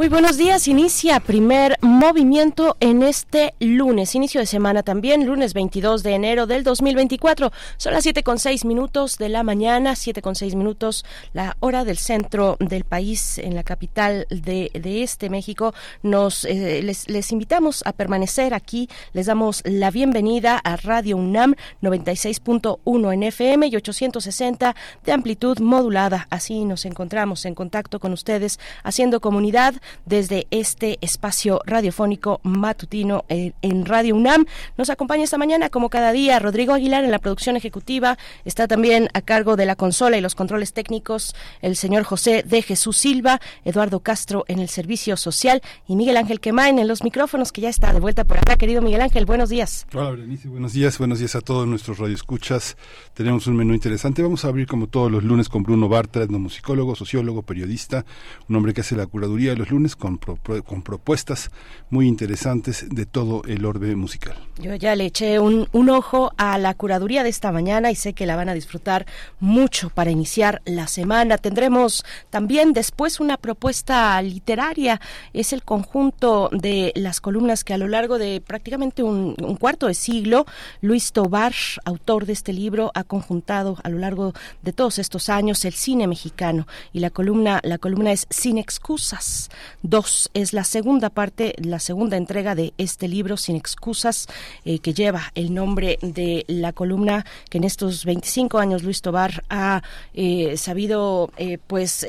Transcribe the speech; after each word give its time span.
Muy 0.00 0.08
buenos 0.08 0.38
días, 0.38 0.66
inicia 0.66 1.20
primer 1.20 1.76
movimiento 1.82 2.74
en 2.80 3.02
este 3.02 3.52
lunes, 3.60 4.14
inicio 4.14 4.40
de 4.40 4.46
semana 4.46 4.82
también, 4.82 5.26
lunes 5.26 5.52
22 5.52 6.02
de 6.02 6.14
enero 6.14 6.46
del 6.46 6.64
2024. 6.64 7.52
Son 7.76 7.92
las 7.92 8.02
siete 8.02 8.22
con 8.22 8.38
seis 8.38 8.64
minutos 8.64 9.18
de 9.18 9.28
la 9.28 9.42
mañana, 9.42 9.94
siete 9.96 10.22
con 10.22 10.36
seis 10.36 10.54
minutos, 10.54 11.04
la 11.34 11.58
hora 11.60 11.84
del 11.84 11.98
centro 11.98 12.56
del 12.60 12.84
país, 12.84 13.36
en 13.36 13.54
la 13.54 13.62
capital 13.62 14.26
de, 14.30 14.70
este 14.72 15.28
México. 15.28 15.74
Nos 16.02 16.46
eh, 16.46 16.80
les, 16.82 17.06
les 17.06 17.30
invitamos 17.30 17.82
a 17.84 17.92
permanecer 17.92 18.54
aquí, 18.54 18.88
les 19.12 19.26
damos 19.26 19.60
la 19.66 19.90
bienvenida 19.90 20.56
a 20.64 20.76
Radio 20.76 21.18
UNAM 21.18 21.56
96.1 21.82 23.12
en 23.12 23.22
FM 23.24 23.66
y 23.66 23.76
860 23.76 24.74
de 25.04 25.12
amplitud 25.12 25.58
modulada. 25.58 26.26
Así 26.30 26.64
nos 26.64 26.86
encontramos 26.86 27.44
en 27.44 27.54
contacto 27.54 28.00
con 28.00 28.14
ustedes, 28.14 28.58
haciendo 28.82 29.20
comunidad 29.20 29.74
desde 30.06 30.46
este 30.50 30.98
espacio 31.00 31.60
radiofónico 31.66 32.40
matutino 32.42 33.24
en, 33.28 33.86
Radio 33.86 34.14
UNAM. 34.14 34.46
Nos 34.76 34.90
acompaña 34.90 35.24
esta 35.24 35.38
mañana, 35.38 35.70
como 35.70 35.90
cada 35.90 36.12
día, 36.12 36.38
Rodrigo 36.38 36.74
Aguilar 36.74 37.04
en 37.04 37.10
la 37.10 37.18
producción 37.18 37.56
ejecutiva. 37.56 38.18
Está 38.44 38.68
también 38.68 39.08
a 39.14 39.22
cargo 39.22 39.56
de 39.56 39.66
la 39.66 39.76
consola 39.76 40.16
y 40.16 40.20
los 40.20 40.34
controles 40.34 40.72
técnicos 40.72 41.34
el 41.62 41.76
señor 41.76 42.04
José 42.04 42.44
de 42.46 42.62
Jesús 42.62 42.96
Silva, 42.96 43.40
Eduardo 43.64 44.00
Castro 44.00 44.44
en 44.48 44.58
el 44.58 44.68
servicio 44.68 45.16
social 45.16 45.62
y 45.88 45.96
Miguel 45.96 46.16
Ángel 46.16 46.40
Quemain 46.40 46.78
en 46.78 46.88
los 46.88 47.02
micrófonos, 47.02 47.52
que 47.52 47.60
ya 47.60 47.68
está 47.68 47.92
de 47.92 48.00
vuelta 48.00 48.24
por 48.24 48.38
acá. 48.38 48.56
Querido 48.56 48.82
Miguel 48.82 49.00
Ángel, 49.00 49.26
buenos 49.26 49.48
días. 49.48 49.86
Hola, 49.94 50.10
Berenice, 50.10 50.48
buenos 50.48 50.72
días. 50.72 50.98
Buenos 50.98 51.18
días 51.18 51.34
a 51.34 51.40
todos 51.40 51.66
nuestros 51.66 51.98
radioescuchas. 51.98 52.76
Tenemos 53.14 53.46
un 53.46 53.56
menú 53.56 53.74
interesante. 53.74 54.22
Vamos 54.22 54.44
a 54.44 54.48
abrir 54.48 54.66
como 54.66 54.86
todos 54.86 55.10
los 55.10 55.24
lunes 55.24 55.48
con 55.48 55.62
Bruno 55.62 55.88
Bartra, 55.88 56.22
etnomusicólogo, 56.22 56.94
sociólogo, 56.94 57.42
periodista, 57.42 58.04
un 58.48 58.56
hombre 58.56 58.74
que 58.74 58.82
hace 58.82 58.96
la 58.96 59.06
curaduría 59.06 59.50
de 59.50 59.56
los 59.56 59.70
lunes 59.70 59.79
con, 59.96 60.18
con 60.18 60.82
propuestas 60.82 61.50
muy 61.90 62.06
interesantes 62.06 62.86
de 62.88 63.06
todo 63.06 63.42
el 63.46 63.64
orbe 63.64 63.96
musical. 63.96 64.36
Yo 64.58 64.74
ya 64.74 64.94
le 64.94 65.06
eché 65.06 65.38
un, 65.38 65.68
un 65.72 65.90
ojo 65.90 66.32
a 66.36 66.58
la 66.58 66.74
curaduría 66.74 67.22
de 67.22 67.30
esta 67.30 67.50
mañana 67.50 67.90
y 67.90 67.94
sé 67.94 68.12
que 68.12 68.26
la 68.26 68.36
van 68.36 68.48
a 68.48 68.54
disfrutar 68.54 69.06
mucho 69.40 69.90
para 69.90 70.10
iniciar 70.10 70.60
la 70.64 70.86
semana. 70.86 71.38
Tendremos 71.38 72.04
también 72.28 72.72
después 72.72 73.20
una 73.20 73.36
propuesta 73.36 74.20
literaria. 74.20 75.00
Es 75.32 75.52
el 75.52 75.62
conjunto 75.62 76.50
de 76.52 76.92
las 76.94 77.20
columnas 77.20 77.64
que 77.64 77.74
a 77.74 77.78
lo 77.78 77.88
largo 77.88 78.18
de 78.18 78.42
prácticamente 78.46 79.02
un, 79.02 79.34
un 79.42 79.56
cuarto 79.56 79.86
de 79.86 79.94
siglo, 79.94 80.46
Luis 80.80 81.12
Tobar, 81.12 81.54
autor 81.84 82.26
de 82.26 82.32
este 82.32 82.52
libro, 82.52 82.90
ha 82.94 83.04
conjuntado 83.04 83.78
a 83.82 83.88
lo 83.88 83.98
largo 83.98 84.34
de 84.62 84.72
todos 84.72 84.98
estos 84.98 85.28
años 85.28 85.64
el 85.64 85.72
cine 85.72 86.06
mexicano. 86.06 86.66
Y 86.92 87.00
la 87.00 87.10
columna, 87.10 87.60
la 87.62 87.78
columna 87.78 88.12
es 88.12 88.26
Sin 88.30 88.58
excusas. 88.58 89.50
Dos 89.82 90.30
es 90.34 90.52
la 90.52 90.64
segunda 90.64 91.10
parte, 91.10 91.54
la 91.58 91.78
segunda 91.78 92.16
entrega 92.16 92.54
de 92.54 92.72
este 92.78 93.08
libro, 93.08 93.36
Sin 93.36 93.56
excusas, 93.56 94.26
eh, 94.64 94.78
que 94.78 94.94
lleva 94.94 95.32
el 95.34 95.54
nombre 95.54 95.98
de 96.02 96.44
la 96.48 96.72
columna 96.72 97.24
que 97.48 97.58
en 97.58 97.64
estos 97.64 98.04
25 98.04 98.58
años 98.58 98.82
Luis 98.82 99.02
Tobar 99.02 99.44
ha 99.48 99.82
eh, 100.14 100.56
sabido 100.56 101.30
eh, 101.36 101.58
pues 101.66 102.06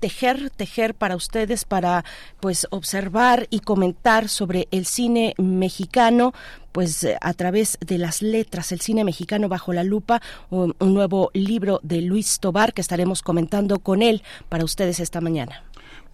tejer, 0.00 0.50
tejer 0.50 0.94
para 0.94 1.16
ustedes, 1.16 1.64
para 1.64 2.04
pues 2.40 2.66
observar 2.70 3.46
y 3.50 3.60
comentar 3.60 4.28
sobre 4.28 4.68
el 4.70 4.86
cine 4.86 5.34
mexicano, 5.38 6.32
pues 6.72 7.06
a 7.20 7.34
través 7.34 7.78
de 7.80 7.98
las 7.98 8.22
letras, 8.22 8.72
el 8.72 8.80
cine 8.80 9.04
mexicano 9.04 9.48
bajo 9.48 9.72
la 9.72 9.84
lupa, 9.84 10.22
un, 10.50 10.74
un 10.78 10.94
nuevo 10.94 11.30
libro 11.34 11.80
de 11.82 12.00
Luis 12.00 12.40
Tobar 12.40 12.72
que 12.72 12.80
estaremos 12.80 13.22
comentando 13.22 13.78
con 13.78 14.02
él 14.02 14.22
para 14.48 14.64
ustedes 14.64 15.00
esta 15.00 15.20
mañana. 15.20 15.62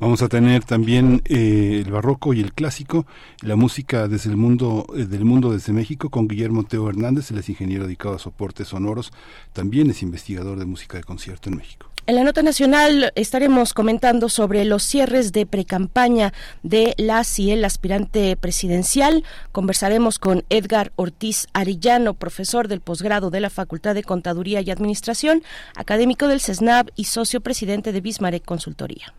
Vamos 0.01 0.23
a 0.23 0.29
tener 0.29 0.63
también 0.63 1.23
eh, 1.25 1.83
el 1.85 1.91
barroco 1.91 2.33
y 2.33 2.41
el 2.41 2.53
clásico, 2.53 3.05
la 3.43 3.57
música 3.57 4.07
desde 4.07 4.31
el 4.31 4.37
mundo 4.37 4.87
eh, 4.97 5.07
del 5.07 5.25
mundo 5.25 5.53
desde 5.53 5.73
México 5.73 6.09
con 6.09 6.29
Guillermo 6.29 6.63
Teo 6.63 6.89
Hernández, 6.89 7.33
él 7.33 7.39
es 7.39 7.49
ingeniero 7.49 7.85
dedicado 7.85 8.15
a 8.15 8.21
soportes 8.21 8.69
sonoros, 8.69 9.13
también 9.53 9.91
es 9.91 10.03
investigador 10.03 10.57
de 10.61 10.67
música 10.67 10.99
de 10.99 11.03
concierto 11.03 11.51
en 11.51 11.57
México. 11.57 11.91
En 12.07 12.15
la 12.15 12.23
nota 12.23 12.43
nacional 12.43 13.13
estaremos 13.17 13.75
comentando 13.75 14.29
sobre 14.29 14.65
los 14.65 14.85
cierres 14.85 15.33
de 15.33 15.47
precampaña 15.47 16.33
de 16.63 16.95
la 16.97 17.23
y 17.37 17.51
el 17.51 17.65
aspirante 17.65 18.37
presidencial. 18.37 19.25
Conversaremos 19.51 20.21
con 20.21 20.45
Edgar 20.49 20.93
Ortiz 20.95 21.49
Arillano, 21.53 22.15
profesor 22.15 22.69
del 22.69 22.81
posgrado 22.81 23.31
de 23.31 23.41
la 23.41 23.51
Facultad 23.51 23.95
de 23.97 24.05
Contaduría 24.05 24.61
y 24.61 24.71
Administración, 24.71 25.43
académico 25.75 26.29
del 26.29 26.41
CESNAB 26.41 26.89
y 26.95 27.05
socio 27.05 27.41
presidente 27.41 27.93
de 27.93 28.01
Bismarck 28.01 28.45
Consultoría. 28.45 29.13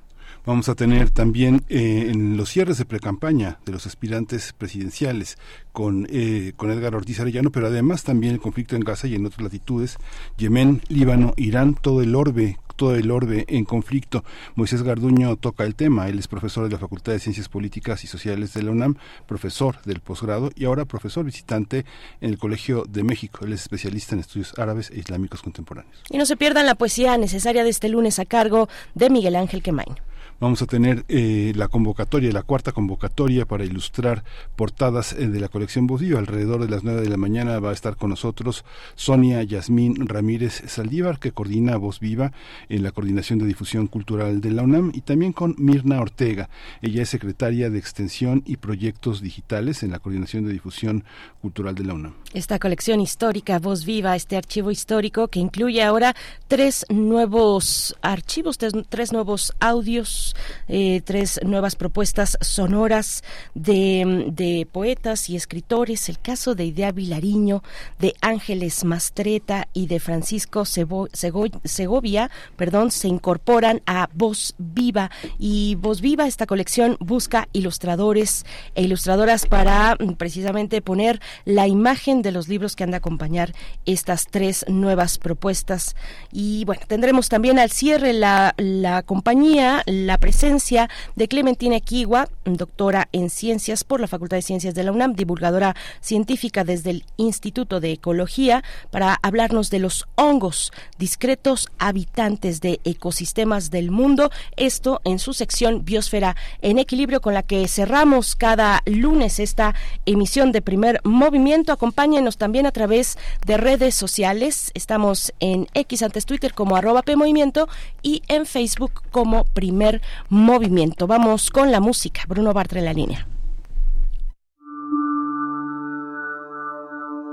Vamos 0.50 0.68
a 0.68 0.74
tener 0.74 1.12
también 1.12 1.62
eh, 1.70 2.08
en 2.10 2.36
los 2.36 2.50
cierres 2.50 2.80
de 2.80 2.86
precampaña 2.86 3.60
de 3.68 3.72
los 3.72 3.86
aspirantes 3.86 4.52
presidenciales 4.52 5.38
con, 5.72 6.08
eh, 6.10 6.54
con 6.56 6.72
Edgar 6.72 6.96
Ortiz 6.96 7.20
Arellano, 7.20 7.52
pero 7.52 7.68
además 7.68 8.04
también 8.04 8.34
el 8.34 8.40
conflicto 8.40 8.76
en 8.76 8.82
Gaza 8.82 9.06
y 9.06 9.14
en 9.14 9.28
otras 9.28 9.44
latitudes, 9.44 9.98
Yemen, 10.38 10.82
Líbano, 10.88 11.34
Irán, 11.38 11.76
todo 11.76 12.02
el 12.02 12.16
orbe 12.16 12.58
todo 12.76 12.96
el 12.96 13.12
orbe 13.12 13.44
en 13.50 13.66
conflicto. 13.66 14.24
Moisés 14.56 14.84
Garduño 14.84 15.36
toca 15.36 15.66
el 15.66 15.76
tema. 15.76 16.08
Él 16.08 16.18
es 16.18 16.30
profesor 16.30 16.64
de 16.64 16.72
la 16.72 16.80
Facultad 16.80 17.12
de 17.12 17.20
Ciencias 17.20 17.50
Políticas 17.50 18.06
y 18.06 18.08
Sociales 18.08 18.54
de 18.54 18.64
la 18.64 18.72
UNAM, 18.72 18.96
profesor 19.28 19.82
del 19.84 20.00
posgrado 20.00 20.50
y 20.56 20.64
ahora 20.64 20.86
profesor 20.86 21.26
visitante 21.26 21.86
en 22.22 22.30
el 22.30 22.38
Colegio 22.38 22.86
de 22.88 23.04
México. 23.04 23.44
Él 23.44 23.52
es 23.52 23.64
especialista 23.64 24.16
en 24.16 24.22
estudios 24.22 24.58
árabes 24.58 24.92
e 24.92 24.98
islámicos 24.98 25.42
contemporáneos. 25.42 26.02
Y 26.10 26.18
no 26.18 26.26
se 26.26 26.38
pierdan 26.38 26.66
la 26.66 26.76
poesía 26.76 27.18
necesaria 27.18 27.66
de 27.66 27.70
este 27.70 27.90
lunes 27.90 28.18
a 28.18 28.24
cargo 28.24 28.70
de 28.96 29.10
Miguel 29.10 29.36
Ángel 29.36 29.62
Quemain. 29.62 29.98
Vamos 30.40 30.62
a 30.62 30.68
tener 30.68 31.04
eh, 31.10 31.52
la 31.54 31.68
convocatoria, 31.68 32.32
la 32.32 32.44
cuarta 32.44 32.72
convocatoria 32.72 33.46
para 33.46 33.66
ilustrar 33.66 34.24
portadas 34.56 35.12
eh, 35.12 35.28
de 35.28 35.40
la 35.42 35.50
colección 35.50 35.86
Voz 35.86 36.02
Alrededor 36.02 36.62
de 36.62 36.70
las 36.70 36.86
nueve 36.86 37.02
de 37.02 37.10
la 37.10 37.18
mañana 37.18 37.60
va 37.60 37.72
a 37.72 37.74
estar 37.74 37.98
con 37.98 38.12
nosotros 38.12 38.64
Sonia 38.96 39.44
Yasmín 39.44 40.08
Ramírez 40.08 40.64
Saldívar, 40.68 41.20
que 41.20 41.34
coordina 41.34 41.76
Voz 41.76 42.00
Viva 42.00 42.32
en 42.70 42.84
la 42.84 42.92
Coordinación 42.92 43.40
de 43.40 43.48
Difusión 43.48 43.88
Cultural 43.88 44.40
de 44.40 44.52
la 44.52 44.64
UNAM, 44.64 44.94
y 44.94 45.02
también 45.02 45.34
con 45.34 45.56
Mirna 45.58 46.00
Ortega. 46.00 46.50
Ella 46.82 47.02
es 47.02 47.10
secretaria 47.10 47.70
de 47.70 47.78
Extensión 47.78 48.42
y 48.46 48.56
Proyectos 48.56 49.22
Digitales 49.22 49.84
en 49.84 49.92
la 49.92 50.00
Coordinación 50.00 50.46
de 50.46 50.54
Difusión 50.54 51.04
Cultural 51.42 51.76
de 51.76 51.84
la 51.84 51.96
UNAM. 51.96 52.14
Esta 52.34 52.60
colección 52.60 53.02
histórica, 53.02 53.60
Voz 53.60 53.84
Viva, 53.84 54.16
este 54.16 54.38
archivo 54.38 54.72
histórico 54.72 55.28
que 55.28 55.42
incluye 55.42 55.84
ahora 55.84 56.16
tres 56.48 56.86
nuevos 56.88 57.94
archivos, 58.02 58.58
tres 58.58 59.12
nuevos 59.12 59.54
audios 59.60 60.29
eh, 60.68 61.02
tres 61.04 61.40
nuevas 61.44 61.76
propuestas 61.76 62.38
sonoras 62.42 63.24
de, 63.54 64.68
poetas 64.72 65.30
y 65.30 65.36
escritores. 65.36 66.10
El 66.10 66.20
caso 66.20 66.56
de 66.56 66.66
Idea 66.66 66.92
Vilariño, 66.92 67.64
de 68.00 68.14
Ángeles 68.22 68.84
Mastreta 68.84 69.68
y 69.74 69.88
de 69.88 70.00
Francisco 70.00 70.64
Segovia, 70.66 72.32
perdón, 72.56 72.92
se 72.92 73.08
incorporan 73.08 73.82
a 73.86 74.10
Voz 74.14 74.56
Viva. 74.58 75.12
Y 75.38 75.76
Voz 75.76 76.02
Viva, 76.02 76.28
esta 76.28 76.46
colección 76.46 76.98
busca 77.00 77.48
ilustradores 77.54 78.46
e 78.76 78.84
ilustradoras 78.84 79.46
para 79.46 79.96
mm, 80.00 80.14
precisamente 80.14 80.82
poner 80.82 81.20
la 81.46 81.68
imagen 81.68 82.22
de 82.22 82.32
los 82.32 82.48
libros 82.48 82.76
que 82.76 82.84
han 82.84 82.92
de 82.92 82.98
acompañar 82.98 83.54
estas 83.86 84.26
tres 84.28 84.66
nuevas 84.68 85.18
propuestas. 85.18 85.96
Y 86.32 86.66
bueno, 86.66 86.82
tendremos 86.88 87.30
también 87.30 87.60
al 87.60 87.72
cierre 87.72 88.14
la, 88.14 88.54
la 88.58 89.04
compañía, 89.04 89.84
la 89.86 90.18
presencia 90.20 90.90
de 91.16 91.28
Clementina 91.28 91.80
Kiwa, 91.80 92.28
doctora 92.46 93.10
en 93.12 93.30
ciencias 93.30 93.84
por 93.84 94.00
la 94.00 94.08
Facultad 94.08 94.38
de 94.38 94.42
Ciencias 94.42 94.76
de 94.76 94.84
la 94.84 94.92
UNAM, 94.92 95.14
divulgadora 95.14 95.76
científica 96.02 96.64
desde 96.64 96.92
el 96.92 97.06
Instituto 97.18 97.80
de 97.80 97.94
Ecología, 97.94 98.64
para 98.92 99.18
hablarnos 99.22 99.70
de 99.70 99.80
los 99.80 100.08
hongos, 100.16 100.72
discretos 100.98 101.70
habitantes 101.80 102.62
de 102.62 102.80
ecosistemas 102.84 103.72
del 103.72 103.92
mundo. 103.92 104.30
Esto 104.56 105.02
en 105.04 105.20
su 105.20 105.34
sección 105.34 105.86
Biosfera 105.86 106.36
en 106.62 106.80
Equilibrio, 106.80 107.22
con 107.22 107.34
la 107.34 107.44
que 107.44 107.68
cerramos 107.68 108.36
cada 108.36 108.82
lunes 108.86 109.40
esta 109.40 109.76
emisión 110.06 110.52
de 110.52 110.62
primer 110.62 111.00
movimiento. 111.04 111.72
Acompáñenos 111.72 112.38
también 112.38 112.66
a 112.66 112.72
través 112.72 113.18
de 113.46 113.58
redes 113.58 113.96
sociales. 113.96 114.72
Estamos 114.74 115.34
en 115.40 115.68
X 115.74 116.04
antes 116.04 116.26
Twitter 116.26 116.54
como 116.54 116.76
arroba 116.76 117.02
P 117.02 117.16
Movimiento 117.16 117.68
y 118.02 118.22
en 118.28 118.46
Facebook 118.46 119.02
como 119.12 119.46
primer 119.46 120.02
movimiento. 120.30 121.08
Vamos 121.08 121.50
con 121.50 121.72
la 121.72 121.80
música. 121.80 122.24
Bruno 122.28 122.54
Bartra 122.54 122.80
en 122.80 122.86
la 122.86 122.94
línea. 122.94 123.28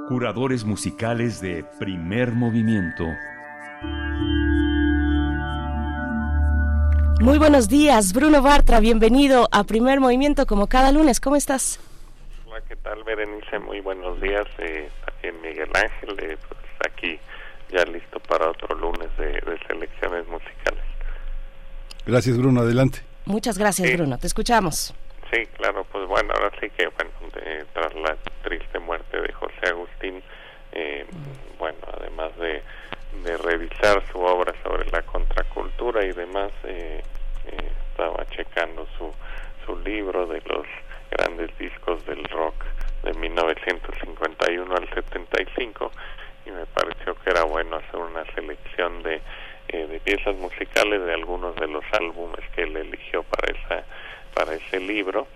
Curadores 0.08 0.64
musicales 0.64 1.40
de 1.40 1.64
primer 1.78 2.32
movimiento. 2.32 3.05
Muy 7.20 7.38
buenos 7.38 7.69
días, 7.69 8.12
Bruno 8.12 8.43
Bartra, 8.43 8.78
bienvenido 8.78 9.49
a 9.50 9.64
Primer 9.64 10.00
Movimiento 10.00 10.46
como 10.46 10.67
cada 10.67 10.93
lunes. 10.93 11.19
¿Cómo 11.19 11.34
estás? 11.34 11.81
Hola, 12.46 12.61
¿qué 12.69 12.76
tal, 12.76 13.02
Berenice? 13.05 13.58
Muy 13.58 13.81
buenos 13.81 14.20
días. 14.20 14.46
Eh, 14.58 14.88
Miguel 15.43 15.70
Ángel, 15.75 16.17
eh, 16.20 16.37
pues, 16.46 16.61
aquí 16.87 17.19
ya 17.70 17.84
listo 17.84 18.20
para 18.20 18.50
otro 18.50 18.76
lunes 18.76 19.08
de, 19.17 19.26
de 19.32 19.58
selecciones 19.67 20.28
musicales. 20.28 20.56
Gracias, 22.06 22.38
Bruno. 22.38 22.61
Adelante. 22.61 23.00
Muchas 23.25 23.58
gracias. 23.58 23.93
Bruno. 23.97 24.19
Te 24.19 24.29
escuchamos. 24.29 24.94
Sí, 25.32 25.44
claro, 25.56 25.85
pues 25.91 26.06
bueno, 26.06 26.32
ahora 26.35 26.53
sí 26.61 26.70
que, 26.70 26.87
bueno, 26.87 27.11
tras 27.73 27.94
la 27.94 28.17
triste 28.44 28.79
muerte 28.79 29.20
de 29.20 29.32
José 29.32 29.67
Agustín, 29.69 30.23
eh, 30.73 31.05
bueno, 31.58 31.79
además 31.99 32.31
de, 32.38 32.62
revisar 33.43 34.05
su 34.12 34.20
obra 34.20 34.55
sobre 34.62 34.88
la 34.91 35.03
contracultura 35.03 36.05
y 36.05 36.12
demás, 36.12 36.53
eh, 36.62 37.03
eh, 37.47 37.70
estaba 37.91 38.25
checando 38.26 38.87
su, 38.97 39.12
su 39.64 39.76
libro 39.81 40.26
de 40.29 40.41
los 40.43 40.67
grandes 41.11 41.50
discos 41.59 42.05
del 42.06 42.23
rock 42.25 42.55
de 43.02 43.12
1951 43.14 44.75
al 44.75 44.88
75 44.94 45.91
y 46.47 46.50
me 46.50 46.67
pareció 46.67 47.14
que 47.17 47.31
era 47.31 47.44
bueno 47.44 47.76
hacer 47.76 47.97
una 47.97 48.25
selección 48.35 49.02
de, 49.02 49.20
eh, 49.69 49.87
de 49.87 50.00
piezas 50.00 50.37
musicales 50.37 50.66
de 50.91 51.12
algunos 51.12 51.55
de 51.56 51.67
los 51.67 51.85
álbumes 51.93 52.44
que 52.55 52.62
él 52.62 52.77
eligió 52.77 53.23
para 53.25 53.53
esa 53.53 53.85
para 54.35 54.55
ese 54.55 54.81
libro. 54.81 55.27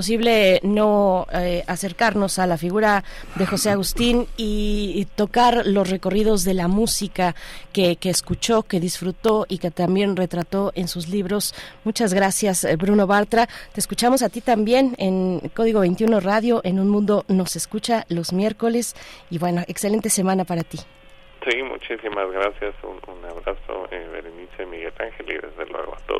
imposible 0.00 0.60
no 0.62 1.26
eh, 1.30 1.62
acercarnos 1.66 2.38
a 2.38 2.46
la 2.46 2.56
figura 2.56 3.04
de 3.34 3.44
José 3.44 3.68
Agustín 3.68 4.26
y, 4.38 5.06
tocar 5.14 5.66
los 5.66 5.90
recorridos 5.90 6.44
de 6.44 6.54
la 6.54 6.68
música 6.68 7.34
que, 7.74 7.98
escuchó, 8.04 8.62
que 8.62 8.80
disfrutó 8.80 9.44
y 9.46 9.58
que 9.58 9.70
también 9.70 10.16
retrató 10.16 10.72
en 10.74 10.88
sus 10.88 11.08
libros. 11.10 11.54
Muchas 11.84 12.14
gracias, 12.14 12.64
eh, 12.64 12.76
Bruno 12.76 13.06
Bartra. 13.06 13.46
Te 13.74 13.80
escuchamos 13.80 14.22
a 14.22 14.30
ti 14.30 14.40
también 14.40 14.94
en 14.96 15.40
Código 15.54 15.80
21 15.80 16.20
Radio, 16.20 16.62
en 16.64 16.80
Un 16.80 16.88
Mundo 16.88 17.26
Nos 17.28 17.56
Escucha 17.56 18.06
los 18.08 18.32
miércoles. 18.32 18.94
Y 19.28 19.36
bueno, 19.36 19.62
excelente 19.68 20.08
semana 20.08 20.46
para 20.46 20.62
ti. 20.62 20.78
Sí, 21.46 21.62
muchísimas 21.62 22.30
gracias. 22.30 22.74
Un, 22.82 22.98
un 23.06 23.24
abrazo, 23.26 23.86
eh, 23.90 24.08
Berenice, 24.10 24.64
Miguel 24.64 24.94
Ángel, 24.98 25.30
y 25.30 25.34
desde 25.34 25.66
luego 25.70 25.94
a 25.94 26.06
todos. 26.06 26.19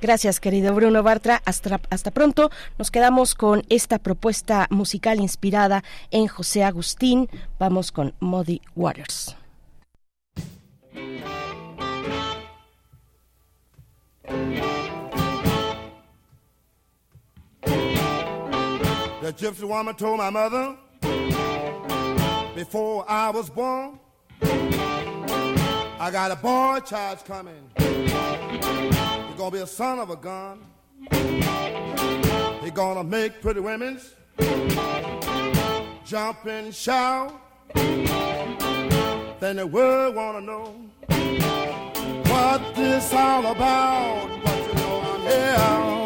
Gracias, 0.00 0.40
querido 0.40 0.74
Bruno 0.74 1.02
Bartra. 1.02 1.42
Hasta, 1.44 1.80
hasta, 1.90 2.10
pronto. 2.10 2.50
Nos 2.78 2.90
quedamos 2.90 3.34
con 3.34 3.62
esta 3.68 3.98
propuesta 3.98 4.66
musical 4.70 5.20
inspirada 5.20 5.82
en 6.10 6.26
José 6.26 6.64
Agustín. 6.64 7.28
Vamos 7.58 7.92
con 7.92 8.14
Muddy 8.20 8.60
Waters. 8.74 9.36
The 19.26 19.32
gypsy 19.32 19.64
woman 19.64 19.96
told 19.96 20.18
my 20.18 20.30
mother 20.30 20.76
before 22.54 23.04
I 23.08 23.30
was 23.30 23.50
born, 23.50 23.98
I 25.98 26.10
got 26.12 26.30
a 26.30 26.36
boy 26.36 26.78
child 26.86 27.24
coming. 27.24 27.75
gonna 29.36 29.50
be 29.50 29.58
a 29.58 29.66
son 29.66 29.98
of 29.98 30.08
a 30.08 30.16
gun. 30.16 30.64
He 32.62 32.70
gonna 32.70 33.04
make 33.04 33.42
pretty 33.42 33.60
women 33.60 34.00
jump 36.04 36.46
and 36.46 36.74
shout. 36.74 37.38
Then 39.40 39.56
the 39.56 39.66
world 39.66 40.14
wanna 40.14 40.40
know 40.40 40.74
what 42.30 42.74
this 42.74 43.12
all 43.12 43.46
about. 43.46 44.28
But 44.42 44.58
you 44.68 44.74
know 44.74 45.02
I'm 45.04 45.20
here. 45.20 46.05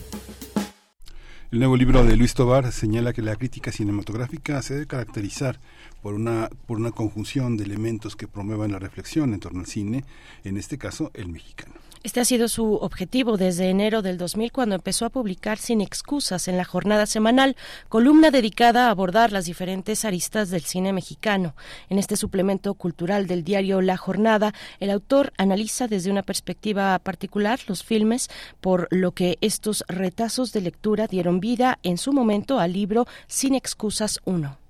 El 1.51 1.59
nuevo 1.59 1.75
libro 1.75 2.05
de 2.05 2.15
Luis 2.15 2.33
Tobar 2.33 2.71
señala 2.71 3.11
que 3.11 3.21
la 3.21 3.35
crítica 3.35 3.73
cinematográfica 3.73 4.61
se 4.61 4.75
debe 4.75 4.87
caracterizar 4.87 5.59
por 6.01 6.13
una, 6.13 6.49
por 6.65 6.77
una 6.77 6.91
conjunción 6.91 7.57
de 7.57 7.65
elementos 7.65 8.15
que 8.15 8.29
promuevan 8.29 8.71
la 8.71 8.79
reflexión 8.79 9.33
en 9.33 9.41
torno 9.41 9.59
al 9.59 9.65
cine, 9.65 10.05
en 10.45 10.55
este 10.55 10.77
caso 10.77 11.11
el 11.13 11.27
mexicano. 11.27 11.73
Este 12.03 12.19
ha 12.19 12.25
sido 12.25 12.47
su 12.47 12.73
objetivo 12.77 13.37
desde 13.37 13.69
enero 13.69 14.01
del 14.01 14.17
2000 14.17 14.51
cuando 14.51 14.73
empezó 14.73 15.05
a 15.05 15.11
publicar 15.11 15.59
Sin 15.59 15.81
Excusas 15.81 16.47
en 16.47 16.57
la 16.57 16.65
jornada 16.65 17.05
semanal, 17.05 17.55
columna 17.89 18.31
dedicada 18.31 18.87
a 18.87 18.89
abordar 18.89 19.31
las 19.31 19.45
diferentes 19.45 20.03
aristas 20.03 20.49
del 20.49 20.61
cine 20.61 20.93
mexicano. 20.93 21.55
En 21.89 21.99
este 21.99 22.15
suplemento 22.15 22.73
cultural 22.73 23.27
del 23.27 23.43
diario 23.43 23.81
La 23.81 23.97
Jornada, 23.97 24.51
el 24.79 24.89
autor 24.89 25.31
analiza 25.37 25.87
desde 25.87 26.09
una 26.09 26.23
perspectiva 26.23 26.97
particular 26.97 27.59
los 27.67 27.83
filmes, 27.83 28.31
por 28.61 28.87
lo 28.89 29.11
que 29.11 29.37
estos 29.41 29.83
retazos 29.87 30.53
de 30.53 30.61
lectura 30.61 31.05
dieron 31.05 31.39
vida 31.39 31.77
en 31.83 31.99
su 31.99 32.13
momento 32.13 32.59
al 32.59 32.73
libro 32.73 33.05
Sin 33.27 33.53
Excusas 33.53 34.19
1. 34.25 34.60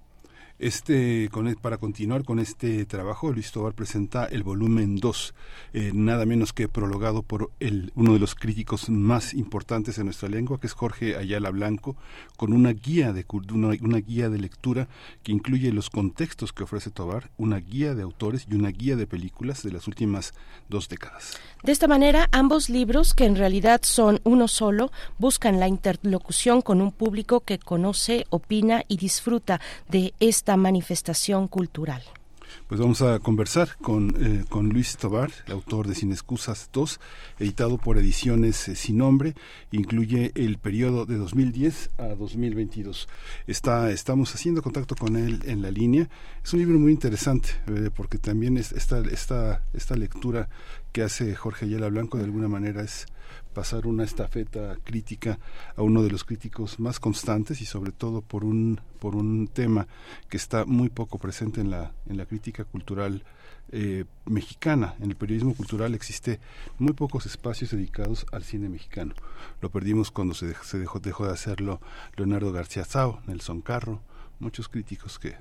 Este, 0.62 1.28
con, 1.32 1.52
para 1.56 1.80
continuar 1.80 2.24
con 2.24 2.38
este 2.38 2.86
trabajo, 2.86 3.32
Luis 3.32 3.52
Tobar 3.52 3.74
presenta 3.74 4.26
el 4.26 4.44
volumen 4.44 4.98
2, 4.98 5.34
eh, 5.74 5.92
nada 5.92 6.28
menos 6.28 6.54
que 6.54 6.68
prologado 6.68 7.24
por 7.24 7.50
el, 7.60 7.92
uno 7.96 8.14
de 8.14 8.20
los 8.20 8.36
críticos 8.36 8.88
más 8.88 9.34
importantes 9.34 9.96
de 9.96 10.04
nuestra 10.04 10.30
lengua, 10.30 10.60
que 10.60 10.68
es 10.68 10.74
Jorge 10.74 11.18
Ayala 11.18 11.50
Blanco, 11.50 11.96
con 12.38 12.54
una 12.54 12.74
guía 12.74 13.12
de, 13.12 13.26
una, 13.52 13.70
una 13.82 13.98
guía 13.98 14.30
de 14.30 14.38
lectura 14.38 14.88
que 15.24 15.32
incluye 15.32 15.72
los 15.72 15.90
contextos 15.90 16.54
que 16.54 16.62
ofrece 16.62 16.92
Tobar, 16.92 17.32
una 17.40 17.58
guía 17.58 17.96
de 17.96 18.04
autores 18.04 18.46
y 18.48 18.54
una 18.54 18.70
guía 18.70 18.96
de 18.96 19.08
películas 19.08 19.64
de 19.64 19.72
las 19.72 19.88
últimas 19.88 20.36
dos 20.70 20.90
décadas. 20.90 21.40
De 21.64 21.72
esta 21.72 21.88
manera, 21.88 22.30
ambos 22.32 22.70
libros, 22.70 23.16
que 23.16 23.26
en 23.26 23.36
realidad 23.36 23.82
son 23.84 24.22
uno 24.26 24.48
solo, 24.48 24.92
buscan 25.18 25.60
la 25.60 25.68
interlocución 25.68 26.62
con 26.62 26.82
un 26.82 26.92
público 26.92 27.40
que 27.40 27.58
conoce, 27.58 28.28
opina 28.30 28.84
y 28.88 28.98
disfruta 28.98 29.60
de 29.90 30.14
esta 30.20 30.51
manifestación 30.58 31.48
cultural. 31.48 32.04
Pues 32.68 32.80
vamos 32.80 33.02
a 33.02 33.20
conversar 33.20 33.78
con, 33.82 34.14
eh, 34.20 34.46
con 34.50 34.70
Luis 34.70 34.98
Tobar, 34.98 35.32
autor 35.50 35.88
de 35.88 35.96
Sin 35.96 36.12
Excusas 36.12 36.70
2, 36.72 37.00
editado 37.40 37.78
por 37.78 37.98
Ediciones 37.98 38.68
eh, 38.68 38.76
Sin 38.76 38.98
Nombre, 38.98 39.36
incluye 39.72 40.32
el 40.36 40.58
periodo 40.58 41.06
de 41.06 41.18
2010 41.18 41.92
a 41.98 42.08
2022. 42.16 43.08
Está, 43.48 43.92
estamos 43.92 44.34
haciendo 44.34 44.62
contacto 44.62 44.96
con 44.96 45.18
él 45.18 45.42
en 45.46 45.62
la 45.62 45.72
línea. 45.72 46.10
Es 46.44 46.54
un 46.54 46.60
libro 46.60 46.80
muy 46.80 46.92
interesante, 46.92 47.50
eh, 47.68 47.90
porque 47.94 48.18
también 48.18 48.58
es, 48.58 48.72
esta, 48.72 49.00
esta, 49.00 49.64
esta 49.74 49.96
lectura 49.96 50.50
que 50.92 51.04
hace 51.04 51.36
Jorge 51.36 51.66
Ayala 51.66 51.90
Blanco 51.90 52.18
de 52.18 52.26
alguna 52.26 52.48
manera 52.48 52.82
es 52.84 53.06
pasar 53.54 53.88
una 53.88 54.04
estafeta 54.04 54.78
crítica 54.84 55.40
a 55.76 55.82
uno 55.82 56.04
de 56.04 56.10
los 56.10 56.24
críticos 56.24 56.80
más 56.80 57.00
constantes 57.00 57.62
y 57.62 57.66
sobre 57.66 57.92
todo 57.92 58.22
por 58.22 58.44
un 58.44 58.80
por 59.00 59.16
un 59.16 59.48
tema 59.48 59.88
que 60.30 60.38
está 60.38 60.66
muy 60.66 60.90
poco 60.90 61.18
presente 61.18 61.62
en 61.62 61.72
la 61.72 61.92
en 62.08 62.18
la 62.18 62.26
crítica 62.26 62.64
cultural 62.64 63.24
eh, 63.74 64.06
mexicana. 64.26 64.96
En 65.00 65.12
el 65.12 65.16
periodismo 65.16 65.54
cultural 65.54 65.94
existe 65.94 66.40
muy 66.78 66.94
pocos 66.94 67.26
espacios 67.26 67.72
dedicados 67.72 68.26
al 68.32 68.44
cine 68.44 68.68
mexicano. 68.68 69.14
Lo 69.62 69.70
perdimos 69.70 70.12
cuando 70.12 70.34
se, 70.34 70.48
dejó, 70.48 70.64
se 70.66 70.78
dejó, 70.78 71.00
dejó 71.00 71.26
de 71.26 71.34
hacerlo 71.34 71.80
Leonardo 72.18 72.52
García 72.52 72.84
Sao 72.84 73.22
Nelson 73.28 73.62
Carro 73.62 74.02
muchos 74.40 74.68
críticos 74.68 75.20
que 75.20 75.38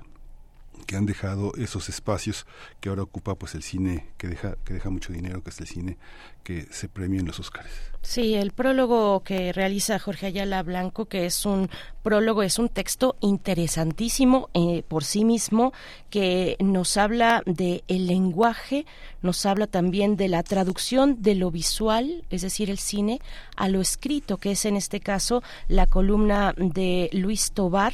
que 0.85 0.95
han 0.95 1.05
dejado 1.05 1.53
esos 1.55 1.89
espacios 1.89 2.45
que 2.79 2.89
ahora 2.89 3.03
ocupa 3.03 3.35
pues 3.35 3.55
el 3.55 3.63
cine 3.63 4.07
que 4.17 4.27
deja 4.27 4.55
que 4.63 4.73
deja 4.73 4.89
mucho 4.89 5.13
dinero 5.13 5.43
que 5.43 5.49
es 5.49 5.59
el 5.59 5.67
cine 5.67 5.97
que 6.43 6.67
se 6.71 6.89
premia 6.89 7.19
en 7.19 7.27
los 7.27 7.39
Óscares. 7.39 7.91
Sí, 8.03 8.33
el 8.33 8.51
prólogo 8.51 9.21
que 9.23 9.53
realiza 9.53 9.99
Jorge 9.99 10.25
Ayala 10.25 10.63
Blanco, 10.63 11.05
que 11.05 11.27
es 11.27 11.45
un 11.45 11.69
prólogo, 12.01 12.41
es 12.41 12.57
un 12.57 12.67
texto 12.67 13.15
interesantísimo 13.21 14.49
eh, 14.55 14.83
por 14.87 15.03
sí 15.03 15.23
mismo, 15.23 15.71
que 16.09 16.57
nos 16.59 16.97
habla 16.97 17.43
de 17.45 17.83
el 17.87 18.07
lenguaje, 18.07 18.87
nos 19.21 19.45
habla 19.45 19.67
también 19.67 20.17
de 20.17 20.29
la 20.29 20.41
traducción 20.41 21.21
de 21.21 21.35
lo 21.35 21.51
visual, 21.51 22.23
es 22.31 22.41
decir, 22.41 22.71
el 22.71 22.79
cine, 22.79 23.21
a 23.55 23.67
lo 23.69 23.81
escrito, 23.81 24.37
que 24.37 24.51
es 24.51 24.65
en 24.65 24.77
este 24.77 24.99
caso 24.99 25.43
la 25.67 25.85
columna 25.85 26.55
de 26.57 27.07
Luis 27.13 27.51
Tobar, 27.51 27.93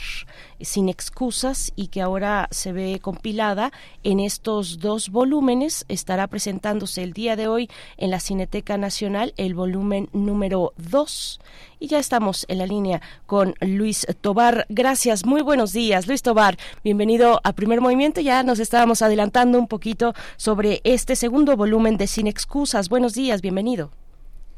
sin 0.62 0.88
excusas, 0.88 1.74
y 1.75 1.88
que 1.88 2.01
ahora 2.01 2.48
se 2.51 2.72
ve 2.72 3.00
compilada 3.01 3.74
en 4.04 4.22
estos 4.22 4.80
dos 4.80 5.10
volúmenes. 5.10 5.86
Estará 5.89 6.27
presentándose 6.27 7.04
el 7.04 7.12
día 7.12 7.36
de 7.36 7.50
hoy 7.50 7.70
en 7.98 8.10
la 8.10 8.22
Cineteca 8.38 8.77
Nacional 8.77 9.34
el 9.38 9.56
volumen 9.56 10.10
número 10.13 10.74
2. 10.77 11.39
Y 11.79 11.88
ya 11.88 11.98
estamos 11.98 12.46
en 12.48 12.60
la 12.60 12.67
línea 12.67 13.01
con 13.25 13.56
Luis 13.62 14.06
Tobar. 14.22 14.67
Gracias, 14.70 15.25
muy 15.25 15.41
buenos 15.41 15.74
días, 15.74 16.06
Luis 16.08 16.22
Tobar. 16.22 16.56
Bienvenido 16.84 17.41
a 17.44 17.53
Primer 17.53 17.82
Movimiento. 17.82 18.22
Ya 18.22 18.44
nos 18.44 18.60
estábamos 18.60 19.01
adelantando 19.01 19.58
un 19.58 19.67
poquito 19.67 20.13
sobre 20.36 20.82
este 20.84 21.15
segundo 21.15 21.58
volumen 21.58 21.98
de 21.98 22.06
Sin 22.06 22.27
Excusas. 22.27 22.89
Buenos 22.89 23.15
días, 23.15 23.41
bienvenido. 23.41 23.89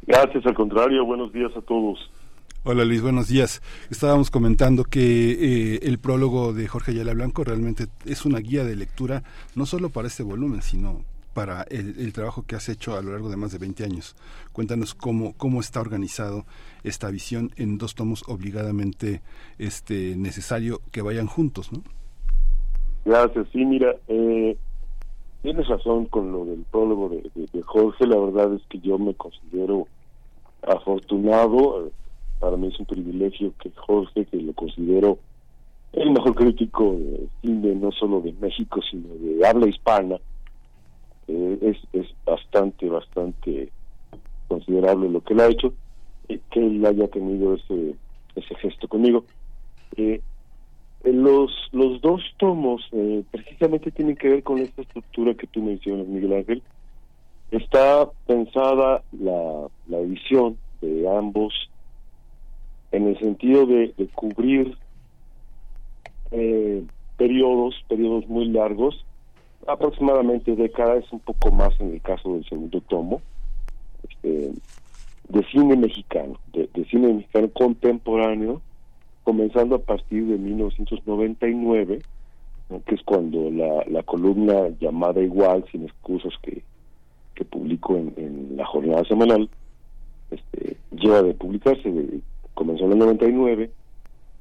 Gracias, 0.05 0.45
al 0.45 0.55
contrario, 0.55 1.05
buenos 1.05 1.31
días 1.31 1.51
a 1.55 1.61
todos. 1.61 1.99
Hola 2.65 2.83
Luis, 2.83 3.01
buenos 3.01 3.29
días. 3.29 3.61
Estábamos 3.89 4.29
comentando 4.29 4.83
que 4.83 5.31
eh, 5.31 5.79
el 5.83 5.99
prólogo 5.99 6.51
de 6.51 6.67
Jorge 6.67 6.91
Ayala 6.91 7.13
Blanco 7.13 7.45
realmente 7.45 7.85
es 8.05 8.25
una 8.25 8.39
guía 8.39 8.65
de 8.65 8.75
lectura 8.75 9.23
no 9.55 9.65
solo 9.65 9.89
para 9.89 10.09
este 10.09 10.23
volumen, 10.23 10.61
sino 10.61 11.05
para 11.39 11.63
el, 11.69 12.11
trabajo 12.11 12.43
que 12.45 12.57
has 12.57 12.67
hecho 12.67 12.97
a 12.97 13.01
lo 13.01 13.11
largo 13.11 13.29
de 13.29 13.37
más 13.37 13.53
de 13.53 13.59
20 13.59 13.85
años. 13.85 14.13
Cuéntanos 14.51 14.93
cómo, 14.93 15.35
cómo 15.37 15.61
está 15.61 15.79
organizado 15.79 16.43
esta 16.83 17.09
visión 17.09 17.51
en 17.55 17.77
dos 17.77 17.95
tomos 17.95 18.27
obligadamente 18.27 19.21
este, 19.57 20.17
necesario 20.17 20.81
que 20.91 21.01
vayan 21.01 21.27
juntos, 21.27 21.71
¿no? 21.71 21.81
Gracias, 23.05 23.47
sí, 23.53 23.63
mira, 23.63 23.95
eh, 24.09 24.57
tienes 25.41 25.65
razón 25.69 26.07
con 26.07 26.29
lo 26.33 26.43
del 26.43 26.65
prólogo 26.69 27.07
de, 27.07 27.61
Jorge, 27.61 28.05
la 28.05 28.17
verdad 28.17 28.53
es 28.55 28.61
que 28.67 28.79
yo 28.79 28.99
me 28.99 29.13
considero 29.13 29.87
afortunado, 30.67 31.89
para 32.41 32.57
mí 32.57 32.67
es 32.67 32.77
un 32.81 32.85
privilegio 32.85 33.53
que 33.63 33.71
Jorge, 33.77 34.25
que 34.25 34.41
lo 34.41 34.51
considero 34.51 35.19
el 35.93 36.11
mejor 36.11 36.35
crítico 36.35 36.97
de 36.99 37.29
cine, 37.41 37.75
no 37.75 37.93
solo 37.93 38.19
de 38.19 38.33
México, 38.33 38.81
sino 38.91 39.07
de 39.15 39.47
habla 39.47 39.69
hispana, 39.69 40.17
eh, 41.29 41.59
es, 41.61 41.77
es 41.93 42.07
bastante, 42.25 42.89
bastante 42.89 43.69
considerable 44.47 45.09
lo 45.09 45.21
que 45.21 45.35
él 45.35 45.39
ha 45.41 45.47
hecho, 45.47 45.73
eh, 46.27 46.39
que 46.49 46.59
él 46.59 46.83
haya 46.83 47.07
tenido 47.07 47.53
ese, 47.53 47.93
ese 48.35 48.55
gesto 48.55 48.87
conmigo. 48.87 49.25
Eh, 49.95 50.21
los, 51.03 51.51
los 51.71 52.01
dos 52.01 52.21
tomos 52.37 52.81
precisamente 53.31 53.91
tienen 53.91 54.15
que 54.15 54.29
ver 54.29 54.43
con 54.43 54.57
esta 54.57 54.81
estructura 54.81 55.35
que 55.35 55.47
tú 55.47 55.61
mencionas, 55.61 56.07
Miguel 56.07 56.33
Ángel. 56.33 56.63
Está 57.51 58.09
pensada 58.25 59.03
la, 59.11 59.67
la 59.87 59.97
edición 59.99 60.57
de 60.81 61.07
ambos 61.07 61.53
en 62.91 63.07
el 63.07 63.19
sentido 63.19 63.65
de, 63.65 63.93
de 63.97 64.07
cubrir 64.07 64.75
periodos, 67.17 67.75
periodos 67.87 68.27
muy 68.27 68.45
largos, 68.49 69.05
aproximadamente 69.69 70.55
décadas, 70.55 71.05
un 71.11 71.19
poco 71.19 71.51
más 71.51 71.79
en 71.79 71.93
el 71.93 72.01
caso 72.01 72.33
del 72.33 72.45
segundo 72.45 72.81
tomo, 72.81 73.21
este, 74.07 74.51
de 75.29 75.43
cine 75.51 75.77
mexicano, 75.77 76.39
de, 76.53 76.67
cine 76.89 77.13
mexicano 77.13 77.49
contemporáneo, 77.49 78.61
comenzando 79.23 79.75
a 79.75 79.79
partir 79.79 80.25
de 80.25 80.37
1999, 80.37 82.01
que 82.85 82.95
es 82.95 83.01
cuando 83.03 83.49
la, 83.51 83.83
la 83.87 84.03
columna 84.03 84.69
llamada 84.79 85.21
Igual, 85.21 85.65
sin 85.71 85.83
excusas, 85.83 86.33
que, 86.41 86.63
que 87.35 87.45
publico 87.45 87.95
en, 87.95 88.55
la 88.55 88.65
jornada 88.65 89.03
semanal, 89.05 89.49
este, 90.31 90.77
lleva 90.91 91.21
de 91.21 91.33
publicarse, 91.33 91.91
de, 91.91 92.21
comenzó 92.53 92.85
en 92.85 92.93
el 92.93 92.99
99, 92.99 93.71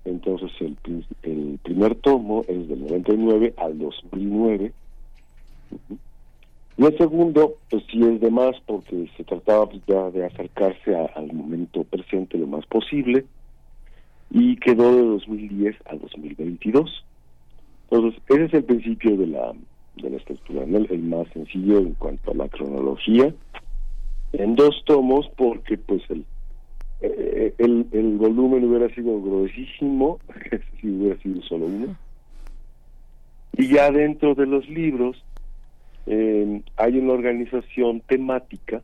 entonces 0.04 0.50
el, 0.60 0.76
el 1.22 1.58
primer 1.62 1.94
tomo 1.96 2.44
es 2.48 2.68
del 2.68 2.80
99 2.80 3.54
al 3.58 3.78
2009, 3.78 4.72
y 6.78 6.84
el 6.86 6.96
segundo, 6.96 7.56
pues 7.70 7.82
sí 7.90 8.00
es 8.04 8.20
de 8.20 8.30
más 8.30 8.54
porque 8.64 9.10
se 9.16 9.24
trataba 9.24 9.68
pues, 9.68 9.82
ya 9.88 10.10
de 10.10 10.24
acercarse 10.24 10.94
al 10.94 11.32
momento 11.32 11.82
presente 11.82 12.38
lo 12.38 12.46
más 12.46 12.64
posible 12.66 13.24
y 14.30 14.54
quedó 14.56 14.94
de 14.94 15.02
2010 15.02 15.76
a 15.86 15.96
2022. 15.96 17.04
Entonces, 17.90 18.22
ese 18.28 18.44
es 18.44 18.54
el 18.54 18.64
principio 18.64 19.16
de 19.16 19.26
la, 19.26 19.52
de 19.96 20.10
la 20.10 20.16
estructura, 20.18 20.62
el 20.62 21.02
más 21.02 21.26
sencillo 21.32 21.78
en 21.78 21.94
cuanto 21.94 22.30
a 22.30 22.34
la 22.34 22.48
cronología, 22.48 23.34
en 24.34 24.54
dos 24.54 24.82
tomos 24.86 25.28
porque 25.36 25.78
pues 25.78 26.02
el, 26.10 26.24
eh, 27.00 27.54
el, 27.58 27.86
el 27.90 28.18
volumen 28.18 28.64
hubiera 28.64 28.88
sido 28.94 29.20
gruesísimo 29.20 30.20
si 30.80 30.90
hubiera 30.90 31.20
sido 31.22 31.42
solo 31.42 31.66
uno. 31.66 31.96
Y 33.56 33.66
ya 33.74 33.90
dentro 33.90 34.36
de 34.36 34.46
los 34.46 34.68
libros, 34.68 35.16
eh, 36.10 36.62
hay 36.78 36.98
una 36.98 37.12
organización 37.12 38.00
temática 38.00 38.82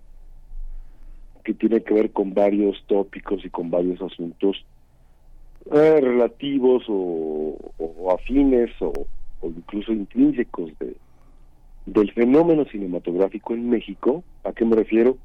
que 1.42 1.54
tiene 1.54 1.82
que 1.82 1.94
ver 1.94 2.10
con 2.10 2.34
varios 2.34 2.84
tópicos 2.86 3.42
y 3.46 3.48
con 3.48 3.70
varios 3.70 4.00
asuntos 4.02 4.62
eh, 5.72 6.00
relativos 6.02 6.84
o, 6.88 7.56
afines 8.12 8.70
o, 8.80 8.92
incluso 9.42 9.92
intrínsecos 9.92 10.70
de, 10.78 10.96
del 11.86 12.12
fenómeno 12.12 12.66
cinematográfico 12.66 13.54
en 13.54 13.70
México. 13.70 14.22
¿A 14.44 14.52
qué 14.52 14.66
me 14.66 14.76
refiero? 14.76 15.16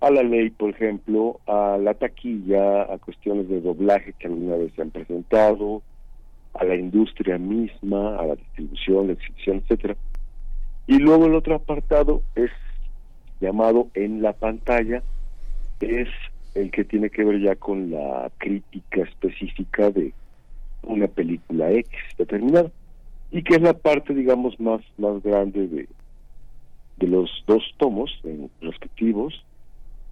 A 0.00 0.10
la 0.10 0.24
ley, 0.24 0.50
por 0.50 0.70
ejemplo, 0.70 1.38
a 1.46 1.78
la 1.80 1.94
taquilla, 1.94 2.92
a 2.92 2.98
cuestiones 2.98 3.48
de 3.48 3.60
doblaje 3.60 4.14
que 4.18 4.26
alguna 4.26 4.56
vez 4.56 4.72
se 4.74 4.82
han 4.82 4.90
presentado, 4.90 5.82
a 6.54 6.64
la 6.64 6.74
industria 6.74 7.38
misma, 7.38 8.16
a 8.16 8.26
la 8.26 8.34
distribución, 8.34 9.06
la 9.06 9.12
exhibición, 9.12 9.58
etcétera. 9.58 9.96
Y 10.86 10.98
luego 10.98 11.26
el 11.26 11.34
otro 11.34 11.56
apartado 11.56 12.22
es 12.34 12.50
llamado 13.40 13.88
en 13.94 14.22
la 14.22 14.32
pantalla, 14.32 15.02
es 15.80 16.08
el 16.54 16.70
que 16.70 16.84
tiene 16.84 17.10
que 17.10 17.24
ver 17.24 17.40
ya 17.40 17.54
con 17.56 17.90
la 17.90 18.30
crítica 18.38 19.02
específica 19.02 19.90
de 19.90 20.12
una 20.82 21.06
película 21.06 21.70
X 21.70 21.90
determinada 22.16 22.70
y 23.30 23.42
que 23.42 23.56
es 23.56 23.62
la 23.62 23.74
parte 23.74 24.14
digamos 24.14 24.58
más 24.60 24.80
más 24.96 25.22
grande 25.22 25.66
de 25.66 25.88
de 26.96 27.06
los 27.06 27.30
dos 27.46 27.62
tomos 27.76 28.10
en 28.24 28.50
respectivos 28.60 29.44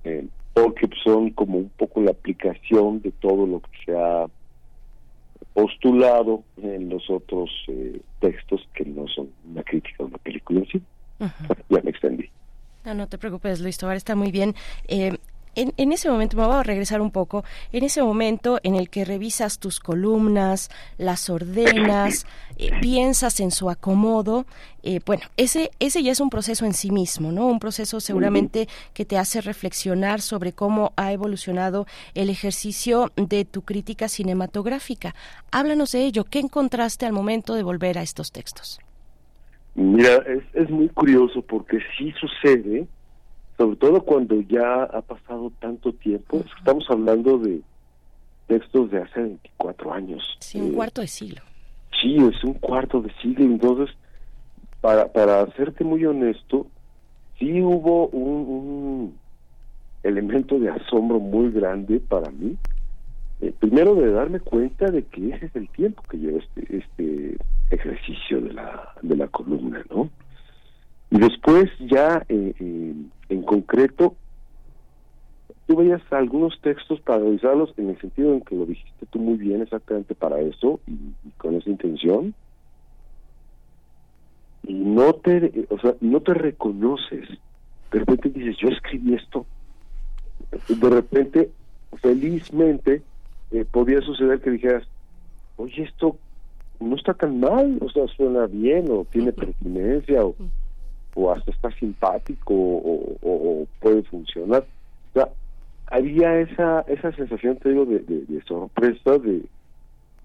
eh, 0.05 0.27
porque 0.53 0.89
son 1.03 1.31
como 1.31 1.59
un 1.59 1.71
poco 1.71 2.03
la 2.03 2.11
aplicación 2.11 3.01
de 3.01 3.11
todo 3.13 3.47
lo 3.47 3.61
que 3.61 3.71
se 3.87 3.97
ha 3.97 4.27
postulado 5.55 6.43
en 6.61 6.91
los 6.91 7.09
otros 7.09 7.51
eh, 7.69 8.01
textos 8.21 8.69
que 8.75 8.85
no 8.85 9.09
son 9.09 9.31
una 9.51 9.63
crítica 9.63 9.97
de 10.01 10.05
una 10.05 10.19
película 10.19 10.61
en 10.61 10.67
sí. 10.67 10.83
Ya 11.71 11.81
me 11.83 11.91
extendí. 11.91 12.29
No, 12.85 12.95
no 12.95 13.09
te 13.09 13.17
preocupes, 13.17 13.61
Luis 13.61 13.79
Tobar, 13.79 13.97
está 13.97 14.15
muy 14.15 14.31
bien. 14.31 14.55
Eh, 14.89 15.17
en, 15.55 15.73
en, 15.77 15.93
ese 15.93 16.11
momento, 16.11 16.37
me 16.37 16.47
voy 16.47 16.57
a 16.57 16.63
regresar 16.63 17.01
un 17.01 17.11
poco, 17.11 17.45
en 17.73 17.85
ese 17.85 18.03
momento 18.03 18.59
en 18.63 18.75
el 18.75 18.91
que 18.91 19.05
revisas 19.05 19.59
tus 19.59 19.81
columnas, 19.81 20.71
las 20.99 21.31
ordenas, 21.31 22.27
eh, 22.59 22.71
piensas 22.81 23.41
en 23.41 23.51
su 23.51 23.71
acomodo, 23.71 24.47
eh, 24.83 25.01
bueno, 25.07 25.23
ese, 25.37 25.71
ese 25.81 26.03
ya 26.03 26.13
es 26.13 26.21
un 26.21 26.31
proceso 26.31 26.67
en 26.67 26.75
sí 26.75 26.91
mismo, 26.91 27.33
¿no? 27.33 27.47
Un 27.47 27.59
proceso 27.59 28.01
seguramente 28.01 28.69
que 28.93 29.05
te 29.05 29.17
hace 29.17 29.41
reflexionar 29.41 30.21
sobre 30.21 30.53
cómo 30.53 30.93
ha 30.97 31.13
evolucionado 31.13 31.87
el 32.15 32.29
ejercicio 32.29 33.11
de 33.17 33.45
tu 33.45 33.63
crítica 33.63 34.09
cinematográfica. 34.09 35.15
Háblanos 35.51 35.93
de 35.93 36.05
ello, 36.05 36.25
¿qué 36.25 36.41
encontraste 36.41 37.07
al 37.07 37.13
momento 37.13 37.55
de 37.55 37.63
volver 37.63 37.99
a 37.99 38.03
estos 38.03 38.31
textos? 38.31 38.79
Mira, 39.75 40.17
es, 40.27 40.43
es 40.53 40.71
muy 40.71 40.89
curioso 40.91 41.43
porque 41.43 41.79
sí 41.97 42.13
sucede 42.21 42.87
sobre 43.57 43.77
todo 43.77 44.03
cuando 44.03 44.41
ya 44.43 44.85
ha 44.85 45.03
pasado 45.03 45.53
tanto 45.61 45.93
tiempo, 45.93 46.45
estamos 46.59 46.85
hablando 46.89 47.39
de 47.39 47.61
textos 48.47 48.91
de 48.91 49.03
hace 49.03 49.21
24 49.21 49.93
años. 49.93 50.37
Sí, 50.41 50.61
un 50.61 50.73
eh, 50.73 50.75
cuarto 50.75 51.01
de 51.01 51.07
siglo. 51.07 51.43
Sí, 52.01 52.17
es 52.17 52.45
un 52.45 52.55
cuarto 52.55 53.01
de 53.01 53.13
siglo, 53.23 53.45
entonces, 53.45 53.95
para, 54.81 55.13
para 55.13 55.47
serte 55.53 55.85
muy 55.85 56.05
honesto, 56.05 56.67
sí 57.39 57.63
hubo 57.63 58.09
un, 58.09 59.15
elemento 60.05 60.59
de 60.59 60.69
asombro 60.69 61.19
muy 61.19 61.51
grande 61.51 61.99
para 61.99 62.31
mí. 62.31 62.57
Eh, 63.41 63.53
primero 63.59 63.95
de 63.97 64.13
darme 64.13 64.39
cuenta 64.39 64.91
de 64.91 65.03
que 65.05 65.31
ese 65.31 65.47
es 65.47 65.57
el 65.57 65.69
tiempo 65.71 66.03
que 66.09 66.19
lleva 66.19 66.39
este, 66.39 66.77
este 66.79 67.37
ejercicio 67.71 68.41
de 68.41 68.53
la, 68.53 68.95
de 69.03 69.17
la 69.17 69.27
columna, 69.29 69.83
¿no? 69.91 70.09
Y 71.11 71.19
después 71.19 71.71
ya 71.81 72.25
eh, 72.29 72.55
eh, 72.59 72.95
en 73.29 73.43
concreto, 73.43 74.15
tú 75.67 75.77
veías 75.77 76.03
algunos 76.11 76.61
textos 76.61 77.01
para 77.01 77.21
revisarlos 77.21 77.73
en 77.77 77.91
el 77.91 78.01
sentido 78.01 78.35
en 78.35 78.41
que 78.43 78.55
lo 78.55 78.67
dijiste 78.67 79.07
tú 79.07 79.19
muy 79.19 79.37
bien 79.37 79.63
exactamente 79.63 80.15
para 80.15 80.41
eso 80.41 80.81
y, 80.87 80.97
con 81.39 81.55
esa 81.55 81.71
intención. 81.71 82.35
Y 84.63 84.75
no 84.75 85.15
te, 85.15 85.67
o 85.69 85.79
sea, 85.79 85.95
no 86.01 86.21
te 86.21 86.35
reconoces. 86.35 87.29
De 87.91 87.99
repente 87.99 88.31
dices, 88.31 88.57
yo 88.59 88.69
escribí 88.69 89.15
esto. 89.15 89.47
De 90.69 90.91
repente, 90.91 91.51
felizmente, 92.01 93.03
eh, 93.51 93.65
podía 93.71 94.01
suceder 94.01 94.41
que 94.41 94.51
dijeras, 94.51 94.85
oye, 95.57 95.83
esto 95.83 96.17
no 96.81 96.97
está 96.97 97.15
tan 97.15 97.41
mal, 97.41 97.79
o 97.81 97.91
sea, 97.91 98.07
suena 98.09 98.47
bien, 98.47 98.87
o 98.91 99.05
tiene 99.05 99.33
pertinencia, 99.33 100.25
o 100.25 100.35
o 101.15 101.33
hasta 101.33 101.51
está 101.51 101.71
simpático 101.73 102.55
o, 102.55 103.67
puede 103.81 104.03
funcionar. 104.05 104.65
Había 105.87 106.41
esa 106.41 106.81
esa 106.89 107.13
sensación, 107.13 107.57
te 107.57 107.69
digo, 107.69 107.85
de, 107.85 108.01
de, 108.01 108.43
sorpresa, 108.45 109.19
de, 109.19 109.43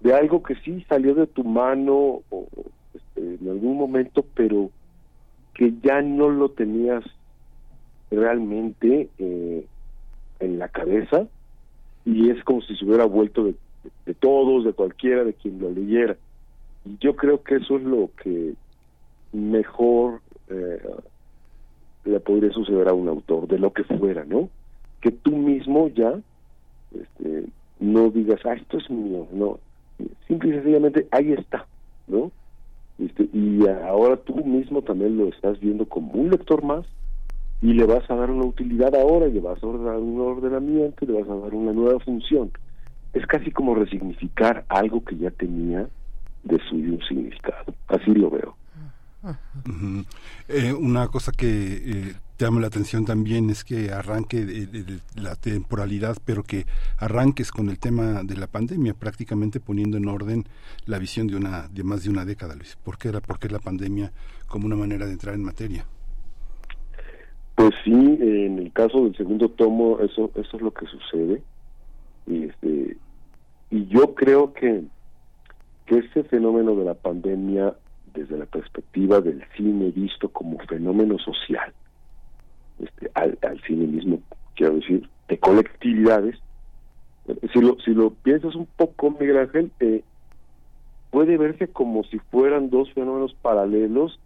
de 0.00 0.14
algo 0.14 0.42
que 0.42 0.54
sí 0.56 0.84
salió 0.88 1.14
de 1.14 1.26
tu 1.26 1.44
mano 1.44 2.22
o, 2.30 2.46
este, 2.94 3.36
en 3.40 3.48
algún 3.48 3.76
momento, 3.76 4.24
pero 4.34 4.70
que 5.54 5.74
ya 5.82 6.00
no 6.00 6.30
lo 6.30 6.48
tenías 6.48 7.04
realmente 8.10 9.08
eh, 9.18 9.66
en 10.40 10.58
la 10.58 10.68
cabeza 10.68 11.26
y 12.04 12.30
es 12.30 12.42
como 12.44 12.62
si 12.62 12.74
se 12.76 12.84
hubiera 12.84 13.04
vuelto 13.04 13.44
de, 13.44 13.54
de 14.06 14.14
todos, 14.14 14.64
de 14.64 14.72
cualquiera, 14.72 15.24
de 15.24 15.34
quien 15.34 15.60
lo 15.60 15.70
leyera. 15.70 16.16
Y 16.84 16.96
yo 16.98 17.14
creo 17.14 17.42
que 17.42 17.56
eso 17.56 17.76
es 17.76 17.82
lo 17.82 18.10
que 18.22 18.54
mejor 19.32 20.20
eh, 20.50 20.80
le 22.04 22.20
podría 22.20 22.50
suceder 22.52 22.88
a 22.88 22.94
un 22.94 23.08
autor, 23.08 23.46
de 23.46 23.58
lo 23.58 23.72
que 23.72 23.84
fuera, 23.84 24.24
¿no? 24.24 24.48
Que 25.00 25.10
tú 25.10 25.36
mismo 25.36 25.88
ya 25.88 26.20
este, 26.94 27.44
no 27.78 28.10
digas, 28.10 28.40
ah, 28.44 28.54
esto 28.54 28.78
es 28.78 28.90
mío, 28.90 29.26
no. 29.32 29.58
Simple 30.26 30.50
y 30.50 30.52
sencillamente, 30.52 31.06
ahí 31.10 31.32
está, 31.32 31.66
¿no? 32.06 32.30
Este, 32.98 33.28
y 33.32 33.66
ahora 33.66 34.16
tú 34.16 34.44
mismo 34.44 34.82
también 34.82 35.16
lo 35.16 35.28
estás 35.28 35.58
viendo 35.60 35.86
como 35.86 36.12
un 36.12 36.30
lector 36.30 36.62
más 36.62 36.86
y 37.62 37.72
le 37.74 37.84
vas 37.84 38.08
a 38.10 38.14
dar 38.14 38.30
una 38.30 38.44
utilidad 38.44 38.94
ahora, 38.94 39.28
y 39.28 39.32
le 39.32 39.40
vas 39.40 39.62
a 39.62 39.66
dar 39.66 39.98
un 39.98 40.20
ordenamiento, 40.20 41.04
y 41.04 41.08
le 41.08 41.20
vas 41.20 41.28
a 41.28 41.36
dar 41.36 41.54
una 41.54 41.72
nueva 41.72 42.00
función. 42.00 42.50
Es 43.12 43.26
casi 43.26 43.50
como 43.50 43.74
resignificar 43.74 44.64
algo 44.68 45.04
que 45.04 45.16
ya 45.16 45.30
tenía 45.30 45.88
de 46.44 46.58
su 46.68 46.76
un 46.76 47.00
significado. 47.06 47.74
Así 47.88 48.12
lo 48.12 48.30
veo. 48.30 48.56
Eh, 50.48 50.72
una 50.72 51.08
cosa 51.08 51.30
que 51.32 51.46
eh, 51.46 52.14
llama 52.38 52.60
la 52.60 52.68
atención 52.68 53.04
también 53.04 53.50
es 53.50 53.64
que 53.64 53.92
arranque 53.92 54.44
de, 54.44 55.00
la 55.14 55.36
temporalidad, 55.36 56.16
pero 56.24 56.42
que 56.42 56.64
arranques 56.98 57.52
con 57.52 57.68
el 57.68 57.78
tema 57.78 58.22
de 58.24 58.36
la 58.36 58.46
pandemia, 58.46 58.94
prácticamente 58.94 59.60
poniendo 59.60 59.98
en 59.98 60.08
orden 60.08 60.44
la 60.86 60.98
visión 60.98 61.26
de 61.26 61.36
una 61.36 61.68
de 61.68 61.84
más 61.84 62.02
de 62.04 62.10
una 62.10 62.24
década, 62.24 62.54
Luis. 62.54 62.76
¿Por 62.82 62.96
qué, 62.96 63.12
la, 63.12 63.20
por 63.20 63.38
qué 63.38 63.48
la 63.48 63.58
pandemia 63.58 64.10
como 64.48 64.66
una 64.66 64.76
manera 64.76 65.06
de 65.06 65.12
entrar 65.12 65.34
en 65.34 65.44
materia? 65.44 65.84
Pues 67.56 67.72
sí, 67.84 67.92
en 67.92 68.58
el 68.58 68.72
caso 68.72 69.04
del 69.04 69.14
segundo 69.16 69.50
tomo, 69.50 69.98
eso 70.00 70.30
eso 70.34 70.56
es 70.56 70.62
lo 70.62 70.72
que 70.72 70.86
sucede. 70.86 71.42
Y, 72.26 72.44
este, 72.44 72.96
y 73.70 73.86
yo 73.86 74.14
creo 74.14 74.54
que, 74.54 74.84
que 75.84 75.98
este 75.98 76.24
fenómeno 76.24 76.74
de 76.74 76.84
la 76.86 76.94
pandemia 76.94 77.74
desde 78.14 78.38
la 78.38 78.46
perspectiva 78.46 79.20
del 79.20 79.42
cine 79.56 79.90
visto 79.90 80.28
como 80.28 80.58
fenómeno 80.60 81.18
social, 81.18 81.72
este, 82.78 83.10
al, 83.14 83.38
cine 83.66 83.86
mismo, 83.86 84.20
quiero 84.54 84.74
decir, 84.74 85.08
de 85.28 85.38
colectividades. 85.38 86.36
Si 87.52 87.60
lo, 87.60 87.78
si 87.80 87.92
lo 87.92 88.10
piensas 88.10 88.54
un 88.54 88.66
poco, 88.76 89.10
Miguel 89.10 89.38
Ángel, 89.38 89.70
eh, 89.80 90.02
puede 91.10 91.36
verse 91.36 91.68
como 91.68 92.04
si 92.04 92.18
fueran 92.18 92.70
dos 92.70 92.92
fenómenos 92.92 93.34
paralelos 93.34 94.18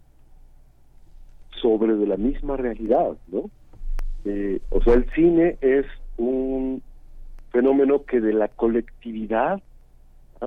sobre 1.61 1.95
de 1.95 2.07
la 2.07 2.17
misma 2.17 2.57
realidad, 2.57 3.17
¿no? 3.27 3.49
Eh, 4.25 4.59
o 4.69 4.81
sea, 4.81 4.93
el 4.93 5.09
cine 5.11 5.57
es 5.61 5.85
un 6.17 6.81
fenómeno 7.51 8.03
que 8.05 8.19
de 8.19 8.33
la 8.33 8.47
colectividad 8.47 9.61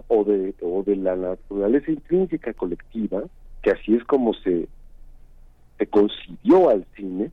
o 0.09 0.25
de, 0.25 0.55
o 0.63 0.83
de 0.83 0.97
la 0.97 1.17
naturaleza 1.17 1.91
intrínseca 1.91 2.53
colectiva, 2.53 3.23
que 3.63 3.71
así 3.71 3.95
es 3.95 4.05
como 4.05 4.35
se, 4.35 4.69
se 5.79 5.87
concibió 5.87 6.71
al 6.71 6.87
cine, 6.97 7.31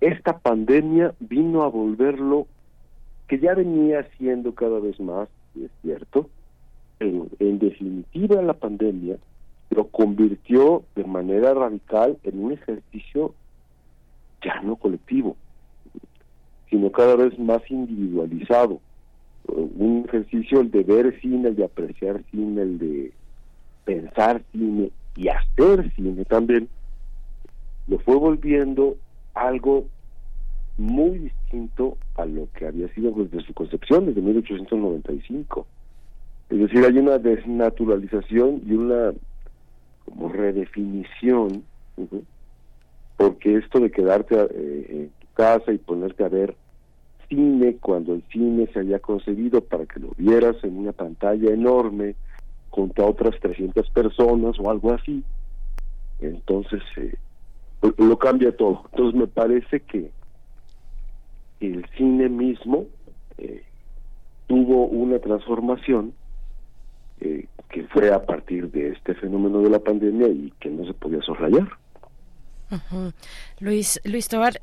esta 0.00 0.38
pandemia 0.38 1.14
vino 1.20 1.62
a 1.62 1.68
volverlo, 1.68 2.46
que 3.26 3.38
ya 3.38 3.54
venía 3.54 4.06
siendo 4.18 4.54
cada 4.54 4.78
vez 4.78 5.00
más, 5.00 5.28
es 5.56 5.70
cierto, 5.82 6.28
en, 7.00 7.28
en 7.38 7.58
definitiva 7.58 8.42
la 8.42 8.52
pandemia 8.52 9.16
lo 9.70 9.88
convirtió 9.88 10.84
de 10.94 11.04
manera 11.04 11.54
radical 11.54 12.18
en 12.22 12.44
un 12.44 12.52
ejercicio 12.52 13.34
ya 14.42 14.60
no 14.60 14.76
colectivo, 14.76 15.36
sino 16.68 16.92
cada 16.92 17.16
vez 17.16 17.38
más 17.38 17.62
individualizado 17.70 18.80
un 19.46 20.04
ejercicio 20.08 20.60
el 20.60 20.70
de 20.70 20.82
ver 20.82 21.20
cine, 21.20 21.48
el 21.48 21.56
de 21.56 21.64
apreciar 21.64 22.22
cine, 22.30 22.62
el 22.62 22.78
de 22.78 23.12
pensar 23.84 24.42
cine 24.52 24.90
y 25.16 25.28
hacer 25.28 25.92
cine 25.94 26.24
también, 26.24 26.68
lo 27.86 27.98
fue 27.98 28.16
volviendo 28.16 28.96
algo 29.34 29.86
muy 30.78 31.18
distinto 31.18 31.96
a 32.16 32.24
lo 32.24 32.48
que 32.52 32.66
había 32.66 32.88
sido 32.94 33.12
desde 33.12 33.46
su 33.46 33.54
concepción, 33.54 34.06
desde 34.06 34.20
1895. 34.20 35.66
Es 36.50 36.58
decir, 36.58 36.84
hay 36.84 36.98
una 36.98 37.18
desnaturalización 37.18 38.62
y 38.66 38.72
una 38.72 39.12
como 40.04 40.28
redefinición, 40.28 41.62
porque 43.16 43.56
esto 43.56 43.80
de 43.80 43.90
quedarte 43.90 44.34
eh, 44.34 44.86
en 44.90 45.08
tu 45.20 45.26
casa 45.34 45.72
y 45.72 45.78
ponerte 45.78 46.24
a 46.24 46.28
ver 46.28 46.54
cine 47.34 47.76
cuando 47.80 48.14
el 48.14 48.22
cine 48.30 48.68
se 48.72 48.80
había 48.80 48.98
concebido 48.98 49.60
para 49.60 49.86
que 49.86 50.00
lo 50.00 50.10
vieras 50.16 50.56
en 50.62 50.78
una 50.78 50.92
pantalla 50.92 51.52
enorme 51.52 52.14
junto 52.70 53.02
a 53.02 53.06
otras 53.06 53.38
300 53.40 53.88
personas 53.90 54.56
o 54.58 54.70
algo 54.70 54.92
así. 54.92 55.22
Entonces 56.20 56.82
eh, 56.96 57.14
lo 57.98 58.18
cambia 58.18 58.56
todo. 58.56 58.82
Entonces 58.92 59.20
me 59.20 59.26
parece 59.26 59.80
que 59.80 60.10
el 61.60 61.84
cine 61.96 62.28
mismo 62.28 62.86
eh, 63.38 63.62
tuvo 64.46 64.86
una 64.86 65.18
transformación 65.18 66.12
eh, 67.20 67.46
que 67.70 67.84
fue 67.88 68.12
a 68.12 68.24
partir 68.24 68.70
de 68.70 68.90
este 68.90 69.14
fenómeno 69.14 69.60
de 69.60 69.70
la 69.70 69.78
pandemia 69.78 70.28
y 70.28 70.52
que 70.60 70.70
no 70.70 70.84
se 70.84 70.94
podía 70.94 71.20
soslayar. 71.22 71.68
Luis, 73.60 74.00
Luis 74.04 74.28
Tobar, 74.28 74.60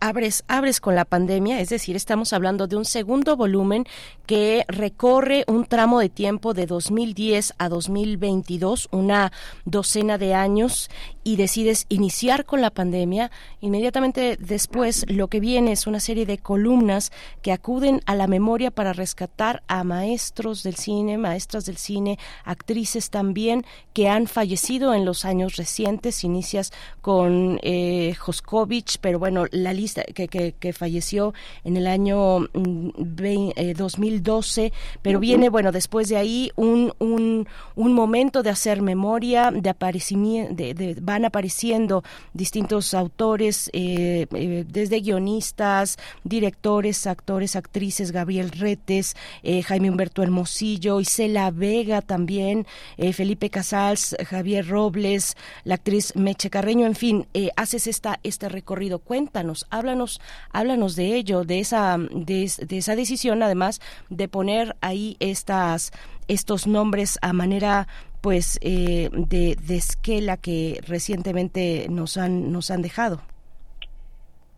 abres, 0.00 0.44
abres 0.48 0.80
con 0.80 0.94
la 0.94 1.04
pandemia, 1.04 1.60
es 1.60 1.68
decir, 1.68 1.96
estamos 1.96 2.32
hablando 2.32 2.66
de 2.66 2.76
un 2.76 2.84
segundo 2.84 3.36
volumen 3.36 3.84
que 4.26 4.64
recorre 4.68 5.44
un 5.46 5.66
tramo 5.66 6.00
de 6.00 6.08
tiempo 6.08 6.54
de 6.54 6.66
2010 6.66 7.54
a 7.58 7.68
2022, 7.68 8.88
una 8.92 9.32
docena 9.64 10.18
de 10.18 10.34
años, 10.34 10.90
y 11.24 11.36
decides 11.36 11.86
iniciar 11.88 12.44
con 12.44 12.60
la 12.60 12.70
pandemia. 12.70 13.30
Inmediatamente 13.60 14.36
después 14.38 15.06
lo 15.08 15.28
que 15.28 15.40
viene 15.40 15.72
es 15.72 15.86
una 15.86 16.00
serie 16.00 16.26
de 16.26 16.38
columnas 16.38 17.12
que 17.40 17.50
acuden 17.52 18.02
a 18.04 18.14
la 18.14 18.26
memoria 18.26 18.70
para 18.70 18.92
rescatar 18.92 19.62
a 19.66 19.84
maestros 19.84 20.62
del 20.62 20.76
cine, 20.76 21.16
maestras 21.16 21.64
del 21.64 21.78
cine, 21.78 22.18
actrices 22.44 23.10
también 23.10 23.64
que 23.94 24.08
han 24.08 24.26
fallecido 24.26 24.92
en 24.92 25.04
los 25.04 25.24
años 25.24 25.56
recientes. 25.56 26.24
Inicias 26.24 26.72
con 27.00 27.23
eh, 27.30 28.14
Joskovich, 28.18 28.98
pero 29.00 29.18
bueno, 29.18 29.46
la 29.50 29.72
lista 29.72 30.02
que, 30.02 30.28
que, 30.28 30.72
falleció 30.72 31.34
en 31.62 31.76
el 31.76 31.86
año 31.86 32.48
2012, 32.52 34.62
mm, 34.62 34.64
eh, 34.64 34.72
pero 35.02 35.20
viene, 35.20 35.48
bueno, 35.48 35.72
después 35.72 36.08
de 36.08 36.16
ahí 36.16 36.50
un, 36.56 36.92
un, 36.98 37.46
un 37.76 37.92
momento 37.92 38.42
de 38.42 38.50
hacer 38.50 38.82
memoria, 38.82 39.50
de 39.50 39.70
aparecimiento, 39.70 40.54
de, 40.54 40.96
van 41.00 41.24
apareciendo 41.24 42.02
distintos 42.32 42.94
autores, 42.94 43.70
eh, 43.72 44.26
eh, 44.34 44.64
desde 44.66 45.00
guionistas, 45.00 45.98
directores, 46.24 47.06
actores, 47.06 47.56
actrices, 47.56 48.10
Gabriel 48.10 48.50
Retes, 48.50 49.16
Jaime 49.64 49.90
Humberto 49.90 50.22
Hermosillo, 50.22 51.00
Isela 51.00 51.50
Vega 51.50 52.02
también, 52.02 52.66
Felipe 53.12 53.50
Casals, 53.50 54.16
Javier 54.26 54.66
Robles, 54.66 55.36
la 55.64 55.74
actriz 55.74 56.14
Meche 56.16 56.50
Carreño, 56.50 56.86
en 56.86 56.94
fin, 56.94 57.13
haces 57.56 57.86
esta 57.86 58.20
este 58.22 58.48
recorrido. 58.48 58.98
Cuéntanos, 58.98 59.66
háblanos, 59.70 60.20
háblanos 60.52 60.96
de 60.96 61.16
ello, 61.16 61.44
de 61.44 61.60
esa, 61.60 61.98
de, 61.98 62.44
esa 62.44 62.96
decisión, 62.96 63.42
además 63.42 63.80
de 64.10 64.28
poner 64.28 64.76
ahí 64.80 65.16
estas, 65.20 65.92
estos 66.28 66.66
nombres 66.66 67.18
a 67.22 67.32
manera 67.32 67.86
pues 68.20 68.58
eh, 68.62 69.10
de, 69.12 69.56
de 69.66 69.76
esquela 69.76 70.38
que 70.38 70.80
recientemente 70.86 71.86
nos 71.90 72.16
han 72.16 72.52
nos 72.52 72.70
han 72.70 72.80
dejado. 72.80 73.20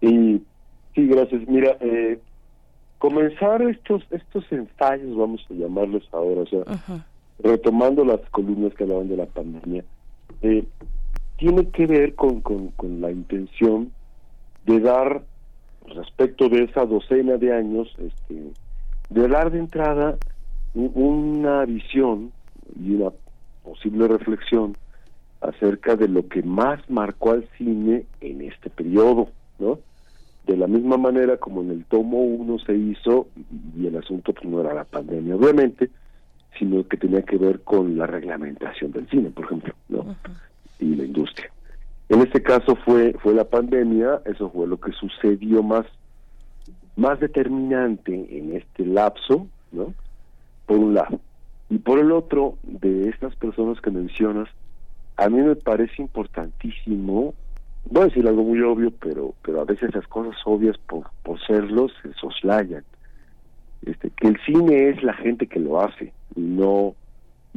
Y, 0.00 0.42
sí, 0.94 1.06
gracias. 1.06 1.42
Mira, 1.48 1.76
eh, 1.80 2.18
comenzar 2.98 3.62
estos 3.62 4.02
estos 4.10 4.44
ensayos, 4.52 5.16
vamos 5.16 5.44
a 5.50 5.54
llamarlos 5.54 6.08
ahora, 6.12 6.42
o 6.42 6.46
sea, 6.46 7.04
retomando 7.38 8.04
las 8.04 8.20
columnas 8.30 8.74
que 8.74 8.84
hablaban 8.84 9.08
de 9.08 9.16
la 9.16 9.26
pandemia, 9.26 9.84
eh, 10.42 10.64
tiene 11.36 11.68
que 11.68 11.86
ver 11.86 12.14
con, 12.14 12.40
con, 12.40 13.00
la 13.00 13.10
intención 13.10 13.92
de 14.64 14.80
dar, 14.80 15.22
respecto 15.86 16.48
de 16.48 16.64
esa 16.64 16.84
docena 16.84 17.36
de 17.36 17.52
años, 17.52 17.94
este, 17.98 18.52
de 19.10 19.28
dar 19.28 19.50
de 19.50 19.58
entrada 19.58 20.16
una 20.74 21.64
visión 21.64 22.32
y 22.78 22.94
una 22.94 23.10
posible 23.62 24.08
reflexión 24.08 24.76
acerca 25.40 25.96
de 25.96 26.08
lo 26.08 26.28
que 26.28 26.42
más 26.42 26.80
marcó 26.90 27.32
al 27.32 27.48
cine 27.56 28.04
en 28.20 28.42
este 28.42 28.70
periodo, 28.70 29.28
¿no? 29.58 29.78
De 30.46 30.56
la 30.56 30.66
misma 30.66 30.96
manera 30.96 31.36
como 31.36 31.62
en 31.62 31.70
el 31.70 31.84
tomo 31.84 32.18
uno 32.18 32.58
se 32.58 32.74
hizo, 32.74 33.28
y 33.76 33.86
el 33.86 33.96
asunto 33.96 34.32
pues 34.32 34.46
no 34.46 34.60
era 34.60 34.74
la 34.74 34.84
pandemia, 34.84 35.36
obviamente, 35.36 35.90
sino 36.58 36.86
que 36.86 36.96
tenía 36.96 37.22
que 37.22 37.36
ver 37.36 37.60
con 37.60 37.98
la 37.98 38.06
reglamentación 38.06 38.92
del 38.92 39.08
cine, 39.08 39.30
por 39.30 39.44
ejemplo, 39.44 39.74
¿no? 39.88 40.16
Y 40.78 40.94
la 40.94 41.04
industria. 41.04 41.50
En 42.08 42.20
este 42.20 42.42
caso 42.42 42.76
fue, 42.84 43.14
fue 43.14 43.34
la 43.34 43.44
pandemia, 43.44 44.22
eso 44.26 44.50
fue 44.50 44.66
lo 44.66 44.78
que 44.78 44.92
sucedió 44.92 45.62
más 45.62 45.86
más 46.96 47.20
determinante 47.20 48.14
en 48.14 48.56
este 48.56 48.86
lapso, 48.86 49.46
¿no? 49.70 49.92
Por 50.64 50.78
un 50.78 50.94
lado. 50.94 51.20
Y 51.68 51.78
por 51.78 51.98
el 51.98 52.10
otro, 52.10 52.56
de 52.62 53.10
estas 53.10 53.36
personas 53.36 53.80
que 53.82 53.90
mencionas, 53.90 54.48
a 55.16 55.28
mí 55.28 55.42
me 55.42 55.56
parece 55.56 56.00
importantísimo, 56.00 57.34
voy 57.90 58.02
a 58.02 58.06
decir 58.06 58.26
algo 58.26 58.44
muy 58.44 58.60
obvio, 58.62 58.90
pero 58.92 59.34
pero 59.42 59.60
a 59.60 59.64
veces 59.64 59.94
las 59.94 60.06
cosas 60.06 60.36
obvias 60.44 60.78
por, 60.78 61.10
por 61.22 61.38
serlos 61.46 61.92
se 62.02 62.12
soslayan. 62.14 62.84
Este, 63.84 64.10
que 64.10 64.28
el 64.28 64.38
cine 64.44 64.88
es 64.88 65.02
la 65.02 65.12
gente 65.12 65.46
que 65.46 65.60
lo 65.60 65.80
hace, 65.80 66.12
no 66.34 66.94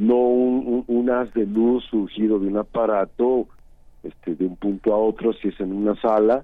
no 0.00 0.16
un, 0.16 1.10
haz 1.10 1.32
de 1.34 1.44
luz 1.44 1.84
surgido 1.90 2.38
de 2.38 2.46
un 2.46 2.56
aparato 2.56 3.46
este, 4.02 4.34
de 4.34 4.46
un 4.46 4.56
punto 4.56 4.94
a 4.94 4.96
otro, 4.96 5.34
si 5.34 5.48
es 5.48 5.60
en 5.60 5.74
una 5.74 5.94
sala, 6.00 6.42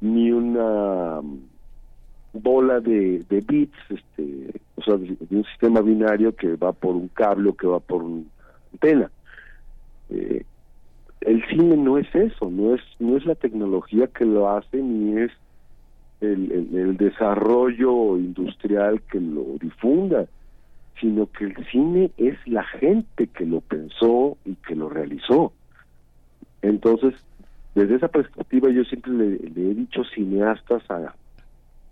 ni 0.00 0.32
una 0.32 1.20
bola 2.32 2.80
de, 2.80 3.22
bits, 3.28 3.76
este, 3.90 4.58
o 4.76 4.82
sea, 4.82 4.96
de, 4.96 5.16
un 5.30 5.44
sistema 5.44 5.82
binario 5.82 6.34
que 6.34 6.56
va 6.56 6.72
por 6.72 6.96
un 6.96 7.08
cable 7.08 7.50
o 7.50 7.54
que 7.54 7.66
va 7.66 7.78
por 7.78 8.02
una 8.02 8.24
antena. 8.72 9.10
Eh, 10.08 10.42
el 11.20 11.46
cine 11.48 11.76
no 11.76 11.98
es 11.98 12.12
eso, 12.14 12.50
no 12.50 12.74
es 12.74 12.80
no 12.98 13.18
es 13.18 13.26
la 13.26 13.34
tecnología 13.34 14.06
que 14.06 14.24
lo 14.24 14.48
hace 14.48 14.78
ni 14.78 15.20
es 15.20 15.30
el, 16.22 16.70
el, 16.74 16.96
desarrollo 16.96 18.16
industrial 18.16 19.02
que 19.02 19.20
lo 19.20 19.44
difunda, 19.60 20.26
sino 21.00 21.26
que 21.26 21.44
el 21.44 21.56
cine 21.70 22.10
es 22.16 22.36
la 22.46 22.64
gente 22.64 23.26
que 23.28 23.44
lo 23.44 23.60
pensó 23.60 24.36
y 24.44 24.54
que 24.56 24.74
lo 24.74 24.88
realizó. 24.88 25.52
Entonces, 26.62 27.14
desde 27.74 27.96
esa 27.96 28.08
perspectiva 28.08 28.70
yo 28.70 28.84
siempre 28.84 29.12
le, 29.12 29.34
he 29.34 29.74
dicho 29.74 30.02
cineastas 30.14 30.82
a, 30.90 31.14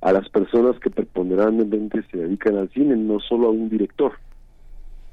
a 0.01 0.13
las 0.13 0.29
personas 0.29 0.79
que 0.79 0.91
preponderantemente 0.91 2.03
se 2.11 2.19
dedican 2.19 2.57
al 2.57 2.71
cine, 2.71 2.97
no 2.97 3.21
solo 3.21 3.49
a 3.49 3.51
un 3.51 3.69
director. 3.69 4.13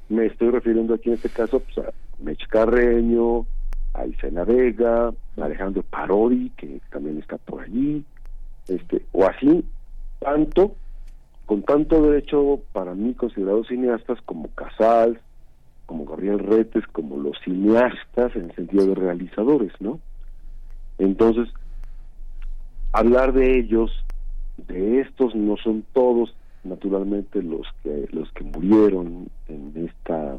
Me 0.08 0.26
estoy 0.26 0.50
refiriendo 0.50 0.94
aquí 0.94 1.08
en 1.08 1.16
este 1.16 1.28
caso 1.28 1.60
pues, 1.60 1.86
a 1.86 1.92
Mech 2.22 2.46
Carreño, 2.48 3.46
a 3.94 4.06
Isena 4.06 4.44
Vega, 4.44 5.08
a 5.08 5.44
Alejandro 5.44 5.82
Parodi, 5.82 6.50
que 6.56 6.80
también 6.90 7.18
está 7.18 7.38
por 7.38 7.62
allí, 7.62 8.04
este, 8.68 9.02
o 9.12 9.26
así, 9.26 9.64
tanto, 10.20 10.74
con 11.50 11.64
tanto 11.64 12.00
derecho 12.00 12.60
para 12.72 12.94
mí 12.94 13.12
considerados 13.12 13.66
cineastas 13.66 14.20
como 14.24 14.50
Casals, 14.54 15.18
como 15.84 16.04
Gabriel 16.04 16.38
Retes, 16.38 16.86
como 16.92 17.16
los 17.16 17.36
cineastas 17.40 18.36
en 18.36 18.44
el 18.44 18.54
sentido 18.54 18.86
de 18.86 18.94
realizadores, 18.94 19.72
¿no? 19.80 19.98
Entonces, 20.98 21.48
hablar 22.92 23.32
de 23.32 23.58
ellos, 23.58 23.90
de 24.68 25.00
estos 25.00 25.34
no 25.34 25.56
son 25.56 25.84
todos, 25.92 26.36
naturalmente 26.62 27.42
los 27.42 27.66
que 27.82 28.08
los 28.12 28.30
que 28.30 28.44
murieron 28.44 29.28
en 29.48 29.72
esta 29.88 30.38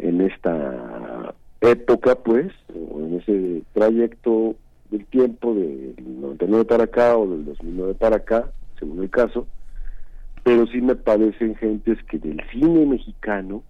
en 0.00 0.20
esta 0.22 1.36
época, 1.60 2.16
pues, 2.16 2.52
o 2.74 2.98
en 2.98 3.20
ese 3.20 3.62
trayecto 3.74 4.56
del 4.90 5.06
tiempo 5.06 5.54
del 5.54 5.94
99 6.04 6.64
para 6.64 6.82
acá 6.82 7.16
o 7.16 7.28
del 7.28 7.44
2009 7.44 7.94
para 7.94 8.16
acá, 8.16 8.50
según 8.76 9.04
el 9.04 9.10
caso, 9.10 9.46
pero 10.42 10.66
sí 10.66 10.80
me 10.80 10.94
parecen 10.94 11.54
gentes 11.56 12.02
que 12.04 12.18
del 12.18 12.40
cine 12.50 12.86
mexicano 12.86 13.62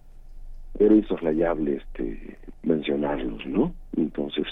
era 0.79 0.93
insoslayable 0.93 1.77
este 1.77 2.37
mencionarlos, 2.63 3.45
¿no? 3.45 3.73
Entonces, 3.97 4.45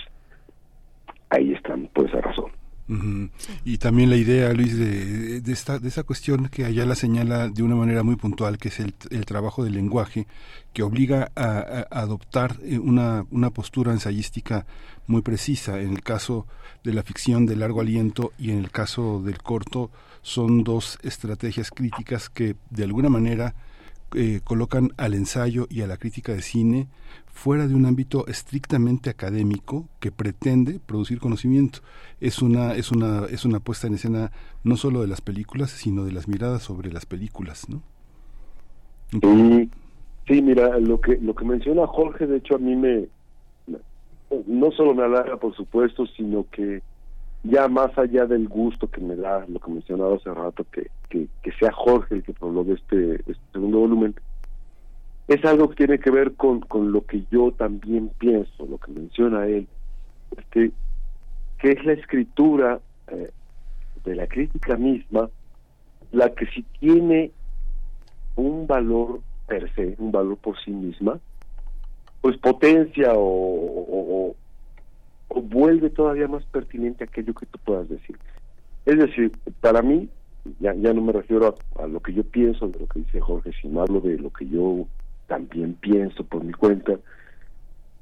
ahí 1.30 1.54
están 1.54 1.88
por 1.94 2.08
esa 2.08 2.22
razón. 2.22 2.52
Y 3.66 3.78
también 3.80 4.10
la 4.10 4.16
idea, 4.16 4.54
Luis, 4.54 4.78
de, 4.78 5.42
de, 5.42 5.52
esta, 5.52 5.78
de 5.78 5.90
esa 5.90 6.04
cuestión 6.04 6.48
que 6.48 6.64
allá 6.66 6.86
la 6.86 6.96
señala 6.96 7.50
de 7.50 7.64
una 7.64 7.76
manera 7.76 8.04
muy 8.04 8.16
puntual, 8.16 8.58
que 8.58 8.70
es 8.70 8.80
el, 8.80 8.94
el 9.10 9.26
trabajo 9.26 9.64
del 9.64 9.74
lenguaje, 9.74 10.28
que 10.74 10.84
obliga 10.84 11.32
a, 11.36 11.60
a, 11.60 11.82
adoptar 11.92 12.58
eh, 12.64 12.80
una, 12.80 13.26
una 13.30 13.50
postura 13.50 13.92
ensayística 13.92 14.66
muy 15.06 15.22
precisa. 15.22 15.82
En 15.82 15.92
el 15.92 16.02
caso 16.02 16.48
de 16.84 16.94
la 16.94 17.04
ficción 17.04 17.46
de 17.46 17.58
largo 17.58 17.82
aliento 17.82 18.32
y 18.38 18.52
en 18.52 18.60
el 18.60 18.72
caso 18.72 19.22
del 19.22 19.40
corto, 19.40 19.92
son 20.22 20.64
dos 20.64 20.98
estrategias 21.04 21.72
críticas 21.72 22.30
que 22.30 22.56
de 22.70 22.84
alguna 22.84 23.10
manera 23.10 23.56
eh, 24.16 24.40
colocan 24.44 24.92
al 24.98 25.14
ensayo 25.14 25.68
y 25.70 25.82
a 25.82 25.88
la 25.88 25.98
crítica 25.98 26.34
de 26.34 26.42
cine 26.42 26.88
fuera 27.28 27.68
de 27.68 27.76
un 27.76 27.86
ámbito 27.86 28.26
estrictamente 28.28 29.10
académico 29.10 29.88
que 30.00 30.12
pretende 30.12 30.80
producir 30.80 31.20
conocimiento. 31.20 31.80
Es 32.20 32.42
una, 32.42 32.74
es 32.74 32.92
una, 32.92 33.26
es 33.26 33.46
una 33.46 33.60
puesta 33.60 33.88
en 33.88 33.94
escena 33.94 34.32
no 34.64 34.76
solo 34.76 35.02
de 35.02 35.08
las 35.08 35.22
películas, 35.22 35.72
sino 35.72 36.04
de 36.04 36.12
las 36.14 36.28
miradas 36.28 36.64
sobre 36.64 36.92
las 36.92 37.06
películas, 37.06 37.70
¿no? 37.70 37.84
Sí, 39.12 39.70
sí, 40.28 40.42
mira, 40.42 40.80
lo 40.80 41.00
que, 41.00 41.18
lo 41.22 41.36
que 41.36 41.46
menciona 41.46 41.86
Jorge, 41.88 42.28
de 42.28 42.38
hecho 42.38 42.56
a 42.56 42.60
mí 42.60 42.76
me, 42.76 43.08
no 44.48 44.72
solo 44.72 44.94
me 44.94 45.04
halaga, 45.04 45.38
por 45.38 45.56
supuesto, 45.56 46.06
sino 46.08 46.46
que 46.52 46.82
ya 47.44 47.68
más 47.68 47.98
allá 47.98 48.26
del 48.26 48.48
gusto 48.48 48.90
que 48.90 49.02
me 49.02 49.16
da 49.16 49.46
lo 49.48 49.60
que 49.60 49.72
mencionaba 49.72 50.16
hace 50.16 50.34
rato, 50.34 50.66
que, 50.72 50.90
que, 51.10 51.52
sea 51.60 51.72
Jorge 51.72 52.16
el 52.16 52.24
que 52.24 52.34
prologue 52.34 52.74
este, 52.74 53.16
este 53.16 53.38
segundo 53.54 53.80
volumen, 53.80 54.16
es 55.28 55.44
algo 55.46 55.70
que 55.70 55.76
tiene 55.76 56.00
que 56.00 56.12
ver 56.12 56.34
con, 56.34 56.62
con 56.62 56.92
lo 56.92 57.06
que 57.06 57.24
yo 57.32 57.52
también 57.52 58.10
pienso, 58.18 58.66
lo 58.66 58.78
que 58.78 58.92
menciona 58.92 59.46
él, 59.46 59.68
este, 60.38 60.72
que 61.60 61.72
es 61.72 61.86
la 61.86 61.94
escritura 61.94 62.80
eh, 63.08 63.32
de 64.04 64.16
la 64.16 64.28
crítica 64.28 64.76
misma, 64.78 65.30
la 66.12 66.34
que 66.34 66.46
si 66.48 66.64
tiene 66.80 67.32
un 68.36 68.68
valor 68.68 69.22
per 69.48 69.74
se, 69.74 69.96
un 69.98 70.12
valor 70.12 70.38
por 70.38 70.58
sí 70.64 70.72
misma, 70.72 71.20
pues 72.22 72.38
potencia 72.38 73.14
o, 73.14 73.22
o 73.22 74.36
vuelve 75.30 75.90
todavía 75.90 76.28
más 76.28 76.46
pertinente 76.46 77.04
aquello 77.04 77.34
que 77.34 77.46
tú 77.46 77.60
puedas 77.64 77.90
decir. 77.90 78.18
Es 78.86 78.98
decir, 78.98 79.32
para 79.62 79.82
mí, 79.82 80.10
ya, 80.60 80.74
ya 80.76 80.94
no 80.94 81.02
me 81.02 81.12
refiero 81.12 81.56
a, 81.78 81.88
lo 81.88 82.00
que 82.00 82.14
yo 82.14 82.24
pienso 82.24 82.68
de 82.68 82.80
lo 82.80 82.88
que 82.88 83.00
dice 83.00 83.20
Jorge, 83.20 83.52
sino 83.62 83.82
hablo 83.82 84.00
de 84.00 84.18
lo 84.18 84.32
que 84.32 84.48
yo 84.48 84.88
también 85.28 85.74
pienso 85.74 86.24
por 86.24 86.44
mi 86.44 86.54
cuenta. 86.54 86.94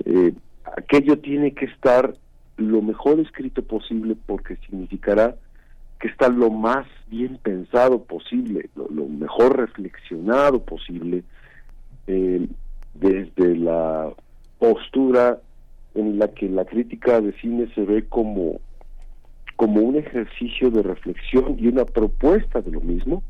Eh, 0.05 0.33
aquello 0.77 1.17
tiene 1.19 1.53
que 1.53 1.65
estar 1.65 2.13
lo 2.57 2.81
mejor 2.81 3.19
escrito 3.19 3.63
posible 3.63 4.15
porque 4.25 4.57
significará 4.57 5.35
que 5.99 6.07
está 6.07 6.29
lo 6.29 6.49
más 6.49 6.85
bien 7.07 7.38
pensado 7.41 8.03
posible, 8.03 8.69
lo, 8.75 9.07
mejor 9.07 9.57
reflexionado 9.57 10.63
posible, 10.63 11.23
eh, 12.07 12.47
desde 12.93 13.55
la 13.55 14.11
postura 14.59 15.39
en 15.95 16.19
la 16.19 16.27
que 16.27 16.47
la 16.49 16.65
crítica 16.65 17.21
de 17.21 17.34
cine 17.39 17.67
se 17.73 17.81
ve 17.81 18.05
como, 18.08 18.60
como 19.55 19.81
un 19.81 19.95
ejercicio 19.95 20.69
de 20.69 20.84
reflexión 20.84 21.55
y 21.58 21.67
una 21.67 21.86
propuesta 21.86 22.62
de 22.62 22.71
lo 22.71 22.81
mismo. 22.81 23.23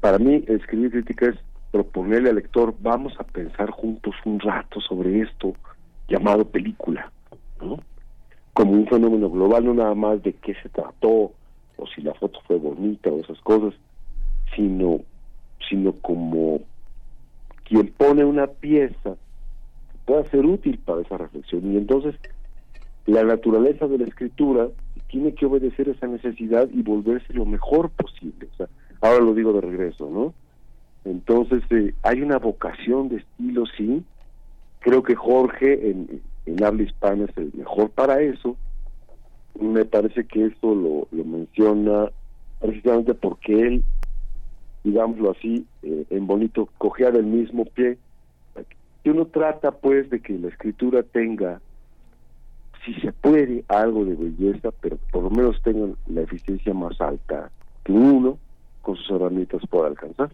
Para 0.00 0.18
mí, 0.18 0.44
escribir 0.48 0.90
crítica 0.90 1.26
es 1.26 1.36
proponerle 1.70 2.30
al 2.30 2.36
lector, 2.36 2.74
vamos 2.80 3.14
a 3.18 3.24
pensar 3.24 3.70
juntos 3.70 4.14
un 4.24 4.40
rato 4.40 4.80
sobre 4.80 5.20
esto 5.20 5.54
llamado 6.08 6.44
película, 6.44 7.12
como 8.52 8.72
un 8.72 8.86
fenómeno 8.88 9.30
global, 9.30 9.64
no 9.64 9.74
nada 9.74 9.94
más 9.94 10.22
de 10.22 10.32
qué 10.32 10.54
se 10.62 10.68
trató, 10.68 11.32
o 11.76 11.86
si 11.94 12.02
la 12.02 12.14
foto 12.14 12.40
fue 12.46 12.56
bonita 12.56 13.10
o 13.10 13.20
esas 13.20 13.40
cosas, 13.42 13.78
sino, 14.56 15.00
sino 15.68 15.92
como 15.92 16.60
quien 17.64 17.92
pone 17.96 18.24
una 18.24 18.48
pieza 18.48 19.16
pueda 20.10 20.28
ser 20.28 20.44
útil 20.44 20.76
para 20.84 21.02
esa 21.02 21.18
reflexión. 21.18 21.72
Y 21.72 21.76
entonces 21.76 22.16
la 23.06 23.22
naturaleza 23.22 23.86
de 23.86 23.98
la 23.98 24.06
escritura 24.06 24.66
tiene 25.08 25.34
que 25.34 25.46
obedecer 25.46 25.88
esa 25.88 26.08
necesidad 26.08 26.68
y 26.72 26.82
volverse 26.82 27.32
lo 27.32 27.46
mejor 27.46 27.90
posible. 27.90 28.48
Ahora 29.00 29.20
lo 29.24 29.34
digo 29.34 29.52
de 29.52 29.60
regreso, 29.60 30.10
¿no? 30.10 30.34
Entonces 31.04 31.62
eh, 31.70 31.94
hay 32.02 32.22
una 32.22 32.38
vocación 32.38 33.08
de 33.08 33.18
estilo, 33.18 33.66
sí. 33.76 34.02
Creo 34.80 35.04
que 35.04 35.14
Jorge 35.14 35.90
en, 35.90 36.20
en 36.44 36.64
habla 36.64 36.82
hispana 36.82 37.26
es 37.26 37.36
el 37.38 37.52
mejor 37.54 37.90
para 37.90 38.20
eso. 38.20 38.56
Me 39.60 39.84
parece 39.84 40.24
que 40.24 40.46
eso 40.46 40.74
lo, 40.74 41.06
lo 41.16 41.24
menciona 41.24 42.10
precisamente 42.60 43.14
porque 43.14 43.60
él, 43.60 43.84
digámoslo 44.82 45.30
así, 45.30 45.64
eh, 45.84 46.04
en 46.10 46.26
bonito, 46.26 46.68
cogea 46.78 47.12
del 47.12 47.26
mismo 47.26 47.64
pie 47.64 47.96
que 49.02 49.10
uno 49.10 49.26
trata 49.26 49.70
pues 49.72 50.10
de 50.10 50.20
que 50.20 50.38
la 50.38 50.48
escritura 50.48 51.02
tenga, 51.02 51.60
si 52.84 52.94
se 52.94 53.12
puede, 53.12 53.64
algo 53.68 54.04
de 54.04 54.14
belleza, 54.14 54.70
pero 54.80 54.98
por 55.10 55.24
lo 55.24 55.30
menos 55.30 55.60
tenga 55.62 55.94
la 56.06 56.22
eficiencia 56.22 56.74
más 56.74 57.00
alta 57.00 57.50
que 57.84 57.92
uno 57.92 58.38
con 58.82 58.96
sus 58.96 59.10
herramientas 59.10 59.62
pueda 59.68 59.88
alcanzar. 59.88 60.30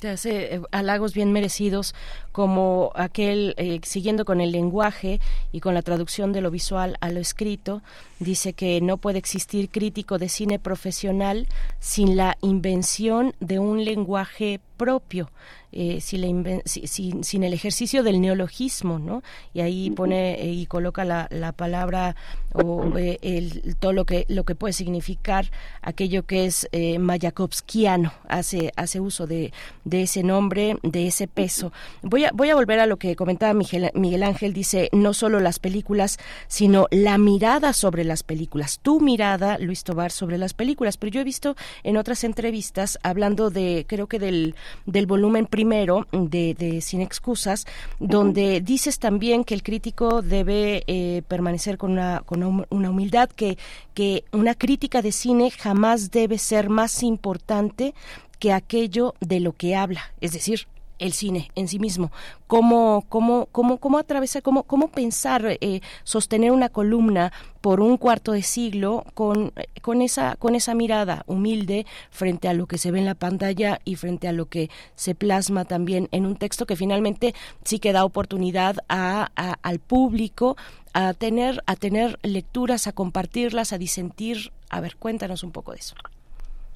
Te 0.00 0.08
hace 0.08 0.54
eh, 0.54 0.62
halagos 0.72 1.14
bien 1.14 1.32
merecidos 1.32 1.94
como 2.32 2.92
aquel, 2.94 3.54
eh, 3.56 3.80
siguiendo 3.82 4.24
con 4.24 4.40
el 4.40 4.52
lenguaje 4.52 5.20
y 5.52 5.60
con 5.60 5.74
la 5.74 5.82
traducción 5.82 6.32
de 6.32 6.40
lo 6.40 6.50
visual 6.50 6.96
a 7.00 7.10
lo 7.10 7.20
escrito, 7.20 7.82
dice 8.18 8.52
que 8.52 8.80
no 8.80 8.96
puede 8.96 9.18
existir 9.18 9.70
crítico 9.70 10.18
de 10.18 10.28
cine 10.28 10.58
profesional 10.58 11.46
sin 11.78 12.16
la 12.16 12.36
invención 12.40 13.34
de 13.40 13.58
un 13.58 13.84
lenguaje 13.84 14.60
propio 14.76 15.30
eh, 15.74 16.00
sin, 16.00 17.24
sin, 17.24 17.42
el 17.44 17.52
ejercicio 17.52 18.02
del 18.02 18.20
neologismo, 18.20 18.98
¿no? 18.98 19.22
Y 19.52 19.60
ahí 19.60 19.90
pone 19.90 20.40
eh, 20.40 20.52
y 20.52 20.66
coloca 20.66 21.04
la, 21.04 21.26
la 21.30 21.52
palabra 21.52 22.14
o 22.52 22.96
eh, 22.96 23.18
el, 23.22 23.76
todo 23.76 23.92
lo 23.92 24.04
que 24.04 24.24
lo 24.28 24.44
que 24.44 24.54
puede 24.54 24.72
significar 24.72 25.50
aquello 25.82 26.24
que 26.24 26.46
es 26.46 26.68
eh, 26.70 26.98
mayakovskiano, 27.00 28.12
hace 28.28 28.72
hace 28.76 29.00
uso 29.00 29.26
de, 29.26 29.52
de 29.84 30.02
ese 30.02 30.22
nombre, 30.22 30.76
de 30.82 31.08
ese 31.08 31.26
peso. 31.26 31.72
Voy 32.02 32.24
a 32.24 32.30
voy 32.32 32.50
a 32.50 32.54
volver 32.54 32.78
a 32.78 32.86
lo 32.86 32.96
que 32.96 33.16
comentaba 33.16 33.52
Miguel, 33.54 33.90
Miguel 33.94 34.22
Ángel, 34.22 34.52
dice 34.52 34.88
no 34.92 35.12
solo 35.12 35.40
las 35.40 35.58
películas, 35.58 36.18
sino 36.46 36.86
la 36.92 37.18
mirada 37.18 37.72
sobre 37.72 38.04
las 38.04 38.22
películas, 38.22 38.78
tu 38.80 39.00
mirada, 39.00 39.58
Luis 39.58 39.82
Tobar, 39.82 40.12
sobre 40.12 40.38
las 40.38 40.54
películas. 40.54 40.96
Pero 40.96 41.10
yo 41.10 41.20
he 41.20 41.24
visto 41.24 41.56
en 41.82 41.96
otras 41.96 42.22
entrevistas 42.22 42.98
hablando 43.02 43.50
de 43.50 43.84
creo 43.88 44.06
que 44.06 44.20
del 44.20 44.54
del 44.86 45.06
volumen 45.06 45.46
primero 45.46 45.63
primero 45.64 46.06
de, 46.12 46.80
Sin 46.82 47.00
Excusas, 47.00 47.64
donde 47.98 48.60
dices 48.60 48.98
también 48.98 49.44
que 49.44 49.54
el 49.54 49.62
crítico 49.62 50.20
debe 50.20 50.84
eh, 50.86 51.22
permanecer 51.26 51.78
con 51.78 51.92
una, 51.92 52.22
con 52.26 52.66
una 52.68 52.90
humildad, 52.90 53.30
que, 53.30 53.56
que 53.94 54.24
una 54.30 54.54
crítica 54.54 55.00
de 55.00 55.10
cine 55.10 55.50
jamás 55.50 56.10
debe 56.10 56.36
ser 56.36 56.68
más 56.68 57.02
importante 57.02 57.94
que 58.38 58.52
aquello 58.52 59.14
de 59.20 59.40
lo 59.40 59.52
que 59.52 59.74
habla, 59.74 60.12
es 60.20 60.32
decir, 60.32 60.66
el 60.98 61.12
cine 61.12 61.50
en 61.54 61.68
sí 61.68 61.78
mismo, 61.78 62.10
cómo, 62.46 63.04
cómo, 63.08 63.48
cómo, 63.52 63.78
cómo 63.78 63.98
atravesar, 63.98 64.42
cómo, 64.42 64.62
cómo 64.64 64.88
pensar, 64.88 65.58
eh, 65.60 65.80
sostener 66.04 66.52
una 66.52 66.68
columna 66.68 67.32
por 67.60 67.80
un 67.80 67.96
cuarto 67.96 68.32
de 68.32 68.42
siglo 68.42 69.04
con, 69.14 69.52
con, 69.80 70.02
esa, 70.02 70.36
con 70.36 70.54
esa 70.54 70.74
mirada 70.74 71.24
humilde 71.26 71.86
frente 72.10 72.48
a 72.48 72.52
lo 72.52 72.66
que 72.66 72.78
se 72.78 72.90
ve 72.90 72.98
en 72.98 73.06
la 73.06 73.14
pantalla 73.14 73.80
y 73.84 73.96
frente 73.96 74.28
a 74.28 74.32
lo 74.32 74.46
que 74.46 74.70
se 74.94 75.14
plasma 75.14 75.64
también 75.64 76.08
en 76.12 76.26
un 76.26 76.36
texto 76.36 76.66
que 76.66 76.76
finalmente 76.76 77.34
sí 77.64 77.78
que 77.78 77.92
da 77.92 78.04
oportunidad 78.04 78.76
a, 78.88 79.30
al 79.62 79.78
público 79.78 80.56
a 80.92 81.14
tener, 81.14 81.62
a 81.66 81.76
tener 81.76 82.18
lecturas, 82.22 82.86
a 82.86 82.92
compartirlas, 82.92 83.72
a 83.72 83.78
disentir. 83.78 84.52
A 84.70 84.80
ver, 84.80 84.96
cuéntanos 84.96 85.42
un 85.42 85.50
poco 85.50 85.72
de 85.72 85.78
eso. 85.78 85.96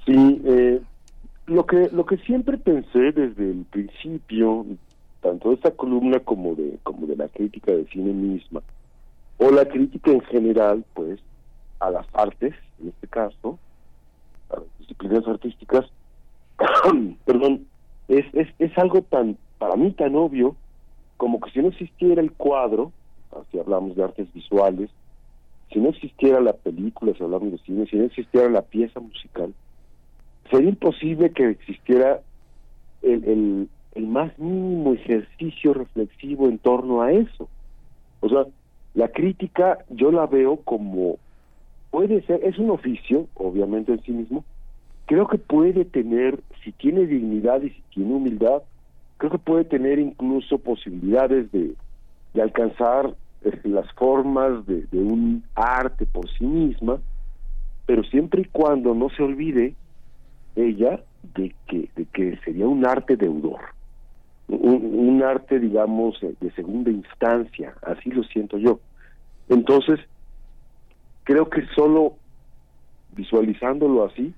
Sí, 0.07 0.41
eh, 0.45 0.81
lo 1.49 1.67
que 1.67 1.89
lo 1.93 2.05
que 2.05 2.19
siempre 2.19 2.59
pensé 2.59 3.13
desde 3.13 3.51
el 3.51 3.65
principio 3.71 4.67
tanto 5.21 5.49
de 5.49 5.55
esta 5.57 5.71
columna 5.71 6.21
como 6.21 6.55
de 6.55 6.79
como 6.83 7.07
de 7.07 7.17
la 7.17 7.29
crítica 7.29 7.73
de 7.73 7.87
cine 7.87 8.13
misma 8.13 8.63
o 9.39 9.51
la 9.51 9.65
crítica 9.65 10.11
en 10.11 10.21
general 10.23 10.85
pues 10.95 11.21
a 11.81 11.91
las 11.91 12.07
artes 12.13 12.55
en 12.81 12.89
este 12.89 13.09
caso 13.09 13.59
a 14.51 14.57
las 14.57 14.79
disciplinas 14.79 15.27
artísticas 15.27 15.87
perdón 17.25 17.67
es, 18.09 18.27
es 18.35 18.49
es 18.59 18.77
algo 18.77 19.03
tan 19.03 19.39
para 19.59 19.77
mí 19.77 19.93
tan 19.93 20.15
obvio 20.17 20.55
como 21.17 21.41
que 21.41 21.51
si 21.51 21.61
no 21.61 21.69
existiera 21.69 22.21
el 22.21 22.33
cuadro 22.33 22.93
si 23.51 23.59
hablamos 23.59 23.97
de 23.97 24.05
artes 24.05 24.33
visuales 24.35 24.91
si 25.73 25.79
no 25.81 25.89
existiera 25.89 26.41
la 26.41 26.53
película 26.53 27.15
si 27.17 27.25
hablamos 27.25 27.53
de 27.53 27.59
cine 27.59 27.87
si 27.87 27.97
no 27.97 28.05
existiera 28.05 28.51
la 28.51 28.63
pieza 28.63 29.01
musical 29.01 29.55
sería 30.51 30.71
imposible 30.71 31.31
que 31.31 31.51
existiera 31.51 32.21
el, 33.03 33.69
el, 33.95 34.07
más 34.07 34.37
mínimo 34.39 34.95
ejercicio 34.95 35.75
reflexivo 35.75 36.49
en 36.49 36.59
torno 36.59 37.03
a 37.03 37.13
eso. 37.13 37.49
O 38.21 38.29
sea, 38.29 38.47
la 38.95 39.09
crítica 39.09 39.79
yo 39.91 40.11
la 40.13 40.27
veo 40.27 40.57
como, 40.59 41.19
puede 41.91 42.23
ser, 42.23 42.45
es 42.45 42.59
un 42.59 42.71
oficio, 42.71 43.27
obviamente 43.35 43.93
en 43.93 44.03
sí 44.03 44.13
mismo, 44.13 44.45
creo 45.07 45.27
que 45.27 45.39
puede 45.39 45.85
tener, 45.85 46.41
si 46.63 46.73
tiene 46.73 47.07
dignidad 47.07 47.63
y 47.63 47.71
si 47.71 47.83
tiene 47.95 48.15
humildad, 48.15 48.63
creo 49.17 49.33
que 49.33 49.39
puede 49.39 49.65
tener 49.65 49.99
incluso 49.99 50.59
posibilidades 50.59 51.51
de, 51.51 51.75
de 52.35 52.43
alcanzar 52.43 53.15
eh, 53.45 53.61
las 53.65 53.91
formas 53.93 54.65
de, 54.67 54.87
de 54.91 54.99
un 54.99 55.43
arte 55.55 56.07
por 56.07 56.31
sí 56.31 56.45
misma, 56.45 56.99
pero 57.87 58.05
siempre 58.05 58.43
y 58.43 58.45
cuando 58.45 58.95
no 58.95 59.09
se 59.11 59.23
olvide 59.23 59.75
ella 60.59 61.01
de 61.35 61.55
que, 61.67 61.89
de 61.97 62.05
que 62.07 62.37
sería 62.45 62.67
un 62.67 62.85
arte 62.87 63.17
deudor, 63.17 63.61
un, 64.49 65.23
arte, 65.23 65.59
digamos, 65.59 66.19
de 66.21 66.51
segunda 66.53 66.91
instancia, 66.91 67.75
así 67.83 68.11
lo 68.11 68.23
siento 68.25 68.57
yo. 68.57 68.81
Entonces, 69.49 70.01
creo 71.25 71.51
que 71.51 71.67
solo 71.75 72.15
visualizándolo 73.13 74.05
así, 74.05 74.33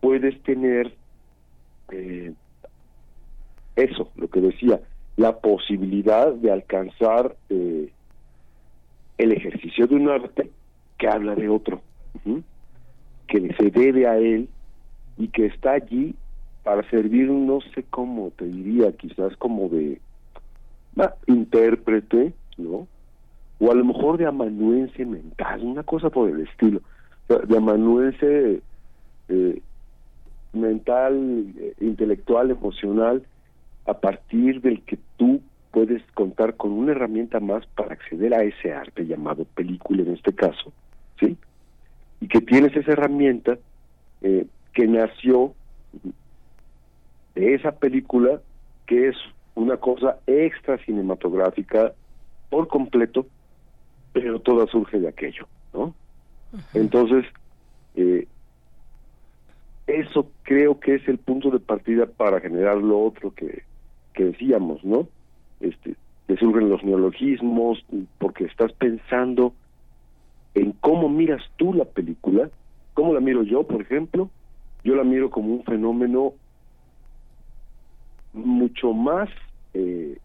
puedes 0.00 0.40
tener 0.42 0.94
eh, 1.90 2.32
eso, 3.76 4.10
lo 4.16 4.28
que 4.28 4.40
decía, 4.40 4.80
la 5.16 5.38
posibilidad 5.38 6.32
de 6.32 6.50
alcanzar 6.50 7.36
eh, 7.50 7.92
el 9.18 9.32
ejercicio 9.32 9.86
de 9.86 9.96
un 9.96 10.08
arte 10.08 10.50
que 10.96 11.08
habla 11.08 11.34
de 11.34 11.48
otro, 11.48 11.82
que 13.26 13.54
se 13.58 13.70
debe 13.70 14.06
a 14.06 14.16
él 14.16 14.48
y 15.20 15.28
que 15.28 15.46
está 15.46 15.72
allí 15.72 16.14
para 16.64 16.88
servir, 16.88 17.28
no 17.28 17.60
sé 17.74 17.84
cómo 17.90 18.30
te 18.36 18.46
diría, 18.46 18.90
quizás 18.92 19.36
como 19.36 19.68
de 19.68 20.00
intérprete, 21.26 22.32
¿no? 22.56 22.88
O 23.58 23.70
a 23.70 23.74
lo 23.74 23.84
mejor 23.84 24.16
de 24.16 24.26
amanuense 24.26 25.04
mental, 25.04 25.62
una 25.62 25.82
cosa 25.82 26.08
por 26.08 26.30
el 26.30 26.40
estilo, 26.40 26.80
de 27.28 27.56
amanuense 27.56 28.62
eh, 29.28 29.62
mental, 30.54 31.52
eh, 31.58 31.74
intelectual, 31.80 32.50
emocional, 32.50 33.22
a 33.86 33.94
partir 33.94 34.62
del 34.62 34.80
que 34.82 34.98
tú 35.18 35.42
puedes 35.70 36.02
contar 36.14 36.56
con 36.56 36.72
una 36.72 36.92
herramienta 36.92 37.40
más 37.40 37.66
para 37.66 37.92
acceder 37.92 38.32
a 38.32 38.42
ese 38.42 38.72
arte 38.72 39.06
llamado 39.06 39.44
película 39.44 40.02
en 40.02 40.14
este 40.14 40.34
caso, 40.34 40.72
¿sí? 41.18 41.36
Y 42.20 42.28
que 42.28 42.40
tienes 42.40 42.74
esa 42.74 42.92
herramienta 42.92 43.58
eh, 44.22 44.46
que 44.72 44.86
nació 44.86 45.54
de 47.34 47.54
esa 47.54 47.72
película 47.72 48.40
que 48.86 49.08
es 49.08 49.16
una 49.54 49.76
cosa 49.76 50.18
extra 50.26 50.78
cinematográfica 50.78 51.92
por 52.48 52.68
completo, 52.68 53.26
pero 54.12 54.40
toda 54.40 54.66
surge 54.66 54.98
de 54.98 55.08
aquello, 55.08 55.46
¿no? 55.72 55.94
Entonces, 56.74 57.24
eh, 57.94 58.26
eso 59.86 60.30
creo 60.42 60.80
que 60.80 60.96
es 60.96 61.08
el 61.08 61.18
punto 61.18 61.50
de 61.50 61.60
partida 61.60 62.06
para 62.06 62.40
generar 62.40 62.78
lo 62.78 63.00
otro 63.00 63.32
que, 63.32 63.62
que 64.14 64.24
decíamos, 64.24 64.84
¿no? 64.84 65.08
Este, 65.60 65.94
que 66.26 66.36
surgen 66.36 66.68
los 66.68 66.82
neologismos, 66.82 67.84
porque 68.18 68.44
estás 68.44 68.72
pensando 68.72 69.52
en 70.54 70.72
cómo 70.72 71.08
miras 71.08 71.42
tú 71.56 71.74
la 71.74 71.84
película, 71.84 72.50
cómo 72.94 73.14
la 73.14 73.20
miro 73.20 73.42
yo, 73.42 73.64
por 73.64 73.82
ejemplo, 73.82 74.30
yo 74.84 74.96
la 74.96 75.04
miro 75.04 75.30
como 75.30 75.54
un 75.54 75.64
fenómeno 75.64 76.34
mucho 78.32 78.92
más 78.92 79.28
eh, 79.74 80.18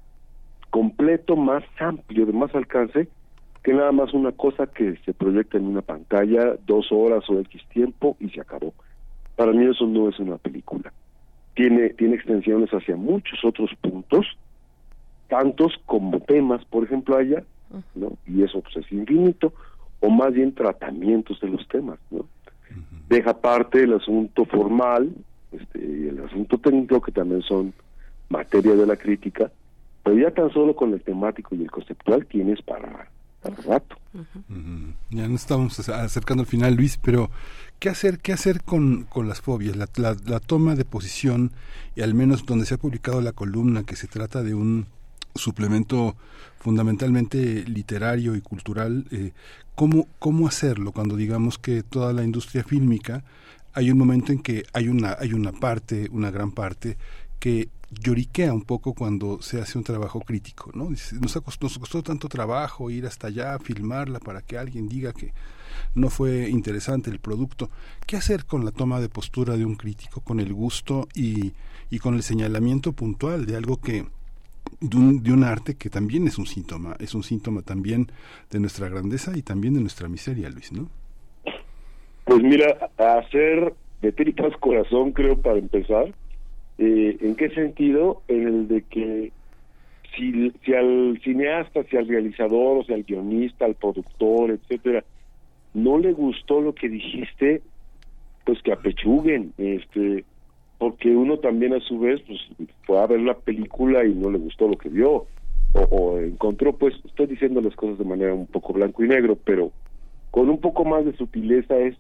completo, 0.69 1.35
más 1.35 1.63
amplio, 1.79 2.25
de 2.25 2.33
más 2.33 2.53
alcance, 2.55 3.07
que 3.63 3.73
nada 3.73 3.91
más 3.91 4.13
una 4.13 4.31
cosa 4.31 4.67
que 4.67 4.97
se 5.05 5.13
proyecta 5.13 5.57
en 5.57 5.65
una 5.65 5.81
pantalla 5.81 6.55
dos 6.67 6.91
horas 6.91 7.27
o 7.29 7.39
X 7.39 7.61
tiempo 7.69 8.15
y 8.19 8.29
se 8.29 8.41
acabó. 8.41 8.73
Para 9.35 9.51
mí 9.51 9.65
eso 9.65 9.87
no 9.87 10.07
es 10.09 10.19
una 10.19 10.37
película. 10.37 10.93
Tiene, 11.55 11.89
tiene 11.91 12.15
extensiones 12.15 12.69
hacia 12.71 12.95
muchos 12.95 13.43
otros 13.43 13.71
puntos, 13.81 14.25
tantos 15.27 15.73
como 15.85 16.19
temas, 16.19 16.63
por 16.65 16.83
ejemplo, 16.83 17.17
haya, 17.17 17.43
¿no? 17.95 18.13
Y 18.27 18.43
eso 18.43 18.61
pues 18.61 18.85
es 18.85 18.91
infinito, 18.91 19.53
o 20.01 20.09
más 20.09 20.33
bien 20.33 20.53
tratamientos 20.53 21.39
de 21.39 21.49
los 21.49 21.67
temas, 21.67 21.97
¿no? 22.11 22.25
Deja 23.09 23.31
aparte 23.31 23.83
el 23.83 23.93
asunto 23.93 24.45
formal 24.45 25.13
este, 25.51 25.79
y 25.79 26.07
el 26.07 26.23
asunto 26.23 26.57
técnico, 26.57 27.01
que 27.01 27.11
también 27.11 27.41
son 27.43 27.73
materia 28.29 28.75
de 28.75 28.85
la 28.85 28.95
crítica, 28.95 29.51
pero 30.03 30.17
ya 30.17 30.31
tan 30.31 30.51
solo 30.51 30.75
con 30.75 30.93
el 30.93 31.01
temático 31.01 31.55
y 31.55 31.61
el 31.61 31.71
conceptual 31.71 32.25
tienes 32.25 32.61
para, 32.61 33.09
para 33.41 33.55
rato. 33.57 33.95
Ya 35.09 35.27
nos 35.27 35.41
estamos 35.41 35.89
acercando 35.89 36.41
al 36.41 36.47
final, 36.47 36.75
Luis, 36.75 36.97
pero 36.97 37.29
¿qué 37.79 37.89
hacer, 37.89 38.19
qué 38.19 38.33
hacer 38.33 38.63
con, 38.63 39.03
con 39.03 39.27
las 39.27 39.41
fobias? 39.41 39.75
La, 39.75 39.87
la, 39.97 40.15
la 40.25 40.39
toma 40.39 40.75
de 40.75 40.85
posición, 40.85 41.51
y 41.95 42.01
al 42.01 42.13
menos 42.13 42.45
donde 42.45 42.65
se 42.65 42.75
ha 42.75 42.77
publicado 42.77 43.21
la 43.21 43.31
columna, 43.31 43.83
que 43.83 43.95
se 43.95 44.07
trata 44.07 44.43
de 44.43 44.55
un 44.55 44.87
suplemento 45.35 46.15
fundamentalmente 46.59 47.63
literario 47.65 48.35
y 48.35 48.41
cultural, 48.41 49.05
eh, 49.11 49.33
¿cómo, 49.75 50.07
¿cómo 50.17 50.47
hacerlo 50.47 50.91
cuando 50.91 51.15
digamos 51.15 51.59
que 51.59 51.83
toda 51.83 52.11
la 52.13 52.23
industria 52.23 52.63
fílmica 52.63 53.23
hay 53.73 53.91
un 53.91 53.97
momento 53.97 54.31
en 54.31 54.39
que 54.39 54.65
hay 54.73 54.87
una, 54.87 55.17
hay 55.19 55.33
una 55.33 55.51
parte, 55.51 56.07
una 56.11 56.31
gran 56.31 56.51
parte, 56.51 56.97
que 57.39 57.69
lloriquea 57.91 58.53
un 58.53 58.63
poco 58.63 58.93
cuando 58.93 59.41
se 59.41 59.61
hace 59.61 59.77
un 59.77 59.83
trabajo 59.83 60.21
crítico, 60.21 60.71
¿no? 60.73 60.89
Nos, 60.89 61.33
costó, 61.43 61.65
nos 61.65 61.77
costó 61.77 62.01
tanto 62.01 62.29
trabajo 62.29 62.89
ir 62.89 63.05
hasta 63.05 63.27
allá, 63.27 63.59
filmarla 63.59 64.19
para 64.19 64.41
que 64.41 64.57
alguien 64.57 64.87
diga 64.87 65.13
que 65.13 65.33
no 65.93 66.09
fue 66.09 66.49
interesante 66.49 67.11
el 67.11 67.19
producto. 67.19 67.69
¿Qué 68.07 68.15
hacer 68.15 68.45
con 68.45 68.65
la 68.65 68.71
toma 68.71 69.01
de 69.01 69.09
postura 69.09 69.57
de 69.57 69.65
un 69.65 69.75
crítico, 69.75 70.21
con 70.21 70.39
el 70.39 70.53
gusto 70.53 71.07
y, 71.13 71.53
y 71.89 71.99
con 71.99 72.15
el 72.15 72.23
señalamiento 72.23 72.93
puntual 72.93 73.45
de 73.45 73.57
algo 73.57 73.77
que 73.77 74.05
de 74.81 74.97
un, 74.97 75.23
de 75.23 75.31
un 75.31 75.43
arte 75.43 75.75
que 75.75 75.89
también 75.89 76.27
es 76.27 76.37
un 76.37 76.45
síntoma, 76.45 76.95
es 76.99 77.15
un 77.15 77.23
síntoma 77.23 77.61
también 77.61 78.07
de 78.49 78.59
nuestra 78.59 78.89
grandeza 78.89 79.31
y 79.35 79.41
también 79.41 79.73
de 79.73 79.81
nuestra 79.81 80.07
miseria, 80.07 80.49
Luis, 80.49 80.71
¿no? 80.71 80.89
Pues 82.25 82.41
mira, 82.41 82.89
hacer 82.97 83.73
de 84.01 84.11
tripas 84.11 84.55
corazón, 84.57 85.11
creo, 85.11 85.41
para 85.41 85.59
empezar, 85.59 86.13
eh, 86.77 87.17
¿En 87.21 87.35
qué 87.35 87.49
sentido? 87.49 88.21
En 88.27 88.47
el 88.47 88.67
de 88.67 88.81
que 88.83 89.31
si, 90.15 90.51
si 90.63 90.73
al 90.73 91.19
cineasta, 91.23 91.83
si 91.83 91.97
al 91.97 92.07
realizador, 92.07 92.79
o 92.79 92.83
sea, 92.83 92.95
al 92.95 93.03
guionista, 93.03 93.65
al 93.65 93.75
productor, 93.75 94.51
etcétera, 94.51 95.03
no 95.73 95.97
le 95.97 96.13
gustó 96.13 96.61
lo 96.61 96.73
que 96.73 96.89
dijiste, 96.89 97.61
pues 98.45 98.61
que 98.61 98.73
apechuguen, 98.73 99.53
este, 99.57 100.25
porque 100.77 101.15
uno 101.15 101.37
también 101.39 101.73
a 101.73 101.79
su 101.79 101.99
vez 101.99 102.21
pues 102.27 102.39
fue 102.85 102.99
a 102.99 103.07
ver 103.07 103.21
la 103.21 103.35
película 103.35 104.05
y 104.05 104.13
no 104.13 104.29
le 104.29 104.37
gustó 104.37 104.67
lo 104.67 104.77
que 104.77 104.89
vio 104.89 105.27
o, 105.73 105.79
o 105.89 106.19
encontró, 106.19 106.73
pues 106.73 106.93
estoy 107.05 107.27
diciendo 107.27 107.61
las 107.61 107.75
cosas 107.75 107.97
de 107.97 108.05
manera 108.05 108.33
un 108.33 108.47
poco 108.47 108.73
blanco 108.73 109.03
y 109.03 109.07
negro, 109.07 109.37
pero 109.43 109.71
con 110.31 110.49
un 110.49 110.59
poco 110.59 110.85
más 110.85 111.05
de 111.05 111.15
sutileza 111.15 111.77
es 111.77 111.95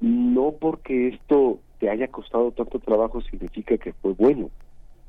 no 0.00 0.54
porque 0.60 1.08
esto 1.08 1.60
te 1.78 1.88
haya 1.88 2.08
costado 2.08 2.50
tanto 2.50 2.78
trabajo 2.80 3.20
significa 3.22 3.76
que 3.78 3.92
fue 3.92 4.12
bueno. 4.12 4.50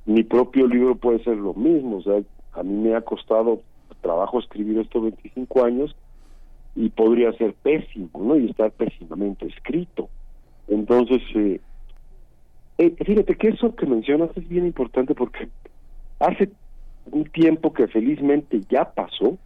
Mi 0.05 0.23
propio 0.23 0.67
libro 0.67 0.95
puede 0.95 1.23
ser 1.23 1.37
lo 1.37 1.53
mismo, 1.53 1.97
o 1.97 2.01
sea, 2.03 2.21
a 2.53 2.63
mí 2.63 2.73
me 2.73 2.95
ha 2.95 3.01
costado 3.01 3.61
trabajo 4.01 4.39
escribir 4.39 4.77
estos 4.79 5.01
25 5.01 5.65
años 5.65 5.95
y 6.75 6.89
podría 6.89 7.31
ser 7.33 7.53
pésimo, 7.53 8.09
¿no? 8.19 8.37
Y 8.37 8.49
estar 8.49 8.71
pésimamente 8.71 9.47
escrito. 9.47 10.09
Entonces, 10.67 11.21
eh, 11.35 11.59
eh, 12.85 12.95
fíjate 13.05 13.35
que 13.35 13.49
eso 13.49 13.75
que 13.75 13.85
mencionas 13.85 14.29
es 14.35 14.47
bien 14.47 14.65
importante 14.65 15.15
porque 15.15 15.49
hace 16.19 16.49
un 17.11 17.25
tiempo 17.25 17.73
que 17.73 17.87
felizmente 17.87 18.61
ya 18.69 18.91
pasó, 18.93 19.37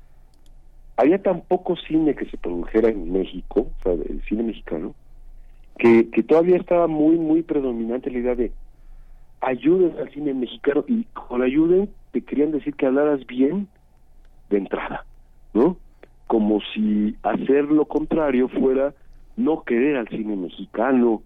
había 0.95 1.21
tan 1.21 1.41
poco 1.41 1.75
cine 1.75 2.15
que 2.15 2.25
se 2.25 2.37
produjera 2.37 2.89
en 2.89 3.11
México, 3.11 3.67
o 3.79 3.83
sea, 3.83 3.93
el 3.93 4.21
cine 4.27 4.43
mexicano, 4.43 4.95
que, 5.77 6.09
que 6.09 6.23
todavía 6.23 6.57
estaba 6.57 6.87
muy, 6.87 7.17
muy 7.17 7.43
predominante 7.43 8.09
la 8.09 8.19
idea 8.19 8.35
de 8.35 8.51
ayuden 9.41 9.93
al 9.99 10.11
cine 10.11 10.33
mexicano 10.33 10.83
y 10.87 11.03
con 11.13 11.43
ayuden 11.43 11.89
te 12.11 12.21
querían 12.21 12.51
decir 12.51 12.73
que 12.75 12.87
hablaras 12.87 13.25
bien 13.27 13.67
de 14.49 14.57
entrada, 14.57 15.05
¿no? 15.53 15.77
Como 16.25 16.59
si 16.73 17.15
hacer 17.21 17.65
lo 17.65 17.85
contrario 17.85 18.49
fuera 18.49 18.93
no 19.35 19.63
querer 19.63 19.97
al 19.97 20.07
cine 20.09 20.35
mexicano 20.35 21.21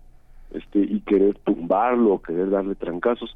este 0.54 0.80
y 0.80 1.02
querer 1.02 1.38
tumbarlo, 1.40 2.22
querer 2.22 2.50
darle 2.50 2.76
trancazos. 2.76 3.36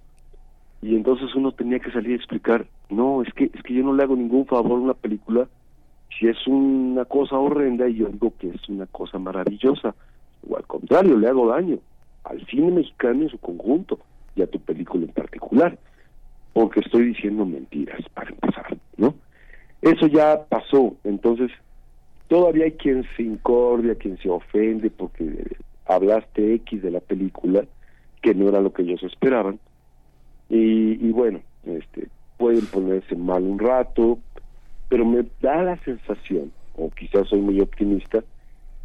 Y 0.81 0.95
entonces 0.95 1.33
uno 1.35 1.51
tenía 1.51 1.79
que 1.79 1.91
salir 1.91 2.13
a 2.13 2.15
explicar, 2.15 2.67
no, 2.89 3.21
es 3.21 3.33
que 3.33 3.45
es 3.45 3.63
que 3.63 3.73
yo 3.73 3.83
no 3.83 3.93
le 3.93 4.03
hago 4.03 4.15
ningún 4.15 4.45
favor 4.45 4.73
a 4.73 4.83
una 4.83 4.93
película 4.93 5.47
si 6.17 6.27
es 6.27 6.47
una 6.47 7.05
cosa 7.05 7.37
horrenda 7.37 7.87
y 7.89 7.95
yo 7.95 8.07
digo 8.07 8.33
que 8.39 8.49
es 8.49 8.69
una 8.69 8.85
cosa 8.85 9.19
maravillosa 9.19 9.95
o 10.47 10.55
al 10.55 10.65
contrario, 10.65 11.17
le 11.17 11.27
hago 11.27 11.47
daño 11.47 11.79
al 12.23 12.45
cine 12.47 12.71
mexicano 12.71 13.23
en 13.23 13.29
su 13.29 13.37
conjunto 13.39 13.99
y 14.35 14.41
a 14.41 14.47
tu 14.47 14.59
película 14.59 15.05
en 15.05 15.11
particular, 15.11 15.77
porque 16.53 16.79
estoy 16.79 17.07
diciendo 17.07 17.45
mentiras 17.45 18.01
para 18.13 18.29
empezar, 18.29 18.77
¿no? 18.97 19.13
Eso 19.81 20.07
ya 20.07 20.45
pasó, 20.49 20.95
entonces 21.03 21.51
todavía 22.27 22.65
hay 22.65 22.71
quien 22.73 23.05
se 23.15 23.23
incordia, 23.23 23.95
quien 23.95 24.17
se 24.17 24.29
ofende 24.29 24.89
porque 24.89 25.57
hablaste 25.85 26.53
X 26.55 26.81
de 26.81 26.91
la 26.91 26.99
película, 26.99 27.65
que 28.21 28.33
no 28.33 28.49
era 28.49 28.61
lo 28.61 28.73
que 28.73 28.83
ellos 28.83 29.03
esperaban, 29.03 29.59
y, 30.49 31.11
bueno, 31.11 31.41
este 31.65 32.07
pueden 32.37 32.65
ponerse 32.67 33.15
mal 33.15 33.43
un 33.43 33.57
rato, 33.57 34.19
pero 34.89 35.05
me 35.05 35.25
da 35.41 35.63
la 35.63 35.77
sensación, 35.83 36.51
o 36.75 36.89
quizás 36.89 37.27
soy 37.29 37.39
muy 37.39 37.61
optimista, 37.61 38.23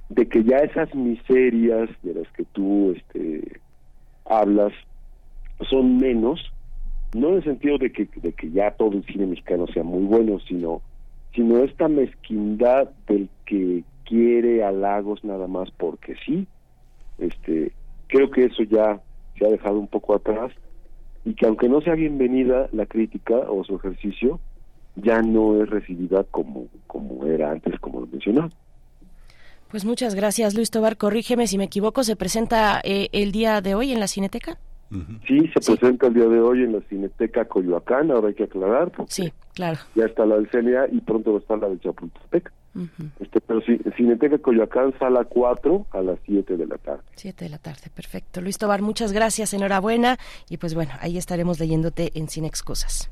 de 0.08 0.26
que 0.28 0.44
ya 0.44 0.58
esas 0.58 0.94
miserias 0.94 1.90
de 2.02 2.14
las 2.14 2.28
que 2.32 2.44
tú 2.52 2.92
este, 2.92 3.60
hablas 4.24 4.72
son 5.68 5.98
menos, 5.98 6.52
no 7.14 7.30
en 7.30 7.34
el 7.36 7.44
sentido 7.44 7.78
de 7.78 7.92
que, 7.92 8.08
de 8.16 8.32
que 8.32 8.50
ya 8.50 8.70
todo 8.70 8.92
el 8.92 9.04
cine 9.04 9.26
mexicano 9.26 9.66
sea 9.66 9.82
muy 9.82 10.04
bueno, 10.04 10.38
sino, 10.40 10.80
sino 11.34 11.58
esta 11.58 11.88
mezquindad 11.88 12.90
del 13.08 13.28
que 13.46 13.82
quiere 14.04 14.64
halagos 14.64 15.24
nada 15.24 15.46
más 15.48 15.70
porque 15.72 16.14
sí. 16.24 16.46
Este, 17.20 17.72
creo 18.08 18.30
que 18.30 18.46
eso 18.46 18.62
ya 18.64 19.00
se 19.38 19.46
ha 19.46 19.50
dejado 19.50 19.78
un 19.78 19.88
poco 19.88 20.14
atrás 20.14 20.52
y 21.24 21.34
que 21.34 21.46
aunque 21.46 21.68
no 21.68 21.80
sea 21.80 21.94
bienvenida 21.94 22.68
la 22.72 22.86
crítica 22.86 23.34
o 23.34 23.62
su 23.64 23.76
ejercicio, 23.76 24.40
ya 24.96 25.22
no 25.22 25.62
es 25.62 25.68
recibida 25.68 26.24
como, 26.24 26.66
como 26.86 27.26
era 27.26 27.50
antes, 27.50 27.78
como 27.80 28.00
lo 28.00 28.06
mencionaba. 28.06 28.50
Pues 29.70 29.84
muchas 29.84 30.14
gracias, 30.14 30.54
Luis 30.54 30.70
Tobar. 30.70 30.96
Corrígeme 30.96 31.46
si 31.46 31.56
me 31.56 31.64
equivoco, 31.64 32.02
¿se 32.02 32.16
presenta 32.16 32.80
eh, 32.82 33.08
el 33.12 33.30
día 33.30 33.60
de 33.60 33.74
hoy 33.74 33.92
en 33.92 34.00
la 34.00 34.08
Cineteca? 34.08 34.58
Sí, 35.28 35.48
se 35.54 35.76
presenta 35.76 36.08
el 36.08 36.14
día 36.14 36.26
de 36.26 36.40
hoy 36.40 36.64
en 36.64 36.72
la 36.72 36.80
Cineteca 36.88 37.44
Coyoacán, 37.44 38.10
ahora 38.10 38.28
hay 38.28 38.34
que 38.34 38.44
aclarar. 38.44 38.90
Sí, 39.06 39.32
claro. 39.54 39.78
Ya 39.94 40.06
está 40.06 40.26
la 40.26 40.36
del 40.36 40.50
CNA 40.50 40.88
y 40.90 41.00
pronto 41.00 41.30
va 41.30 41.38
a 41.38 41.40
estar 41.40 41.58
la 41.58 41.68
de 41.68 41.78
Chapultepec. 41.78 42.52
Este, 43.18 43.40
pero 43.40 43.60
sí, 43.62 43.80
Cineteca 43.96 44.38
Coyoacán, 44.38 44.94
sala 44.98 45.24
4 45.24 45.86
a 45.90 46.02
las 46.02 46.18
7 46.24 46.56
de 46.56 46.66
la 46.66 46.78
tarde. 46.78 47.02
7 47.16 47.44
de 47.44 47.50
la 47.50 47.58
tarde, 47.58 47.90
perfecto. 47.94 48.40
Luis 48.40 48.58
Tobar, 48.58 48.82
muchas 48.82 49.12
gracias, 49.12 49.52
enhorabuena. 49.54 50.18
Y 50.48 50.58
pues 50.58 50.74
bueno, 50.74 50.92
ahí 51.00 51.18
estaremos 51.18 51.58
leyéndote 51.58 52.12
en 52.14 52.28
Cine 52.28 52.46
Excusas. 52.46 53.10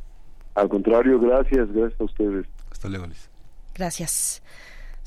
Al 0.55 0.69
contrario, 0.69 1.21
gracias, 1.21 1.73
gracias 1.73 2.01
a 2.01 2.05
ustedes. 2.05 2.47
Hasta 2.71 2.89
luego, 2.89 3.07
Luis. 3.07 3.31
Gracias. 3.75 4.43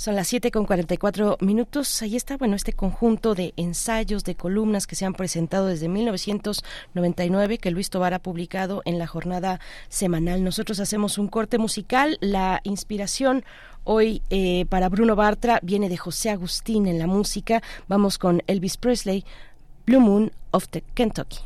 Son 0.01 0.15
las 0.15 0.29
7 0.29 0.49
con 0.49 0.65
44 0.65 1.37
minutos. 1.41 2.01
Ahí 2.01 2.15
está, 2.15 2.35
bueno, 2.35 2.55
este 2.55 2.73
conjunto 2.73 3.35
de 3.35 3.53
ensayos, 3.55 4.23
de 4.23 4.33
columnas 4.33 4.87
que 4.87 4.95
se 4.95 5.05
han 5.05 5.13
presentado 5.13 5.67
desde 5.67 5.89
1999, 5.89 7.59
que 7.59 7.69
Luis 7.69 7.91
Tobar 7.91 8.15
ha 8.15 8.19
publicado 8.19 8.81
en 8.85 8.97
la 8.97 9.05
jornada 9.05 9.59
semanal. 9.89 10.43
Nosotros 10.43 10.79
hacemos 10.79 11.19
un 11.19 11.27
corte 11.27 11.59
musical. 11.59 12.17
La 12.19 12.61
inspiración 12.63 13.45
hoy 13.83 14.23
eh, 14.31 14.65
para 14.69 14.89
Bruno 14.89 15.15
Bartra 15.15 15.59
viene 15.61 15.87
de 15.87 15.97
José 15.97 16.31
Agustín 16.31 16.87
en 16.87 16.97
la 16.97 17.05
música. 17.05 17.61
Vamos 17.87 18.17
con 18.17 18.41
Elvis 18.47 18.77
Presley, 18.77 19.23
Blue 19.85 19.99
Moon 19.99 20.31
of 20.49 20.67
the 20.69 20.81
Kentucky. 20.95 21.41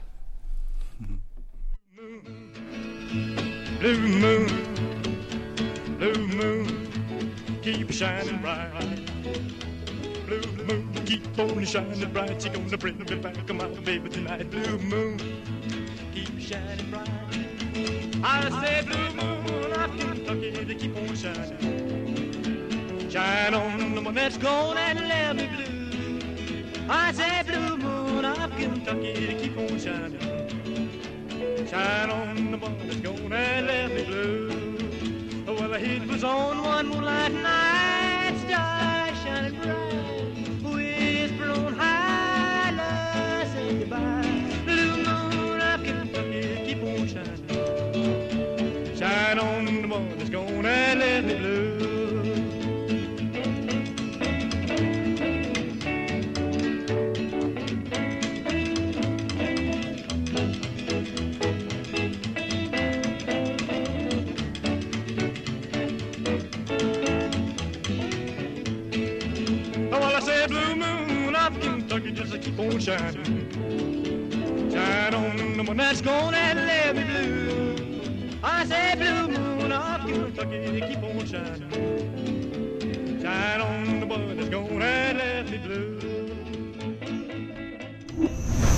Blue 3.82 4.00
moon. 6.00 6.75
Keep 7.66 7.92
shining 7.92 8.38
bright. 8.42 8.70
Blue 10.28 10.40
moon, 10.66 10.94
keep 11.04 11.40
on 11.40 11.66
shining 11.66 12.14
bright. 12.14 12.40
She 12.40 12.50
gonna 12.50 12.78
bring 12.78 13.00
me 13.00 13.16
back, 13.16 13.50
my 13.52 13.68
baby 13.82 14.08
tonight. 14.08 14.52
Blue 14.52 14.78
moon, 14.78 15.18
keep 16.14 16.40
shining 16.40 16.92
bright. 16.92 17.10
I 18.24 18.50
say, 18.62 18.84
blue 18.86 19.10
moon 19.16 19.72
of 19.74 19.98
Kentucky, 19.98 20.52
to 20.52 20.76
keep 20.76 20.96
on 20.96 21.16
shining. 21.16 23.10
Shine 23.10 23.56
on 23.56 23.96
the 23.96 24.02
one 24.02 24.14
that's 24.14 24.38
gone 24.38 24.78
and 24.78 25.00
left 25.00 25.38
me 25.40 25.48
blue. 25.48 26.88
I 26.88 27.12
say, 27.14 27.42
blue 27.48 27.78
moon 27.78 28.26
of 28.26 28.52
Kentucky, 28.58 29.26
to 29.26 29.34
keep 29.42 29.58
on 29.58 29.80
shining. 29.80 31.68
Shine 31.68 32.12
on 32.12 32.52
the 32.52 32.58
one 32.60 32.78
that's 32.88 33.00
gone 33.00 33.34
and 33.34 33.66
left 33.66 33.94
me 33.96 34.04
blue. 34.06 34.75
Oh, 35.48 35.54
well, 35.54 35.70
the 35.70 35.78
heat 35.80 36.08
was 36.08 36.24
on 36.24 36.64
one 36.64 36.88
moonlight 36.88 37.32
night, 37.32 38.36
stars 38.48 39.16
shining 39.24 39.54
bright, 39.62 40.64
whisper 40.74 41.52
on 41.52 41.74
high, 41.76 42.72
love 42.72 43.48
say 43.54 43.78
goodbye. 43.78 44.24
Blue 44.66 45.04
moon 45.04 45.62
of 45.62 45.84
Kentucky, 45.84 46.66
keep 46.66 46.82
on 46.82 47.08
shining. 47.08 48.96
Shine 48.98 49.38
on 49.38 49.66
the 49.66 49.88
one 49.88 50.18
that's 50.18 50.32
gonna 50.32 50.64
let 50.64 51.24
me 51.26 51.36
blue. 51.36 51.75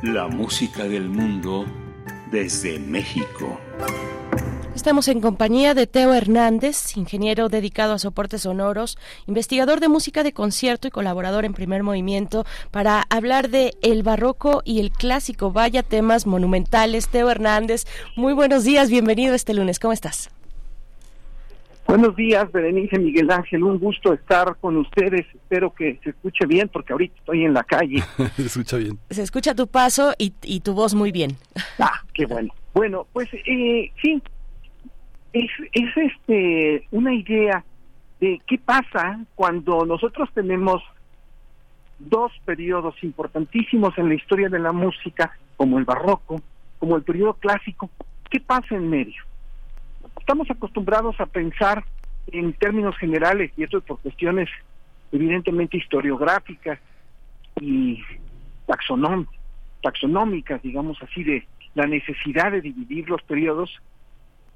La 0.03 0.29
música 0.29 0.85
del 0.85 1.11
mundo 1.11 1.67
desde 2.33 2.79
México. 2.79 3.61
Estamos 4.75 5.09
en 5.09 5.21
compañía 5.21 5.75
de 5.75 5.87
Teo 5.87 6.15
Hernández, 6.15 6.97
ingeniero 6.97 7.51
dedicado 7.51 7.93
a 7.93 7.99
soportes 7.99 8.43
sonoros, 8.43 8.97
investigador 9.27 9.79
de 9.79 9.89
música 9.89 10.23
de 10.23 10.33
concierto 10.33 10.89
y 10.89 10.91
colaborador 10.91 11.45
en 11.45 11.53
Primer 11.53 11.83
Movimiento 11.83 12.47
para 12.71 13.03
hablar 13.11 13.51
de 13.51 13.75
el 13.83 14.03
barroco 14.03 14.63
y 14.65 14.81
el 14.81 14.91
clásico. 14.91 15.53
Vaya 15.53 15.83
temas 15.83 16.27
monumentales. 16.27 17.09
Teo 17.09 17.31
Hernández, 17.31 17.85
muy 18.17 18.33
buenos 18.33 18.65
días, 18.65 18.89
bienvenido 18.89 19.35
este 19.35 19.53
lunes. 19.53 19.79
¿Cómo 19.79 19.93
estás? 19.93 20.31
Buenos 21.91 22.15
días, 22.15 22.53
Berenice 22.53 23.01
Miguel 23.01 23.29
Ángel. 23.33 23.65
Un 23.65 23.81
gusto 23.81 24.13
estar 24.13 24.57
con 24.61 24.77
ustedes. 24.77 25.27
Espero 25.35 25.75
que 25.75 25.99
se 26.05 26.11
escuche 26.11 26.47
bien 26.47 26.69
porque 26.69 26.93
ahorita 26.93 27.19
estoy 27.19 27.45
en 27.45 27.53
la 27.53 27.65
calle. 27.65 28.01
se 28.37 28.43
escucha 28.43 28.77
bien. 28.77 28.97
Se 29.11 29.23
escucha 29.23 29.57
tu 29.57 29.67
paso 29.67 30.15
y, 30.17 30.33
y 30.43 30.61
tu 30.61 30.73
voz 30.73 30.95
muy 30.95 31.11
bien. 31.11 31.37
Ah, 31.81 32.01
qué 32.15 32.27
bueno. 32.27 32.55
Bueno, 32.75 33.09
pues 33.13 33.29
eh, 33.33 33.91
sí, 34.01 34.23
es, 35.33 35.51
es 35.73 35.97
este 35.97 36.87
una 36.93 37.13
idea 37.13 37.65
de 38.21 38.41
qué 38.47 38.59
pasa 38.59 39.19
cuando 39.35 39.85
nosotros 39.85 40.29
tenemos 40.33 40.81
dos 41.99 42.31
periodos 42.45 42.95
importantísimos 43.03 43.99
en 43.99 44.11
la 44.11 44.15
historia 44.15 44.49
de 44.49 44.61
la 44.61 44.71
música, 44.71 45.37
como 45.57 45.81
el 45.81 45.85
barroco, 45.85 46.41
como 46.79 46.95
el 46.95 47.03
periodo 47.03 47.35
clásico. 47.35 47.91
¿Qué 48.31 48.39
pasa 48.39 48.77
en 48.77 48.89
medio? 48.89 49.25
Estamos 50.31 50.49
acostumbrados 50.49 51.21
a 51.21 51.27
pensar 51.27 51.85
en 52.29 52.53
términos 52.53 52.97
generales, 52.99 53.51
y 53.57 53.65
esto 53.65 53.79
es 53.79 53.83
por 53.83 53.99
cuestiones 53.99 54.49
evidentemente 55.11 55.77
historiográficas 55.77 56.79
y 57.61 58.01
taxonóm 58.65 59.27
taxonómicas, 59.83 60.63
digamos 60.63 61.03
así, 61.03 61.25
de 61.25 61.49
la 61.75 61.89
necesidad 61.89 62.53
de 62.53 62.61
dividir 62.61 63.11
los 63.11 63.21
periodos 63.23 63.77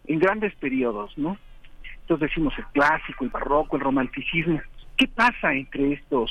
en 0.07 0.20
grandes 0.20 0.55
periodos, 0.55 1.18
¿no? 1.18 1.39
Entonces 2.03 2.29
decimos 2.29 2.55
el 2.57 2.66
clásico, 2.66 3.25
el 3.25 3.31
barroco, 3.31 3.75
el 3.75 3.83
romanticismo. 3.83 4.61
¿Qué 4.97 5.09
pasa 5.09 5.55
entre 5.55 5.95
estos, 5.95 6.31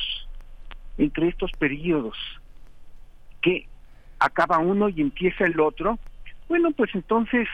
entre 0.97 1.27
estos 1.27 1.51
periodos? 1.59 2.17
¿Que 3.41 3.67
acaba 4.19 4.59
uno 4.59 4.87
y 4.87 5.01
empieza 5.01 5.43
el 5.43 5.59
otro? 5.59 5.99
Bueno, 6.47 6.71
pues 6.71 6.95
entonces 6.95 7.49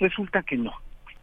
resulta 0.00 0.42
que 0.42 0.56
no. 0.56 0.72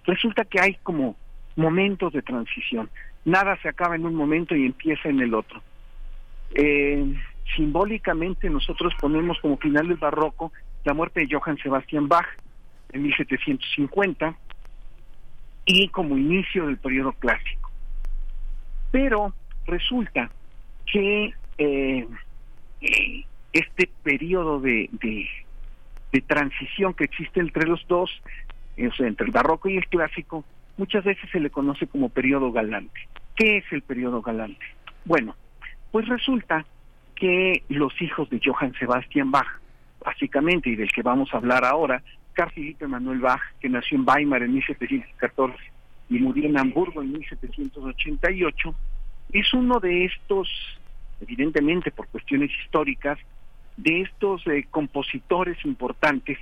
Resulta 0.06 0.46
que 0.46 0.60
hay 0.60 0.76
como 0.84 1.16
momentos 1.56 2.14
de 2.14 2.22
transición. 2.22 2.90
Nada 3.26 3.58
se 3.62 3.70
acaba 3.70 3.96
en 3.96 4.06
un 4.06 4.16
momento 4.16 4.56
y 4.56 4.66
empieza 4.66 5.10
en 5.10 5.20
el 5.20 5.34
otro. 5.34 5.62
Eh, 6.54 7.06
simbólicamente 7.56 8.50
nosotros 8.50 8.94
ponemos 9.00 9.40
como 9.40 9.58
final 9.58 9.88
del 9.88 9.98
barroco 9.98 10.52
la 10.84 10.94
muerte 10.94 11.22
de 11.22 11.28
Johann 11.32 11.58
Sebastian 11.58 12.08
Bach 12.08 12.28
en 12.92 13.04
1750 13.04 14.36
y 15.66 15.88
como 15.90 16.18
inicio 16.18 16.66
del 16.66 16.78
periodo 16.78 17.14
clásico. 17.14 17.70
Pero 18.92 19.34
resulta 19.66 20.30
que 20.86 21.34
eh, 21.58 22.08
este 23.54 23.90
periodo 24.04 24.60
de, 24.60 24.90
de, 24.92 26.22
transición 26.22 26.94
que 26.94 27.06
existe 27.06 27.40
entre 27.40 27.68
los 27.68 27.86
dos, 27.88 28.10
entre 28.78 29.26
el 29.26 29.32
barroco 29.32 29.70
y 29.70 29.78
el 29.78 29.88
clásico, 29.88 30.44
muchas 30.78 31.04
veces 31.04 31.30
se 31.32 31.40
le 31.40 31.50
conoce 31.50 31.88
como 31.88 32.10
periodo 32.10 32.52
galante. 32.52 33.08
¿Qué 33.36 33.58
es 33.58 33.66
el 33.72 33.82
periodo 33.82 34.22
galante? 34.22 34.66
Bueno, 35.06 35.36
pues 35.92 36.08
resulta 36.08 36.66
que 37.16 37.64
los 37.70 38.00
hijos 38.02 38.30
de 38.30 38.42
Johann 38.44 38.74
Sebastian 38.74 39.32
Bach, 39.32 39.60
básicamente, 40.04 40.70
y 40.70 40.76
del 40.76 40.92
que 40.92 41.04
vamos 41.04 41.34
a 41.34 41.38
hablar 41.38 41.66
ahora, 41.66 42.02
Carl 42.34 42.52
Philipp 42.52 42.82
Emanuel 42.82 43.20
Bach, 43.20 43.42
que 43.60 43.70
nació 43.70 43.98
en 43.98 44.08
Weimar 44.08 44.44
en 44.44 44.54
1714 44.54 45.58
y 46.10 46.20
murió 46.20 46.46
en 46.46 46.58
Hamburgo 46.58 47.02
en 47.02 47.12
1788, 47.14 48.76
es 49.34 49.54
uno 49.54 49.80
de 49.80 50.06
estos, 50.06 50.50
evidentemente 51.22 51.92
por 51.92 52.08
cuestiones 52.08 52.52
históricas, 52.64 53.18
de 53.78 54.02
estos 54.02 54.46
eh, 54.48 54.66
compositores 54.70 55.64
importantes 55.66 56.38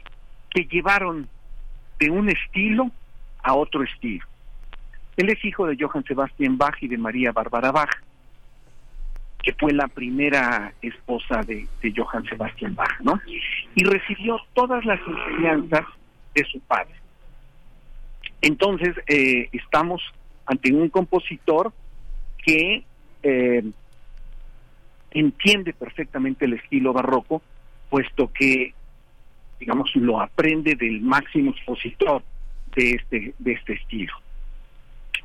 que 0.49 0.65
llevaron 0.65 1.27
de 1.99 2.09
un 2.09 2.29
estilo 2.29 2.91
a 3.43 3.53
otro 3.53 3.83
estilo. 3.83 4.25
Él 5.17 5.29
es 5.29 5.43
hijo 5.43 5.67
de 5.67 5.77
Johann 5.79 6.03
Sebastian 6.05 6.57
Bach 6.57 6.75
y 6.81 6.87
de 6.87 6.97
María 6.97 7.31
Bárbara 7.31 7.71
Bach, 7.71 7.91
que 9.43 9.53
fue 9.53 9.73
la 9.73 9.87
primera 9.87 10.73
esposa 10.81 11.41
de, 11.43 11.67
Johann 11.95 12.25
Sebastian 12.25 12.75
Bach, 12.75 12.99
¿no? 13.01 13.19
Y 13.75 13.83
recibió 13.83 14.39
todas 14.53 14.85
las 14.85 14.99
enseñanzas 15.05 15.85
de 16.33 16.43
su 16.45 16.59
padre. 16.61 16.95
Entonces, 18.41 18.95
eh, 19.07 19.49
estamos 19.51 20.01
ante 20.45 20.71
un 20.71 20.89
compositor 20.89 21.73
que 22.45 22.83
eh, 23.23 23.63
entiende 25.11 25.73
perfectamente 25.73 26.45
el 26.45 26.53
estilo 26.53 26.93
barroco, 26.93 27.41
puesto 27.89 28.31
que, 28.31 28.73
digamos, 29.59 29.93
lo 29.95 30.21
aprende 30.21 30.75
del 30.75 31.01
máximo 31.01 31.51
expositor 31.51 32.23
de 32.75 32.91
este, 32.91 33.33
de 33.37 33.51
este 33.51 33.73
estilo. 33.73 34.13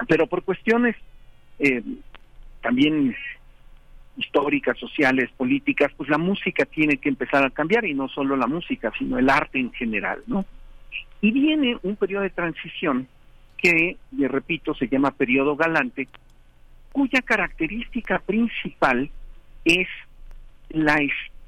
Pero 0.09 0.27
por 0.27 0.43
cuestiones 0.43 0.97
eh, 1.59 1.83
también 2.61 3.15
históricas, 4.17 4.79
sociales, 4.79 5.31
políticas, 5.37 5.93
pues 5.97 6.09
la 6.09 6.19
música 6.19 6.65
tiene 6.65 6.97
que 6.99 7.09
empezar 7.09 7.45
a 7.45 7.51
cambiar 7.51 7.85
y 7.85 7.95
no 7.95 8.09
solo 8.09 8.37
la 8.37 8.47
música, 8.47 8.93
sino 8.99 9.19
el 9.19 9.29
arte 9.29 9.59
en 9.59 9.73
general, 9.73 10.23
¿no? 10.27 10.45
Y 11.21 11.31
viene 11.31 11.77
un 11.83 11.97
periodo 11.97 12.23
de 12.23 12.31
transición 12.31 13.09
que, 13.57 13.97
le 14.17 14.29
repito, 14.29 14.75
se 14.75 14.89
llama 14.89 15.11
periodo 15.11 15.57
galante, 15.57 16.09
cuya 16.93 17.23
característica 17.23 18.19
principal 18.21 19.11
es 19.65 19.89
la 20.69 20.99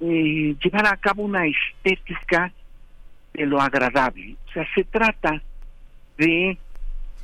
eh, 0.01 0.57
llevar 0.63 0.87
a 0.87 0.97
cabo 0.97 1.23
una 1.23 1.47
estética 1.47 2.53
de 3.37 3.47
lo 3.47 3.61
agradable. 3.61 4.37
O 4.49 4.53
sea, 4.53 4.67
se 4.75 4.85
trata 4.85 5.43
de 6.17 6.57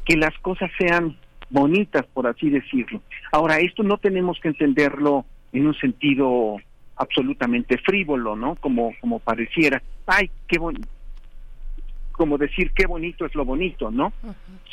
que 0.05 0.17
las 0.17 0.37
cosas 0.39 0.71
sean 0.79 1.17
bonitas, 1.51 2.05
por 2.13 2.27
así 2.27 2.51
decirlo. 2.51 3.01
Ahora, 3.31 3.59
esto 3.59 3.83
no 3.83 3.99
tenemos 3.99 4.39
que 4.41 4.49
entenderlo 4.49 5.25
en 5.53 5.67
un 5.67 5.75
sentido 5.75 6.57
absolutamente 6.97 7.79
frívolo, 7.79 8.37
¿no? 8.37 8.57
Como, 8.57 8.93
como 9.01 9.19
pareciera, 9.19 9.83
ay, 10.07 10.31
qué 10.47 10.59
bonito, 10.59 10.89
como 12.13 12.39
decir 12.39 12.73
qué 12.73 12.87
bonito 12.87 13.27
es 13.27 13.35
lo 13.35 13.45
bonito, 13.45 13.91
¿no? 13.91 14.13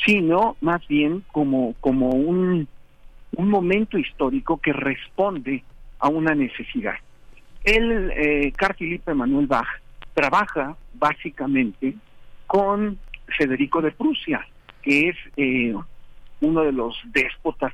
Sino 0.05 0.57
más 0.61 0.85
bien 0.87 1.23
como, 1.31 1.75
como 1.79 2.09
un, 2.09 2.67
un 3.35 3.49
momento 3.49 3.97
histórico 3.97 4.57
que 4.57 4.73
responde 4.73 5.63
a 5.99 6.09
una 6.09 6.35
necesidad. 6.35 6.95
El 7.63 8.11
eh, 8.11 8.53
Carl 8.55 8.75
Philipp 8.75 9.07
Emanuel 9.07 9.47
Bach 9.47 9.67
trabaja 10.19 10.75
básicamente 10.95 11.95
con 12.45 12.99
Federico 13.37 13.81
de 13.81 13.91
Prusia, 13.91 14.45
que 14.81 15.07
es 15.07 15.15
eh, 15.37 15.73
uno 16.41 16.61
de 16.61 16.73
los 16.73 17.01
déspotas 17.05 17.73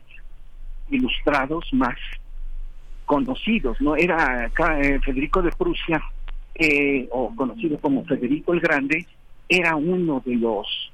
ilustrados 0.92 1.66
más 1.74 1.98
conocidos, 3.08 3.82
¿no? 3.82 3.96
Era 3.96 4.46
eh, 4.46 5.00
Federico 5.04 5.42
de 5.42 5.50
Prusia, 5.54 6.04
eh, 6.54 7.08
o 7.12 7.36
conocido 7.36 7.80
como 7.80 8.06
Federico 8.06 8.54
el 8.54 8.60
Grande, 8.60 9.08
era 9.50 9.76
uno 9.76 10.22
de 10.24 10.36
los, 10.36 10.92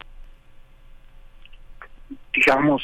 digamos, 2.34 2.82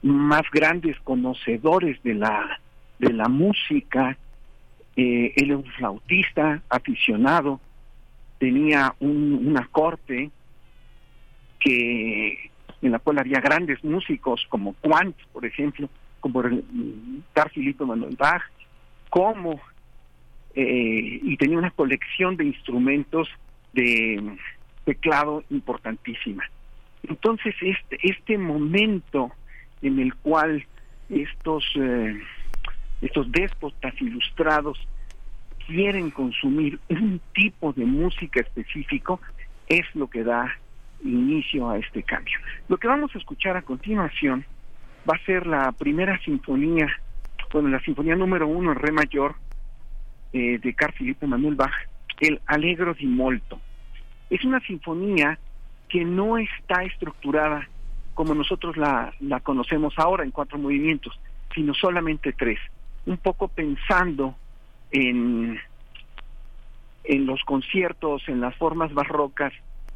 más 0.00 0.42
grandes 0.50 0.98
conocedores 1.00 2.02
de 2.02 2.14
la, 2.14 2.60
de 2.98 3.12
la 3.12 3.28
música. 3.28 4.16
Él 4.98 5.32
era 5.36 5.56
un 5.56 5.64
flautista 5.64 6.62
aficionado, 6.68 7.60
tenía 8.38 8.94
un, 9.00 9.46
una 9.46 9.66
corte 9.68 10.30
que 11.60 12.50
en 12.80 12.92
la 12.92 12.98
cual 12.98 13.18
había 13.18 13.40
grandes 13.40 13.82
músicos 13.82 14.44
como 14.48 14.74
Quant, 14.74 15.16
por 15.32 15.44
ejemplo, 15.44 15.88
como 16.20 16.42
Carl 17.32 17.50
Philipp 17.50 17.80
Manuel 17.80 18.16
Bach, 18.16 18.42
como 19.10 19.60
eh, 20.54 21.20
y 21.22 21.36
tenía 21.36 21.58
una 21.58 21.70
colección 21.70 22.36
de 22.36 22.46
instrumentos 22.46 23.28
de 23.72 24.36
teclado 24.84 25.44
importantísima. 25.50 26.42
Entonces, 27.04 27.54
este, 27.60 27.98
este 28.02 28.38
momento 28.38 29.30
en 29.82 30.00
el 30.00 30.14
cual 30.16 30.64
estos, 31.08 31.64
eh, 31.76 32.20
estos 33.00 33.30
déspotas 33.30 33.94
ilustrados 34.00 34.78
quieren 35.66 36.10
consumir 36.10 36.78
un 36.88 37.20
tipo 37.34 37.72
de 37.72 37.84
música 37.84 38.40
específico 38.40 39.20
es 39.68 39.84
lo 39.94 40.08
que 40.08 40.24
da 40.24 40.56
inicio 41.04 41.68
a 41.68 41.78
este 41.78 42.02
cambio. 42.02 42.38
Lo 42.68 42.78
que 42.78 42.88
vamos 42.88 43.14
a 43.14 43.18
escuchar 43.18 43.56
a 43.56 43.62
continuación 43.62 44.44
va 45.08 45.16
a 45.16 45.24
ser 45.24 45.46
la 45.46 45.72
primera 45.72 46.18
sinfonía, 46.20 46.88
bueno, 47.52 47.68
la 47.68 47.80
sinfonía 47.80 48.16
número 48.16 48.48
uno 48.48 48.72
en 48.72 48.78
re 48.78 48.92
mayor 48.92 49.36
eh, 50.32 50.58
de 50.58 50.74
Carl 50.74 50.92
Filippo 50.94 51.26
Manuel 51.26 51.54
Bach, 51.54 51.74
el 52.20 52.40
Allegro 52.46 52.94
di 52.94 53.06
Molto. 53.06 53.60
Es 54.30 54.44
una 54.44 54.60
sinfonía 54.60 55.38
que 55.88 56.04
no 56.04 56.36
está 56.38 56.82
estructurada 56.82 57.68
como 58.14 58.34
nosotros 58.34 58.76
la, 58.76 59.14
la 59.20 59.40
conocemos 59.40 59.94
ahora 59.96 60.24
en 60.24 60.32
cuatro 60.32 60.58
movimientos, 60.58 61.18
sino 61.54 61.72
solamente 61.74 62.32
tres, 62.32 62.58
un 63.08 63.16
poco 63.16 63.48
pensando 63.48 64.36
en, 64.90 65.58
en 67.04 67.26
los 67.26 67.42
conciertos, 67.44 68.22
en 68.28 68.40
las 68.42 68.54
formas 68.56 68.92
barrocas, 68.92 69.52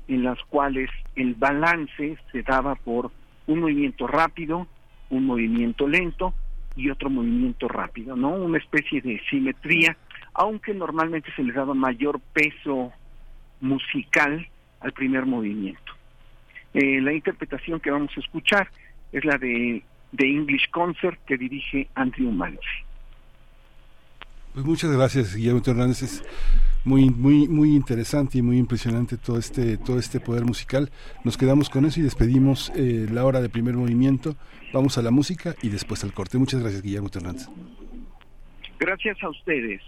en 0.09 0.25
las 0.25 0.39
cuales 0.45 0.91
el 1.15 1.35
balance 1.35 2.17
se 2.33 2.43
daba 2.43 2.75
por 2.75 3.11
un 3.47 3.61
movimiento 3.61 4.07
rápido, 4.07 4.67
un 5.11 5.27
movimiento 5.27 5.87
lento 5.87 6.33
y 6.75 6.89
otro 6.89 7.11
movimiento 7.11 7.69
rápido, 7.69 8.17
¿no? 8.17 8.31
Una 8.31 8.57
especie 8.57 9.03
de 9.03 9.21
simetría, 9.29 9.95
aunque 10.33 10.73
normalmente 10.73 11.31
se 11.37 11.43
le 11.43 11.53
daba 11.53 11.75
mayor 11.75 12.19
peso 12.33 12.93
musical 13.61 14.49
al 14.81 14.93
primer 14.93 15.27
movimiento. 15.27 15.93
Eh, 16.73 16.99
la 17.03 17.13
interpretación 17.13 17.79
que 17.79 17.91
vamos 17.91 18.11
a 18.17 18.21
escuchar 18.21 18.69
es 19.13 19.23
la 19.27 19.37
de, 19.37 19.83
de 20.13 20.27
English 20.27 20.71
Concert 20.71 21.21
que 21.27 21.37
dirige 21.37 21.89
Andrew 21.95 22.31
Manzi. 22.31 22.92
Pues 24.55 24.67
muchas 24.67 24.91
gracias, 24.91 25.35
Guillermo 25.35 25.63
Hernández. 25.65 26.03
Es 26.03 26.25
muy, 26.85 27.09
muy, 27.09 27.49
muy 27.49 27.75
interesante 27.75 28.39
y 28.39 28.43
muy 28.43 28.59
impresionante 28.59 29.17
todo 29.17 29.39
este, 29.39 29.79
todo 29.79 29.99
este 29.99 30.21
poder 30.21 30.45
musical. 30.45 30.91
Nos 31.25 31.39
quedamos 31.39 31.71
con 31.71 31.87
eso 31.87 32.01
y 32.01 32.03
despedimos 32.03 32.71
eh, 32.77 33.07
la 33.11 33.25
hora 33.25 33.41
de 33.41 33.49
primer 33.49 33.75
movimiento. 33.75 34.37
Vamos 34.73 34.99
a 34.99 35.03
la 35.03 35.11
música 35.11 35.55
y 35.63 35.71
después 35.71 36.05
al 36.05 36.13
corte. 36.13 36.37
Muchas 36.37 36.61
gracias, 36.61 36.83
Guillermo 36.83 37.09
Hernández. 37.15 37.49
Gracias 38.79 39.23
a 39.23 39.31
ustedes. 39.31 39.81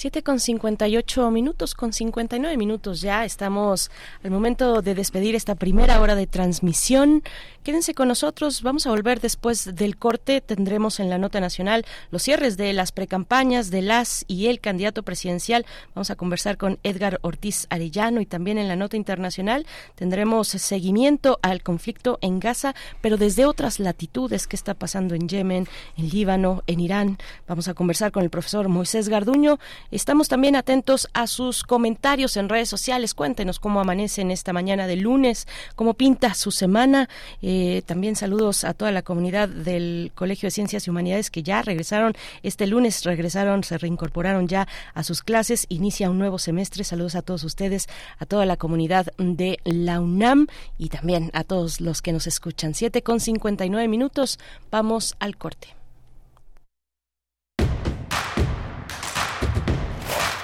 Siete 0.00 0.22
con 0.22 0.40
58 0.40 1.30
minutos, 1.30 1.74
con 1.74 1.92
59 1.92 2.56
minutos 2.56 3.02
ya. 3.02 3.26
Estamos 3.26 3.90
al 4.24 4.30
momento 4.30 4.80
de 4.80 4.94
despedir 4.94 5.34
esta 5.34 5.56
primera 5.56 6.00
hora 6.00 6.14
de 6.14 6.26
transmisión. 6.26 7.22
Quédense 7.64 7.92
con 7.92 8.08
nosotros. 8.08 8.62
Vamos 8.62 8.86
a 8.86 8.90
volver 8.90 9.20
después 9.20 9.74
del 9.74 9.98
corte. 9.98 10.40
Tendremos 10.40 11.00
en 11.00 11.10
la 11.10 11.18
nota 11.18 11.38
nacional 11.38 11.84
los 12.10 12.22
cierres 12.22 12.56
de 12.56 12.72
las 12.72 12.92
precampañas 12.92 13.70
de 13.70 13.82
las 13.82 14.24
y 14.26 14.46
el 14.46 14.60
candidato 14.60 15.02
presidencial. 15.02 15.66
Vamos 15.94 16.10
a 16.10 16.16
conversar 16.16 16.56
con 16.56 16.78
Edgar 16.82 17.18
Ortiz 17.20 17.66
Arellano 17.68 18.22
y 18.22 18.26
también 18.26 18.56
en 18.56 18.68
la 18.68 18.76
nota 18.76 18.96
internacional 18.96 19.66
tendremos 19.96 20.48
seguimiento 20.48 21.38
al 21.42 21.62
conflicto 21.62 22.18
en 22.22 22.40
Gaza, 22.40 22.74
pero 23.02 23.18
desde 23.18 23.44
otras 23.44 23.78
latitudes. 23.78 24.46
¿Qué 24.46 24.56
está 24.56 24.72
pasando 24.72 25.14
en 25.14 25.28
Yemen, 25.28 25.68
en 25.98 26.08
Líbano, 26.08 26.62
en 26.66 26.80
Irán? 26.80 27.18
Vamos 27.46 27.68
a 27.68 27.74
conversar 27.74 28.12
con 28.12 28.22
el 28.22 28.30
profesor 28.30 28.68
Moisés 28.68 29.10
Garduño 29.10 29.58
Estamos 29.90 30.28
también 30.28 30.54
atentos 30.54 31.08
a 31.14 31.26
sus 31.26 31.64
comentarios 31.64 32.36
en 32.36 32.48
redes 32.48 32.68
sociales. 32.68 33.12
Cuéntenos 33.12 33.58
cómo 33.58 33.80
amanecen 33.80 34.30
esta 34.30 34.52
mañana 34.52 34.86
de 34.86 34.94
lunes, 34.96 35.48
cómo 35.74 35.94
pinta 35.94 36.34
su 36.34 36.52
semana. 36.52 37.08
Eh, 37.42 37.82
también 37.86 38.14
saludos 38.14 38.62
a 38.62 38.72
toda 38.72 38.92
la 38.92 39.02
comunidad 39.02 39.48
del 39.48 40.12
Colegio 40.14 40.46
de 40.46 40.52
Ciencias 40.52 40.86
y 40.86 40.90
Humanidades 40.90 41.30
que 41.30 41.42
ya 41.42 41.62
regresaron 41.62 42.14
este 42.44 42.68
lunes, 42.68 43.02
regresaron, 43.04 43.64
se 43.64 43.78
reincorporaron 43.78 44.46
ya 44.46 44.68
a 44.94 45.02
sus 45.02 45.22
clases. 45.22 45.66
Inicia 45.68 46.08
un 46.08 46.18
nuevo 46.18 46.38
semestre. 46.38 46.84
Saludos 46.84 47.16
a 47.16 47.22
todos 47.22 47.42
ustedes, 47.42 47.88
a 48.18 48.26
toda 48.26 48.46
la 48.46 48.56
comunidad 48.56 49.06
de 49.18 49.58
la 49.64 50.00
UNAM 50.00 50.46
y 50.78 50.90
también 50.90 51.30
a 51.32 51.42
todos 51.42 51.80
los 51.80 52.00
que 52.00 52.12
nos 52.12 52.28
escuchan. 52.28 52.74
Siete 52.74 53.02
con 53.02 53.18
59 53.18 53.88
minutos. 53.88 54.38
Vamos 54.70 55.16
al 55.18 55.36
corte. 55.36 55.79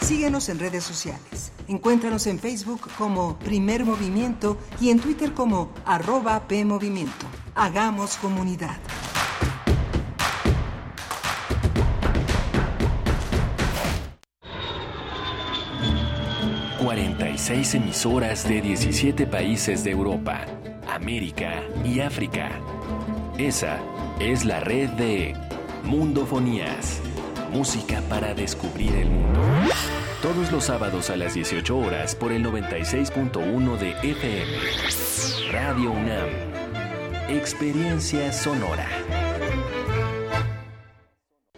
Síguenos 0.07 0.48
en 0.48 0.61
redes 0.61 0.84
sociales. 0.84 1.50
Encuéntranos 1.66 2.28
en 2.28 2.38
Facebook 2.38 2.88
como 2.96 3.36
Primer 3.40 3.84
Movimiento 3.84 4.57
y 4.80 4.90
en 4.90 5.00
Twitter 5.00 5.32
como 5.34 5.72
arroba 5.84 6.46
PMovimiento. 6.46 7.26
Hagamos 7.57 8.16
comunidad. 8.18 8.76
...46 16.78 17.74
emisoras 17.74 18.48
de 18.48 18.61
17 18.61 19.26
países 19.26 19.82
de 19.82 19.90
Europa, 19.90 20.46
América 20.88 21.64
y 21.84 21.98
África. 21.98 22.52
Esa 23.38 23.80
es 24.20 24.44
la 24.44 24.61
red 24.61 24.88
de 24.90 25.34
Mundofonías 25.82 27.00
música 27.57 28.02
para 28.11 28.34
descubrir 28.34 28.94
el 28.96 29.09
mundo. 29.09 29.40
Todos 30.20 30.52
los 30.52 30.64
sábados 30.64 31.09
a 31.09 31.16
las 31.16 31.32
18 31.32 31.78
horas 31.78 32.14
por 32.14 32.30
el 32.30 32.44
96.1 32.44 33.78
de 33.78 33.92
FM. 34.11 35.52
Radio 35.52 35.90
UNAM. 35.90 36.28
Experiencia 37.30 38.30
sonora. 38.30 38.86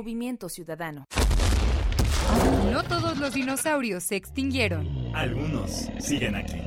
Movimiento 0.00 0.48
Ciudadano. 0.48 1.04
No 2.72 2.82
todos 2.84 3.18
los 3.18 3.34
dinosaurios 3.34 4.02
se 4.02 4.16
extinguieron. 4.16 4.88
Algunos 5.14 5.90
siguen 5.98 6.36
aquí. 6.36 6.58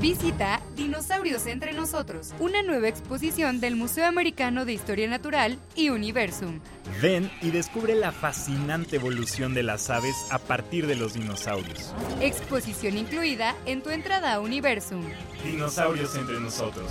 Visita 0.00 0.60
Dinosaurios 0.74 1.46
entre 1.46 1.72
nosotros, 1.72 2.34
una 2.40 2.64
nueva 2.64 2.88
exposición 2.88 3.60
del 3.60 3.76
Museo 3.76 4.06
Americano 4.06 4.64
de 4.64 4.72
Historia 4.72 5.08
Natural 5.08 5.56
y 5.76 5.90
Universum. 5.90 6.58
Ven 7.00 7.30
y 7.40 7.50
descubre 7.52 7.94
la 7.94 8.10
fascinante 8.10 8.96
evolución 8.96 9.54
de 9.54 9.62
las 9.62 9.88
aves 9.88 10.16
a 10.32 10.40
partir 10.40 10.88
de 10.88 10.96
los 10.96 11.14
dinosaurios. 11.14 11.94
Exposición 12.20 12.98
incluida 12.98 13.54
en 13.66 13.84
tu 13.84 13.90
entrada 13.90 14.34
a 14.34 14.40
Universum. 14.40 15.04
Dinosaurios 15.44 16.16
entre 16.16 16.40
nosotros. 16.40 16.90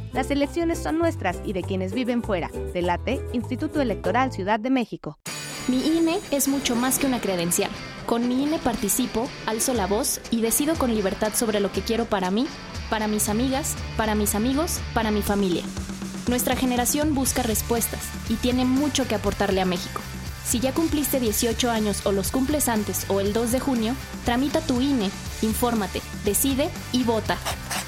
Las 0.13 0.29
elecciones 0.29 0.77
son 0.79 0.97
nuestras 0.97 1.39
y 1.45 1.53
de 1.53 1.63
quienes 1.63 1.93
viven 1.93 2.21
fuera. 2.21 2.49
Delate, 2.73 3.25
Instituto 3.31 3.81
Electoral 3.81 4.33
Ciudad 4.33 4.59
de 4.59 4.69
México. 4.69 5.17
Mi 5.69 5.77
INE 5.85 6.19
es 6.31 6.49
mucho 6.49 6.75
más 6.75 6.99
que 6.99 7.05
una 7.07 7.21
credencial. 7.21 7.71
Con 8.05 8.27
mi 8.27 8.43
INE 8.43 8.59
participo, 8.59 9.29
alzo 9.45 9.73
la 9.73 9.87
voz 9.87 10.19
y 10.29 10.41
decido 10.41 10.75
con 10.75 10.93
libertad 10.93 11.33
sobre 11.33 11.61
lo 11.61 11.71
que 11.71 11.81
quiero 11.81 12.05
para 12.05 12.29
mí, 12.29 12.45
para 12.89 13.07
mis 13.07 13.29
amigas, 13.29 13.75
para 13.95 14.13
mis 14.13 14.35
amigos, 14.35 14.81
para 14.93 15.11
mi 15.11 15.21
familia. 15.21 15.63
Nuestra 16.27 16.57
generación 16.57 17.15
busca 17.15 17.41
respuestas 17.41 18.01
y 18.27 18.35
tiene 18.35 18.65
mucho 18.65 19.07
que 19.07 19.15
aportarle 19.15 19.61
a 19.61 19.65
México. 19.65 20.01
Si 20.43 20.59
ya 20.59 20.73
cumpliste 20.73 21.21
18 21.21 21.71
años 21.71 22.05
o 22.05 22.11
los 22.11 22.31
cumples 22.31 22.67
antes 22.67 23.05
o 23.09 23.21
el 23.21 23.31
2 23.31 23.53
de 23.53 23.59
junio, 23.61 23.95
tramita 24.25 24.59
tu 24.59 24.81
INE, 24.81 25.09
infórmate, 25.41 26.01
decide 26.25 26.69
y 26.91 27.03
vota. 27.03 27.37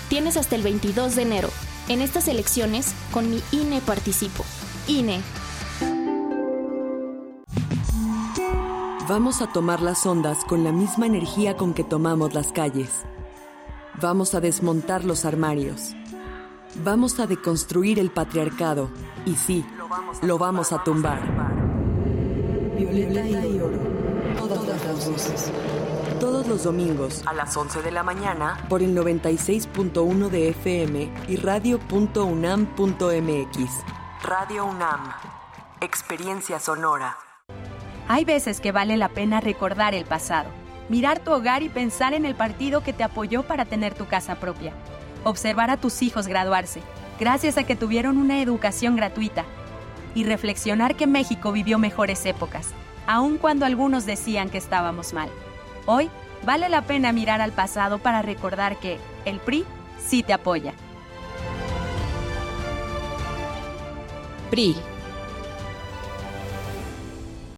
Tienes 0.07 0.37
hasta 0.37 0.55
el 0.55 0.61
22 0.61 1.17
de 1.17 1.21
enero. 1.23 1.49
En 1.89 2.01
estas 2.01 2.29
elecciones, 2.29 2.93
con 3.11 3.29
mi 3.29 3.41
INE 3.51 3.81
participo. 3.81 4.45
INE. 4.87 5.21
Vamos 9.09 9.41
a 9.41 9.51
tomar 9.51 9.81
las 9.81 10.05
ondas 10.05 10.45
con 10.45 10.63
la 10.63 10.71
misma 10.71 11.07
energía 11.07 11.57
con 11.57 11.73
que 11.73 11.83
tomamos 11.83 12.33
las 12.33 12.53
calles. 12.53 12.89
Vamos 14.01 14.33
a 14.33 14.39
desmontar 14.39 15.03
los 15.03 15.25
armarios. 15.25 15.93
Vamos 16.85 17.19
a 17.19 17.27
deconstruir 17.27 17.99
el 17.99 18.11
patriarcado. 18.11 18.89
Y 19.25 19.35
sí, 19.35 19.65
lo 20.21 20.37
vamos 20.37 20.71
a 20.71 20.83
tumbar. 20.85 21.19
Violeta 22.77 23.45
y 23.45 23.59
oro. 23.59 23.79
Todas 24.37 24.85
las 24.85 25.09
voces. 25.09 25.51
Todos 26.23 26.47
los 26.47 26.63
domingos 26.63 27.21
a 27.25 27.33
las 27.33 27.57
11 27.57 27.81
de 27.81 27.91
la 27.91 28.01
mañana 28.01 28.65
por 28.69 28.81
el 28.81 28.95
96.1 28.95 30.29
de 30.29 30.47
FM 30.51 31.11
y 31.27 31.35
radio.unam.mx. 31.35 31.83
Radio 34.23 34.65
UNAM. 34.65 35.11
Experiencia 35.81 36.59
sonora. 36.59 37.17
Hay 38.07 38.23
veces 38.23 38.61
que 38.61 38.71
vale 38.71 38.95
la 38.95 39.09
pena 39.09 39.41
recordar 39.41 39.93
el 39.93 40.05
pasado, 40.05 40.49
mirar 40.87 41.19
tu 41.19 41.33
hogar 41.33 41.61
y 41.61 41.67
pensar 41.67 42.13
en 42.13 42.23
el 42.23 42.35
partido 42.35 42.83
que 42.83 42.93
te 42.93 43.03
apoyó 43.03 43.43
para 43.43 43.65
tener 43.65 43.93
tu 43.93 44.07
casa 44.07 44.35
propia, 44.35 44.71
observar 45.25 45.71
a 45.71 45.75
tus 45.75 46.01
hijos 46.01 46.27
graduarse, 46.27 46.81
gracias 47.19 47.57
a 47.57 47.65
que 47.65 47.75
tuvieron 47.75 48.17
una 48.17 48.41
educación 48.41 48.95
gratuita, 48.95 49.43
y 50.15 50.23
reflexionar 50.23 50.95
que 50.95 51.05
México 51.05 51.51
vivió 51.51 51.79
mejores 51.79 52.25
épocas, 52.25 52.69
aun 53.07 53.37
cuando 53.37 53.65
algunos 53.65 54.05
decían 54.05 54.49
que 54.49 54.57
estábamos 54.57 55.11
mal. 55.11 55.29
Hoy 55.85 56.09
vale 56.43 56.69
la 56.69 56.83
pena 56.83 57.11
mirar 57.11 57.41
al 57.41 57.51
pasado 57.51 57.99
para 57.99 58.21
recordar 58.21 58.77
que 58.77 58.99
el 59.25 59.39
PRI 59.39 59.65
sí 59.99 60.23
te 60.23 60.33
apoya. 60.33 60.73
PRI. 64.49 64.75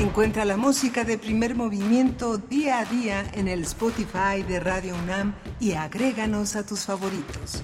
Encuentra 0.00 0.46
la 0.46 0.56
música 0.56 1.04
de 1.04 1.18
primer 1.18 1.54
movimiento 1.54 2.38
día 2.38 2.78
a 2.78 2.86
día 2.86 3.30
en 3.34 3.48
el 3.48 3.64
Spotify 3.64 4.42
de 4.48 4.58
Radio 4.58 4.94
UNAM 4.94 5.34
y 5.60 5.72
agréganos 5.72 6.56
a 6.56 6.64
tus 6.64 6.86
favoritos. 6.86 7.62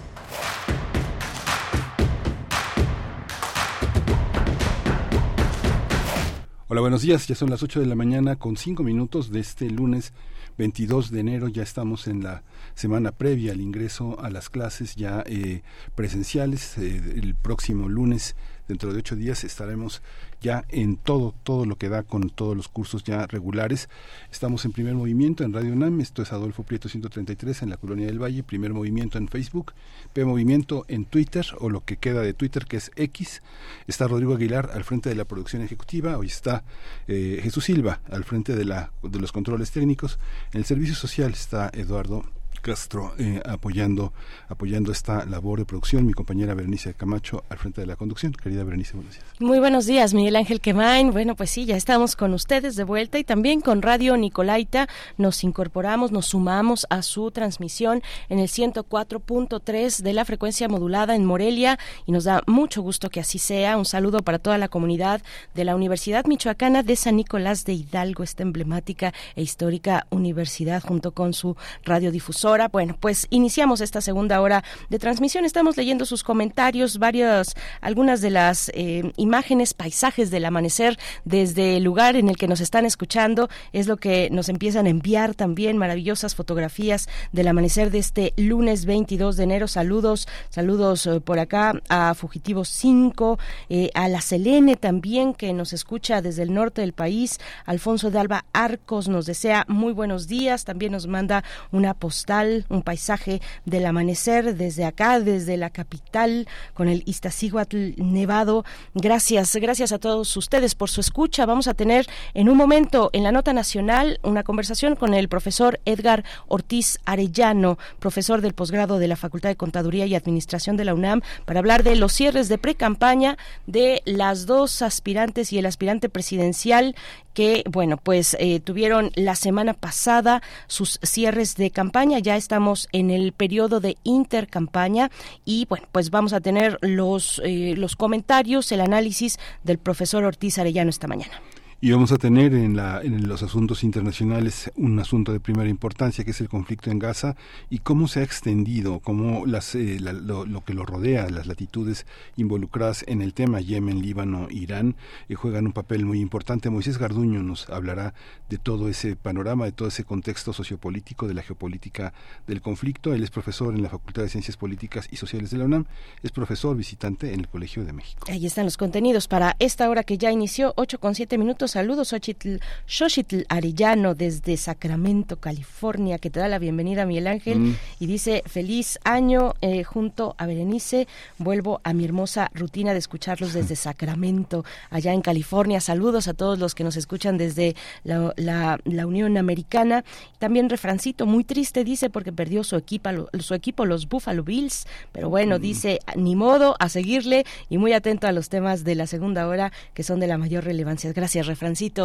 Hola, 6.68 6.82
buenos 6.82 7.00
días. 7.00 7.26
Ya 7.26 7.34
son 7.34 7.48
las 7.48 7.62
8 7.62 7.80
de 7.80 7.86
la 7.86 7.94
mañana 7.94 8.36
con 8.36 8.58
5 8.58 8.82
minutos 8.82 9.30
de 9.30 9.40
este 9.40 9.70
lunes 9.70 10.12
22 10.58 11.10
de 11.10 11.20
enero. 11.20 11.48
Ya 11.48 11.62
estamos 11.62 12.06
en 12.06 12.22
la 12.22 12.42
semana 12.74 13.12
previa 13.12 13.52
al 13.52 13.62
ingreso 13.62 14.20
a 14.20 14.28
las 14.28 14.50
clases 14.50 14.94
ya 14.94 15.22
eh, 15.26 15.62
presenciales. 15.94 16.76
Eh, 16.76 17.14
el 17.16 17.34
próximo 17.34 17.88
lunes, 17.88 18.36
dentro 18.68 18.92
de 18.92 18.98
ocho 18.98 19.16
días, 19.16 19.44
estaremos 19.44 20.02
ya 20.40 20.64
en 20.68 20.96
todo, 20.96 21.34
todo 21.42 21.66
lo 21.66 21.76
que 21.76 21.88
da 21.88 22.02
con 22.02 22.30
todos 22.30 22.56
los 22.56 22.68
cursos 22.68 23.04
ya 23.04 23.26
regulares. 23.26 23.88
Estamos 24.30 24.64
en 24.64 24.72
primer 24.72 24.94
movimiento 24.94 25.44
en 25.44 25.52
Radio 25.52 25.72
UNAM, 25.72 26.00
esto 26.00 26.22
es 26.22 26.32
Adolfo 26.32 26.62
Prieto 26.62 26.88
133 26.88 27.62
en 27.62 27.70
la 27.70 27.76
Colonia 27.76 28.06
del 28.06 28.22
Valle, 28.22 28.42
primer 28.42 28.72
movimiento 28.72 29.18
en 29.18 29.28
Facebook, 29.28 29.72
P 30.12 30.24
Movimiento 30.24 30.84
en 30.88 31.04
Twitter 31.04 31.46
o 31.58 31.70
lo 31.70 31.84
que 31.84 31.96
queda 31.96 32.22
de 32.22 32.34
Twitter 32.34 32.66
que 32.66 32.76
es 32.76 32.90
X. 32.96 33.42
Está 33.86 34.08
Rodrigo 34.08 34.34
Aguilar 34.34 34.70
al 34.72 34.84
frente 34.84 35.08
de 35.08 35.14
la 35.14 35.24
producción 35.24 35.62
ejecutiva, 35.62 36.18
hoy 36.18 36.26
está 36.26 36.64
eh, 37.08 37.40
Jesús 37.42 37.64
Silva 37.64 38.00
al 38.10 38.24
frente 38.24 38.54
de, 38.54 38.64
la, 38.64 38.92
de 39.02 39.18
los 39.18 39.32
controles 39.32 39.70
técnicos. 39.70 40.18
En 40.52 40.58
el 40.58 40.64
servicio 40.64 40.94
social 40.94 41.32
está 41.32 41.70
Eduardo 41.72 42.24
Castro 42.66 43.14
eh, 43.16 43.40
apoyando 43.46 44.12
apoyando 44.48 44.90
esta 44.90 45.24
labor 45.24 45.60
de 45.60 45.64
producción. 45.64 46.04
Mi 46.04 46.12
compañera 46.12 46.52
Berenice 46.52 46.94
Camacho 46.94 47.44
al 47.48 47.58
frente 47.58 47.80
de 47.80 47.86
la 47.86 47.94
conducción. 47.94 48.32
Querida 48.32 48.64
Berenice, 48.64 48.94
buenos 48.94 49.14
días. 49.14 49.24
Muy 49.38 49.60
buenos 49.60 49.86
días, 49.86 50.14
Miguel 50.14 50.34
Ángel 50.34 50.60
Quemain. 50.60 51.12
Bueno, 51.12 51.36
pues 51.36 51.50
sí, 51.50 51.64
ya 51.64 51.76
estamos 51.76 52.16
con 52.16 52.34
ustedes 52.34 52.74
de 52.74 52.82
vuelta 52.82 53.20
y 53.20 53.24
también 53.24 53.60
con 53.60 53.82
Radio 53.82 54.16
Nicolaita. 54.16 54.88
Nos 55.16 55.44
incorporamos, 55.44 56.10
nos 56.10 56.26
sumamos 56.26 56.88
a 56.90 57.02
su 57.02 57.30
transmisión 57.30 58.02
en 58.28 58.40
el 58.40 58.48
104.3 58.48 60.02
de 60.02 60.12
la 60.12 60.24
frecuencia 60.24 60.66
modulada 60.68 61.14
en 61.14 61.24
Morelia 61.24 61.78
y 62.04 62.10
nos 62.10 62.24
da 62.24 62.42
mucho 62.48 62.82
gusto 62.82 63.10
que 63.10 63.20
así 63.20 63.38
sea. 63.38 63.76
Un 63.76 63.84
saludo 63.84 64.22
para 64.22 64.40
toda 64.40 64.58
la 64.58 64.66
comunidad 64.66 65.22
de 65.54 65.64
la 65.64 65.76
Universidad 65.76 66.24
Michoacana 66.24 66.82
de 66.82 66.96
San 66.96 67.14
Nicolás 67.14 67.64
de 67.64 67.74
Hidalgo, 67.74 68.24
esta 68.24 68.42
emblemática 68.42 69.14
e 69.36 69.42
histórica 69.42 70.08
universidad 70.10 70.82
junto 70.82 71.12
con 71.12 71.32
su 71.32 71.56
radiodifusora 71.84 72.55
bueno, 72.70 72.96
pues 72.98 73.26
iniciamos 73.30 73.80
esta 73.80 74.00
segunda 74.00 74.40
hora 74.40 74.64
de 74.88 74.98
transmisión. 74.98 75.44
Estamos 75.44 75.76
leyendo 75.76 76.06
sus 76.06 76.22
comentarios, 76.22 76.98
varias, 76.98 77.54
algunas 77.80 78.20
de 78.20 78.30
las 78.30 78.70
eh, 78.74 79.12
imágenes, 79.16 79.74
paisajes 79.74 80.30
del 80.30 80.44
amanecer 80.44 80.98
desde 81.24 81.76
el 81.76 81.84
lugar 81.84 82.16
en 82.16 82.28
el 82.28 82.36
que 82.36 82.48
nos 82.48 82.60
están 82.60 82.86
escuchando. 82.86 83.48
Es 83.72 83.86
lo 83.86 83.98
que 83.98 84.30
nos 84.30 84.48
empiezan 84.48 84.86
a 84.86 84.90
enviar 84.90 85.34
también 85.34 85.76
maravillosas 85.76 86.34
fotografías 86.34 87.08
del 87.32 87.48
amanecer 87.48 87.90
de 87.90 87.98
este 87.98 88.32
lunes 88.36 88.86
22 88.86 89.36
de 89.36 89.44
enero. 89.44 89.68
Saludos, 89.68 90.26
saludos 90.48 91.06
eh, 91.06 91.20
por 91.20 91.38
acá 91.38 91.74
a 91.88 92.14
Fugitivo 92.14 92.64
5, 92.64 93.38
eh, 93.68 93.90
a 93.94 94.08
la 94.08 94.22
Selene 94.22 94.76
también 94.76 95.34
que 95.34 95.52
nos 95.52 95.72
escucha 95.72 96.22
desde 96.22 96.42
el 96.42 96.54
norte 96.54 96.80
del 96.80 96.94
país. 96.94 97.38
Alfonso 97.66 98.10
de 98.10 98.18
Alba 98.18 98.46
Arcos 98.52 99.08
nos 99.08 99.26
desea 99.26 99.64
muy 99.68 99.92
buenos 99.92 100.26
días. 100.26 100.64
También 100.64 100.92
nos 100.92 101.06
manda 101.06 101.44
una 101.72 101.92
postal 101.94 102.45
un 102.68 102.82
paisaje 102.82 103.40
del 103.64 103.86
amanecer 103.86 104.56
desde 104.56 104.84
acá, 104.84 105.20
desde 105.20 105.56
la 105.56 105.70
capital, 105.70 106.46
con 106.74 106.88
el 106.88 107.02
Iztaccíhuatl 107.06 107.94
nevado. 107.96 108.64
Gracias, 108.94 109.56
gracias 109.56 109.92
a 109.92 109.98
todos 109.98 110.36
ustedes 110.36 110.74
por 110.74 110.90
su 110.90 111.00
escucha. 111.00 111.46
Vamos 111.46 111.68
a 111.68 111.74
tener 111.74 112.06
en 112.34 112.48
un 112.48 112.56
momento 112.56 113.10
en 113.12 113.22
la 113.22 113.32
nota 113.32 113.52
nacional 113.52 114.18
una 114.22 114.42
conversación 114.42 114.96
con 114.96 115.14
el 115.14 115.28
profesor 115.28 115.80
Edgar 115.84 116.24
Ortiz 116.48 116.98
Arellano, 117.04 117.78
profesor 117.98 118.40
del 118.40 118.54
posgrado 118.54 118.98
de 118.98 119.08
la 119.08 119.16
Facultad 119.16 119.48
de 119.48 119.56
Contaduría 119.56 120.06
y 120.06 120.14
Administración 120.14 120.76
de 120.76 120.84
la 120.84 120.94
UNAM, 120.94 121.22
para 121.44 121.60
hablar 121.60 121.82
de 121.82 121.96
los 121.96 122.12
cierres 122.12 122.48
de 122.48 122.58
pre-campaña 122.58 123.36
de 123.66 124.02
las 124.04 124.46
dos 124.46 124.82
aspirantes 124.82 125.52
y 125.52 125.58
el 125.58 125.66
aspirante 125.66 126.08
presidencial 126.08 126.94
que, 127.36 127.64
bueno, 127.70 127.98
pues 127.98 128.34
eh, 128.40 128.60
tuvieron 128.60 129.10
la 129.14 129.34
semana 129.34 129.74
pasada 129.74 130.42
sus 130.68 130.98
cierres 131.02 131.54
de 131.56 131.70
campaña. 131.70 132.18
Ya 132.26 132.34
estamos 132.34 132.88
en 132.90 133.12
el 133.12 133.30
periodo 133.30 133.78
de 133.78 133.98
intercampaña 134.02 135.12
y, 135.44 135.64
bueno, 135.66 135.86
pues 135.92 136.10
vamos 136.10 136.32
a 136.32 136.40
tener 136.40 136.76
los, 136.80 137.40
eh, 137.44 137.74
los 137.76 137.94
comentarios, 137.94 138.72
el 138.72 138.80
análisis 138.80 139.38
del 139.62 139.78
profesor 139.78 140.24
Ortiz 140.24 140.58
Arellano 140.58 140.90
esta 140.90 141.06
mañana. 141.06 141.40
Y 141.78 141.90
vamos 141.90 142.10
a 142.10 142.16
tener 142.16 142.54
en, 142.54 142.74
la, 142.74 143.02
en 143.02 143.28
los 143.28 143.42
asuntos 143.42 143.84
internacionales 143.84 144.72
un 144.76 144.98
asunto 144.98 145.32
de 145.32 145.40
primera 145.40 145.68
importancia, 145.68 146.24
que 146.24 146.30
es 146.30 146.40
el 146.40 146.48
conflicto 146.48 146.90
en 146.90 146.98
Gaza 146.98 147.36
y 147.68 147.80
cómo 147.80 148.08
se 148.08 148.20
ha 148.20 148.22
extendido, 148.22 149.00
cómo 149.00 149.44
las, 149.44 149.74
eh, 149.74 149.98
la- 150.00 150.14
lo, 150.14 150.64
que 150.64 150.72
lo 150.72 150.86
rodea, 150.86 151.28
las 151.28 151.46
latitudes 151.46 152.06
involucradas 152.36 153.04
en 153.06 153.20
el 153.20 153.34
tema 153.34 153.60
Yemen, 153.60 154.00
Líbano, 154.00 154.48
Irán, 154.50 154.96
eh, 155.28 155.34
juegan 155.34 155.66
un 155.66 155.72
papel 155.72 156.06
muy 156.06 156.18
importante. 156.20 156.70
Moisés 156.70 156.96
Garduño 156.96 157.42
nos 157.42 157.68
hablará 157.68 158.14
de 158.48 158.56
todo 158.56 158.88
ese 158.88 159.14
panorama, 159.14 159.66
de 159.66 159.72
todo 159.72 159.88
ese 159.88 160.02
contexto 160.04 160.54
sociopolítico, 160.54 161.28
de 161.28 161.34
la 161.34 161.42
geopolítica 161.42 162.14
del 162.46 162.62
conflicto. 162.62 163.12
Él 163.12 163.22
es 163.22 163.30
profesor 163.30 163.74
en 163.74 163.82
la 163.82 163.90
Facultad 163.90 164.22
de 164.22 164.30
Ciencias 164.30 164.56
Políticas 164.56 165.08
y 165.10 165.16
Sociales 165.16 165.50
de 165.50 165.58
la 165.58 165.66
UNAM, 165.66 165.84
es 166.22 166.32
profesor 166.32 166.74
visitante 166.74 167.34
en 167.34 167.40
el 167.40 167.48
Colegio 167.48 167.84
de 167.84 167.92
México. 167.92 168.26
Ahí 168.30 168.46
están 168.46 168.64
los 168.64 168.78
contenidos 168.78 169.28
para 169.28 169.56
esta 169.58 169.90
hora 169.90 170.04
que 170.04 170.16
ya 170.16 170.32
inició, 170.32 170.72
8 170.76 170.98
con 170.98 171.14
7 171.14 171.36
minutos. 171.36 171.65
Saludos, 171.68 172.08
Xochitl, 172.08 172.56
Xochitl 172.86 173.42
Arellano 173.48 174.14
desde 174.14 174.56
Sacramento, 174.56 175.36
California, 175.36 176.18
que 176.18 176.30
te 176.30 176.40
da 176.40 176.48
la 176.48 176.58
bienvenida, 176.58 177.06
Miguel 177.06 177.26
Ángel, 177.26 177.58
Mm. 177.58 177.76
y 178.00 178.06
dice, 178.06 178.42
feliz 178.46 178.98
año 179.04 179.54
eh, 179.60 179.82
junto 179.84 180.34
a 180.38 180.46
Berenice. 180.46 181.06
Vuelvo 181.38 181.80
a 181.84 181.92
mi 181.92 182.04
hermosa 182.04 182.50
rutina 182.54 182.92
de 182.92 182.98
escucharlos 182.98 183.52
desde 183.52 183.76
Sacramento, 183.76 184.64
allá 184.90 185.12
en 185.12 185.22
California. 185.22 185.80
Saludos 185.80 186.28
a 186.28 186.34
todos 186.34 186.58
los 186.58 186.74
que 186.74 186.84
nos 186.84 186.96
escuchan 186.96 187.38
desde 187.38 187.74
la, 188.04 188.32
la- 188.36 188.78
la 188.84 189.06
Unión 189.06 189.36
Americana. 189.36 190.04
También 190.38 190.68
refrancito, 190.68 191.26
muy 191.26 191.44
triste, 191.44 191.84
dice, 191.84 192.10
porque 192.10 192.32
perdió 192.32 192.62
su 192.64 192.76
equipo, 192.76 193.10
su 193.40 193.54
equipo, 193.54 193.84
los 193.86 194.08
Buffalo 194.08 194.42
Bills. 194.44 194.86
Pero 195.12 195.28
bueno, 195.30 195.58
dice, 195.58 195.98
ni 196.14 196.36
modo, 196.36 196.76
a 196.78 196.88
seguirle 196.88 197.44
y 197.68 197.78
muy 197.78 197.92
atento 197.92 198.26
a 198.26 198.32
los 198.32 198.48
temas 198.48 198.84
de 198.84 198.94
la 198.94 199.06
segunda 199.06 199.48
hora 199.48 199.72
que 199.94 200.02
son 200.02 200.20
de 200.20 200.26
la 200.26 200.38
mayor 200.38 200.64
relevancia. 200.64 201.12
Gracias, 201.12 201.46
refrancito, 201.46 201.55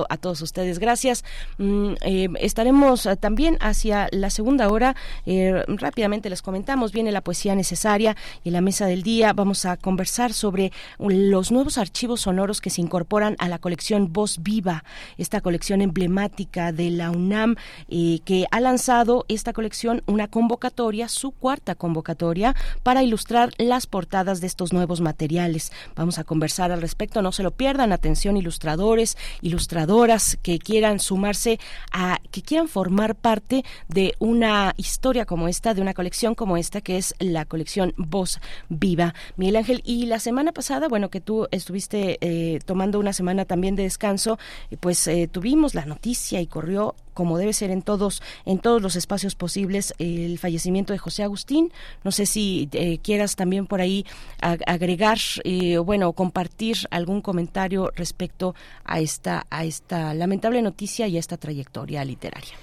a 0.10 0.18
todos 0.18 0.42
ustedes. 0.42 0.80
Gracias. 0.80 1.24
Mm, 1.58 1.94
eh, 2.02 2.30
estaremos 2.40 3.06
eh, 3.06 3.16
también 3.16 3.58
hacia 3.60 4.08
la 4.12 4.30
segunda 4.30 4.70
hora. 4.70 4.96
Eh, 5.26 5.64
rápidamente 5.68 6.30
les 6.30 6.42
comentamos, 6.42 6.92
viene 6.92 7.12
la 7.12 7.22
poesía 7.22 7.56
necesaria 7.56 8.16
y 8.44 8.52
la 8.52 8.62
mesa 8.62 8.86
del 8.86 9.04
día 9.04 9.34
vamos 9.34 9.66
a 9.66 9.78
conversar 9.78 10.34
sobre 10.34 10.72
los 11.00 11.52
nuevos 11.52 11.78
archivos 11.78 12.22
sonoros 12.22 12.62
que 12.62 12.70
se 12.70 12.82
incorporan 12.82 13.36
a 13.40 13.48
la 13.48 13.60
colección 13.60 14.14
Voz 14.14 14.42
Viva, 14.42 14.84
esta 15.18 15.42
colección 15.42 15.82
emblemática 15.82 16.72
de 16.72 16.92
la 16.92 17.12
UNAM 17.12 17.56
eh, 17.90 18.20
que 18.26 18.46
ha 18.52 18.60
lanzado 18.60 19.26
esta 19.28 19.54
colección 19.54 20.02
una 20.06 20.28
convocatoria, 20.28 21.08
su 21.08 21.32
cuarta 21.32 21.76
convocatoria, 21.76 22.56
para 22.84 23.04
ilustrar 23.04 23.52
las 23.58 23.88
portadas 23.88 24.42
de 24.42 24.48
estos 24.48 24.74
nuevos 24.74 25.02
materiales. 25.02 25.72
Vamos 25.96 26.20
a 26.20 26.24
conversar 26.24 26.72
al 26.72 26.82
respecto, 26.82 27.22
no 27.22 27.32
se 27.32 27.44
lo 27.44 27.52
pierdan. 27.52 27.92
Atención, 27.92 28.38
ilustradores, 28.38 29.18
ilustradoras 29.42 30.38
que 30.42 30.60
quieran 30.60 31.00
sumarse 31.00 31.60
a, 31.92 32.20
que 32.32 32.42
quieran 32.42 32.68
formar 32.68 33.16
parte 33.16 33.64
de 33.88 34.16
una 34.20 34.74
historia 34.78 35.26
como 35.26 35.48
esta, 35.48 35.74
de 35.74 35.82
una 35.82 35.94
colección 35.94 36.36
como 36.36 36.58
esta, 36.58 36.82
que 36.82 36.98
es 36.98 37.16
la 37.20 37.46
colección 37.46 37.94
Voz 37.98 38.40
Viva. 38.70 39.14
Miguel 39.38 39.58
Ángel, 39.58 39.82
y 39.86 40.06
la 40.06 40.20
semana 40.20 40.52
pasada, 40.52 40.88
bueno, 40.88 41.10
que 41.10 41.22
tú 41.22 41.48
estuviste 41.52 42.18
eh, 42.22 42.60
tomando 42.66 43.00
una 43.00 43.14
semana 43.14 43.46
también 43.46 43.76
de 43.76 43.84
descanso, 43.84 44.38
pues 44.80 45.08
eh, 45.08 45.28
tuvimos 45.32 45.76
la 45.76 45.86
noticia 45.86 46.42
y 46.42 46.48
corrió 46.48 46.96
como 47.14 47.38
debe 47.38 47.54
ser 47.54 47.72
en 47.72 47.82
todos 47.82 48.22
en 48.46 48.60
todos 48.60 48.82
los 48.82 48.96
espacios 48.96 49.36
posibles 49.36 49.94
el 50.00 50.38
fallecimiento 50.40 50.94
de 50.94 51.00
José 51.00 51.24
Agustín. 51.24 51.72
No 52.04 52.12
sé 52.12 52.26
si 52.26 52.70
eh, 52.72 52.98
quieras 53.00 53.36
también 53.36 53.68
por 53.68 53.82
ahí 53.82 54.06
ag- 54.42 54.64
agregar 54.66 55.20
eh, 55.44 55.78
o 55.78 55.84
bueno 55.84 56.14
compartir 56.14 56.78
algún 56.90 57.22
comentario 57.22 57.92
respecto 57.96 58.56
a 58.84 59.00
esta 59.00 59.46
a 59.50 59.66
esta 59.66 60.14
lamentable 60.14 60.62
noticia 60.62 61.08
y 61.08 61.18
a 61.18 61.20
esta 61.20 61.38
trayectoria 61.38 62.04
literaria 62.06 62.54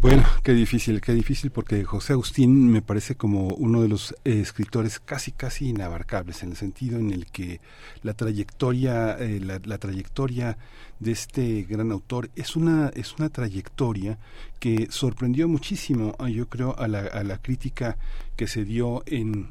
Bueno, 0.00 0.22
qué 0.44 0.52
difícil, 0.52 1.00
qué 1.00 1.12
difícil, 1.12 1.50
porque 1.50 1.82
José 1.82 2.12
Agustín 2.12 2.70
me 2.70 2.82
parece 2.82 3.16
como 3.16 3.48
uno 3.48 3.82
de 3.82 3.88
los 3.88 4.14
eh, 4.24 4.38
escritores 4.40 5.00
casi, 5.00 5.32
casi 5.32 5.70
inabarcables, 5.70 6.44
en 6.44 6.50
el 6.50 6.56
sentido 6.56 7.00
en 7.00 7.10
el 7.10 7.26
que 7.26 7.60
la 8.04 8.14
trayectoria, 8.14 9.18
eh, 9.18 9.40
la, 9.40 9.60
la 9.64 9.78
trayectoria 9.78 10.56
de 11.00 11.10
este 11.10 11.64
gran 11.64 11.90
autor 11.90 12.30
es 12.36 12.54
una, 12.54 12.92
es 12.94 13.16
una 13.18 13.28
trayectoria 13.28 14.18
que 14.60 14.86
sorprendió 14.88 15.48
muchísimo, 15.48 16.14
ah, 16.20 16.28
yo 16.28 16.48
creo, 16.48 16.78
a 16.78 16.86
la, 16.86 17.00
a 17.00 17.24
la 17.24 17.38
crítica 17.38 17.98
que 18.36 18.46
se 18.46 18.64
dio 18.64 19.02
en, 19.06 19.50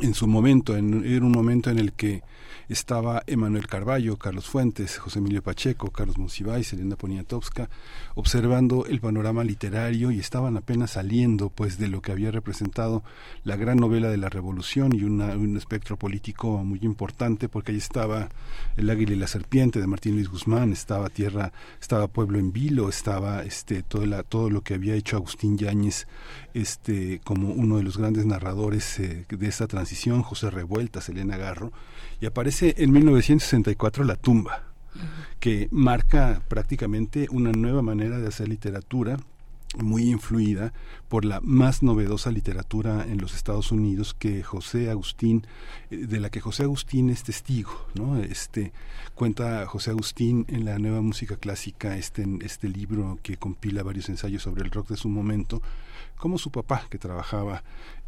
en 0.00 0.14
su 0.14 0.26
momento, 0.26 0.76
en, 0.76 1.04
era 1.04 1.24
un 1.24 1.32
momento 1.32 1.70
en 1.70 1.78
el 1.78 1.92
que 1.92 2.22
estaba 2.68 3.22
Emanuel 3.26 3.66
Carballo, 3.66 4.16
Carlos 4.16 4.46
Fuentes, 4.46 4.98
José 4.98 5.18
Emilio 5.18 5.42
Pacheco, 5.42 5.90
Carlos 5.90 6.18
Monsiváis, 6.18 6.72
Elena 6.72 6.96
Poniatowska, 6.96 7.68
observando 8.14 8.86
el 8.86 9.00
panorama 9.00 9.44
literario 9.44 10.10
y 10.10 10.18
estaban 10.18 10.56
apenas 10.56 10.92
saliendo 10.92 11.50
pues 11.50 11.78
de 11.78 11.88
lo 11.88 12.00
que 12.00 12.12
había 12.12 12.30
representado 12.30 13.02
la 13.44 13.56
gran 13.56 13.78
novela 13.78 14.08
de 14.08 14.16
la 14.16 14.28
Revolución 14.28 14.94
y 14.94 15.04
un 15.04 15.56
espectro 15.56 15.96
político 15.96 16.64
muy 16.64 16.78
importante 16.82 17.48
porque 17.48 17.72
ahí 17.72 17.78
estaba 17.78 18.28
El 18.76 18.88
Águila 18.90 19.12
y 19.12 19.16
la 19.16 19.26
Serpiente 19.26 19.80
de 19.80 19.86
Martín 19.86 20.14
Luis 20.14 20.28
Guzmán, 20.28 20.72
estaba 20.72 21.08
Tierra, 21.10 21.52
estaba 21.80 22.08
Pueblo 22.08 22.38
en 22.38 22.52
Vilo, 22.52 22.88
estaba 22.88 23.42
este 23.42 23.82
todo, 23.82 24.06
la, 24.06 24.22
todo 24.22 24.50
lo 24.50 24.62
que 24.62 24.74
había 24.74 24.94
hecho 24.94 25.16
Agustín 25.16 25.58
Yáñez 25.58 26.06
este 26.54 27.20
como 27.24 27.48
uno 27.48 27.78
de 27.78 27.82
los 27.82 27.98
grandes 27.98 28.26
narradores 28.26 28.98
eh, 28.98 29.26
de 29.28 29.46
esta 29.46 29.66
transición, 29.66 29.81
José 30.22 30.50
Revueltas, 30.50 31.08
Elena 31.08 31.36
Garro, 31.36 31.72
y 32.20 32.26
aparece 32.26 32.74
en 32.78 32.92
1964 32.92 34.04
La 34.04 34.16
tumba, 34.16 34.64
que 35.40 35.68
marca 35.70 36.42
prácticamente 36.48 37.28
una 37.30 37.52
nueva 37.52 37.82
manera 37.82 38.18
de 38.18 38.28
hacer 38.28 38.48
literatura 38.48 39.16
muy 39.78 40.10
influida 40.10 40.72
por 41.08 41.24
la 41.24 41.40
más 41.40 41.82
novedosa 41.82 42.30
literatura 42.30 43.06
en 43.08 43.18
los 43.18 43.34
Estados 43.34 43.72
Unidos 43.72 44.14
que 44.14 44.42
José 44.42 44.90
Agustín 44.90 45.46
eh, 45.90 45.96
de 45.96 46.20
la 46.20 46.30
que 46.30 46.40
José 46.40 46.64
Agustín 46.64 47.10
es 47.10 47.22
testigo 47.22 47.86
no 47.94 48.18
este 48.18 48.72
cuenta 49.14 49.64
José 49.66 49.90
Agustín 49.90 50.44
en 50.48 50.64
la 50.64 50.78
nueva 50.78 51.00
música 51.00 51.36
clásica 51.36 51.96
este 51.96 52.26
este 52.42 52.68
libro 52.68 53.18
que 53.22 53.36
compila 53.36 53.82
varios 53.82 54.08
ensayos 54.08 54.42
sobre 54.42 54.62
el 54.62 54.70
rock 54.70 54.88
de 54.90 54.96
su 54.96 55.08
momento 55.08 55.62
como 56.16 56.38
su 56.38 56.50
papá 56.50 56.86
que 56.90 56.98
trabajaba 56.98 57.62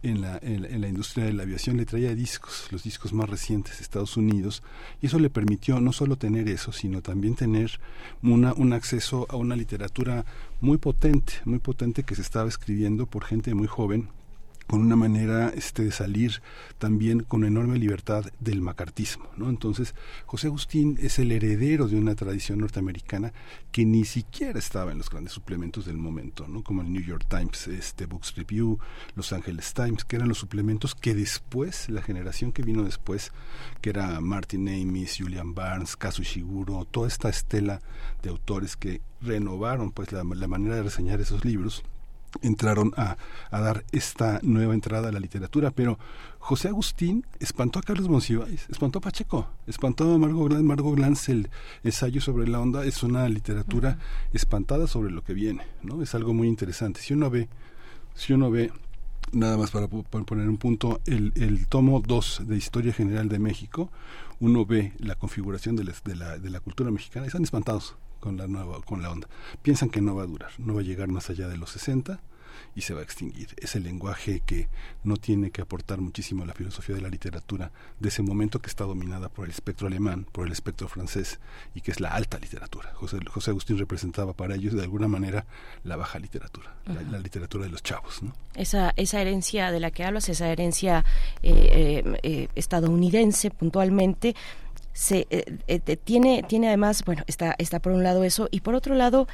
en 0.04 0.20
la, 0.20 0.38
en, 0.42 0.84
industria 0.84 1.24
de 1.24 1.32
la 1.32 1.42
aviación 1.42 1.76
le 1.76 1.86
traía 1.86 2.14
discos, 2.14 2.68
los 2.70 2.82
discos 2.82 3.12
más 3.12 3.28
recientes 3.28 3.78
de 3.78 3.82
Estados 3.82 4.16
Unidos, 4.16 4.62
y 5.00 5.06
eso 5.06 5.18
le 5.18 5.30
permitió 5.30 5.80
no 5.80 5.92
solo 5.92 6.16
tener 6.16 6.48
eso, 6.48 6.72
sino 6.72 7.02
también 7.02 7.34
tener 7.34 7.80
una, 8.22 8.52
un 8.52 8.72
acceso 8.72 9.26
a 9.30 9.36
una 9.36 9.56
literatura 9.56 10.24
muy 10.60 10.78
potente, 10.78 11.34
muy 11.44 11.58
potente 11.58 12.02
que 12.02 12.14
se 12.14 12.22
estaba 12.22 12.48
escribiendo 12.48 13.06
por 13.06 13.24
gente 13.24 13.54
muy 13.54 13.66
joven 13.66 14.08
con 14.74 14.82
una 14.82 14.96
manera 14.96 15.50
este, 15.50 15.84
de 15.84 15.92
salir 15.92 16.42
también 16.78 17.20
con 17.20 17.44
enorme 17.44 17.78
libertad 17.78 18.24
del 18.40 18.60
macartismo. 18.60 19.28
¿no? 19.36 19.48
Entonces, 19.48 19.94
José 20.26 20.48
Agustín 20.48 20.98
es 21.00 21.20
el 21.20 21.30
heredero 21.30 21.86
de 21.86 21.94
una 21.94 22.16
tradición 22.16 22.58
norteamericana 22.58 23.32
que 23.70 23.84
ni 23.84 24.04
siquiera 24.04 24.58
estaba 24.58 24.90
en 24.90 24.98
los 24.98 25.10
grandes 25.10 25.32
suplementos 25.32 25.86
del 25.86 25.96
momento, 25.96 26.48
¿no? 26.48 26.64
como 26.64 26.82
el 26.82 26.92
New 26.92 27.04
York 27.04 27.24
Times, 27.28 27.68
este 27.68 28.06
Books 28.06 28.34
Review, 28.34 28.80
Los 29.14 29.32
Angeles 29.32 29.72
Times, 29.74 30.04
que 30.04 30.16
eran 30.16 30.28
los 30.28 30.38
suplementos 30.38 30.96
que 30.96 31.14
después, 31.14 31.88
la 31.88 32.02
generación 32.02 32.50
que 32.50 32.62
vino 32.62 32.82
después, 32.82 33.30
que 33.80 33.90
era 33.90 34.20
Martin 34.20 34.68
Amis, 34.68 35.18
Julian 35.20 35.54
Barnes, 35.54 35.94
Kazu 35.94 36.22
Ishiguro, 36.22 36.84
toda 36.84 37.06
esta 37.06 37.28
estela 37.28 37.80
de 38.24 38.30
autores 38.30 38.76
que 38.76 39.02
renovaron 39.20 39.92
pues 39.92 40.10
la, 40.10 40.24
la 40.24 40.48
manera 40.48 40.74
de 40.74 40.82
reseñar 40.82 41.20
esos 41.20 41.44
libros, 41.44 41.84
entraron 42.42 42.92
a, 42.96 43.16
a 43.50 43.60
dar 43.60 43.84
esta 43.92 44.40
nueva 44.42 44.74
entrada 44.74 45.08
a 45.08 45.12
la 45.12 45.20
literatura, 45.20 45.70
pero 45.70 45.98
José 46.38 46.68
Agustín 46.68 47.24
espantó 47.40 47.78
a 47.78 47.82
Carlos 47.82 48.08
Monsiváis, 48.08 48.66
espantó 48.68 48.98
a 48.98 49.02
Pacheco, 49.02 49.48
espantó 49.66 50.12
a 50.12 50.18
Margot 50.18 50.48
Glantz, 50.48 50.64
Margot 50.64 50.94
Glantz 50.94 51.28
el 51.30 51.48
ensayo 51.82 52.20
sobre 52.20 52.46
la 52.48 52.60
onda 52.60 52.84
es 52.84 53.02
una 53.02 53.28
literatura 53.28 53.98
espantada 54.32 54.86
sobre 54.86 55.10
lo 55.10 55.24
que 55.24 55.32
viene, 55.32 55.64
¿no? 55.82 56.02
Es 56.02 56.14
algo 56.14 56.34
muy 56.34 56.48
interesante. 56.48 57.00
Si 57.00 57.14
uno 57.14 57.30
ve 57.30 57.48
Si 58.14 58.32
uno 58.32 58.50
ve 58.50 58.70
nada 59.32 59.56
más 59.56 59.70
para, 59.70 59.88
poner 59.88 60.48
un 60.48 60.58
punto, 60.58 61.00
el, 61.06 61.32
el 61.34 61.66
tomo 61.66 62.00
2 62.00 62.42
de 62.46 62.56
Historia 62.56 62.92
General 62.92 63.28
de 63.28 63.38
México, 63.38 63.90
uno 64.40 64.64
ve 64.66 64.92
la 64.98 65.14
configuración 65.16 65.76
de 65.76 65.84
la, 65.84 65.94
de 66.04 66.14
la, 66.14 66.38
de 66.38 66.50
la 66.50 66.60
cultura 66.60 66.90
mexicana 66.90 67.26
y 67.26 67.28
están 67.28 67.42
espantados 67.42 67.96
con 68.24 68.38
la 68.38 68.46
nueva 68.46 68.80
con 68.80 69.02
la 69.02 69.10
onda. 69.10 69.28
Piensan 69.60 69.90
que 69.90 70.00
no 70.00 70.14
va 70.14 70.22
a 70.22 70.26
durar, 70.26 70.50
no 70.56 70.72
va 70.72 70.80
a 70.80 70.82
llegar 70.82 71.08
más 71.08 71.28
allá 71.28 71.46
de 71.46 71.58
los 71.58 71.68
60 71.72 72.20
y 72.74 72.80
se 72.80 72.94
va 72.94 73.00
a 73.00 73.02
extinguir. 73.02 73.48
Es 73.58 73.76
el 73.76 73.82
lenguaje 73.82 74.40
que 74.40 74.68
no 75.02 75.18
tiene 75.18 75.50
que 75.50 75.60
aportar 75.60 76.00
muchísimo 76.00 76.42
a 76.42 76.46
la 76.46 76.54
filosofía 76.54 76.94
de 76.94 77.02
la 77.02 77.10
literatura 77.10 77.70
de 78.00 78.08
ese 78.08 78.22
momento 78.22 78.60
que 78.60 78.68
está 78.68 78.84
dominada 78.84 79.28
por 79.28 79.44
el 79.44 79.50
espectro 79.50 79.88
alemán, 79.88 80.26
por 80.32 80.46
el 80.46 80.52
espectro 80.52 80.88
francés 80.88 81.38
y 81.74 81.82
que 81.82 81.90
es 81.90 82.00
la 82.00 82.14
alta 82.14 82.38
literatura. 82.38 82.94
José, 82.94 83.18
José 83.28 83.50
Agustín 83.50 83.76
representaba 83.76 84.32
para 84.32 84.54
ellos 84.54 84.72
de 84.72 84.82
alguna 84.82 85.06
manera 85.06 85.44
la 85.84 85.96
baja 85.96 86.18
literatura, 86.18 86.74
la, 86.86 87.18
literatura 87.18 87.64
de 87.64 87.70
los 87.70 87.82
chavos. 87.82 88.22
¿no? 88.22 88.32
Esa, 88.54 88.94
esa 88.96 89.20
herencia 89.20 89.70
de 89.70 89.80
la 89.80 89.90
que 89.90 90.02
hablas, 90.02 90.30
esa 90.30 90.48
herencia 90.48 91.04
eh, 91.42 91.52
eh, 91.52 92.20
eh, 92.22 92.48
estadounidense 92.54 93.50
puntualmente, 93.50 94.34
se 94.94 95.26
tiene 96.04 96.42
tiene 96.44 96.68
además 96.68 97.04
bueno 97.04 97.24
está 97.26 97.54
está 97.58 97.80
por 97.80 97.92
un 97.92 98.02
lado 98.02 98.24
eso 98.24 98.48
y 98.50 98.60
por 98.60 98.74
otro 98.74 98.94
lado 98.94 99.26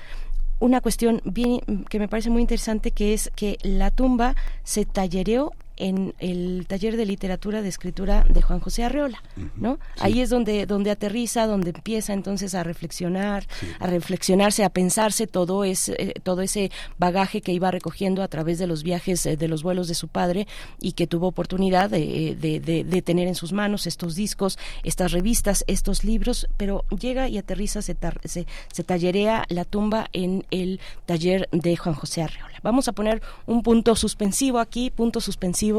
una 0.58 0.80
cuestión 0.80 1.20
bien 1.24 1.60
que 1.88 1.98
me 1.98 2.08
parece 2.08 2.30
muy 2.30 2.42
interesante 2.42 2.90
que 2.90 3.14
es 3.14 3.30
que 3.36 3.56
la 3.62 3.90
tumba 3.90 4.34
se 4.64 4.84
tallereó 4.84 5.52
en 5.80 6.14
el 6.18 6.66
taller 6.68 6.96
de 6.96 7.06
literatura 7.06 7.62
de 7.62 7.68
escritura 7.68 8.24
de 8.28 8.42
Juan 8.42 8.60
José 8.60 8.84
Arreola, 8.84 9.22
¿no? 9.56 9.78
Ahí 9.98 10.20
es 10.20 10.28
donde 10.28 10.66
donde 10.66 10.90
aterriza, 10.90 11.46
donde 11.46 11.70
empieza 11.70 12.12
entonces 12.12 12.54
a 12.54 12.62
reflexionar, 12.62 13.46
a 13.80 13.86
reflexionarse, 13.86 14.62
a 14.62 14.68
pensarse 14.68 15.26
todo 15.26 15.64
ese 15.64 15.96
eh, 15.98 16.14
todo 16.22 16.42
ese 16.42 16.70
bagaje 16.98 17.40
que 17.40 17.52
iba 17.52 17.70
recogiendo 17.70 18.22
a 18.22 18.28
través 18.28 18.58
de 18.58 18.66
los 18.66 18.82
viajes 18.82 19.24
eh, 19.24 19.38
de 19.38 19.48
los 19.48 19.62
vuelos 19.62 19.88
de 19.88 19.94
su 19.94 20.08
padre 20.08 20.46
y 20.80 20.92
que 20.92 21.06
tuvo 21.06 21.28
oportunidad 21.28 21.88
de, 21.88 22.36
de, 22.38 23.02
tener 23.02 23.26
en 23.26 23.34
sus 23.34 23.52
manos 23.52 23.86
estos 23.86 24.14
discos, 24.14 24.58
estas 24.84 25.12
revistas, 25.12 25.64
estos 25.66 26.04
libros, 26.04 26.46
pero 26.58 26.84
llega 26.90 27.28
y 27.28 27.38
aterriza, 27.38 27.80
se, 27.80 27.96
se, 28.24 28.46
se 28.70 28.84
tallerea 28.84 29.46
la 29.48 29.64
tumba 29.64 30.10
en 30.12 30.44
el 30.50 30.80
taller 31.06 31.48
de 31.52 31.76
Juan 31.76 31.94
José 31.94 32.22
Arreola. 32.22 32.60
Vamos 32.62 32.88
a 32.88 32.92
poner 32.92 33.22
un 33.46 33.62
punto 33.62 33.96
suspensivo 33.96 34.58
aquí, 34.58 34.90
punto 34.90 35.20
suspensivo 35.22 35.69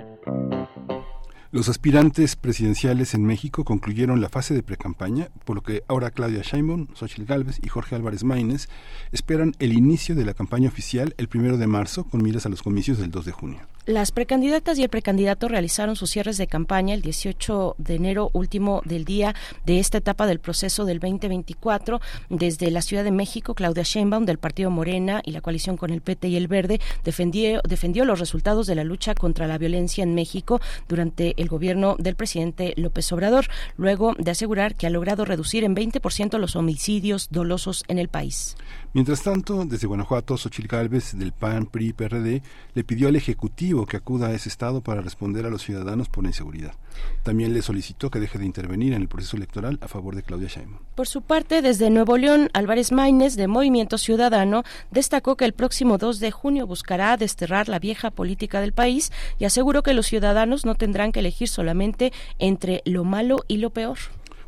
los 1.53 1.69
aspirantes 1.69 2.35
presidenciales 2.35 3.13
en 3.13 3.27
México 3.27 3.63
concluyeron 3.63 4.23
la 4.23 4.31
fase 4.31 4.55
de 4.55 4.63
precampaña, 4.63 5.29
por 5.45 5.55
lo 5.55 5.63
que 5.63 5.85
ahora 5.87 6.11
Claudia 6.11 6.41
Sheinbaum, 6.41 6.89
Xochitl 6.95 7.27
Gálvez 7.27 7.61
y 7.63 7.69
Jorge 7.69 7.95
Álvarez 7.95 8.25
Maínez 8.25 8.69
esperan 9.13 9.55
el 9.59 9.75
inicio 9.75 10.15
de 10.15 10.25
la 10.25 10.33
campaña 10.33 10.71
oficial 10.71 11.15
el 11.19 11.29
primero 11.29 11.59
de 11.59 11.67
marzo 11.67 12.05
con 12.05 12.23
miras 12.23 12.47
a 12.47 12.49
los 12.49 12.63
comicios 12.63 12.97
del 12.97 13.11
2 13.11 13.27
de 13.27 13.33
junio. 13.33 13.61
Las 13.85 14.13
precandidatas 14.13 14.79
y 14.79 14.85
el 14.85 14.89
precandidato 14.89 15.49
realizaron 15.49 15.97
sus 15.97 16.09
cierres 16.09 16.39
de 16.39 16.47
campaña 16.47 16.95
el 16.95 17.03
18 17.03 17.75
de 17.79 17.97
enero, 17.97 18.31
último 18.33 18.81
del 18.85 19.05
día 19.05 19.35
de 19.67 19.81
esta 19.81 19.99
etapa 19.99 20.29
del 20.29 20.39
proceso 20.39 20.85
del 20.85 21.01
2024. 21.01 22.01
Desde 22.31 22.71
la 22.71 22.81
Ciudad 22.81 23.03
de 23.03 23.11
México, 23.11 23.57
Claudia 23.57 23.83
Sheinbaum 23.83 24.25
del 24.25 24.39
Partido 24.39 24.71
Morena 24.71 25.21
y 25.25 25.33
la 25.33 25.41
coalición 25.41 25.77
con 25.77 25.91
el 25.91 26.01
PT 26.01 26.29
y 26.29 26.37
el 26.37 26.47
Verde 26.47 26.81
defendió, 27.03 27.61
defendió 27.69 28.05
los 28.05 28.21
resultados 28.21 28.69
de 28.69 28.77
la 28.77 28.85
lucha 28.85 29.17
contra 29.17 29.49
la 29.49 29.59
violencia 29.59 30.05
en 30.05 30.15
México 30.15 30.61
durante 30.87 31.35
el 31.43 31.49
gobierno 31.49 31.97
del 31.99 32.15
presidente 32.15 32.75
López 32.77 33.11
Obrador, 33.11 33.47
luego 33.77 34.15
de 34.17 34.31
asegurar 34.31 34.77
que 34.77 34.87
ha 34.87 34.91
logrado 34.91 35.25
reducir 35.25 35.65
en 35.65 35.75
20% 35.75 36.39
los 36.39 36.55
homicidios 36.55 37.31
dolosos 37.33 37.83
en 37.89 37.99
el 37.99 38.07
país. 38.07 38.55
Mientras 38.93 39.23
tanto, 39.23 39.65
desde 39.65 39.89
Guanajuato, 39.89 40.37
Xochitl 40.37 40.69
Gálvez 40.69 41.19
del 41.19 41.33
PAN, 41.33 41.67
PRI, 41.67 41.95
PRD 41.95 42.43
le 42.75 42.85
pidió 42.85 43.09
al 43.09 43.17
Ejecutivo 43.17 43.72
que 43.87 43.97
acuda 43.97 44.29
a 44.29 44.33
ese 44.33 44.51
estado 44.51 44.83
para 44.83 45.01
responder 45.01 45.47
a 45.47 45.51
los 45.51 45.63
ciudadanos 45.63 46.09
por 46.09 46.27
inseguridad. 46.27 46.75
También 47.23 47.55
le 47.55 47.63
solicitó 47.63 48.11
que 48.11 48.21
deje 48.21 48.39
de 48.39 48.45
intervenir 48.45 48.93
en 48.93 49.01
el 49.01 49.09
proceso 49.09 49.37
electoral 49.37 49.79
a 49.81 49.89
favor 49.89 50.15
de 50.15 50.23
Claudia 50.23 50.49
Sheinbaum. 50.49 50.83
Por 50.95 51.09
su 51.09 51.23
parte, 51.23 51.63
desde 51.63 51.89
Nuevo 51.89 52.19
León, 52.19 52.51
Álvarez 52.53 52.93
Maínez, 52.93 53.35
de 53.35 53.49
Movimiento 53.49 53.97
Ciudadano, 53.97 54.63
destacó 54.91 55.37
que 55.37 55.47
el 55.47 55.55
próximo 55.55 55.97
2 55.97 56.21
de 56.21 56.31
junio 56.31 56.67
buscará 56.67 57.17
desterrar 57.17 57.69
la 57.69 57.79
vieja 57.79 58.11
política 58.11 58.61
del 58.61 58.73
país 58.73 59.11
y 59.39 59.47
aseguró 59.47 59.83
que 59.83 59.95
los 59.95 60.07
ciudadanos 60.07 60.67
no 60.67 60.75
tendrán 60.75 61.11
que 61.11 61.21
elegir 61.21 61.49
solamente 61.49 62.13
entre 62.39 62.83
lo 62.85 63.05
malo 63.05 63.45
y 63.49 63.57
lo 63.57 63.71
peor. 63.71 63.99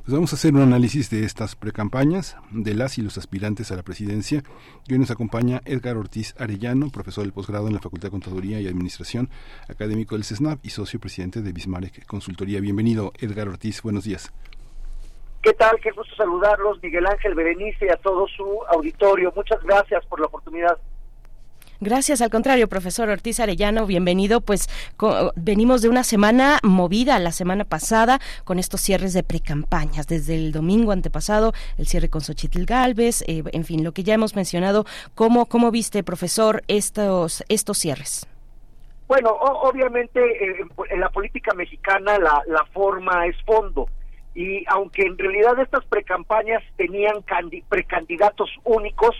Pues 0.04 0.12
vamos 0.12 0.34
a 0.34 0.36
hacer 0.36 0.52
un 0.52 0.60
análisis 0.60 1.08
de 1.08 1.24
estas 1.24 1.56
precampañas 1.56 2.36
de 2.50 2.74
las 2.74 2.98
y 2.98 3.00
los 3.00 3.16
aspirantes 3.16 3.72
a 3.72 3.76
la 3.76 3.82
presidencia. 3.82 4.42
Y 4.86 4.92
hoy 4.92 4.98
nos 4.98 5.10
acompaña 5.10 5.62
Edgar 5.64 5.96
Ortiz 5.96 6.34
Arellano, 6.38 6.90
profesor 6.90 7.24
del 7.24 7.32
posgrado 7.32 7.68
en 7.68 7.72
la 7.72 7.80
Facultad 7.80 8.08
de 8.08 8.10
Contaduría 8.10 8.60
y 8.60 8.68
Administración, 8.68 9.30
académico 9.66 10.14
del 10.14 10.24
CESNAP 10.24 10.58
y 10.62 10.68
socio 10.68 11.00
presidente 11.00 11.40
de 11.40 11.52
Bismarck 11.52 12.04
Consultoría. 12.04 12.60
Bienvenido, 12.60 13.14
Edgar 13.18 13.48
Ortiz. 13.48 13.80
Buenos 13.80 14.04
días. 14.04 14.30
¿Qué 15.40 15.54
tal? 15.54 15.80
Qué 15.80 15.90
gusto 15.92 16.14
saludarlos, 16.16 16.82
Miguel 16.82 17.06
Ángel 17.06 17.34
Berenice 17.34 17.86
y 17.86 17.88
a 17.88 17.96
todo 17.96 18.26
su 18.28 18.44
auditorio. 18.68 19.32
Muchas 19.34 19.62
gracias 19.62 20.04
por 20.04 20.20
la 20.20 20.26
oportunidad. 20.26 20.78
Gracias, 21.80 22.20
al 22.20 22.30
contrario, 22.30 22.68
profesor 22.68 23.08
Ortiz 23.08 23.40
Arellano, 23.40 23.86
bienvenido. 23.86 24.40
Pues 24.40 24.68
venimos 25.34 25.82
de 25.82 25.88
una 25.88 26.04
semana 26.04 26.60
movida 26.62 27.18
la 27.18 27.32
semana 27.32 27.64
pasada 27.64 28.20
con 28.44 28.58
estos 28.58 28.80
cierres 28.80 29.12
de 29.12 29.24
precampañas. 29.24 30.06
Desde 30.06 30.36
el 30.36 30.52
domingo 30.52 30.92
antepasado, 30.92 31.52
el 31.76 31.86
cierre 31.86 32.08
con 32.08 32.20
Xochitl 32.20 32.64
Galvez, 32.64 33.22
eh, 33.26 33.42
en 33.52 33.64
fin, 33.64 33.82
lo 33.82 33.92
que 33.92 34.04
ya 34.04 34.14
hemos 34.14 34.36
mencionado. 34.36 34.84
¿Cómo, 35.14 35.46
cómo 35.46 35.72
viste, 35.72 36.04
profesor, 36.04 36.62
estos, 36.68 37.44
estos 37.48 37.78
cierres? 37.78 38.26
Bueno, 39.08 39.30
obviamente 39.30 40.20
eh, 40.20 40.64
en 40.90 41.00
la 41.00 41.10
política 41.10 41.54
mexicana 41.54 42.18
la, 42.18 42.42
la 42.46 42.64
forma 42.66 43.26
es 43.26 43.36
fondo. 43.44 43.88
Y 44.34 44.64
aunque 44.68 45.02
en 45.02 45.18
realidad 45.18 45.58
estas 45.58 45.84
precampañas 45.86 46.62
tenían 46.76 47.24
precandidatos 47.68 48.50
únicos, 48.64 49.14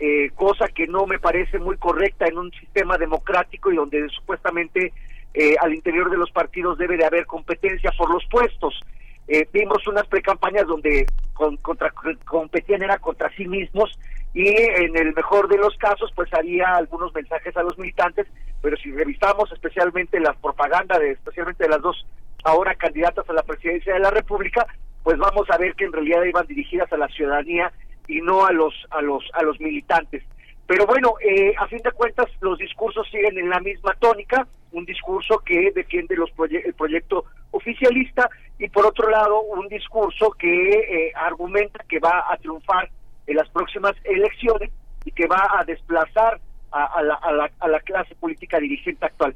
eh, 0.00 0.30
cosa 0.36 0.68
que 0.68 0.86
no 0.86 1.06
me 1.06 1.18
parece 1.18 1.58
muy 1.58 1.76
correcta 1.76 2.26
en 2.26 2.38
un 2.38 2.52
sistema 2.52 2.96
democrático 2.98 3.72
y 3.72 3.76
donde 3.76 4.08
supuestamente 4.10 4.92
eh, 5.34 5.56
al 5.60 5.74
interior 5.74 6.08
de 6.10 6.16
los 6.16 6.30
partidos 6.30 6.78
debe 6.78 6.96
de 6.96 7.04
haber 7.04 7.26
competencia 7.26 7.90
por 7.98 8.12
los 8.12 8.24
puestos. 8.26 8.80
Eh, 9.26 9.46
vimos 9.52 9.86
unas 9.86 10.06
precampañas 10.06 10.66
donde 10.66 11.06
con, 11.34 11.56
contra, 11.58 11.92
competían 12.24 12.82
era 12.82 12.98
contra 12.98 13.28
sí 13.36 13.46
mismos 13.46 13.98
y 14.34 14.48
en 14.48 14.96
el 14.96 15.14
mejor 15.14 15.48
de 15.48 15.58
los 15.58 15.76
casos 15.78 16.12
pues 16.14 16.32
había 16.32 16.76
algunos 16.76 17.12
mensajes 17.12 17.56
a 17.56 17.62
los 17.62 17.76
militantes, 17.76 18.26
pero 18.62 18.76
si 18.76 18.92
revisamos 18.92 19.50
especialmente 19.52 20.20
la 20.20 20.32
propaganda 20.34 20.98
de 20.98 21.12
especialmente 21.12 21.64
de 21.64 21.70
las 21.70 21.82
dos 21.82 22.06
ahora 22.44 22.74
candidatas 22.76 23.28
a 23.28 23.32
la 23.32 23.42
presidencia 23.42 23.94
de 23.94 24.00
la 24.00 24.10
República, 24.10 24.66
pues 25.02 25.18
vamos 25.18 25.50
a 25.50 25.58
ver 25.58 25.74
que 25.74 25.84
en 25.84 25.92
realidad 25.92 26.22
iban 26.22 26.46
dirigidas 26.46 26.92
a 26.92 26.96
la 26.96 27.08
ciudadanía 27.08 27.72
y 28.08 28.20
no 28.20 28.44
a 28.44 28.52
los 28.52 28.74
a 28.90 29.00
los 29.02 29.24
a 29.34 29.42
los 29.42 29.60
militantes. 29.60 30.24
Pero 30.66 30.86
bueno, 30.86 31.14
eh, 31.20 31.54
a 31.58 31.66
fin 31.68 31.78
de 31.78 31.92
cuentas 31.92 32.26
los 32.40 32.58
discursos 32.58 33.06
siguen 33.10 33.38
en 33.38 33.48
la 33.48 33.60
misma 33.60 33.94
tónica, 33.98 34.46
un 34.72 34.84
discurso 34.84 35.38
que 35.38 35.70
defiende 35.74 36.16
los 36.16 36.30
el 36.50 36.74
proyecto 36.74 37.24
oficialista 37.52 38.28
y 38.58 38.68
por 38.68 38.84
otro 38.86 39.08
lado 39.08 39.40
un 39.42 39.68
discurso 39.68 40.30
que 40.32 40.70
eh, 40.70 41.12
argumenta 41.14 41.84
que 41.88 42.00
va 42.00 42.26
a 42.30 42.36
triunfar 42.36 42.90
en 43.26 43.36
las 43.36 43.48
próximas 43.50 43.94
elecciones 44.04 44.70
y 45.04 45.12
que 45.12 45.26
va 45.26 45.48
a 45.58 45.64
desplazar 45.64 46.40
a, 46.70 47.02
la, 47.02 47.14
a, 47.14 47.32
la, 47.32 47.50
a 47.60 47.68
la 47.68 47.80
clase 47.80 48.14
política 48.16 48.58
dirigente 48.58 49.06
actual 49.06 49.34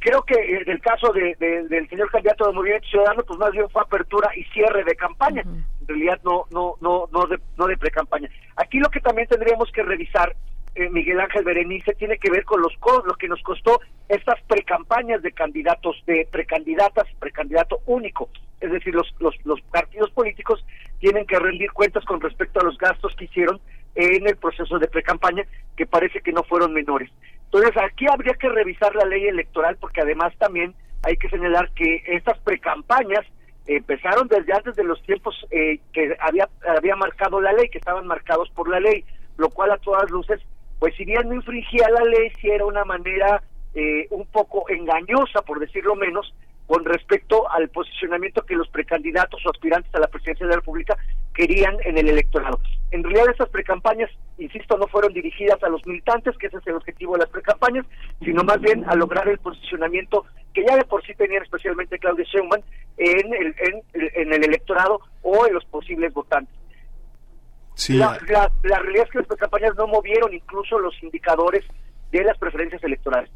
creo 0.00 0.22
que 0.22 0.34
en 0.34 0.68
el 0.68 0.80
caso 0.80 1.12
de, 1.12 1.36
del 1.38 1.88
señor 1.88 2.10
candidato 2.10 2.46
de 2.46 2.52
Movimiento 2.52 2.88
Ciudadano, 2.88 3.22
pues 3.22 3.38
más 3.38 3.52
bien 3.52 3.68
fue 3.70 3.82
apertura 3.82 4.30
y 4.34 4.44
cierre 4.44 4.82
de 4.82 4.96
campaña, 4.96 5.42
en 5.42 5.86
realidad 5.86 6.20
no 6.24 6.46
no 6.50 6.74
no 6.80 7.08
no 7.12 7.26
de, 7.26 7.38
no 7.56 7.66
de 7.66 7.76
pre-campaña. 7.76 8.28
Aquí 8.56 8.78
lo 8.78 8.88
que 8.88 9.00
también 9.00 9.28
tendríamos 9.28 9.70
que 9.72 9.82
revisar, 9.82 10.34
eh, 10.74 10.88
Miguel 10.88 11.20
Ángel 11.20 11.44
Berenice, 11.44 11.94
tiene 11.94 12.18
que 12.18 12.30
ver 12.30 12.44
con 12.44 12.60
los 12.60 12.72
lo 13.06 13.14
que 13.14 13.28
nos 13.28 13.42
costó 13.42 13.80
estas 14.08 14.40
precampañas 14.48 15.22
de 15.22 15.32
candidatos, 15.32 16.02
de 16.06 16.26
precandidatas, 16.30 17.06
precandidato 17.18 17.80
único. 17.86 18.28
Es 18.60 18.70
decir, 18.72 18.94
los, 18.94 19.14
los, 19.20 19.34
los 19.44 19.60
partidos 19.62 20.10
políticos 20.10 20.64
tienen 20.98 21.26
que 21.26 21.38
rendir 21.38 21.72
cuentas 21.72 22.04
con 22.04 22.20
respecto 22.20 22.60
a 22.60 22.64
los 22.64 22.76
gastos 22.76 23.14
que 23.16 23.24
hicieron 23.24 23.60
en 23.94 24.26
el 24.26 24.36
proceso 24.36 24.78
de 24.78 24.86
precampaña, 24.86 25.44
que 25.76 25.86
parece 25.86 26.20
que 26.20 26.32
no 26.32 26.42
fueron 26.44 26.72
menores. 26.72 27.10
Entonces 27.52 27.76
aquí 27.82 28.06
habría 28.08 28.34
que 28.34 28.48
revisar 28.48 28.94
la 28.94 29.04
ley 29.04 29.26
electoral 29.26 29.76
porque 29.80 30.00
además 30.00 30.32
también 30.38 30.72
hay 31.02 31.16
que 31.16 31.28
señalar 31.28 31.70
que 31.72 32.02
estas 32.06 32.38
precampañas 32.38 33.26
empezaron 33.66 34.28
desde 34.28 34.52
antes 34.52 34.76
de 34.76 34.84
los 34.84 35.02
tiempos 35.02 35.34
eh, 35.50 35.80
que 35.92 36.16
había, 36.20 36.48
había 36.76 36.94
marcado 36.94 37.40
la 37.40 37.52
ley, 37.52 37.68
que 37.68 37.78
estaban 37.78 38.06
marcados 38.06 38.48
por 38.50 38.68
la 38.68 38.78
ley, 38.78 39.04
lo 39.36 39.50
cual 39.50 39.72
a 39.72 39.78
todas 39.78 40.10
luces, 40.10 40.40
pues 40.78 40.94
si 40.96 41.04
bien 41.04 41.28
no 41.28 41.34
infringía 41.34 41.88
la 41.90 42.04
ley, 42.04 42.30
sí 42.40 42.48
era 42.50 42.64
una 42.64 42.84
manera 42.84 43.42
eh, 43.74 44.06
un 44.10 44.26
poco 44.26 44.68
engañosa, 44.68 45.42
por 45.42 45.58
decirlo 45.58 45.96
menos, 45.96 46.32
con 46.66 46.84
respecto 46.84 47.50
al 47.50 47.68
posicionamiento 47.68 48.46
que 48.46 48.54
los 48.54 48.68
precandidatos 48.68 49.44
o 49.44 49.50
aspirantes 49.50 49.92
a 49.94 49.98
la 49.98 50.06
presidencia 50.06 50.46
de 50.46 50.50
la 50.50 50.56
República 50.60 50.96
querían 51.34 51.76
en 51.84 51.98
el 51.98 52.08
electorado. 52.08 52.60
En 52.90 53.04
realidad 53.04 53.30
estas 53.30 53.48
precampañas, 53.50 54.10
insisto, 54.38 54.76
no 54.76 54.86
fueron 54.88 55.12
dirigidas 55.12 55.62
a 55.62 55.68
los 55.68 55.86
militantes, 55.86 56.36
que 56.38 56.48
ese 56.48 56.56
es 56.56 56.66
el 56.66 56.74
objetivo 56.74 57.14
de 57.14 57.20
las 57.20 57.30
precampañas, 57.30 57.86
sino 58.20 58.42
más 58.42 58.60
bien 58.60 58.84
a 58.88 58.94
lograr 58.96 59.28
el 59.28 59.38
posicionamiento 59.38 60.26
que 60.52 60.64
ya 60.66 60.76
de 60.76 60.84
por 60.84 61.04
sí 61.06 61.14
tenía 61.14 61.38
especialmente 61.40 61.98
Claudia 61.98 62.24
Sheinbaum 62.24 62.62
en 62.96 63.34
el, 63.34 63.54
en, 63.60 63.82
en 63.92 64.32
el 64.32 64.44
electorado 64.44 65.00
o 65.22 65.46
en 65.46 65.54
los 65.54 65.64
posibles 65.66 66.12
votantes. 66.12 66.54
Sí. 67.74 67.96
La, 67.96 68.18
la, 68.28 68.50
la 68.64 68.78
realidad 68.80 69.06
es 69.06 69.12
que 69.12 69.18
las 69.18 69.28
precampañas 69.28 69.76
no 69.76 69.86
movieron 69.86 70.34
incluso 70.34 70.78
los 70.78 71.00
indicadores 71.02 71.64
de 72.10 72.24
las 72.24 72.36
preferencias 72.38 72.82
electorales. 72.82 73.30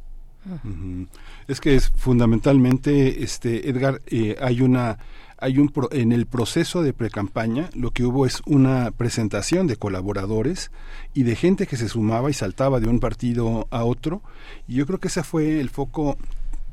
Es 1.49 1.61
que 1.61 1.75
es 1.75 1.91
fundamentalmente, 1.97 3.23
este 3.23 3.69
Edgar, 3.69 4.01
eh, 4.07 4.37
hay 4.41 4.61
una 4.61 4.99
hay 5.39 5.59
un 5.59 5.69
pro- 5.69 5.91
en 5.93 6.13
el 6.13 6.27
proceso 6.27 6.83
de 6.83 6.95
precampaña 6.95 7.69
lo 7.75 7.91
que 7.91 8.05
hubo 8.05 8.25
es 8.25 8.41
una 8.47 8.93
presentación 8.93 9.67
de 9.67 9.77
colaboradores 9.77 10.71
y 11.13 11.25
de 11.25 11.37
gente 11.37 11.67
que 11.67 11.77
se 11.77 11.89
sumaba 11.89 12.31
y 12.31 12.35
saltaba 12.35 12.81
de 12.81 12.89
un 12.89 12.99
partido 13.01 13.67
a 13.71 13.85
otro. 13.85 14.23
Y 14.69 14.75
yo 14.77 14.87
creo 14.87 15.01
que 15.01 15.09
ese 15.09 15.23
fue 15.23 15.61
el 15.61 15.69
foco 15.69 16.17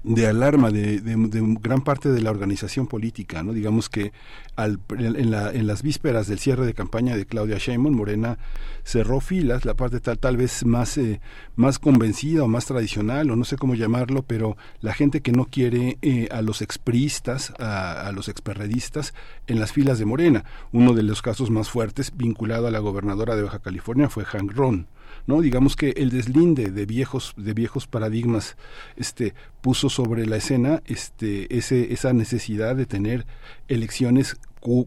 de 0.03 0.25
alarma 0.25 0.71
de, 0.71 0.99
de- 0.99 1.57
gran 1.61 1.81
parte 1.81 2.09
de 2.09 2.21
la 2.21 2.31
organización 2.31 2.87
política, 2.87 3.43
¿no? 3.43 3.53
Digamos 3.53 3.87
que 3.87 4.13
al, 4.55 4.79
en 4.97 5.67
las 5.67 5.83
vísperas 5.83 6.27
del 6.27 6.39
cierre 6.39 6.65
de 6.65 6.73
campaña 6.73 7.15
de 7.15 7.25
Claudia 7.25 7.57
Sheinbaum, 7.59 7.95
Morena 7.95 8.39
cerró 8.83 9.19
filas, 9.19 9.63
la 9.63 9.75
parte 9.75 9.99
tal, 9.99 10.17
tal 10.17 10.37
vez 10.37 10.65
más, 10.65 10.97
eh, 10.97 11.21
más 11.55 11.77
convencida 11.77 12.43
o 12.43 12.47
más 12.47 12.65
tradicional, 12.65 13.29
o 13.29 13.35
no 13.35 13.45
sé 13.45 13.57
cómo 13.57 13.75
llamarlo, 13.75 14.23
pero 14.23 14.57
la 14.79 14.93
gente 14.93 15.21
que 15.21 15.31
no 15.31 15.45
quiere 15.45 15.97
eh, 16.01 16.27
a 16.31 16.41
los 16.41 16.61
expristas, 16.63 17.53
a, 17.59 18.07
a 18.07 18.11
los 18.11 18.27
experredistas 18.27 19.13
en 19.45 19.59
las 19.59 19.71
filas 19.71 19.99
de 19.99 20.05
Morena. 20.05 20.45
Uno 20.71 20.93
de 20.93 21.03
los 21.03 21.21
casos 21.21 21.51
más 21.51 21.69
fuertes 21.69 22.11
vinculado 22.15 22.65
a 22.67 22.71
la 22.71 22.79
gobernadora 22.79 23.35
de 23.35 23.43
Baja 23.43 23.59
California 23.59 24.09
fue 24.09 24.25
Hank 24.25 24.51
Ron. 24.53 24.87
¿No? 25.27 25.41
Digamos 25.41 25.75
que 25.75 25.91
el 25.91 26.09
deslinde 26.09 26.71
de 26.71 26.85
viejos, 26.85 27.33
de 27.37 27.53
viejos 27.53 27.87
paradigmas 27.87 28.57
este, 28.97 29.33
puso 29.61 29.89
sobre 29.89 30.25
la 30.25 30.37
escena 30.37 30.81
este, 30.85 31.55
ese, 31.55 31.93
esa 31.93 32.13
necesidad 32.13 32.75
de 32.75 32.85
tener 32.85 33.25
elecciones 33.67 34.39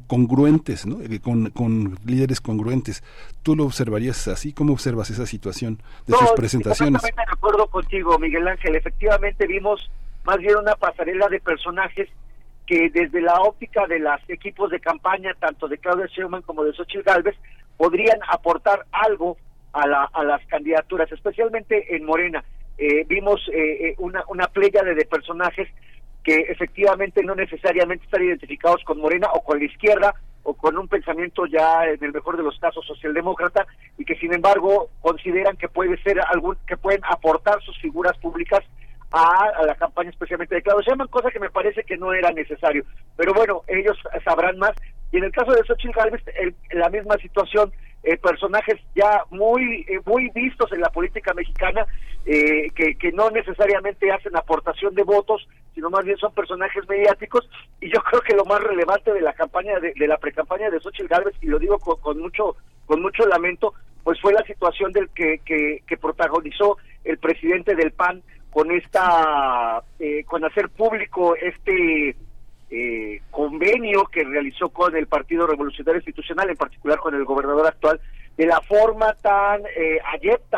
congruentes, 0.07 0.87
¿no? 0.87 1.01
Eh, 1.01 1.21
con, 1.21 1.51
con 1.51 1.99
líderes 2.07 2.41
congruentes. 2.41 3.03
¿Tú 3.43 3.57
lo 3.57 3.65
observarías 3.65 4.29
así? 4.29 4.53
¿Cómo 4.53 4.73
observas 4.73 5.11
esa 5.11 5.27
situación 5.27 5.83
de 6.07 6.17
sus 6.17 6.31
presentaciones? 6.33 7.01
completamente 7.01 7.31
de 7.31 7.37
acuerdo 7.37 7.67
contigo, 7.67 8.19
Miguel 8.19 8.47
Ángel. 8.47 8.77
Efectivamente 8.77 9.47
vimos 9.47 9.91
más 10.25 10.39
bien 10.39 10.57
una 10.57 10.77
pasarela 10.77 11.29
de 11.29 11.41
personajes 11.41 12.09
que 12.67 12.89
desde 12.91 13.21
la 13.21 13.41
óptica 13.41 13.87
de 13.87 13.99
los 13.99 14.21
equipos 14.29 14.71
de 14.71 14.81
campaña, 14.81 15.35
tanto 15.39 15.69
de 15.69 15.79
Claudia 15.79 16.07
Sheinbaum 16.07 16.43
como 16.43 16.65
de 16.65 16.73
Xochitl 16.73 17.03
Gálvez, 17.03 17.37
podrían 17.77 18.19
aportar 18.29 18.87
algo 18.93 19.37
a, 19.75 19.87
la, 19.87 20.05
a 20.13 20.25
las 20.25 20.45
candidaturas, 20.47 21.11
especialmente 21.13 21.95
en 21.95 22.05
Morena. 22.05 22.43
Eh, 22.79 23.05
vimos 23.07 23.41
eh, 23.53 23.89
eh, 23.91 23.95
una, 23.99 24.25
una 24.29 24.47
pléyade 24.49 24.95
de 24.95 25.05
personajes 25.05 25.69
que 26.25 26.37
efectivamente 26.49 27.23
no 27.23 27.35
necesariamente 27.35 28.05
están 28.07 28.23
identificados 28.25 28.83
con 28.85 28.99
Morena 28.99 29.29
o 29.35 29.45
con 29.45 29.59
la 29.59 29.67
izquierda 29.67 30.15
o 30.43 30.55
con 30.55 30.77
un 30.79 30.89
pensamiento 30.89 31.47
ya 31.47 31.85
en 31.87 32.03
el 32.03 32.13
mejor 32.13 32.37
de 32.37 32.43
los 32.43 32.59
casos 32.59 32.85
socialdemócrata 32.87 33.67
y 33.99 34.05
que 34.05 34.15
sin 34.17 34.33
embargo 34.33 34.89
consideran 35.03 35.57
que 35.57 35.69
puede 35.69 35.97
ser 36.03 36.21
algún 36.33 36.57
que 36.67 36.77
pueden 36.77 37.03
aportar 37.05 37.61
sus 37.63 37.79
figuras 37.81 38.17
públicas 38.19 38.61
a, 39.13 39.51
a 39.57 39.63
la 39.65 39.75
campaña 39.77 40.11
especialmente 40.11 40.55
de 40.57 40.63
Claudio 40.63 40.83
Sheinbaum, 40.83 41.09
cosa 41.11 41.31
que 41.31 41.39
me 41.41 41.51
parece 41.51 41.85
que 41.85 41.97
no 41.97 42.13
era 42.13 42.31
necesario. 42.33 42.85
Pero 43.17 43.33
bueno, 43.33 43.63
ellos 43.69 43.97
sabrán 44.25 44.59
más. 44.59 44.73
Y 45.13 45.19
en 45.19 45.25
el 45.25 45.31
caso 45.33 45.53
de 45.53 45.63
Xochitl 45.65 45.95
Gálvez, 45.97 46.23
el- 46.37 46.55
la 46.73 46.89
misma 46.89 47.17
situación, 47.19 47.73
eh, 48.05 48.17
personajes 48.19 48.81
ya 48.95 49.25
muy 49.31 49.85
eh, 49.89 50.01
muy 50.05 50.31
vistos 50.35 50.71
en 50.73 50.81
la 50.81 50.91
política 50.91 51.33
mexicana, 51.35 51.87
eh, 52.27 52.71
que, 52.75 52.97
que 52.97 53.13
no 53.13 53.31
necesariamente 53.31 54.13
hacen 54.13 54.37
aportación 54.37 54.95
de 54.95 55.03
votos, 55.03 55.49
sino 55.75 55.91
más 55.91 56.05
bien 56.05 56.17
son 56.19 56.33
personajes 56.33 56.89
mediáticos. 56.89 57.49
Y 57.81 57.93
yo 57.93 58.01
creo 58.03 58.21
que 58.21 58.35
lo 58.35 58.45
más 58.45 58.63
relevante 58.63 59.13
de 59.13 59.21
la 59.21 59.33
campaña, 59.33 59.81
de, 59.81 59.93
de 59.95 60.09
la 60.09 60.19
precampaña 60.19 60.71
de 60.71 60.81
Xochitl 60.81 61.09
Gálvez, 61.09 61.35
y 61.41 61.47
lo 61.47 61.59
digo 61.59 61.79
con, 61.79 61.99
con 62.01 62.21
mucho 62.21 62.57
con 62.87 63.01
mucho 63.01 63.27
lamento, 63.27 63.73
pues 64.03 64.21
fue 64.21 64.35
la 64.35 64.45
situación 64.45 64.93
del 64.93 65.09
que, 65.09 65.41
que, 65.45 65.83
que 65.87 65.97
protagonizó 65.97 66.77
el 67.05 67.17
presidente 67.19 67.75
del 67.75 67.93
PAN 67.93 68.23
con 68.51 68.71
esta, 68.71 69.83
eh, 69.99 70.23
con 70.25 70.45
hacer 70.45 70.69
público 70.69 71.35
este 71.37 72.15
eh, 72.71 73.21
convenio 73.31 74.05
que 74.07 74.25
realizó 74.25 74.69
con 74.69 74.97
el 74.97 75.07
Partido 75.07 75.47
Revolucionario 75.47 75.99
Institucional, 75.99 76.51
en 76.51 76.57
particular 76.57 76.99
con 76.99 77.15
el 77.15 77.25
gobernador 77.25 77.67
actual, 77.67 78.01
de 78.37 78.47
la 78.47 78.61
forma 78.63 79.15
tan 79.15 79.63
eh, 79.77 80.01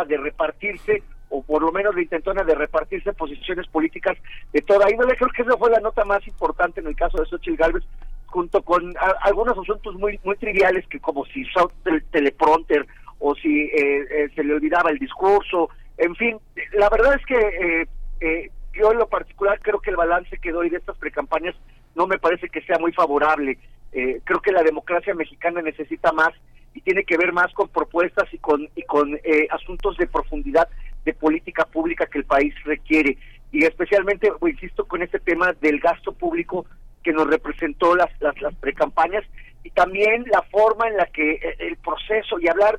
de 0.06 0.16
repartirse, 0.16 1.02
o 1.28 1.42
por 1.42 1.62
lo 1.62 1.72
menos 1.72 1.94
de 1.94 2.02
intentona 2.02 2.44
de 2.44 2.54
repartirse 2.54 3.12
posiciones 3.12 3.66
políticas 3.66 4.16
de 4.52 4.62
toda 4.62 4.90
índole. 4.90 5.16
Creo 5.16 5.30
que 5.30 5.42
esa 5.42 5.56
fue 5.56 5.70
la 5.70 5.80
nota 5.80 6.04
más 6.04 6.26
importante 6.26 6.80
en 6.80 6.86
el 6.86 6.96
caso 6.96 7.18
de 7.18 7.26
Xochitl 7.26 7.56
Gálvez, 7.56 7.84
junto 8.26 8.62
con 8.62 8.94
algunos 9.22 9.58
asuntos 9.58 9.94
muy 9.94 10.18
muy 10.24 10.36
triviales 10.36 10.86
que 10.88 11.00
como 11.00 11.24
si 11.26 11.42
usó 11.42 11.70
el 11.84 12.04
teleprompter 12.06 12.86
o 13.18 13.34
si 13.34 13.62
eh, 13.62 14.04
eh, 14.10 14.28
se 14.34 14.44
le 14.44 14.54
olvidaba 14.54 14.90
el 14.90 14.98
discurso, 14.98 15.70
en 15.98 16.14
fin, 16.16 16.38
la 16.72 16.88
verdad 16.90 17.14
es 17.14 17.24
que 17.26 17.34
eh, 17.36 17.86
eh, 18.20 18.50
yo 18.74 18.92
en 18.92 18.98
lo 18.98 19.08
particular 19.08 19.58
creo 19.60 19.80
que 19.80 19.90
el 19.90 19.96
balance 19.96 20.36
que 20.38 20.52
doy 20.52 20.68
de 20.68 20.76
estas 20.76 20.96
precampañas 20.98 21.54
no 21.96 22.06
me 22.06 22.18
parece 22.18 22.48
que 22.48 22.60
sea 22.62 22.78
muy 22.78 22.92
favorable. 22.92 23.58
Eh, 23.92 24.20
creo 24.22 24.40
que 24.40 24.52
la 24.52 24.62
democracia 24.62 25.14
mexicana 25.14 25.62
necesita 25.62 26.12
más 26.12 26.30
y 26.74 26.82
tiene 26.82 27.04
que 27.04 27.16
ver 27.16 27.32
más 27.32 27.52
con 27.54 27.68
propuestas 27.68 28.32
y 28.32 28.38
con 28.38 28.68
y 28.76 28.82
con 28.82 29.18
eh, 29.24 29.48
asuntos 29.50 29.96
de 29.96 30.06
profundidad 30.06 30.68
de 31.04 31.14
política 31.14 31.64
pública 31.64 32.06
que 32.06 32.18
el 32.18 32.24
país 32.24 32.54
requiere 32.64 33.16
y 33.50 33.64
especialmente 33.64 34.30
pues, 34.38 34.54
insisto 34.54 34.84
con 34.84 35.02
este 35.02 35.18
tema 35.18 35.54
del 35.54 35.80
gasto 35.80 36.12
público 36.12 36.66
que 37.02 37.12
nos 37.12 37.26
representó 37.28 37.96
las 37.96 38.10
las, 38.20 38.38
las 38.42 38.54
precampañas 38.56 39.24
y 39.64 39.70
también 39.70 40.26
la 40.30 40.42
forma 40.42 40.88
en 40.88 40.98
la 40.98 41.06
que 41.06 41.32
eh, 41.32 41.56
el 41.60 41.76
proceso 41.78 42.38
y 42.38 42.48
hablar 42.48 42.78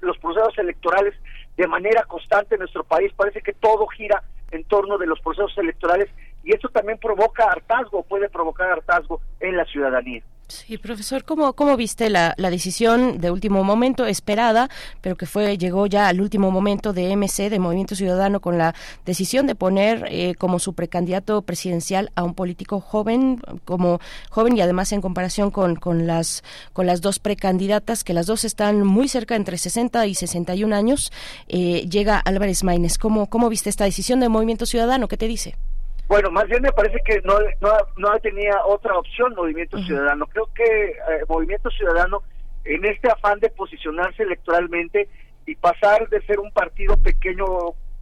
los 0.00 0.16
procesos 0.16 0.56
electorales 0.56 1.14
de 1.58 1.66
manera 1.66 2.04
constante 2.04 2.54
en 2.54 2.60
nuestro 2.60 2.84
país 2.84 3.12
parece 3.14 3.42
que 3.42 3.52
todo 3.52 3.86
gira 3.88 4.22
en 4.50 4.64
torno 4.64 4.96
de 4.96 5.06
los 5.06 5.20
procesos 5.20 5.56
electorales 5.58 6.08
y 6.44 6.54
esto 6.54 6.68
también 6.68 6.98
provoca 6.98 7.44
hartazgo 7.44 8.02
puede 8.02 8.28
provocar 8.28 8.70
hartazgo 8.70 9.20
en 9.40 9.56
la 9.56 9.64
ciudadanía 9.64 10.22
Sí, 10.48 10.76
profesor, 10.76 11.24
¿cómo, 11.24 11.54
cómo 11.54 11.74
viste 11.76 12.10
la, 12.10 12.34
la 12.36 12.50
decisión 12.50 13.18
de 13.18 13.30
último 13.30 13.64
momento 13.64 14.04
esperada, 14.04 14.68
pero 15.00 15.16
que 15.16 15.24
fue 15.24 15.56
llegó 15.56 15.86
ya 15.86 16.08
al 16.08 16.20
último 16.20 16.50
momento 16.50 16.92
de 16.92 17.16
MC, 17.16 17.48
de 17.48 17.58
Movimiento 17.58 17.94
Ciudadano, 17.94 18.40
con 18.40 18.58
la 18.58 18.74
decisión 19.06 19.46
de 19.46 19.54
poner 19.54 20.04
eh, 20.10 20.34
como 20.34 20.58
su 20.58 20.74
precandidato 20.74 21.40
presidencial 21.42 22.10
a 22.14 22.24
un 22.24 22.34
político 22.34 22.80
joven, 22.80 23.40
como 23.64 24.00
joven 24.28 24.56
y 24.56 24.60
además 24.60 24.92
en 24.92 25.00
comparación 25.00 25.50
con, 25.50 25.76
con 25.76 26.06
las 26.06 26.44
con 26.74 26.86
las 26.86 27.00
dos 27.00 27.18
precandidatas, 27.20 28.04
que 28.04 28.12
las 28.12 28.26
dos 28.26 28.44
están 28.44 28.84
muy 28.84 29.08
cerca, 29.08 29.36
entre 29.36 29.56
60 29.56 30.06
y 30.06 30.14
61 30.14 30.76
años, 30.76 31.10
eh, 31.48 31.88
llega 31.88 32.18
Álvarez 32.18 32.64
Maínez. 32.64 32.98
¿Cómo, 32.98 33.30
¿Cómo 33.30 33.48
viste 33.48 33.70
esta 33.70 33.84
decisión 33.84 34.20
de 34.20 34.28
Movimiento 34.28 34.66
Ciudadano? 34.66 35.08
¿Qué 35.08 35.16
te 35.16 35.26
dice? 35.26 35.56
Bueno, 36.06 36.30
más 36.30 36.46
bien 36.48 36.62
me 36.62 36.72
parece 36.72 37.00
que 37.04 37.20
no, 37.22 37.34
no, 37.60 37.70
no 37.96 38.18
tenía 38.20 38.64
otra 38.66 38.96
opción 38.98 39.34
Movimiento 39.34 39.78
Ciudadano. 39.78 40.26
Creo 40.26 40.48
que 40.54 40.64
eh, 40.64 40.96
Movimiento 41.28 41.70
Ciudadano, 41.70 42.22
en 42.64 42.84
este 42.84 43.08
afán 43.10 43.40
de 43.40 43.48
posicionarse 43.50 44.22
electoralmente 44.22 45.08
y 45.46 45.54
pasar 45.56 46.08
de 46.08 46.20
ser 46.22 46.40
un 46.40 46.50
partido 46.52 46.96
pequeño 47.02 47.44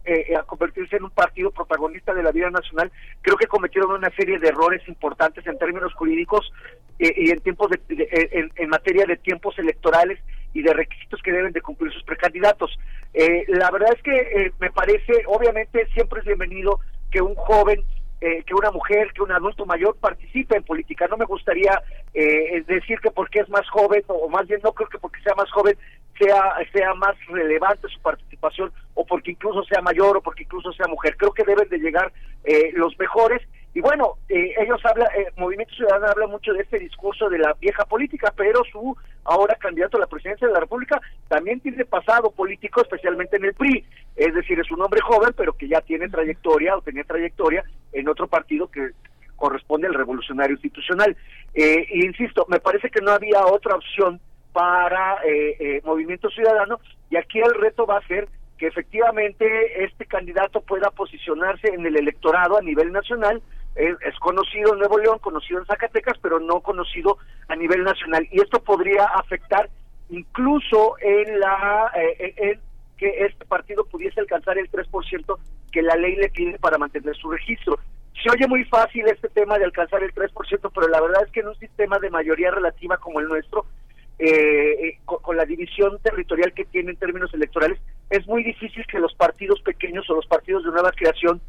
eh, 0.05 0.35
a 0.35 0.43
convertirse 0.43 0.97
en 0.97 1.03
un 1.05 1.11
partido 1.11 1.49
protagonista 1.51 2.13
de 2.13 2.23
la 2.23 2.31
vida 2.31 2.49
nacional, 2.49 2.91
creo 3.21 3.37
que 3.37 3.47
cometieron 3.47 3.91
una 3.93 4.09
serie 4.11 4.37
de 4.37 4.49
errores 4.49 4.81
importantes 4.89 5.47
en 5.47 5.57
términos 5.57 5.93
jurídicos 5.93 6.51
eh, 6.99 7.13
y 7.15 7.31
en 7.31 7.39
tiempos 7.39 7.69
de, 7.71 7.79
de- 7.95 8.09
en, 8.33 8.51
en 8.57 8.69
materia 8.69 9.05
de 9.05 9.15
tiempos 9.15 9.57
electorales 9.57 10.19
y 10.53 10.61
de 10.61 10.73
requisitos 10.73 11.21
que 11.23 11.31
deben 11.31 11.53
de 11.53 11.61
cumplir 11.61 11.91
sus 11.93 12.03
precandidatos. 12.03 12.77
Eh, 13.13 13.45
la 13.47 13.71
verdad 13.71 13.93
es 13.95 14.01
que 14.03 14.11
eh, 14.15 14.51
me 14.59 14.71
parece, 14.71 15.13
obviamente, 15.27 15.87
siempre 15.93 16.19
es 16.19 16.25
bienvenido 16.25 16.79
que 17.13 17.21
un 17.21 17.35
joven, 17.35 17.79
eh, 18.19 18.43
que 18.43 18.55
una 18.55 18.71
mujer, 18.71 19.13
que 19.13 19.21
un 19.21 19.31
adulto 19.31 19.65
mayor 19.65 19.95
participe 19.97 20.57
en 20.57 20.63
política. 20.63 21.07
No 21.07 21.17
me 21.17 21.25
gustaría 21.25 21.79
eh, 22.13 22.63
decir 22.67 22.99
que 22.99 23.11
porque 23.11 23.39
es 23.39 23.49
más 23.49 23.69
joven, 23.69 24.03
o 24.07 24.27
más 24.27 24.47
bien 24.47 24.59
no 24.63 24.73
creo 24.73 24.89
que 24.89 24.97
porque 24.97 25.21
sea 25.21 25.35
más 25.35 25.49
joven 25.51 25.77
sea, 26.19 26.55
sea 26.73 26.93
más 26.95 27.15
relevante 27.27 27.87
su 27.87 27.99
participación 28.01 28.71
o 28.95 29.05
porque 29.05 29.31
incluso 29.31 29.63
sea 29.63 29.81
mayor 29.81 30.17
o 30.17 30.21
porque 30.21 30.43
incluso 30.43 30.71
sea 30.73 30.87
mujer. 30.87 31.15
Creo 31.17 31.31
que 31.31 31.43
deben 31.43 31.69
de 31.69 31.77
llegar 31.77 32.11
eh, 32.43 32.71
los 32.73 32.97
mejores. 32.97 33.41
Y 33.73 33.81
bueno, 33.81 34.17
eh, 34.29 34.53
ellos 34.59 34.79
hablan, 34.85 35.07
eh, 35.17 35.31
Movimiento 35.37 35.73
Ciudadano 35.73 36.07
habla 36.07 36.27
mucho 36.27 36.53
de 36.53 36.61
este 36.61 36.77
discurso 36.77 37.27
de 37.29 37.39
la 37.39 37.53
vieja 37.53 37.85
política, 37.85 38.31
pero 38.35 38.61
su 38.71 38.95
ahora 39.25 39.55
candidato 39.55 39.97
a 39.97 40.01
la 40.01 40.07
presidencia 40.07 40.47
de 40.47 40.53
la 40.53 40.59
República 40.59 41.01
también 41.27 41.59
tiene 41.59 41.85
pasado 41.85 42.29
político, 42.31 42.81
especialmente 42.81 43.37
en 43.37 43.45
el 43.45 43.53
PRI. 43.53 43.83
Es 44.15 44.33
decir, 44.35 44.59
es 44.59 44.69
un 44.71 44.81
hombre 44.81 45.01
joven, 45.01 45.33
pero 45.35 45.53
que 45.53 45.67
ya 45.67 45.81
tiene 45.81 46.07
trayectoria 46.09 46.77
o 46.77 46.81
tenía 46.81 47.03
trayectoria 47.03 47.63
en 47.93 48.07
otro 48.07 48.27
partido 48.27 48.67
que 48.67 48.91
corresponde 49.35 49.87
al 49.87 49.93
revolucionario 49.93 50.53
institucional. 50.53 51.17
Eh, 51.53 51.85
e 51.89 52.05
insisto, 52.05 52.45
me 52.47 52.59
parece 52.59 52.89
que 52.89 53.01
no 53.01 53.11
había 53.11 53.45
otra 53.45 53.75
opción 53.75 54.19
para 54.53 55.17
eh, 55.25 55.57
eh, 55.59 55.81
Movimiento 55.83 56.29
Ciudadano 56.29 56.79
y 57.09 57.17
aquí 57.17 57.39
el 57.39 57.53
reto 57.55 57.85
va 57.85 57.97
a 57.97 58.07
ser 58.07 58.29
que 58.57 58.67
efectivamente 58.67 59.83
este 59.83 60.05
candidato 60.05 60.61
pueda 60.61 60.91
posicionarse 60.91 61.67
en 61.67 61.85
el 61.85 61.97
electorado 61.97 62.57
a 62.57 62.61
nivel 62.61 62.91
nacional. 62.91 63.41
Es, 63.75 64.19
conocido 64.19 64.73
en 64.73 64.79
Nuevo 64.79 64.99
León, 64.99 65.19
conocido 65.19 65.59
en 65.59 65.65
Zacatecas, 65.65 66.17
pero 66.21 66.39
no 66.39 66.61
conocido 66.61 67.17
a 67.47 67.55
nivel 67.55 67.83
nacional. 67.83 68.27
Y 68.31 68.39
esto 68.41 68.63
podría 68.63 69.05
afectar 69.05 69.69
incluso 70.09 70.95
en 71.01 71.39
la 71.39 71.91
eh, 71.95 72.33
en 72.37 72.59
que 72.97 73.25
este 73.25 73.45
partido 73.45 73.85
pudiese 73.85 74.19
alcanzar 74.19 74.57
el 74.57 74.69
3% 74.69 75.39
que 75.71 75.81
la 75.81 75.95
ley 75.95 76.15
le 76.15 76.29
pide 76.29 76.59
para 76.59 76.77
mantener 76.77 77.15
su 77.15 77.31
registro. 77.31 77.79
Se 78.21 78.29
oye 78.29 78.47
muy 78.47 78.63
fácil 78.65 79.05
este 79.07 79.27
tema 79.29 79.57
de 79.57 79.65
alcanzar 79.65 80.03
el 80.03 80.13
3%, 80.13 80.71
pero 80.73 80.87
la 80.87 81.01
verdad 81.01 81.23
es 81.25 81.31
que 81.31 81.39
en 81.39 81.47
un 81.47 81.57
sistema 81.57 81.97
de 81.99 82.11
mayoría 82.11 82.51
relativa 82.51 82.97
como 82.97 83.19
el 83.19 83.27
nuestro, 83.27 83.65
eh, 84.19 84.29
eh, 84.29 84.99
con 85.03 85.35
la 85.35 85.45
división 85.45 85.97
territorial 86.03 86.53
que 86.53 86.65
tiene 86.65 86.91
en 86.91 86.97
términos 86.97 87.33
electorales, 87.33 87.79
es 88.09 88.27
muy 88.27 88.43
difícil 88.43 88.85
que 88.85 88.99
los 88.99 89.15
partidos 89.15 89.59
pequeños 89.61 90.07
o 90.09 90.15
los 90.15 90.27
partidos 90.27 90.63
de 90.63 90.71
nueva 90.71 90.91
creación 90.91 91.41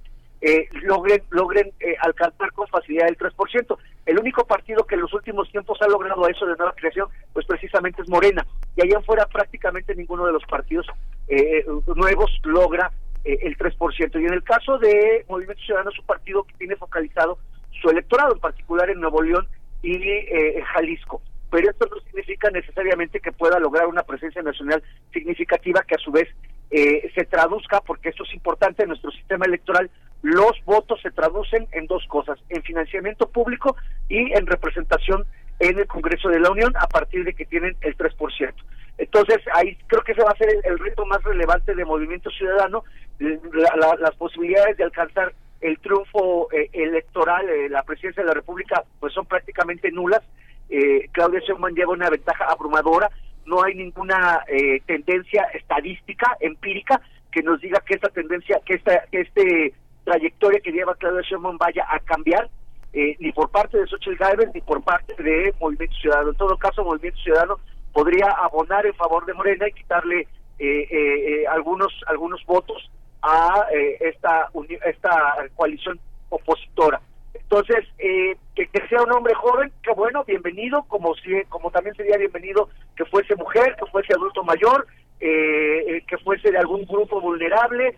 eh, 0.44 0.68
logren 0.82 1.22
logren 1.30 1.72
eh, 1.80 1.96
alcanzar 2.00 2.52
con 2.52 2.68
facilidad 2.68 3.08
el 3.08 3.16
3%. 3.16 3.78
El 4.04 4.18
único 4.18 4.46
partido 4.46 4.84
que 4.84 4.94
en 4.94 5.00
los 5.00 5.14
últimos 5.14 5.50
tiempos 5.50 5.78
ha 5.80 5.88
logrado 5.88 6.28
eso 6.28 6.44
de 6.44 6.54
nueva 6.56 6.74
creación, 6.76 7.08
pues 7.32 7.46
precisamente 7.46 8.02
es 8.02 8.10
Morena. 8.10 8.46
Y 8.76 8.82
allá 8.82 8.98
afuera 8.98 9.26
prácticamente 9.26 9.94
ninguno 9.94 10.26
de 10.26 10.32
los 10.32 10.44
partidos 10.44 10.86
eh, 11.28 11.64
nuevos 11.96 12.30
logra 12.42 12.92
eh, 13.24 13.38
el 13.40 13.56
3%. 13.56 14.20
Y 14.20 14.26
en 14.26 14.34
el 14.34 14.42
caso 14.42 14.76
de 14.78 15.24
Movimiento 15.30 15.62
Ciudadano, 15.62 15.90
es 15.90 15.98
un 15.98 16.06
partido 16.06 16.44
que 16.44 16.54
tiene 16.58 16.76
focalizado 16.76 17.38
su 17.80 17.88
electorado, 17.88 18.34
en 18.34 18.40
particular 18.40 18.90
en 18.90 19.00
Nuevo 19.00 19.22
León 19.22 19.48
y 19.82 19.96
eh, 19.96 20.62
Jalisco. 20.74 21.22
Pero 21.50 21.70
esto 21.70 21.88
no 21.90 22.00
significa 22.00 22.50
necesariamente 22.50 23.20
que 23.20 23.32
pueda 23.32 23.58
lograr 23.58 23.86
una 23.86 24.02
presencia 24.02 24.42
nacional 24.42 24.82
significativa 25.10 25.82
que 25.88 25.94
a 25.94 25.98
su 25.98 26.12
vez 26.12 26.28
eh, 26.70 27.10
se 27.14 27.24
traduzca, 27.24 27.80
porque 27.80 28.08
esto 28.08 28.24
es 28.24 28.34
importante 28.34 28.82
en 28.82 28.88
nuestro 28.88 29.10
sistema 29.12 29.44
electoral, 29.46 29.90
los 30.24 30.52
votos 30.64 31.00
se 31.02 31.10
traducen 31.10 31.68
en 31.72 31.86
dos 31.86 32.02
cosas, 32.08 32.38
en 32.48 32.62
financiamiento 32.62 33.28
público 33.28 33.76
y 34.08 34.32
en 34.32 34.46
representación 34.46 35.24
en 35.60 35.78
el 35.78 35.86
Congreso 35.86 36.30
de 36.30 36.40
la 36.40 36.50
Unión 36.50 36.72
a 36.80 36.86
partir 36.88 37.24
de 37.24 37.34
que 37.34 37.44
tienen 37.44 37.76
el 37.82 37.94
3%. 37.94 38.54
Entonces, 38.96 39.38
ahí 39.52 39.76
creo 39.86 40.02
que 40.02 40.12
ese 40.12 40.22
va 40.22 40.30
a 40.30 40.36
ser 40.36 40.48
el, 40.64 40.78
reto 40.78 41.04
más 41.04 41.22
relevante 41.24 41.74
de 41.74 41.84
Movimiento 41.84 42.30
Ciudadano, 42.30 42.84
la- 43.18 43.76
la- 43.76 43.96
las 44.00 44.14
posibilidades 44.16 44.76
de 44.78 44.84
alcanzar 44.84 45.34
el 45.60 45.78
triunfo 45.78 46.48
eh, 46.52 46.70
electoral, 46.72 47.46
eh, 47.50 47.68
la 47.68 47.82
presidencia 47.82 48.22
de 48.22 48.28
la 48.28 48.34
República, 48.34 48.82
pues 49.00 49.12
son 49.12 49.26
prácticamente 49.26 49.90
nulas. 49.92 50.22
Eh, 50.70 51.08
Claudia 51.12 51.40
Sheinbaum 51.40 51.74
lleva 51.74 51.92
una 51.92 52.08
ventaja 52.08 52.46
abrumadora, 52.46 53.10
no 53.44 53.62
hay 53.62 53.74
ninguna 53.74 54.42
eh, 54.48 54.80
tendencia 54.86 55.42
estadística, 55.52 56.36
empírica, 56.40 57.00
que 57.30 57.42
nos 57.42 57.60
diga 57.60 57.80
que 57.86 57.94
esta 57.94 58.08
tendencia, 58.08 58.58
que 58.64 58.74
esta, 58.74 59.04
que 59.10 59.20
este 59.20 59.74
trayectoria 60.04 60.60
que 60.60 60.72
lleva 60.72 60.94
Claudia 60.94 61.22
Sheinbaum 61.22 61.58
vaya 61.58 61.84
a 61.88 61.98
cambiar, 62.00 62.48
eh, 62.92 63.16
ni 63.18 63.32
por 63.32 63.50
parte 63.50 63.78
de 63.78 63.86
Xochitl 63.86 64.16
Gálvez 64.16 64.50
ni 64.54 64.60
por 64.60 64.82
parte 64.82 65.20
de 65.22 65.52
Movimiento 65.60 65.96
Ciudadano. 65.96 66.30
En 66.30 66.36
todo 66.36 66.56
caso, 66.56 66.84
Movimiento 66.84 67.18
Ciudadano 67.20 67.58
podría 67.92 68.26
abonar 68.26 68.86
en 68.86 68.94
favor 68.94 69.24
de 69.26 69.34
Morena 69.34 69.68
y 69.68 69.72
quitarle 69.72 70.20
eh, 70.20 70.28
eh, 70.58 70.88
eh, 70.90 71.46
algunos 71.48 71.92
algunos 72.06 72.44
votos 72.46 72.90
a 73.22 73.66
eh, 73.72 73.96
esta 74.00 74.50
esta 74.84 75.10
coalición 75.56 75.98
opositora. 76.28 77.00
Entonces, 77.34 77.84
eh, 77.98 78.36
que, 78.54 78.66
que 78.68 78.86
sea 78.88 79.02
un 79.02 79.12
hombre 79.12 79.34
joven, 79.34 79.72
que 79.82 79.92
bueno, 79.92 80.24
bienvenido, 80.24 80.84
como 80.84 81.14
si, 81.16 81.42
como 81.48 81.70
también 81.70 81.94
sería 81.96 82.16
bienvenido 82.16 82.68
que 82.96 83.04
fuese 83.06 83.34
mujer, 83.36 83.76
que 83.76 83.86
fuese 83.90 84.12
adulto 84.14 84.44
mayor, 84.44 84.86
que 85.18 86.18
fuese 86.22 86.50
de 86.50 86.58
algún 86.58 86.84
grupo 86.84 87.20
vulnerable, 87.20 87.96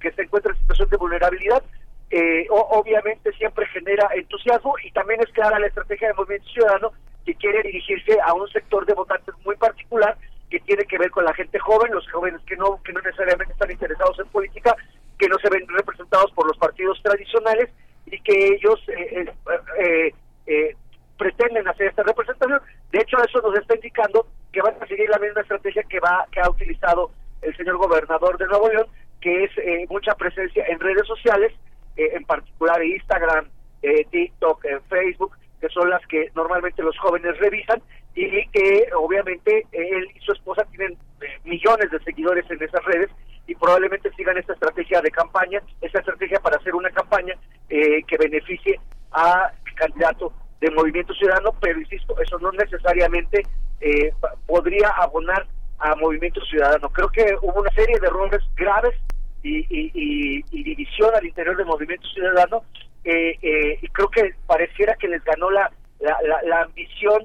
que 0.00 0.12
se 0.12 0.22
encuentre 0.22 0.52
en 0.52 0.58
situación 0.58 0.88
de 0.90 0.96
vulnerabilidad. 0.96 1.62
Eh, 2.10 2.46
obviamente 2.50 3.32
siempre 3.32 3.66
genera 3.66 4.08
entusiasmo 4.14 4.74
y 4.82 4.90
también 4.92 5.20
es 5.20 5.30
clara 5.32 5.58
la 5.58 5.66
estrategia 5.66 6.08
del 6.08 6.16
Movimiento 6.16 6.48
Ciudadano 6.48 6.92
que 7.26 7.34
quiere 7.34 7.62
dirigirse 7.62 8.18
a 8.24 8.32
un 8.32 8.48
sector 8.48 8.86
de 8.86 8.94
votantes 8.94 9.34
muy 9.44 9.54
particular 9.56 10.16
que 10.48 10.60
tiene 10.60 10.84
que 10.84 10.96
ver 10.96 11.10
con 11.10 11.26
la 11.26 11.34
gente 11.34 11.58
joven, 11.58 11.92
los 11.92 12.10
jóvenes 12.10 12.40
que 12.46 12.56
no 12.56 12.82
que 12.82 12.94
no 12.94 13.00
necesariamente 13.02 13.52
están 13.52 13.70
interesados 13.70 14.18
en 14.18 14.26
política, 14.28 14.74
que 15.18 15.28
no 15.28 15.36
se 15.38 15.50
ven 15.50 15.66
representados 15.68 16.32
por 16.32 16.46
los 16.46 16.56
partidos 16.56 16.98
tradicionales 17.02 17.68
y 18.06 18.18
que 18.20 18.54
ellos 18.54 18.80
eh, 18.88 19.26
eh, 19.26 19.34
eh, 19.78 20.14
eh, 20.46 20.76
pretenden 21.18 21.68
hacer 21.68 21.88
esta 21.88 22.02
representación. 22.04 22.60
De 22.92 23.00
hecho, 23.00 23.18
eso 23.22 23.42
nos 23.42 23.58
está 23.58 23.74
indicando 23.74 24.26
que 24.52 24.62
van 24.62 24.74
a 24.80 24.86
seguir 24.86 25.10
la 25.10 25.18
misma 25.18 25.42
estrategia 25.42 25.82
que 25.82 26.00
va 26.00 26.26
que 26.32 26.40
ha 26.40 26.48
utilizado 26.48 27.10
el 27.42 27.54
señor 27.56 27.76
gobernador 27.76 28.38
de 28.38 28.46
Nuevo 28.46 28.68
León, 28.68 28.86
que 29.20 29.44
es 29.44 29.50
eh, 29.58 29.86
mucha 29.88 30.14
presencia 30.14 30.64
en 30.66 30.78
redes 30.80 31.06
sociales, 31.06 31.52
eh, 31.96 32.10
en 32.14 32.24
particular 32.24 32.82
Instagram, 32.82 33.48
eh, 33.82 34.04
TikTok, 34.10 34.64
eh, 34.64 34.78
Facebook, 34.88 35.36
que 35.60 35.68
son 35.68 35.90
las 35.90 36.04
que 36.06 36.30
normalmente 36.34 36.82
los 36.82 36.96
jóvenes 36.98 37.36
revisan 37.38 37.82
y 38.14 38.46
que 38.48 38.88
obviamente 38.96 39.66
él 39.72 40.08
y 40.14 40.20
su 40.20 40.32
esposa 40.32 40.64
tienen 40.70 40.96
eh, 41.20 41.26
millones 41.44 41.90
de 41.90 42.00
seguidores 42.00 42.48
en 42.50 42.62
esas 42.62 42.84
redes 42.84 43.10
y 43.46 43.54
probablemente 43.54 44.12
sigan 44.14 44.36
esta 44.36 44.52
estrategia 44.52 45.00
de 45.00 45.10
campaña, 45.10 45.62
esta 45.80 46.00
estrategia 46.00 46.38
para 46.40 46.56
hacer 46.56 46.74
una 46.74 46.90
campaña 46.90 47.34
eh, 47.68 48.02
que 48.06 48.16
beneficie 48.18 48.78
a 49.12 49.52
candidato 49.76 50.32
del 50.60 50.74
Movimiento 50.74 51.14
Ciudadano, 51.14 51.54
pero 51.60 51.78
insisto, 51.78 52.20
eso 52.20 52.38
no 52.40 52.50
necesariamente 52.52 53.42
eh, 53.80 54.12
podría 54.46 54.88
abonar 54.90 55.46
a 55.78 55.94
Movimiento 55.96 56.40
Ciudadano. 56.46 56.88
Creo 56.90 57.08
que 57.08 57.24
hubo 57.42 57.60
una 57.60 57.70
serie 57.70 57.98
de 58.00 58.06
errores 58.06 58.42
graves 58.56 58.94
y, 59.42 59.64
y- 59.70 60.42
división 60.62 61.10
al 61.14 61.24
interior 61.24 61.56
del 61.56 61.66
Movimiento 61.66 62.06
Ciudadano 62.08 62.62
eh, 63.04 63.38
eh, 63.40 63.78
y 63.80 63.88
creo 63.88 64.08
que 64.10 64.34
pareciera 64.46 64.94
que 64.96 65.08
les 65.08 65.22
ganó 65.24 65.50
la, 65.50 65.70
la, 66.00 66.62
ambición 66.62 67.24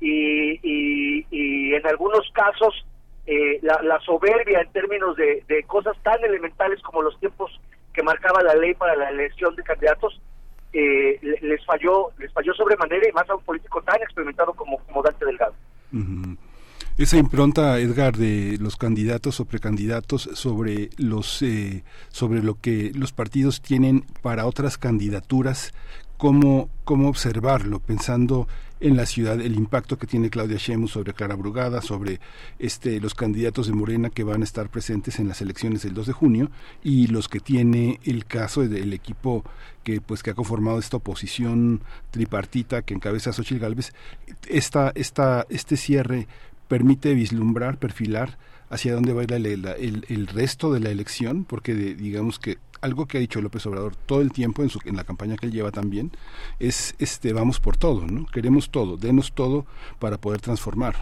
y, 0.00 0.58
y- 0.62 1.74
en 1.74 1.86
algunos 1.86 2.30
casos 2.32 2.86
eh, 3.26 3.58
la, 3.62 3.98
soberbia 4.00 4.60
en 4.60 4.70
términos 4.72 5.16
de, 5.16 5.64
cosas 5.66 5.96
tan 6.02 6.22
elementales 6.22 6.80
como 6.82 7.02
los 7.02 7.18
tiempos 7.20 7.50
que 7.94 8.02
marcaba 8.02 8.42
la 8.42 8.54
ley 8.54 8.74
para 8.74 8.94
la 8.96 9.08
elección 9.08 9.56
de 9.56 9.62
candidatos 9.62 10.20
eh, 10.72 11.18
le- 11.22 11.38
les 11.40 11.64
falló 11.64 12.10
les 12.18 12.32
falló 12.32 12.52
sobremanera 12.54 13.08
y 13.08 13.12
más 13.12 13.28
a 13.30 13.34
un 13.36 13.42
político 13.44 13.80
tan 13.82 14.00
experimentado 14.02 14.52
como, 14.52 14.78
como 14.84 15.02
Dante 15.02 15.24
Delgado. 15.24 15.54
Esa 16.96 17.16
impronta, 17.16 17.80
Edgar, 17.80 18.16
de 18.16 18.56
los 18.60 18.76
candidatos 18.76 19.40
o 19.40 19.46
precandidatos 19.46 20.30
sobre 20.34 20.90
los 20.96 21.42
eh, 21.42 21.82
sobre 22.12 22.40
lo 22.40 22.60
que 22.60 22.92
los 22.94 23.12
partidos 23.12 23.60
tienen 23.62 24.04
para 24.22 24.46
otras 24.46 24.78
candidaturas, 24.78 25.72
cómo 26.18 26.68
cómo 26.84 27.08
observarlo, 27.08 27.80
pensando 27.80 28.46
en 28.78 28.96
la 28.96 29.06
ciudad, 29.06 29.40
el 29.40 29.56
impacto 29.56 29.98
que 29.98 30.06
tiene 30.06 30.30
Claudia 30.30 30.56
Sheinbaum 30.56 30.86
sobre 30.86 31.14
Clara 31.14 31.34
Brugada, 31.34 31.82
sobre 31.82 32.20
este 32.60 33.00
los 33.00 33.14
candidatos 33.14 33.66
de 33.66 33.72
Morena 33.72 34.10
que 34.10 34.22
van 34.22 34.42
a 34.42 34.44
estar 34.44 34.68
presentes 34.68 35.18
en 35.18 35.26
las 35.26 35.40
elecciones 35.40 35.82
del 35.82 35.94
2 35.94 36.06
de 36.06 36.12
junio 36.12 36.50
y 36.84 37.08
los 37.08 37.28
que 37.28 37.40
tiene 37.40 37.98
el 38.04 38.24
caso 38.24 38.60
del 38.60 38.92
equipo 38.92 39.42
que 39.82 40.00
pues 40.00 40.22
que 40.22 40.30
ha 40.30 40.34
conformado 40.34 40.78
esta 40.78 40.98
oposición 40.98 41.82
tripartita 42.12 42.82
que 42.82 42.94
encabeza 42.94 43.32
Xochitl 43.32 43.60
Gálvez, 43.60 43.92
esta, 44.48 44.92
esta, 44.94 45.44
este 45.48 45.76
cierre 45.76 46.28
permite 46.68 47.14
vislumbrar, 47.14 47.78
perfilar 47.78 48.38
hacia 48.70 48.94
dónde 48.94 49.12
va 49.12 49.22
la- 49.28 49.72
el, 49.72 50.04
el 50.08 50.26
resto 50.26 50.72
de 50.72 50.80
la 50.80 50.90
elección, 50.90 51.44
porque 51.44 51.74
de- 51.74 51.94
digamos 51.94 52.38
que 52.38 52.58
algo 52.80 53.06
que 53.06 53.16
ha 53.18 53.20
dicho 53.20 53.40
López 53.40 53.64
Obrador 53.66 53.96
todo 53.96 54.20
el 54.20 54.32
tiempo 54.32 54.62
en, 54.62 54.68
su, 54.68 54.78
en 54.84 54.96
la 54.96 55.04
campaña 55.04 55.36
que 55.36 55.46
él 55.46 55.52
lleva 55.52 55.70
también 55.70 56.10
es 56.58 56.94
este 56.98 57.32
vamos 57.32 57.58
por 57.60 57.76
todo, 57.76 58.06
¿no? 58.06 58.26
Queremos 58.26 58.70
todo, 58.70 58.96
denos 58.96 59.32
todo 59.32 59.64
para 59.98 60.18
poder 60.18 60.40
transformar. 60.40 60.94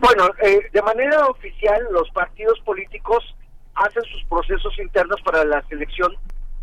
Bueno, 0.00 0.28
eh, 0.42 0.60
de 0.72 0.82
manera 0.82 1.26
oficial 1.26 1.80
los 1.92 2.10
partidos 2.10 2.58
políticos 2.60 3.36
hacen 3.74 4.02
sus 4.04 4.24
procesos 4.24 4.76
internos 4.78 5.20
para 5.22 5.44
la 5.44 5.62
selección 5.68 6.12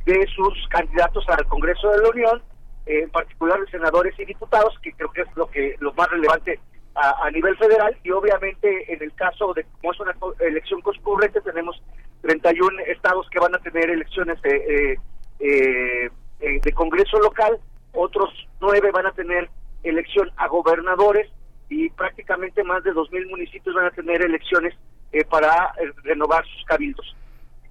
de 0.05 0.27
sus 0.35 0.67
candidatos 0.69 1.23
al 1.29 1.45
Congreso 1.47 1.89
de 1.89 2.01
la 2.03 2.09
Unión, 2.09 2.41
en 2.85 3.09
particular 3.09 3.59
de 3.61 3.71
senadores 3.71 4.13
y 4.19 4.25
diputados, 4.25 4.73
que 4.81 4.91
creo 4.93 5.11
que 5.11 5.21
es 5.21 5.27
lo 5.35 5.47
que 5.49 5.75
lo 5.79 5.93
más 5.93 6.09
relevante 6.09 6.59
a, 6.95 7.25
a 7.25 7.31
nivel 7.31 7.55
federal 7.57 7.95
y 8.03 8.11
obviamente 8.11 8.93
en 8.93 9.01
el 9.01 9.13
caso 9.13 9.53
de 9.53 9.65
como 9.79 9.93
es 9.93 9.99
una 9.99 10.15
elección 10.39 10.81
concurrente 10.81 11.41
tenemos 11.41 11.81
31 12.21 12.79
estados 12.87 13.27
que 13.29 13.39
van 13.39 13.55
a 13.55 13.59
tener 13.59 13.89
elecciones 13.89 14.41
de, 14.41 14.55
eh, 14.55 14.99
eh, 15.39 16.09
eh, 16.39 16.59
de 16.61 16.73
Congreso 16.73 17.19
local, 17.19 17.57
otros 17.93 18.29
nueve 18.59 18.91
van 18.91 19.07
a 19.07 19.11
tener 19.11 19.49
elección 19.83 20.29
a 20.37 20.47
gobernadores 20.47 21.29
y 21.69 21.89
prácticamente 21.91 22.63
más 22.63 22.83
de 22.83 22.91
2.000 22.91 23.29
municipios 23.29 23.73
van 23.73 23.85
a 23.85 23.91
tener 23.91 24.21
elecciones 24.21 24.75
eh, 25.13 25.23
para 25.25 25.73
eh, 25.81 25.91
renovar 26.03 26.45
sus 26.45 26.65
cabildos. 26.65 27.15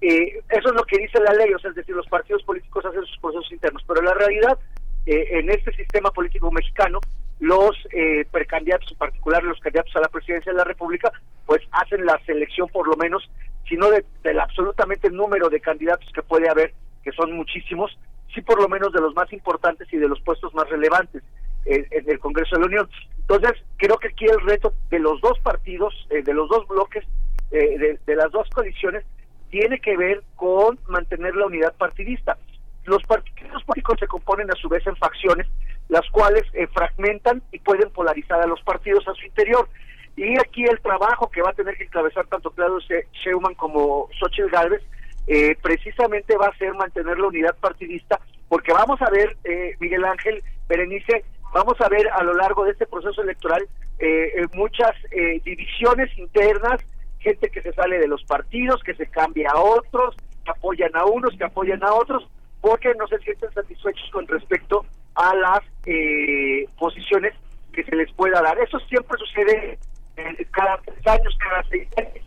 Eh, 0.01 0.41
eso 0.49 0.69
es 0.69 0.75
lo 0.75 0.83
que 0.83 0.97
dice 0.97 1.19
la 1.19 1.33
ley, 1.33 1.53
o 1.53 1.59
sea, 1.59 1.69
es 1.69 1.75
decir, 1.75 1.95
los 1.95 2.07
partidos 2.07 2.41
políticos 2.43 2.83
hacen 2.85 3.05
sus 3.05 3.17
procesos 3.19 3.51
internos, 3.51 3.83
pero 3.87 4.01
la 4.01 4.15
realidad, 4.15 4.57
eh, 5.05 5.27
en 5.39 5.49
este 5.49 5.73
sistema 5.73 6.11
político 6.11 6.51
mexicano, 6.51 6.99
los 7.39 7.75
eh, 7.91 8.25
precandidatos, 8.31 8.91
en 8.91 8.97
particular 8.97 9.43
los 9.43 9.59
candidatos 9.59 9.95
a 9.95 10.01
la 10.01 10.09
presidencia 10.09 10.51
de 10.51 10.57
la 10.59 10.63
República, 10.63 11.11
pues 11.45 11.61
hacen 11.71 12.05
la 12.05 12.19
selección 12.25 12.67
por 12.69 12.87
lo 12.87 12.95
menos, 12.97 13.29
si 13.67 13.75
no 13.77 13.89
de- 13.89 14.05
del 14.23 14.39
absolutamente 14.39 15.09
número 15.09 15.49
de 15.49 15.59
candidatos 15.59 16.07
que 16.13 16.21
puede 16.21 16.49
haber, 16.49 16.73
que 17.03 17.11
son 17.13 17.31
muchísimos, 17.33 17.97
sí 18.33 18.41
por 18.41 18.61
lo 18.61 18.69
menos 18.69 18.93
de 18.93 19.01
los 19.01 19.15
más 19.15 19.31
importantes 19.33 19.91
y 19.91 19.97
de 19.97 20.07
los 20.07 20.21
puestos 20.21 20.53
más 20.53 20.69
relevantes 20.69 21.23
eh, 21.65 21.85
en 21.91 22.09
el 22.09 22.19
Congreso 22.19 22.55
de 22.55 22.61
la 22.61 22.67
Unión. 22.67 22.89
Entonces, 23.19 23.53
creo 23.77 23.97
que 23.97 24.09
aquí 24.09 24.25
el 24.25 24.39
reto 24.41 24.73
de 24.89 24.99
los 24.99 25.19
dos 25.21 25.39
partidos, 25.39 25.93
eh, 26.11 26.21
de 26.21 26.33
los 26.33 26.47
dos 26.49 26.67
bloques, 26.67 27.03
eh, 27.51 27.77
de, 27.77 27.99
de 28.05 28.15
las 28.15 28.31
dos 28.31 28.47
coaliciones, 28.49 29.03
tiene 29.49 29.79
que 29.79 29.97
ver 29.97 30.21
con 30.35 30.79
mantener 30.87 31.35
la 31.35 31.47
unidad 31.47 31.73
partidista. 31.75 32.37
Los 32.85 33.03
partidos 33.03 33.63
políticos 33.63 33.97
se 33.99 34.07
componen 34.07 34.49
a 34.51 34.55
su 34.55 34.67
vez 34.69 34.85
en 34.87 34.95
facciones, 34.95 35.47
las 35.89 36.09
cuales 36.09 36.43
eh, 36.53 36.67
fragmentan 36.67 37.43
y 37.51 37.59
pueden 37.59 37.89
polarizar 37.91 38.41
a 38.41 38.47
los 38.47 38.61
partidos 38.61 39.07
a 39.07 39.13
su 39.13 39.25
interior. 39.25 39.67
Y 40.15 40.37
aquí 40.39 40.63
el 40.65 40.79
trabajo 40.81 41.29
que 41.29 41.41
va 41.41 41.51
a 41.51 41.53
tener 41.53 41.75
que 41.77 41.85
encabezar 41.85 42.25
tanto 42.27 42.51
Claudio 42.51 42.79
She- 42.79 43.07
Sheinbaum 43.13 43.55
como 43.55 44.09
Xochitl 44.19 44.49
Gálvez 44.49 44.81
eh, 45.27 45.55
precisamente 45.61 46.35
va 46.35 46.47
a 46.47 46.57
ser 46.57 46.73
mantener 46.73 47.17
la 47.17 47.27
unidad 47.27 47.55
partidista, 47.57 48.19
porque 48.49 48.73
vamos 48.73 49.01
a 49.01 49.09
ver, 49.09 49.37
eh, 49.43 49.75
Miguel 49.79 50.03
Ángel, 50.03 50.43
Berenice, 50.67 51.23
vamos 51.53 51.79
a 51.79 51.87
ver 51.89 52.09
a 52.09 52.23
lo 52.23 52.33
largo 52.33 52.65
de 52.65 52.71
este 52.71 52.87
proceso 52.87 53.21
electoral 53.21 53.61
eh, 53.99 54.33
eh, 54.35 54.47
muchas 54.53 54.91
eh, 55.11 55.39
divisiones 55.45 56.09
internas, 56.17 56.81
gente 57.19 57.49
que 57.49 57.61
se 57.61 57.71
sale 57.73 57.99
de 57.99 58.07
los 58.07 58.23
partidos, 58.25 58.81
que 58.83 58.95
se 58.95 59.05
cambia 59.05 59.51
a 59.51 59.61
otros, 59.61 60.15
que 60.43 60.51
apoyan 60.51 60.95
a 60.95 61.05
unos, 61.05 61.37
que 61.37 61.43
apoyan 61.43 61.83
a 61.83 61.93
otros, 61.93 62.27
porque 62.61 62.93
no 62.95 63.07
se 63.07 63.17
sienten 63.19 63.51
satisfechos 63.53 64.09
con 64.11 64.27
respecto 64.27 64.85
a 65.15 65.35
las 65.35 65.59
eh, 65.85 66.65
posiciones 66.77 67.33
que 67.73 67.83
se 67.83 67.95
les 67.95 68.11
pueda 68.13 68.41
dar. 68.41 68.57
Eso 68.59 68.79
siempre 68.81 69.17
sucede 69.17 69.79
eh, 70.17 70.45
cada 70.51 70.77
tres 70.77 71.07
años, 71.07 71.37
cada 71.39 71.63
seis 71.69 71.87
años. 71.97 72.25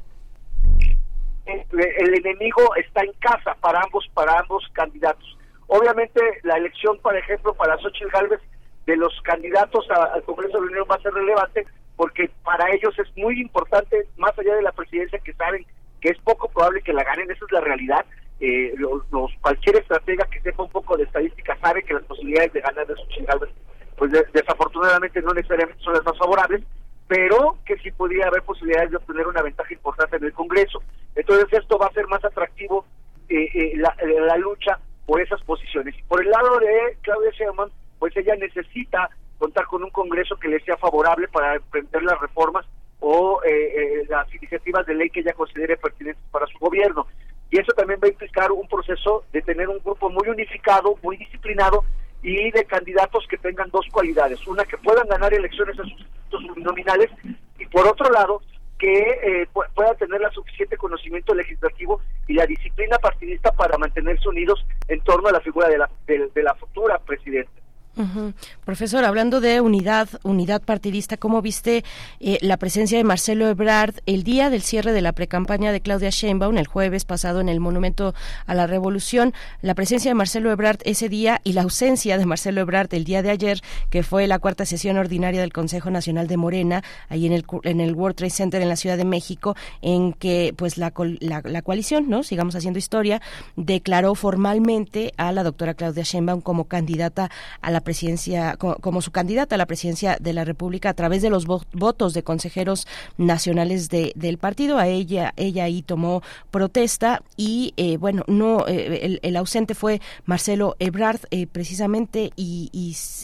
El 1.46 2.14
enemigo 2.14 2.74
está 2.76 3.02
en 3.02 3.12
casa 3.20 3.54
para 3.60 3.80
ambos, 3.82 4.08
para 4.14 4.38
ambos 4.40 4.64
candidatos. 4.72 5.38
Obviamente 5.66 6.20
la 6.42 6.56
elección, 6.56 6.98
por 7.00 7.16
ejemplo, 7.16 7.52
para 7.54 7.76
Xochitl 7.78 8.08
Gálvez 8.10 8.40
de 8.86 8.96
los 8.96 9.12
candidatos 9.22 9.88
a- 9.90 10.14
al 10.14 10.22
Congreso 10.24 10.54
de 10.58 10.64
la 10.66 10.70
Unión 10.72 10.86
va 10.90 10.96
a 10.96 11.00
ser 11.00 11.12
relevante 11.12 11.66
porque 11.96 12.30
para 12.42 12.70
ellos 12.72 12.98
es 12.98 13.14
muy 13.16 13.40
importante, 13.40 14.06
más 14.16 14.36
allá 14.38 14.54
de 14.56 14.62
la 14.62 14.72
presidencia, 14.72 15.18
que 15.20 15.32
saben 15.34 15.64
que 16.00 16.08
es 16.10 16.18
poco 16.18 16.48
probable 16.48 16.82
que 16.82 16.92
la 16.92 17.04
ganen, 17.04 17.30
esa 17.30 17.44
es 17.44 17.52
la 17.52 17.60
realidad. 17.60 18.04
Eh, 18.46 18.74
los, 18.76 19.02
cualquier 19.40 19.76
estratega 19.76 20.26
que 20.26 20.40
sepa 20.40 20.64
un 20.64 20.70
poco 20.70 20.98
de 20.98 21.04
estadística 21.04 21.56
sabe 21.62 21.82
que 21.82 21.94
las 21.94 22.02
posibilidades 22.04 22.52
de 22.52 22.60
ganar 22.60 22.86
de 22.86 22.94
Xochitl 22.94 23.24
Gálvez, 23.24 23.50
pues 23.96 24.12
de- 24.12 24.26
desafortunadamente 24.34 25.22
no 25.22 25.32
necesariamente 25.32 25.82
son 25.82 25.94
las 25.94 26.04
más 26.04 26.18
favorables, 26.18 26.62
pero 27.08 27.56
que 27.64 27.78
sí 27.78 27.90
podría 27.92 28.26
haber 28.26 28.42
posibilidades 28.42 28.90
de 28.90 28.96
obtener 28.98 29.26
una 29.26 29.40
ventaja 29.40 29.72
importante 29.72 30.16
en 30.18 30.24
el 30.24 30.32
Congreso. 30.34 30.82
Entonces 31.14 31.46
esto 31.52 31.78
va 31.78 31.86
a 31.86 31.92
ser 31.92 32.06
más 32.08 32.22
atractivo 32.22 32.84
eh, 33.30 33.48
eh, 33.54 33.72
la, 33.76 33.94
eh, 34.00 34.20
la 34.20 34.36
lucha 34.36 34.78
por 35.06 35.22
esas 35.22 35.40
posiciones. 35.44 35.94
Por 36.08 36.20
el 36.22 36.30
lado 36.30 36.58
de 36.58 36.98
Claudia 37.00 37.30
Sheinbaum, 37.30 37.70
pues 37.98 38.14
ella 38.16 38.34
necesita 38.36 39.08
contar 39.38 39.64
con 39.66 39.82
un 39.84 39.90
Congreso 39.90 40.36
que 40.36 40.48
le 40.48 40.60
sea 40.60 40.76
favorable 40.76 41.28
para 41.28 41.54
emprender 41.56 42.02
las 42.02 42.20
reformas 42.20 42.66
o 43.00 43.40
eh, 43.44 43.50
eh, 43.50 44.06
las 44.08 44.26
iniciativas 44.34 44.84
de 44.86 44.94
ley 44.94 45.08
que 45.10 45.20
ella 45.20 45.32
considere 45.32 45.76
pertinentes 45.78 46.24
para 46.30 46.46
su 46.46 46.58
gobierno. 46.58 47.06
Y 47.50 47.58
eso 47.60 47.72
también 47.72 48.00
va 48.02 48.06
a 48.06 48.10
implicar 48.10 48.50
un 48.50 48.66
proceso 48.68 49.24
de 49.32 49.42
tener 49.42 49.68
un 49.68 49.78
grupo 49.78 50.10
muy 50.10 50.28
unificado, 50.28 50.96
muy 51.02 51.16
disciplinado 51.16 51.84
y 52.22 52.50
de 52.50 52.64
candidatos 52.64 53.26
que 53.28 53.36
tengan 53.36 53.70
dos 53.70 53.86
cualidades. 53.92 54.44
Una, 54.46 54.64
que 54.64 54.78
puedan 54.78 55.06
ganar 55.08 55.32
elecciones 55.32 55.78
a 55.78 55.84
sus 56.30 56.56
nominales 56.56 57.10
y 57.58 57.66
por 57.66 57.86
otro 57.86 58.10
lado, 58.10 58.40
que 58.78 58.92
eh, 58.92 59.46
pu- 59.54 59.66
puedan 59.74 59.96
tener 59.96 60.20
la 60.20 60.30
suficiente 60.30 60.76
conocimiento 60.76 61.32
legislativo 61.32 62.00
y 62.26 62.34
la 62.34 62.44
disciplina 62.46 62.98
partidista 62.98 63.52
para 63.52 63.78
mantenerse 63.78 64.28
unidos 64.28 64.66
en 64.88 65.00
torno 65.02 65.28
a 65.28 65.32
la 65.32 65.40
figura 65.40 65.68
de 65.68 65.78
la, 65.78 65.88
de 66.06 66.42
la 66.42 66.54
futura 66.56 66.98
presidenta. 66.98 67.52
Ujú. 67.96 68.32
Profesor, 68.64 69.04
hablando 69.04 69.40
de 69.40 69.60
unidad, 69.60 70.08
unidad 70.24 70.62
partidista, 70.62 71.16
¿cómo 71.16 71.42
viste 71.42 71.84
eh, 72.18 72.38
la 72.40 72.56
presencia 72.56 72.98
de 72.98 73.04
Marcelo 73.04 73.46
Ebrard 73.46 73.94
el 74.06 74.24
día 74.24 74.50
del 74.50 74.62
cierre 74.62 74.92
de 74.92 75.00
la 75.00 75.12
precampaña 75.12 75.70
de 75.70 75.80
Claudia 75.80 76.10
Sheinbaum, 76.10 76.58
el 76.58 76.66
jueves 76.66 77.04
pasado 77.04 77.40
en 77.40 77.48
el 77.48 77.60
Monumento 77.60 78.12
a 78.46 78.54
la 78.54 78.66
Revolución? 78.66 79.32
La 79.62 79.74
presencia 79.74 80.10
de 80.10 80.16
Marcelo 80.16 80.50
Ebrard 80.50 80.78
ese 80.84 81.08
día 81.08 81.40
y 81.44 81.52
la 81.52 81.62
ausencia 81.62 82.18
de 82.18 82.26
Marcelo 82.26 82.60
Ebrard 82.62 82.92
el 82.94 83.04
día 83.04 83.22
de 83.22 83.30
ayer, 83.30 83.60
que 83.90 84.02
fue 84.02 84.26
la 84.26 84.40
cuarta 84.40 84.66
sesión 84.66 84.96
ordinaria 84.96 85.40
del 85.40 85.52
Consejo 85.52 85.90
Nacional 85.90 86.26
de 86.26 86.36
Morena, 86.36 86.82
ahí 87.08 87.26
en 87.26 87.32
el, 87.32 87.44
en 87.62 87.80
el 87.80 87.94
World 87.94 88.16
Trade 88.16 88.30
Center 88.30 88.60
en 88.60 88.68
la 88.68 88.76
Ciudad 88.76 88.96
de 88.96 89.04
México, 89.04 89.54
en 89.82 90.14
que 90.14 90.52
pues 90.56 90.78
la, 90.78 90.92
la, 91.20 91.42
la 91.44 91.62
coalición, 91.62 92.08
¿no? 92.08 92.24
Sigamos 92.24 92.56
haciendo 92.56 92.78
historia, 92.80 93.22
declaró 93.54 94.16
formalmente 94.16 95.14
a 95.16 95.30
la 95.30 95.44
doctora 95.44 95.74
Claudia 95.74 96.02
Sheinbaum 96.02 96.40
como 96.40 96.64
candidata 96.64 97.30
a 97.60 97.70
la 97.70 97.83
presidencia, 97.84 98.56
co- 98.56 98.76
como, 98.80 99.00
su 99.02 99.12
candidata 99.12 99.54
a 99.54 99.58
la 99.58 99.66
presidencia 99.66 100.16
de 100.20 100.32
la 100.32 100.44
República 100.44 100.88
a 100.88 100.94
través 100.94 101.22
de 101.22 101.30
los 101.30 101.46
vo- 101.46 101.64
votos 101.72 102.14
de 102.14 102.22
consejeros 102.24 102.86
nacionales 103.18 103.88
de, 103.90 104.12
del 104.16 104.38
partido. 104.38 104.78
A 104.78 104.88
ella, 104.88 105.32
ella 105.36 105.64
ahí 105.64 105.82
tomó 105.82 106.22
protesta 106.50 107.22
y 107.36 107.74
eh, 107.76 107.96
bueno, 107.98 108.24
no, 108.26 108.66
eh, 108.66 109.00
el, 109.02 109.20
el 109.22 109.36
ausente 109.36 109.74
fue 109.74 110.00
Marcelo 110.24 110.76
Ebrard 110.78 111.20
eh, 111.30 111.46
precisamente 111.46 112.30
y, 112.36 112.70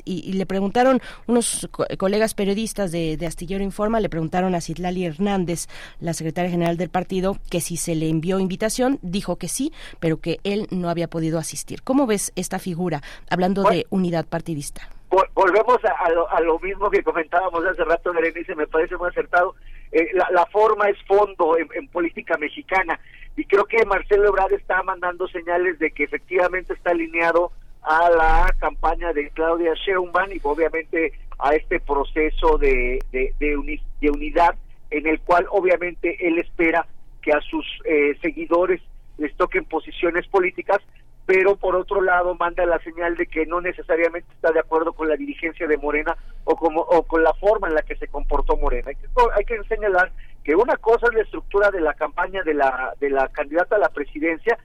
le 0.07 0.47
preguntaron 0.47 1.01
unos 1.27 1.69
co- 1.70 1.87
colegas 1.99 2.35
periodistas 2.35 2.93
de, 2.93 3.16
de 3.16 3.27
Astillero 3.27 3.65
Informa, 3.65 4.01
le 4.01 4.09
preguntaron 4.09 4.55
a 4.55 4.61
Citlali 4.61 5.05
Hernández, 5.05 5.66
la 6.01 6.12
secretaria 6.12 6.51
general 6.51 6.77
del 6.77 6.91
partido, 6.91 7.39
que 7.49 7.61
si 7.61 7.77
se 7.77 7.95
le 7.95 8.09
envió 8.09 8.39
invitación, 8.39 8.99
dijo 9.03 9.37
que 9.37 9.49
sí, 9.49 9.73
pero 10.01 10.20
que 10.20 10.39
él 10.45 10.66
no 10.70 10.91
había 10.91 11.09
podido 11.09 11.39
asistir. 11.39 11.82
¿Cómo 11.82 12.07
ves 12.07 12.32
esta 12.37 12.59
figura, 12.59 13.03
hablando 13.31 13.62
de 13.62 13.87
unidad 13.91 14.27
partidista? 14.27 14.50
Vol- 15.11 15.29
volvemos 15.35 15.79
a, 15.85 16.09
lo, 16.11 16.31
a 16.31 16.41
lo 16.41 16.59
mismo 16.61 16.91
que 16.91 17.03
comentábamos 17.03 17.65
hace 17.65 17.85
rato, 17.85 18.13
Berenice, 18.13 18.55
me 18.55 18.67
parece 18.67 18.97
muy 18.97 19.09
acertado. 19.09 19.55
Eh, 19.93 20.09
la, 20.15 20.47
forma 20.47 20.89
es 20.89 20.97
fondo 21.07 21.57
en, 21.59 21.89
política 21.89 22.37
mexicana 22.39 23.01
y 23.37 23.45
creo 23.45 23.65
que 23.65 23.85
Marcelo 23.85 24.29
Ebrard 24.29 24.53
está 24.53 24.83
mandando 24.85 25.27
señales 25.29 25.81
de 25.81 25.91
que 25.91 26.05
efectivamente 26.05 26.75
está 26.75 26.91
alineado 26.93 27.51
a 27.83 28.09
la 28.11 28.55
campaña 28.61 29.13
de 29.13 29.31
Claudia 29.31 29.75
Sheinbaum 29.75 30.31
y 30.33 30.41
obviamente 30.45 31.13
a 31.41 31.57
este 31.57 31.81
proceso 31.81 32.57
de, 32.59 33.01
de 33.11 34.11
unidad 34.11 34.55
en 34.91 35.07
el 35.07 35.19
cual 35.21 35.47
obviamente 35.51 36.25
él 36.25 36.39
espera 36.39 36.87
que 37.23 37.33
a 37.33 37.41
sus 37.41 37.67
eh, 37.85 38.17
seguidores 38.21 38.81
les 39.19 39.35
toquen 39.37 39.65
posiciones 39.65 40.27
políticas 40.29 40.79
pero 41.31 41.55
por 41.55 41.77
otro 41.77 42.01
lado 42.01 42.35
manda 42.35 42.66
la 42.66 42.81
señal 42.81 43.15
de 43.15 43.24
que 43.27 43.47
no 43.47 43.61
necesariamente 43.61 44.27
está 44.32 44.51
de 44.51 44.59
acuerdo 44.59 44.93
con 44.93 45.09
la 45.09 45.15
dirigencia 45.15 45.69
de 45.69 45.78
Morena 45.78 46.16
o 46.43 46.57
como 46.57 46.81
o 46.81 47.05
con 47.05 47.23
la 47.23 47.32
forma 47.35 47.69
en 47.69 47.74
la 47.77 47.82
que 47.82 47.94
se 47.94 48.09
comportó 48.09 48.57
Morena. 48.57 48.89
Hay 48.89 48.97
que, 48.97 49.07
hay 49.36 49.44
que 49.44 49.62
señalar 49.69 50.11
que 50.43 50.57
una 50.57 50.77
cosa 50.78 51.07
es 51.07 51.15
la 51.15 51.23
estructura 51.23 51.70
de 51.70 51.82
la 51.82 51.94
campaña 51.94 52.43
de 52.43 52.55
la 52.55 52.94
de 52.98 53.11
la 53.11 53.28
candidata 53.28 53.77
a 53.77 53.78
la 53.78 53.90
presidencia 53.90 54.59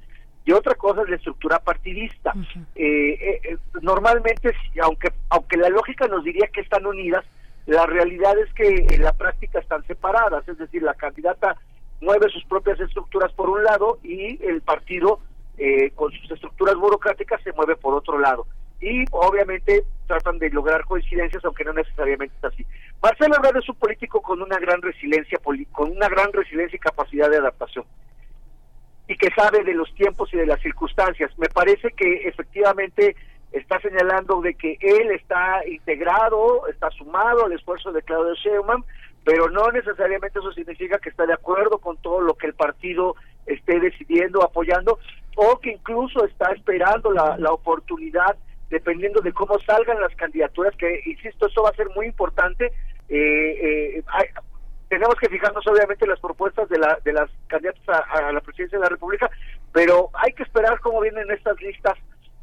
y 0.44 0.54
otra 0.54 0.74
cosa 0.74 1.04
es 1.04 1.10
la 1.10 1.18
estructura 1.18 1.60
partidista. 1.60 2.34
Eh, 2.74 3.14
eh, 3.14 3.42
eh, 3.44 3.58
normalmente, 3.84 4.52
aunque 4.82 5.10
aunque 5.30 5.58
la 5.58 5.70
lógica 5.70 6.08
nos 6.08 6.24
diría 6.24 6.48
que 6.52 6.62
están 6.62 6.88
unidas, 6.88 7.24
la 7.68 7.86
realidad 7.86 8.40
es 8.40 8.52
que 8.56 8.88
en 8.90 9.04
la 9.04 9.14
práctica 9.14 9.60
están 9.60 9.86
separadas, 9.86 10.48
es 10.50 10.58
decir, 10.58 10.82
la 10.82 10.96
candidata 10.96 11.58
mueve 12.02 12.28
sus 12.30 12.44
propias 12.46 12.80
estructuras 12.80 13.32
por 13.34 13.52
un 13.52 13.64
lado 13.64 14.00
y 14.04 14.44
el 14.44 14.64
partido 14.64 15.20
eh, 15.58 15.92
con 15.96 16.12
sus 16.12 16.32
estructuras 16.32 16.76
burocráticas 16.76 17.42
se 17.44 17.54
mueve 17.54 17.76
por 17.76 17.94
otro 17.94 18.20
lado. 18.20 18.48
Y 18.82 19.06
obviamente 19.12 19.84
tratan 20.08 20.38
de 20.38 20.50
lograr 20.50 20.84
coincidencias, 20.86 21.44
aunque 21.46 21.64
no 21.64 21.74
necesariamente 21.74 22.36
es 22.38 22.44
así. 22.44 22.66
Marcelo 23.02 23.36
Ebrard 23.38 23.58
es 23.58 23.70
un 23.70 23.76
político 23.76 24.22
con 24.22 24.42
una 24.42 24.60
gran 24.60 24.82
resiliencia, 24.82 25.40
con 25.72 25.92
una 25.92 26.10
gran 26.10 26.32
resiliencia 26.34 26.76
y 26.76 26.80
capacidad 26.80 27.30
de 27.30 27.38
adaptación 27.38 27.86
y 29.08 29.16
que 29.18 29.30
sabe 29.32 29.64
de 29.64 29.74
los 29.74 29.94
tiempos 29.96 30.34
y 30.34 30.38
de 30.38 30.46
las 30.46 30.62
circunstancias. 30.62 31.32
Me 31.38 31.50
parece 31.50 31.92
que 31.92 32.28
efectivamente 32.28 33.16
está 33.52 33.80
señalando 33.80 34.42
de 34.42 34.56
que 34.56 34.78
él 34.82 35.12
está 35.12 35.62
integrado, 35.68 36.68
está 36.68 36.90
sumado 36.92 37.46
al 37.46 37.54
esfuerzo 37.54 37.92
de 37.92 38.02
Claudio 38.02 38.34
Sheinbaum, 38.36 38.84
pero 39.24 39.50
no 39.50 39.72
necesariamente 39.72 40.40
eso 40.40 40.52
significa 40.52 41.00
que 41.00 41.10
está 41.10 41.26
de 41.26 41.34
acuerdo 41.34 41.78
con 41.78 41.98
todo 41.98 42.22
lo 42.22 42.36
que 42.36 42.48
el 42.48 42.54
partido 42.54 43.16
esté 43.46 43.80
decidiendo, 43.80 44.44
apoyando, 44.44 45.00
o 45.36 45.60
que 45.60 45.72
incluso 45.72 46.26
está 46.26 46.52
esperando 46.54 47.12
la, 47.12 47.38
la 47.38 47.52
oportunidad, 47.52 48.36
dependiendo 48.70 49.22
de 49.22 49.34
cómo 49.34 49.60
salgan 49.60 50.00
las 50.02 50.16
candidaturas, 50.16 50.76
que, 50.76 51.02
insisto, 51.06 51.48
eso 51.48 51.64
va 51.64 51.70
a 51.70 51.76
ser 51.76 51.90
muy 51.96 52.08
importante. 52.08 52.66
Eh, 53.10 53.18
eh, 53.98 54.04
hay- 54.08 54.28
tenemos 54.90 55.16
que 55.16 55.30
fijarnos 55.30 55.66
obviamente 55.68 56.06
en 56.06 56.12
las 56.12 56.20
propuestas 56.20 56.70
de, 56.70 56.78
la, 56.78 57.00
de 57.04 57.12
las 57.14 57.30
candidatas 57.48 57.82
a, 57.90 58.28
a 58.30 58.32
la 58.32 58.42
presidencia 58.42 58.78
de 58.78 58.84
la 58.84 58.90
República, 58.90 59.30
pero 59.72 60.10
hay 60.14 60.32
que 60.34 60.44
esperar 60.44 60.80
cómo 60.80 61.02
vienen 61.02 61.30
estas 61.32 61.60
listas 61.62 61.98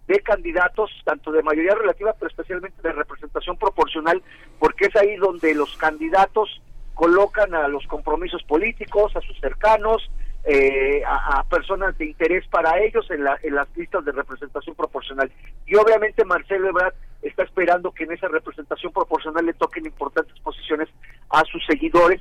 de 0.09 0.19
candidatos, 0.21 0.91
tanto 1.05 1.31
de 1.31 1.43
mayoría 1.43 1.75
relativa, 1.77 2.13
pero 2.19 2.29
especialmente 2.29 2.83
de 2.83 2.93
representación 2.93 3.57
proporcional, 3.57 4.21
porque 4.59 4.87
es 4.87 4.97
ahí 4.97 5.17
donde 5.17 5.55
los 5.55 5.77
candidatos 5.77 6.61
colocan 6.95 7.55
a 7.55 7.69
los 7.69 7.87
compromisos 7.87 8.43
políticos, 8.43 9.15
a 9.17 9.21
sus 9.21 9.39
cercanos, 9.41 10.11
eh, 10.45 11.03
a, 11.07 11.45
personas 11.45 11.97
de 11.99 12.07
interés 12.07 12.47
para 12.49 12.81
ellos 12.83 13.09
en, 13.11 13.25
la- 13.25 13.39
en 13.43 13.55
las 13.55 13.69
listas 13.77 14.05
de 14.05 14.13
representación 14.13 14.75
proporcional. 14.75 15.31
Y 15.67 15.77
obviamente 15.77 16.25
Marcelo 16.25 16.69
Ebrard 16.69 16.95
está 17.23 17.45
esperando 17.45 17.93
que 17.93 18.05
en 18.05 18.13
esa 18.13 18.29
representación 18.29 18.93
proporcional 18.93 19.47
le 19.47 19.55
toquen 19.55 19.87
importantes 19.87 20.39
posiciones 20.41 20.89
a 21.31 21.45
sus 21.45 21.65
seguidores 21.67 22.21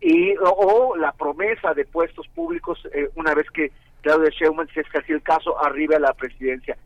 y 0.00 0.34
o, 0.40 0.94
la 0.96 1.12
promesa 1.12 1.74
de 1.74 1.84
puestos 1.84 2.28
públicos 2.28 2.78
eh, 2.92 3.08
una 3.16 3.34
vez 3.34 3.50
que 3.50 3.72
Claudia 4.02 4.30
Sheinbaum, 4.30 4.68
si 4.72 4.78
es 4.80 4.88
que 4.88 4.98
así 4.98 5.12
el 5.12 5.22
caso, 5.22 5.60
arribe 5.64 5.96
a 5.96 6.00
la 6.00 6.12
presidencia. 6.14 6.76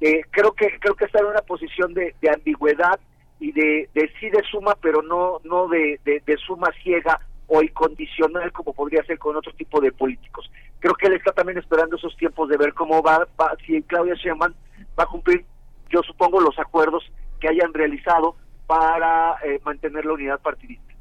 Eh, 0.00 0.22
creo 0.30 0.52
que 0.52 0.78
creo 0.80 0.94
que 0.96 1.04
está 1.04 1.20
en 1.20 1.26
una 1.26 1.42
posición 1.42 1.94
de, 1.94 2.14
ambigüedad 2.34 2.98
y 3.38 3.52
de, 3.52 3.88
de 3.94 4.10
sí 4.18 4.28
de 4.30 4.42
suma, 4.50 4.74
pero 4.80 5.02
no 5.02 5.40
no 5.44 5.68
de, 5.68 6.00
de 6.04 6.36
suma 6.38 6.70
ciega 6.82 7.20
o 7.46 7.62
incondicional 7.62 8.52
como 8.52 8.72
podría 8.72 9.04
ser 9.04 9.18
con 9.18 9.36
otro 9.36 9.52
tipo 9.52 9.80
de 9.80 9.92
políticos. 9.92 10.50
Creo 10.80 10.94
que 10.94 11.06
él 11.06 11.14
está 11.14 11.32
también 11.32 11.58
esperando 11.58 11.96
esos 11.96 12.16
tiempos 12.16 12.48
de 12.48 12.56
ver 12.56 12.74
cómo 12.74 13.02
va, 13.02 13.26
va 13.40 13.56
si 13.66 13.82
Claudia 13.82 14.14
Sheinbaum 14.14 14.52
va 14.98 15.04
a 15.04 15.06
cumplir, 15.06 15.44
yo 15.90 16.02
supongo, 16.02 16.40
los 16.40 16.58
acuerdos 16.58 17.04
que 17.40 17.48
hayan 17.48 17.72
realizado 17.72 18.36
para 18.66 19.36
eh, 19.44 19.60
mantener 19.64 20.04
la 20.04 20.14
unidad 20.14 20.40
partidista. 20.40 20.94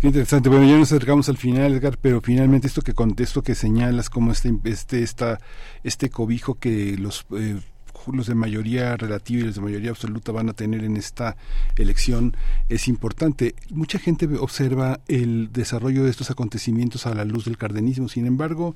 Qué 0.00 0.08
interesante. 0.08 0.48
Bueno, 0.48 0.66
ya 0.66 0.76
nos 0.76 0.92
acercamos 0.92 1.28
al 1.28 1.36
final, 1.36 1.74
Edgar, 1.74 1.98
pero 2.00 2.20
finalmente 2.20 2.66
esto 2.66 2.82
que 2.82 2.94
contesto 2.94 3.42
que 3.42 3.54
señalas 3.54 4.10
como 4.10 4.30
este 4.30 4.52
este 4.64 5.02
esta 5.02 5.40
este 5.82 6.10
cobijo 6.10 6.54
que 6.54 6.96
los 6.98 7.26
eh, 7.36 7.58
los 8.12 8.26
de 8.26 8.34
mayoría 8.34 8.96
relativa 8.96 9.40
y 9.40 9.44
los 9.44 9.54
de 9.54 9.60
mayoría 9.60 9.90
absoluta 9.90 10.32
van 10.32 10.48
a 10.48 10.52
tener 10.52 10.84
en 10.84 10.96
esta 10.96 11.36
elección 11.76 12.36
es 12.68 12.88
importante. 12.88 13.54
Mucha 13.70 13.98
gente 13.98 14.26
observa 14.38 15.00
el 15.08 15.52
desarrollo 15.52 16.04
de 16.04 16.10
estos 16.10 16.30
acontecimientos 16.30 17.06
a 17.06 17.14
la 17.14 17.24
luz 17.24 17.44
del 17.44 17.56
cardenismo. 17.56 18.08
Sin 18.08 18.26
embargo, 18.26 18.74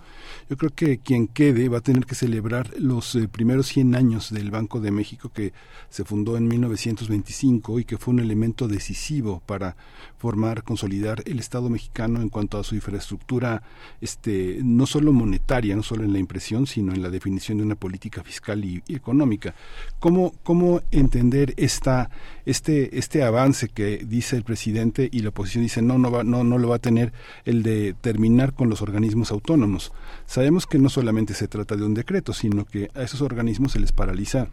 yo 0.48 0.56
creo 0.56 0.70
que 0.74 0.98
quien 0.98 1.26
quede 1.28 1.68
va 1.68 1.78
a 1.78 1.82
tener 1.82 2.06
que 2.06 2.14
celebrar 2.14 2.70
los 2.78 3.14
eh, 3.14 3.28
primeros 3.28 3.66
100 3.68 3.94
años 3.94 4.30
del 4.32 4.50
Banco 4.50 4.80
de 4.80 4.90
México 4.90 5.30
que 5.30 5.52
se 5.90 6.04
fundó 6.04 6.36
en 6.36 6.48
1925 6.48 7.80
y 7.80 7.84
que 7.84 7.98
fue 7.98 8.14
un 8.14 8.20
elemento 8.20 8.68
decisivo 8.68 9.42
para 9.46 9.76
formar, 10.18 10.64
consolidar 10.64 11.22
el 11.26 11.38
Estado 11.38 11.70
mexicano 11.70 12.20
en 12.20 12.28
cuanto 12.28 12.58
a 12.58 12.64
su 12.64 12.74
infraestructura, 12.74 13.62
este, 14.00 14.58
no 14.62 14.86
solo 14.86 15.12
monetaria, 15.12 15.76
no 15.76 15.82
solo 15.82 16.04
en 16.04 16.12
la 16.12 16.18
impresión, 16.18 16.66
sino 16.66 16.92
en 16.92 17.02
la 17.02 17.10
definición 17.10 17.58
de 17.58 17.64
una 17.64 17.76
política 17.76 18.22
fiscal 18.22 18.64
y, 18.64 18.82
económica. 18.88 19.54
¿Cómo, 20.00 20.34
cómo 20.42 20.82
entender 20.90 21.54
esta, 21.56 22.10
este, 22.44 22.98
este 22.98 23.22
avance 23.22 23.68
que 23.68 24.04
dice 24.04 24.36
el 24.36 24.44
presidente 24.44 25.08
y 25.10 25.20
la 25.20 25.30
oposición 25.30 25.62
dice 25.62 25.82
no, 25.82 25.98
no, 25.98 26.10
va, 26.10 26.24
no, 26.24 26.44
no 26.44 26.58
lo 26.58 26.68
va 26.68 26.76
a 26.76 26.80
tener 26.80 27.12
el 27.44 27.62
de 27.62 27.94
terminar 28.00 28.54
con 28.54 28.68
los 28.68 28.82
organismos 28.82 29.30
autónomos? 29.30 29.92
Sabemos 30.26 30.66
que 30.66 30.78
no 30.78 30.88
solamente 30.88 31.34
se 31.34 31.48
trata 31.48 31.76
de 31.76 31.84
un 31.84 31.94
decreto, 31.94 32.32
sino 32.32 32.64
que 32.64 32.90
a 32.94 33.02
esos 33.02 33.20
organismos 33.20 33.72
se 33.72 33.80
les 33.80 33.92
paraliza 33.92 34.48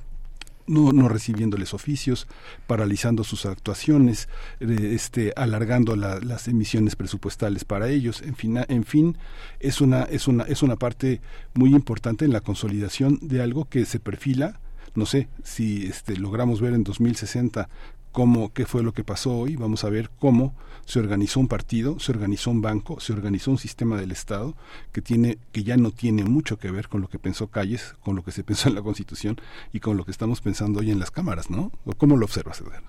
no, 0.68 0.92
no 0.92 1.08
recibiéndoles 1.10 1.74
oficios, 1.74 2.28
paralizando 2.68 3.24
sus 3.24 3.46
actuaciones, 3.46 4.28
eh, 4.60 4.92
este, 4.94 5.34
alargando 5.36 5.96
la- 5.96 6.20
las 6.20 6.48
emisiones 6.48 6.96
presupuestales 6.96 7.66
para 7.66 7.90
ellos, 7.90 8.22
en 8.22 8.36
fin, 8.36 8.60
en 8.68 8.84
fin, 8.84 9.18
es 9.60 9.82
una, 9.82 10.04
es 10.04 10.28
una, 10.28 10.44
es 10.46 10.64
una 10.64 10.76
parte 10.76 11.22
muy 11.54 11.72
importante 11.72 12.26
en 12.26 12.34
la 12.34 12.42
consolidación 12.42 13.20
de 13.22 13.42
algo 13.42 13.66
que 13.66 13.86
se 13.86 14.00
perfila, 14.00 14.60
no 14.94 15.06
sé, 15.06 15.28
si 15.44 15.88
este, 15.88 16.18
logramos 16.18 16.62
ver 16.62 16.74
en 16.74 16.84
2060 16.84 17.68
cómo, 18.12 18.54
qué 18.54 18.66
fue 18.66 18.84
lo 18.84 18.94
que 18.94 19.04
pasó 19.04 19.38
hoy, 19.38 19.56
vamos 19.56 19.84
a 19.84 19.90
ver 19.90 20.10
cómo 20.20 20.56
se 20.86 21.00
organizó 21.00 21.40
un 21.40 21.48
partido, 21.48 22.00
se 22.00 22.12
organizó 22.12 22.52
un 22.52 22.62
banco, 22.62 23.00
se 23.00 23.12
organizó 23.12 23.50
un 23.52 23.58
sistema 23.58 23.98
del 23.98 24.12
Estado 24.12 24.54
que 24.94 25.02
tiene, 25.02 25.38
que 25.52 25.64
ya 25.64 25.76
no 25.78 25.92
tiene 25.92 26.24
mucho 26.24 26.58
que 26.58 26.70
ver 26.72 26.88
con 26.88 27.02
lo 27.02 27.08
que 27.10 27.18
pensó 27.20 27.48
Calles, 27.48 27.96
con 28.02 28.16
lo 28.16 28.24
que 28.24 28.32
se 28.32 28.44
pensó 28.46 28.70
en 28.70 28.76
la 28.76 28.82
Constitución 28.84 29.38
y 29.74 29.80
con 29.80 29.98
lo 29.98 30.06
que 30.06 30.12
estamos 30.12 30.42
pensando 30.42 30.80
hoy 30.80 30.92
en 30.92 31.00
las 31.00 31.12
cámaras, 31.12 31.50
¿no? 31.50 31.72
¿O 31.86 31.94
¿Cómo 31.94 32.16
lo 32.16 32.26
observas, 32.26 32.62
Edgar? 32.62 32.84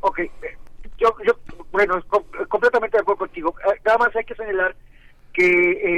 Ok, 0.00 0.20
eh, 0.20 0.30
yo, 0.98 1.14
yo 1.26 1.32
bueno, 1.72 2.00
com- 2.08 2.22
completamente 2.48 2.96
de 2.96 3.00
acuerdo 3.02 3.18
contigo. 3.18 3.54
Eh, 3.66 3.80
Nada 3.84 3.98
más 3.98 4.14
hay 4.16 4.24
que 4.24 4.34
señalar 4.36 4.76
que 5.32 5.44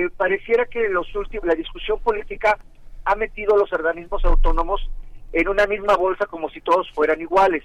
eh, 0.05 0.11
pareciera 0.17 0.65
que 0.65 0.89
los 0.89 1.15
últimos, 1.15 1.47
la 1.47 1.55
discusión 1.55 2.01
política 2.01 2.59
ha 3.05 3.15
metido 3.15 3.55
a 3.55 3.59
los 3.59 3.71
organismos 3.73 4.25
autónomos 4.25 4.89
en 5.37 5.49
una 5.49 5.67
misma 5.67 5.95
bolsa 5.97 6.25
como 6.25 6.49
si 6.49 6.63
todos 6.63 6.91
fueran 6.93 7.21
iguales. 7.21 7.63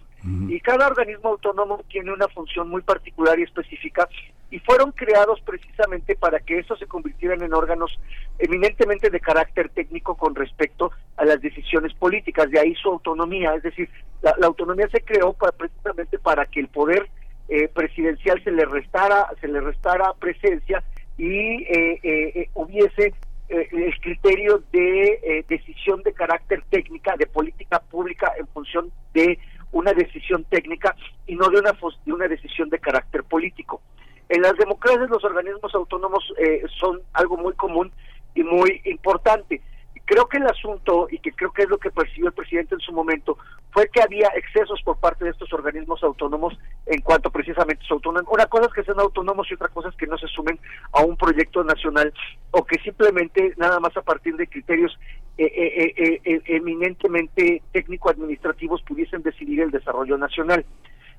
Y 0.49 0.59
cada 0.59 0.87
organismo 0.87 1.29
autónomo 1.29 1.81
tiene 1.89 2.11
una 2.11 2.27
función 2.27 2.67
muy 2.69 2.81
particular 2.81 3.39
y 3.39 3.43
específica 3.43 4.09
y 4.49 4.59
fueron 4.59 4.91
creados 4.91 5.39
precisamente 5.39 6.17
para 6.17 6.41
que 6.41 6.59
estos 6.59 6.79
se 6.79 6.85
convirtieran 6.85 7.41
en 7.41 7.53
órganos 7.53 7.97
eminentemente 8.39 9.09
de 9.09 9.21
carácter 9.21 9.69
técnico 9.69 10.15
con 10.15 10.35
respecto 10.35 10.91
a 11.15 11.23
las 11.23 11.41
decisiones 11.41 11.93
políticas, 11.93 12.51
de 12.51 12.59
ahí 12.59 12.75
su 12.75 12.89
autonomía, 12.89 13.55
es 13.55 13.63
decir, 13.63 13.89
la, 14.21 14.35
la 14.37 14.47
autonomía 14.47 14.89
se 14.89 14.99
creó 14.99 15.31
para, 15.31 15.53
precisamente 15.53 16.19
para 16.19 16.45
que 16.47 16.59
el 16.59 16.67
poder 16.67 17.07
eh, 17.47 17.69
presidencial 17.69 18.43
se 18.43 18.51
le 18.51 18.65
restara, 18.65 19.27
se 19.39 19.47
le 19.47 19.61
restara 19.61 20.11
presencia 20.19 20.83
y 21.17 21.63
eh, 21.63 21.99
eh, 22.03 22.31
eh, 22.35 22.49
hubiese 22.53 23.13
eh, 23.51 23.67
el 23.71 23.99
criterio 23.99 24.63
de 24.71 25.19
eh, 25.23 25.45
decisión 25.49 26.01
de 26.03 26.13
carácter 26.13 26.63
técnica, 26.69 27.17
de 27.17 27.27
política 27.27 27.81
pública 27.81 28.31
en 28.37 28.47
función 28.47 28.91
de 29.13 29.37
una 29.73 29.91
decisión 29.91 30.45
técnica 30.45 30.95
y 31.27 31.35
no 31.35 31.49
de 31.49 31.59
una, 31.59 31.73
de 32.05 32.13
una 32.13 32.27
decisión 32.29 32.69
de 32.69 32.79
carácter 32.79 33.25
político. 33.25 33.81
En 34.29 34.41
las 34.41 34.55
democracias 34.55 35.09
los 35.09 35.23
organismos 35.25 35.75
autónomos 35.75 36.23
eh, 36.37 36.63
son 36.79 37.01
algo 37.11 37.35
muy 37.35 37.53
común 37.55 37.91
y 38.35 38.43
muy 38.43 38.81
importante. 38.85 39.61
Creo 40.11 40.27
que 40.27 40.39
el 40.39 40.45
asunto, 40.45 41.07
y 41.09 41.19
que 41.19 41.31
creo 41.31 41.53
que 41.53 41.61
es 41.61 41.69
lo 41.69 41.77
que 41.77 41.89
percibió 41.89 42.27
el 42.27 42.33
presidente 42.33 42.75
en 42.75 42.81
su 42.81 42.91
momento, 42.91 43.37
fue 43.71 43.87
que 43.87 44.01
había 44.01 44.27
excesos 44.35 44.81
por 44.83 44.99
parte 44.99 45.23
de 45.23 45.31
estos 45.31 45.53
organismos 45.53 46.03
autónomos 46.03 46.59
en 46.85 46.99
cuanto 46.99 47.31
precisamente 47.31 47.85
su 47.85 47.93
autonomía. 47.93 48.29
Una 48.29 48.45
cosa 48.47 48.65
es 48.65 48.73
que 48.73 48.83
sean 48.83 48.99
autónomos 48.99 49.49
y 49.49 49.53
otra 49.53 49.69
cosa 49.69 49.87
es 49.87 49.95
que 49.95 50.07
no 50.07 50.17
se 50.17 50.27
sumen 50.27 50.59
a 50.91 51.01
un 51.01 51.15
proyecto 51.15 51.63
nacional 51.63 52.13
o 52.51 52.65
que 52.65 52.77
simplemente 52.81 53.53
nada 53.55 53.79
más 53.79 53.95
a 53.95 54.01
partir 54.01 54.35
de 54.35 54.47
criterios 54.47 54.99
eh, 55.37 55.45
eh, 55.45 55.93
eh, 55.95 56.21
eh, 56.25 56.41
eminentemente 56.47 57.61
técnico-administrativos 57.71 58.81
pudiesen 58.81 59.23
decidir 59.23 59.61
el 59.61 59.71
desarrollo 59.71 60.17
nacional. 60.17 60.65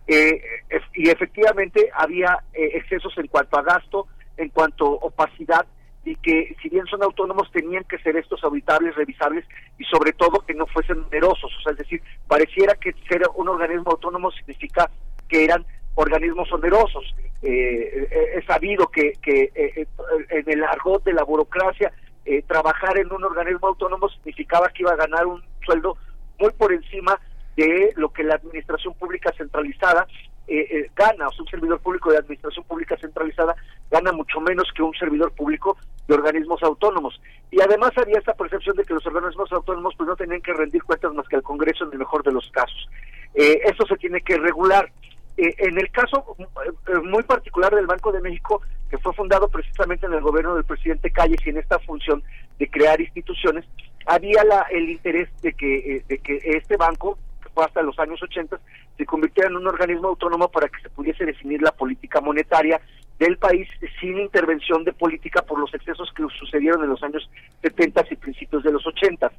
Y 0.07 1.09
efectivamente 1.09 1.89
había 1.95 2.45
excesos 2.53 3.17
en 3.17 3.29
cuanto 3.29 3.59
a 3.59 3.63
gasto, 3.63 4.07
en 4.37 4.51
cuanto 4.51 4.85
a 4.85 5.07
opacidad, 5.07 5.65
y 6.05 6.17
que 6.17 6.57
si 6.61 6.69
bien 6.69 6.87
son 6.87 7.03
autónomos 7.03 7.51
tenían 7.53 7.85
que 7.85 7.99
ser 7.99 8.17
estos 8.17 8.43
auditables, 8.43 8.95
revisables 8.97 9.45
y 9.79 9.85
sobre 9.85 10.13
todo 10.13 10.45
que 10.47 10.55
no 10.55 10.67
fuesen 10.67 11.01
numerosos. 11.01 11.51
O 11.59 11.63
sea, 11.63 11.73
es 11.73 11.79
decir, 11.79 12.03
pareciera 12.27 12.75
que 12.75 12.93
ser 13.09 13.23
un 13.35 13.49
organismo 13.49 13.93
autónomo 13.93 14.31
significa 14.33 14.91
que 15.29 15.45
eran 15.45 15.65
organismos 15.95 16.53
onerosos. 16.53 17.15
Eh, 17.43 18.09
eh, 18.11 18.31
es 18.37 18.45
sabido 18.47 18.87
que, 18.89 19.13
que 19.23 19.51
eh, 19.55 19.73
eh, 19.77 19.87
en 20.31 20.51
el 20.51 20.65
argot 20.65 21.05
de 21.05 21.13
la 21.13 21.25
burocracia 21.25 21.93
eh, 22.25 22.43
trabajar 22.47 22.99
en 22.99 23.13
un 23.13 23.25
organismo 23.25 23.69
autónomo 23.69 24.09
significaba 24.09 24.69
que 24.69 24.83
iba 24.83 24.93
a 24.93 24.97
ganar 24.97 25.27
un 25.27 25.43
sueldo 25.65 25.97
muy 26.39 26.53
por 26.53 26.73
encima 26.73 27.19
de 27.57 27.93
lo 27.97 28.13
que 28.13 28.23
la 28.23 28.37
administración 28.37 28.95
pública 28.95 29.33
centralizada 29.37 30.07
eh, 30.49 30.67
eh, 30.71 30.91
gana, 30.97 31.29
o 31.29 31.33
sea, 31.33 31.43
un 31.43 31.49
servidor 31.49 31.81
público 31.81 32.11
de 32.11 32.19
administración 32.19 32.65
pública 32.65 32.97
centralizada 32.97 33.55
gana 33.91 34.13
mucho 34.13 34.41
menos 34.41 34.69
que 34.75 34.83
un 34.83 34.95
servidor 34.95 35.33
público 35.33 35.77
de 36.09 36.15
organismos 36.15 36.63
autónomos. 36.63 37.21
Y 37.51 37.61
además 37.61 37.93
había 37.97 38.19
esta 38.19 38.35
percepción 38.35 38.77
de 38.77 38.85
que 38.85 38.95
los 38.95 39.07
organismos 39.07 39.53
autónomos 39.53 39.95
pues 39.97 40.09
no 40.09 40.17
tenían 40.17 40.43
que 40.43 40.53
rendir 40.53 40.83
cuentas 40.83 41.13
más 41.15 41.29
que 41.29 41.37
al 41.37 41.43
Congreso 41.43 41.85
en 41.85 41.93
el 41.93 41.99
mejor 41.99 42.23
de 42.23 42.33
los 42.33 42.51
casos. 42.51 42.89
Eh, 43.35 43.61
eso 43.65 43.87
se 43.87 43.97
tiene 43.97 44.21
que 44.21 44.37
regular. 44.37 44.91
Eh, 45.37 45.55
en 45.59 45.79
el 45.79 45.91
caso 45.91 46.37
eh, 46.39 46.99
muy 47.05 47.23
particular 47.23 47.75
del 47.75 47.87
Banco 47.87 48.13
de 48.13 48.21
México, 48.21 48.61
que 48.91 48.99
fue 48.99 49.15
fundado 49.15 49.49
precisamente 49.49 50.05
en 50.05 50.13
el 50.13 50.21
gobierno 50.21 50.55
del 50.55 50.65
presidente 50.65 51.11
Calles 51.11 51.41
y 51.47 51.51
en 51.51 51.57
esta 51.57 51.79
función 51.79 52.23
de 52.59 52.69
crear 52.69 53.01
instituciones, 53.01 53.65
había 54.07 54.45
la, 54.45 54.67
el 54.71 54.91
interés 54.91 55.31
de 55.41 55.55
que, 55.55 55.97
eh, 55.97 56.05
de 56.07 56.19
que 56.19 56.39
este 56.45 56.77
banco, 56.77 57.19
hasta 57.57 57.83
los 57.83 57.99
años 57.99 58.23
80, 58.23 58.59
se 58.97 59.07
convirtiera 59.07 59.49
en 59.49 59.57
un 59.57 59.67
organismo 59.67 60.09
autónomo 60.09 60.49
para 60.49 60.69
que 60.69 60.81
se 60.81 60.91
pudiese 60.91 61.25
definir 61.25 61.61
la 61.63 61.73
política 61.73 62.21
monetaria 62.21 62.81
del 63.19 63.37
país 63.37 63.69
sin 64.01 64.19
intervención 64.19 64.85
de 64.85 64.93
política 64.93 65.43
por 65.43 65.59
los 65.59 65.73
excesos 65.75 66.13
que 66.17 66.25
sucedieron 66.39 66.83
en 66.83 66.91
los 66.91 67.03
años 67.03 67.29
70 67.63 68.05
y 68.11 68.17
principios 68.17 68.63
de 68.63 68.73
los 68.73 68.87
80. 68.87 69.31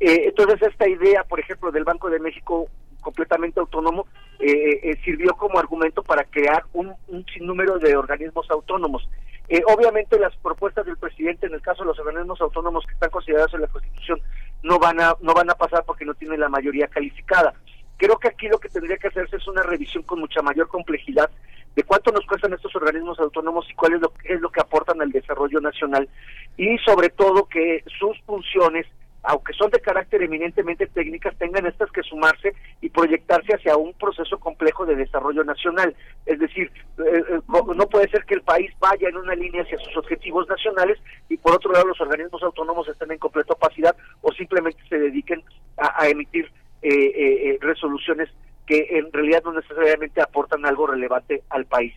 Eh, 0.00 0.22
entonces 0.26 0.62
esta 0.62 0.88
idea, 0.88 1.24
por 1.24 1.40
ejemplo, 1.40 1.70
del 1.70 1.84
Banco 1.84 2.10
de 2.10 2.20
México 2.20 2.68
completamente 3.00 3.60
autónomo, 3.60 4.06
eh, 4.38 4.80
eh, 4.82 4.98
sirvió 5.04 5.34
como 5.34 5.58
argumento 5.58 6.02
para 6.02 6.24
crear 6.24 6.64
un, 6.72 6.92
un 7.08 7.24
sinnúmero 7.26 7.78
de 7.78 7.96
organismos 7.96 8.50
autónomos. 8.50 9.08
Eh, 9.50 9.62
obviamente 9.66 10.16
las 10.16 10.34
propuestas 10.36 10.86
del 10.86 10.96
presidente, 10.96 11.46
en 11.46 11.54
el 11.54 11.60
caso 11.60 11.82
de 11.82 11.88
los 11.88 11.98
organismos 11.98 12.40
autónomos 12.40 12.86
que 12.86 12.92
están 12.92 13.10
considerados 13.10 13.52
en 13.54 13.62
la 13.62 13.66
Constitución, 13.66 14.20
no 14.62 14.78
van 14.78 15.00
a 15.00 15.16
no 15.20 15.34
van 15.34 15.50
a 15.50 15.54
pasar 15.54 15.84
porque 15.84 16.04
no 16.04 16.14
tienen 16.14 16.40
la 16.40 16.48
mayoría 16.48 16.88
calificada. 16.88 17.54
Creo 17.96 18.16
que 18.18 18.28
aquí 18.28 18.48
lo 18.48 18.58
que 18.58 18.68
tendría 18.68 18.96
que 18.96 19.08
hacerse 19.08 19.36
es 19.36 19.46
una 19.46 19.62
revisión 19.62 20.02
con 20.04 20.20
mucha 20.20 20.40
mayor 20.42 20.68
complejidad 20.68 21.30
de 21.76 21.82
cuánto 21.84 22.10
nos 22.10 22.26
cuestan 22.26 22.52
estos 22.52 22.74
organismos 22.74 23.18
autónomos 23.20 23.66
y 23.70 23.74
cuál 23.74 23.94
es 23.94 24.00
lo, 24.00 24.12
es 24.24 24.40
lo 24.40 24.50
que 24.50 24.60
aportan 24.60 25.00
al 25.00 25.12
desarrollo 25.12 25.60
nacional 25.60 26.08
y 26.56 26.78
sobre 26.78 27.10
todo 27.10 27.48
que 27.48 27.84
sus 27.98 28.18
funciones 28.22 28.86
aunque 29.22 29.52
son 29.52 29.70
de 29.70 29.80
carácter 29.80 30.22
eminentemente 30.22 30.86
técnicas, 30.86 31.36
tengan 31.36 31.66
estas 31.66 31.90
que 31.92 32.02
sumarse 32.02 32.54
y 32.80 32.88
proyectarse 32.88 33.54
hacia 33.54 33.76
un 33.76 33.92
proceso 33.94 34.38
complejo 34.38 34.86
de 34.86 34.96
desarrollo 34.96 35.44
nacional. 35.44 35.94
Es 36.26 36.38
decir, 36.38 36.70
eh, 36.98 37.22
eh, 37.28 37.40
no 37.48 37.86
puede 37.88 38.08
ser 38.08 38.24
que 38.24 38.34
el 38.34 38.42
país 38.42 38.72
vaya 38.80 39.08
en 39.08 39.16
una 39.16 39.34
línea 39.34 39.62
hacia 39.62 39.78
sus 39.78 39.96
objetivos 39.96 40.48
nacionales 40.48 40.98
y 41.28 41.36
por 41.36 41.54
otro 41.54 41.72
lado 41.72 41.86
los 41.86 42.00
organismos 42.00 42.42
autónomos 42.42 42.88
estén 42.88 43.12
en 43.12 43.18
completa 43.18 43.54
opacidad 43.54 43.96
o 44.22 44.32
simplemente 44.32 44.80
se 44.88 44.98
dediquen 44.98 45.42
a, 45.76 46.02
a 46.02 46.08
emitir 46.08 46.50
eh, 46.82 47.58
resoluciones 47.60 48.30
que 48.66 48.86
en 48.90 49.12
realidad 49.12 49.42
no 49.44 49.52
necesariamente 49.52 50.22
aportan 50.22 50.64
algo 50.64 50.86
relevante 50.86 51.42
al 51.50 51.66
país. 51.66 51.92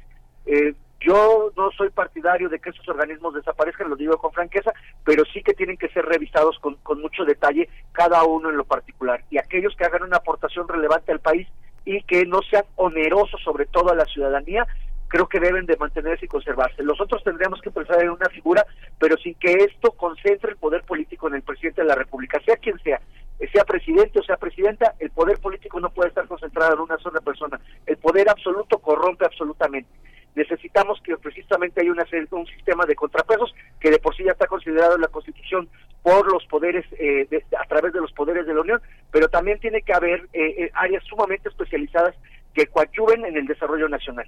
Eh, 0.46 0.74
yo 1.04 1.52
no 1.58 1.70
soy 1.72 1.90
partidario 1.90 2.50
de 2.50 2.60
que 2.60 2.70
estos 2.70 2.88
organismos 2.88 3.34
desaparezcan, 3.34 3.90
lo 3.90 3.96
digo 3.96 4.18
con 4.18 4.32
franqueza, 4.32 4.72
pero 5.04 5.24
sí 5.26 5.42
que 5.44 5.54
tienen 5.54 5.78
que 5.78 5.90
ser 5.90 6.06
revisados 6.06 6.58
con, 6.60 6.76
con 6.76 7.02
mucho 7.02 7.26
detalle 7.26 7.70
cada 7.92 8.24
uno 8.24 8.50
en 8.50 8.58
lo 8.58 8.64
particular. 8.64 9.24
Y 9.30 9.38
aquellos 9.38 9.76
que 9.76 9.86
hagan 9.86 10.04
una 10.04 10.18
aportación 10.18 10.68
relevante 10.68 11.12
al 11.12 11.20
país 11.20 11.48
y 11.86 12.02
que 12.04 12.26
no 12.26 12.42
sean 12.50 12.64
onerosos 12.76 13.42
sobre 13.44 13.66
todo 13.66 13.92
a 13.92 13.96
la 13.96 14.06
ciudadanía, 14.06 14.66
creo 15.10 15.28
que 15.28 15.40
deben 15.40 15.66
de 15.66 15.78
mantenerse 15.78 16.26
y 16.26 16.30
conservarse. 16.30 16.82
Los 16.82 17.00
otros 17.02 17.24
tendríamos 17.24 17.62
que 17.62 17.70
pensar 17.70 18.02
en 18.02 18.10
una 18.10 18.30
figura, 18.30 18.66
pero 18.98 19.18
sin 19.18 19.36
que 19.36 19.54
esto 19.54 19.92
concentre 19.92 20.52
el 20.52 20.58
poder 20.58 20.84
político 20.84 21.28
en 21.28 21.36
el 21.36 21.44
presidente 21.44 21.82
de 21.82 21.88
la 21.88 21.96
República, 21.96 22.40
sea 22.46 22.56
quien 22.58 22.80
sea, 22.80 23.00
sea 23.52 23.66
presidente 23.66 24.20
o 24.20 24.24
sea 24.24 24.38
presidenta, 24.38 24.96
el 25.00 25.12
poder 25.12 25.38
político 25.40 25.80
no 25.80 25.90
puede 25.90 26.10
estar 26.10 26.26
concentrado 26.28 26.76
en 26.76 26.80
una 26.80 26.98
sola 26.98 27.20
persona. 27.20 27.60
El 27.86 27.98
poder 27.98 28.30
absoluto 28.30 28.80
corrompe 28.80 29.26
absolutamente 29.26 29.90
necesitamos 30.36 31.00
que 31.02 31.18
precisamente 31.18 31.82
haya 31.82 31.92
un 32.32 32.48
sistema 32.48 32.86
de 32.86 32.96
contrapesos 32.96 33.54
que 33.80 33.92
de 33.92 34.00
por 34.00 34.16
sí 34.16 34.24
ya 34.24 34.32
está 34.32 34.48
considerado 34.48 34.96
en 34.96 35.02
la 35.02 35.08
Constitución 35.08 35.70
por 36.02 36.32
los 36.32 36.46
poderes, 36.48 36.86
eh, 37.00 37.28
a 37.58 37.66
través 37.66 37.94
de 37.94 38.02
los 38.02 38.12
poderes 38.12 38.46
de 38.46 38.54
la 38.54 38.62
Unión, 38.62 38.82
pero 39.12 39.30
también 39.30 39.60
tiene 39.60 39.82
que 39.82 39.94
haber 39.94 40.28
eh, 40.34 40.64
eh 40.64 40.72
áreas 40.74 41.04
sumamente 41.06 41.50
especializadas 41.50 42.16
que 42.54 42.68
coadyuven 42.68 43.26
en 43.26 43.38
el 43.38 43.48
desarrollo 43.48 43.90
nacional. 43.90 44.26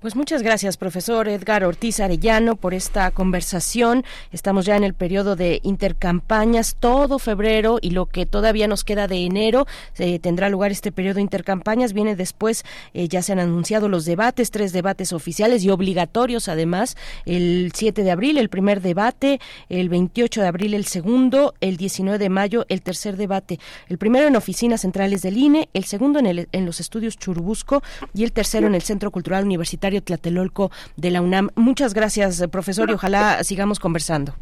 Pues 0.00 0.16
muchas 0.16 0.42
gracias, 0.42 0.76
profesor 0.76 1.28
Edgar 1.28 1.64
Ortiz 1.64 1.98
Arellano, 1.98 2.56
por 2.56 2.74
esta 2.74 3.10
conversación. 3.10 4.04
Estamos 4.32 4.66
ya 4.66 4.76
en 4.76 4.84
el 4.84 4.94
periodo 4.94 5.34
de 5.34 5.60
intercampañas, 5.62 6.76
todo 6.78 7.18
febrero 7.18 7.78
y 7.80 7.90
lo 7.90 8.06
que 8.06 8.26
todavía 8.26 8.68
nos 8.68 8.84
queda 8.84 9.08
de 9.08 9.24
enero 9.24 9.66
eh, 9.98 10.18
tendrá 10.18 10.50
lugar 10.50 10.70
este 10.70 10.92
periodo 10.92 11.16
de 11.16 11.22
intercampañas. 11.22 11.94
Viene 11.94 12.16
después, 12.16 12.64
eh, 12.92 13.08
ya 13.08 13.22
se 13.22 13.32
han 13.32 13.38
anunciado 13.38 13.88
los 13.88 14.04
debates, 14.04 14.50
tres 14.50 14.72
debates 14.72 15.12
oficiales 15.12 15.64
y 15.64 15.70
obligatorios 15.70 16.48
además. 16.48 16.96
El 17.24 17.72
7 17.74 18.02
de 18.02 18.10
abril 18.10 18.36
el 18.38 18.50
primer 18.50 18.82
debate, 18.82 19.40
el 19.68 19.88
28 19.88 20.42
de 20.42 20.46
abril 20.46 20.74
el 20.74 20.84
segundo, 20.84 21.54
el 21.60 21.76
19 21.76 22.18
de 22.18 22.28
mayo 22.28 22.66
el 22.68 22.82
tercer 22.82 23.16
debate. 23.16 23.58
El 23.88 23.98
primero 23.98 24.28
en 24.28 24.36
oficinas 24.36 24.82
centrales 24.82 25.22
del 25.22 25.38
INE, 25.38 25.70
el 25.72 25.84
segundo 25.84 26.18
en, 26.18 26.26
el, 26.26 26.48
en 26.52 26.66
los 26.66 26.78
estudios 26.78 27.16
Churubusco 27.16 27.63
y 28.12 28.24
el 28.24 28.32
tercero 28.32 28.66
en 28.66 28.74
el 28.74 28.82
Centro 28.82 29.10
Cultural 29.10 29.44
Universitario 29.44 30.02
Tlatelolco 30.02 30.70
de 30.96 31.10
la 31.10 31.20
UNAM. 31.20 31.50
Muchas 31.54 31.94
gracias, 31.94 32.44
profesor, 32.50 32.90
y 32.90 32.94
ojalá 32.94 33.42
sigamos 33.44 33.78
conversando. 33.78 34.34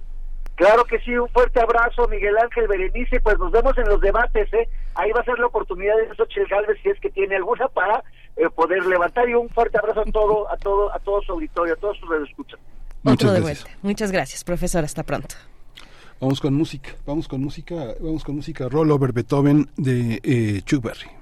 Claro 0.54 0.84
que 0.84 1.00
sí, 1.00 1.16
un 1.16 1.28
fuerte 1.30 1.60
abrazo, 1.60 2.06
Miguel 2.08 2.36
Ángel 2.38 2.68
Berenice, 2.68 3.20
pues 3.20 3.38
nos 3.38 3.50
vemos 3.50 3.76
en 3.78 3.88
los 3.88 4.00
debates, 4.00 4.52
¿eh? 4.52 4.68
Ahí 4.94 5.10
va 5.10 5.20
a 5.20 5.24
ser 5.24 5.38
la 5.38 5.46
oportunidad 5.46 5.96
de 5.96 6.14
Xochitl 6.14 6.46
Galvez, 6.48 6.78
si 6.82 6.90
es 6.90 7.00
que 7.00 7.10
tiene 7.10 7.36
alguna, 7.36 7.68
para 7.68 8.04
eh, 8.36 8.48
poder 8.54 8.84
levantar, 8.84 9.28
y 9.28 9.34
un 9.34 9.48
fuerte 9.48 9.78
abrazo 9.78 10.00
a 10.00 10.12
todo, 10.12 10.50
a 10.52 10.56
todo, 10.58 10.94
a 10.94 10.98
todo 10.98 11.22
su 11.22 11.32
auditorio, 11.32 11.74
a 11.74 11.76
todos 11.76 11.96
sus. 11.98 12.08
Otro 13.04 13.32
de 13.32 13.40
vuelta. 13.40 13.70
Muchas 13.80 14.12
gracias, 14.12 14.44
profesor, 14.44 14.84
hasta 14.84 15.02
pronto. 15.02 15.34
Vamos 16.20 16.40
con 16.40 16.54
música, 16.54 16.90
vamos 17.04 17.26
con 17.26 17.40
música, 17.40 17.94
vamos 17.98 18.22
con 18.22 18.36
música 18.36 18.68
Roll 18.68 18.92
Over 18.92 19.12
Beethoven 19.12 19.68
de 19.76 20.20
eh, 20.22 20.62
Chuck 20.64 20.84
Berry. 20.84 21.21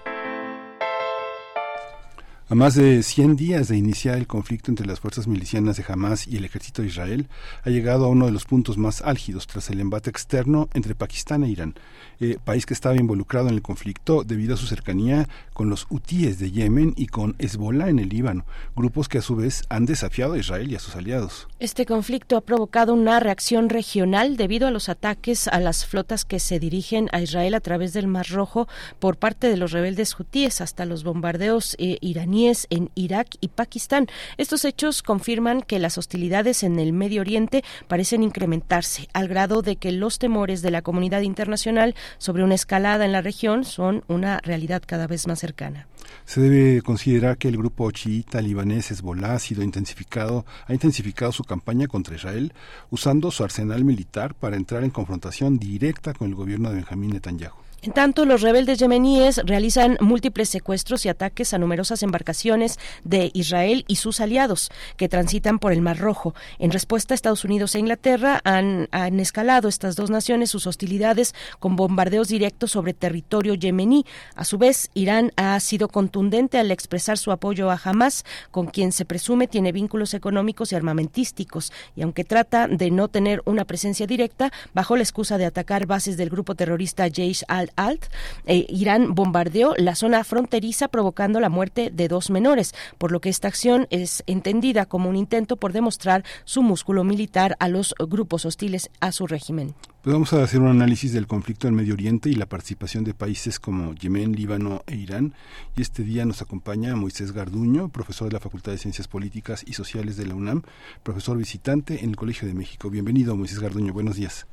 A 2.52 2.56
más 2.56 2.76
de 2.76 3.02
100 3.02 3.38
días 3.38 3.69
de 3.69 3.78
iniciar 3.78 4.18
el 4.18 4.28
conflicto 4.28 4.72
entre 4.72 4.86
las 4.86 4.99
fuerzas 4.99 5.26
milicianas 5.26 5.78
de 5.78 5.86
Hamas 5.88 6.28
y 6.28 6.36
el 6.36 6.44
ejército 6.44 6.82
de 6.82 6.90
Israel, 6.90 7.30
ha 7.64 7.69
llegado 7.69 8.03
a 8.03 8.10
uno 8.10 8.26
de 8.26 8.34
los 8.34 8.44
puntos 8.44 8.78
más 8.78 9.02
álgidos 9.03 9.48
tras 9.48 9.69
el 9.69 9.80
embate 9.80 10.10
externo 10.10 10.68
entre 10.73 10.94
Pakistán 10.94 11.45
e 11.45 11.49
Irán, 11.49 11.76
eh, 12.22 12.38
país 12.43 12.65
que 12.65 12.73
estaba 12.73 12.95
involucrado 12.95 13.49
en 13.49 13.56
el 13.56 13.61
conflicto 13.61 14.23
debido 14.23 14.53
a 14.53 14.57
su 14.57 14.68
cercanía 14.68 15.27
con 15.53 15.69
los 15.69 15.88
hutíes 15.89 16.39
de 16.39 16.52
Yemen 16.52 16.93
y 16.95 17.07
con 17.07 17.35
Hezbollah 17.39 17.89
en 17.89 17.99
el 17.99 18.10
Líbano, 18.10 18.45
grupos 18.76 19.10
que 19.10 19.18
a 19.18 19.22
su 19.22 19.35
vez 19.35 19.64
han 19.69 19.85
desafiado 19.85 20.34
a 20.34 20.38
Israel 20.38 20.72
y 20.72 20.76
a 20.76 20.80
sus 20.80 20.95
aliados. 20.95 21.48
Este 21.60 21.85
conflicto 21.85 22.38
ha 22.38 22.41
provocado 22.41 22.93
una 22.93 23.19
reacción 23.19 23.69
regional 23.69 24.38
debido 24.38 24.68
a 24.68 24.72
los 24.72 24.88
ataques 24.88 25.48
a 25.48 25.60
las 25.60 25.85
flotas 25.85 26.23
que 26.23 26.39
se 26.39 26.60
dirigen 26.60 27.10
a 27.11 27.22
Israel 27.22 27.56
a 27.56 27.60
través 27.60 27.91
del 27.93 28.07
Mar 28.07 28.27
Rojo 28.30 28.68
por 28.99 29.18
parte 29.18 29.48
de 29.48 29.57
los 29.57 29.72
rebeldes 29.72 30.19
hutíes 30.19 30.61
hasta 30.61 30.85
los 30.85 31.03
bombardeos 31.03 31.76
eh, 31.80 31.98
iraníes 32.02 32.68
en 32.69 32.91
Irak 32.95 33.30
y 33.41 33.48
Pakistán. 33.48 34.07
Estos 34.38 34.64
hechos 34.64 35.02
confirman 35.02 35.61
que 35.61 35.80
las 35.80 35.98
hostilidades 35.98 36.64
en 36.64 36.80
el 36.80 36.93
Medio 36.93 37.22
Oriente 37.22 37.64
parecen 37.88 38.23
incrementarse 38.23 39.10
al 39.14 39.27
grado 39.27 39.61
de 39.64 39.76
que 39.76 39.91
los 39.91 40.19
temores 40.19 40.61
de 40.61 40.72
la 40.72 40.81
comunidad 40.81 41.22
internacional 41.22 41.95
sobre 42.17 42.43
una 42.43 42.55
escalada 42.55 43.05
en 43.05 43.11
la 43.11 43.21
región 43.21 43.63
son 43.63 44.03
una 44.07 44.39
realidad 44.39 44.81
cada 44.85 45.07
vez 45.07 45.27
más 45.27 45.39
cercana. 45.39 45.88
Se 46.25 46.41
debe 46.41 46.81
considerar 46.81 47.38
que 47.38 47.47
el 47.47 47.57
grupo 47.57 47.89
chiita 47.91 48.41
libanés 48.41 48.91
Hezbollah 48.91 49.33
ha 49.33 49.39
sido 49.39 49.63
intensificado, 49.63 50.45
ha 50.67 50.73
intensificado 50.73 51.31
su 51.31 51.43
campaña 51.43 51.88
contra 51.88 52.15
Israel 52.15 52.53
usando 52.89 53.31
su 53.31 53.43
arsenal 53.43 53.83
militar 53.83 54.33
para 54.35 54.57
entrar 54.57 54.83
en 54.83 54.89
confrontación 54.89 55.57
directa 55.57 56.13
con 56.13 56.29
el 56.29 56.35
gobierno 56.35 56.69
de 56.69 56.75
Benjamín 56.75 57.11
Netanyahu. 57.11 57.60
En 57.84 57.94
tanto, 57.94 58.26
los 58.26 58.41
rebeldes 58.41 58.78
yemeníes 58.78 59.41
realizan 59.44 59.98
múltiples 59.99 60.49
secuestros 60.49 61.03
y 61.03 61.10
ataques 61.10 61.52
a 61.52 61.58
numerosas 61.58 62.03
embarcaciones 62.03 62.78
de 63.03 63.32
Israel 63.34 63.86
y 63.88 63.95
sus 63.95 64.20
aliados 64.20 64.70
que 64.98 65.10
transitan 65.10 65.58
por 65.58 65.74
el 65.74 65.82
Mar 65.82 65.98
Rojo. 65.98 66.36
En 66.60 66.70
respuesta, 66.70 67.16
Estados 67.16 67.44
Unidos 67.44 67.74
e 67.74 67.80
Inglaterra 67.80 68.40
han, 68.44 68.88
escalado 69.20 69.68
estas 69.68 69.95
dos 69.95 70.12
naciones 70.12 70.52
sus 70.52 70.68
hostilidades 70.68 71.34
con 71.58 71.76
bombardeos 71.76 72.28
directos 72.28 72.70
sobre 72.70 72.94
territorio 72.94 73.56
yemení. 73.56 74.06
A 74.36 74.45
su 74.45 74.60
vez, 74.60 74.91
Irán 74.94 75.32
ha 75.36 75.60
sido 75.60 75.88
contundente 75.88 76.60
al 76.60 76.70
expresar 76.70 77.18
su 77.18 77.32
apoyo 77.32 77.72
a 77.72 77.82
Hamas, 77.84 78.26
con 78.52 78.68
quien 78.68 78.91
se 78.91 79.06
presume 79.06 79.48
tiene 79.48 79.72
vínculos 79.72 80.14
económicos 80.14 80.72
y 80.72 80.76
armamentísticos, 80.76 81.74
y 81.95 82.03
aunque 82.03 82.26
trata 82.26 82.68
de 82.68 82.91
no 82.91 83.08
tener 83.08 83.41
una 83.45 83.66
presencia 83.66 84.06
directa, 84.06 84.52
bajo 84.76 84.95
la 84.95 85.02
excusa 85.02 85.40
de 85.40 85.45
atacar 85.45 85.88
bases 85.88 86.16
del 86.16 86.30
grupo 86.30 86.53
terrorista 86.53 87.08
Jaish 87.12 87.44
al 87.48 87.70
Alt, 87.76 88.06
eh, 88.45 88.65
Irán 88.69 89.15
bombardeó 89.15 89.73
la 89.77 89.95
zona 89.95 90.23
fronteriza 90.23 90.88
provocando 90.88 91.39
la 91.39 91.49
muerte 91.49 91.91
de 91.91 92.07
dos 92.07 92.30
menores, 92.30 92.73
por 92.98 93.11
lo 93.11 93.22
que 93.22 93.30
esta 93.30 93.48
acción 93.48 93.88
es 93.89 94.23
entendida 94.27 94.85
como 94.85 95.10
un 95.10 95.15
intento 95.15 95.57
por 95.57 95.73
demostrar 95.73 96.23
su 96.43 96.61
músculo 96.64 97.03
militar 97.03 97.56
a 97.60 97.68
los 97.68 97.95
grupos 97.99 98.45
hostiles 98.45 98.89
a 98.99 99.11
su 99.11 99.27
régimen. 99.27 99.73
Pues 100.02 100.14
vamos 100.14 100.34
a 100.34 100.41
hacer 100.41 100.60
un 100.60 100.68
análisis 100.68 101.14
del 101.14 101.27
conflicto 101.27 101.68
en 101.68 101.76
Medio 101.76 101.93
Oriente 101.93 102.27
y 102.27 102.34
la 102.34 102.48
participación 102.48 103.03
de 103.03 103.14
países 103.14 103.60
como 103.60 103.93
Yemen, 103.93 104.35
Líbano 104.35 104.81
e 104.88 104.95
Irán. 104.95 105.35
Y 105.77 105.81
este 105.84 106.02
día 106.02 106.26
nos 106.26 106.41
acompaña 106.41 106.95
Moisés 106.95 107.34
Garduño, 107.34 107.89
profesor 107.89 108.27
de 108.27 108.34
la 108.34 108.39
Facultad 108.39 108.72
de 108.72 108.80
Ciencias 108.80 109.07
Políticas 109.07 109.64
y 109.64 109.73
Sociales 109.73 110.18
de 110.18 110.26
la 110.26 110.34
UNAM, 110.34 110.64
profesor 111.03 111.38
visitante 111.38 112.03
en 112.03 112.10
el 112.10 112.15
Colegio 112.15 112.48
de 112.48 112.56
México. 112.56 112.89
Bienvenido, 112.89 113.35
Moisés 113.35 113.60
Garduño. 113.60 113.93
Buenos 113.93 114.15
días. 114.15 114.48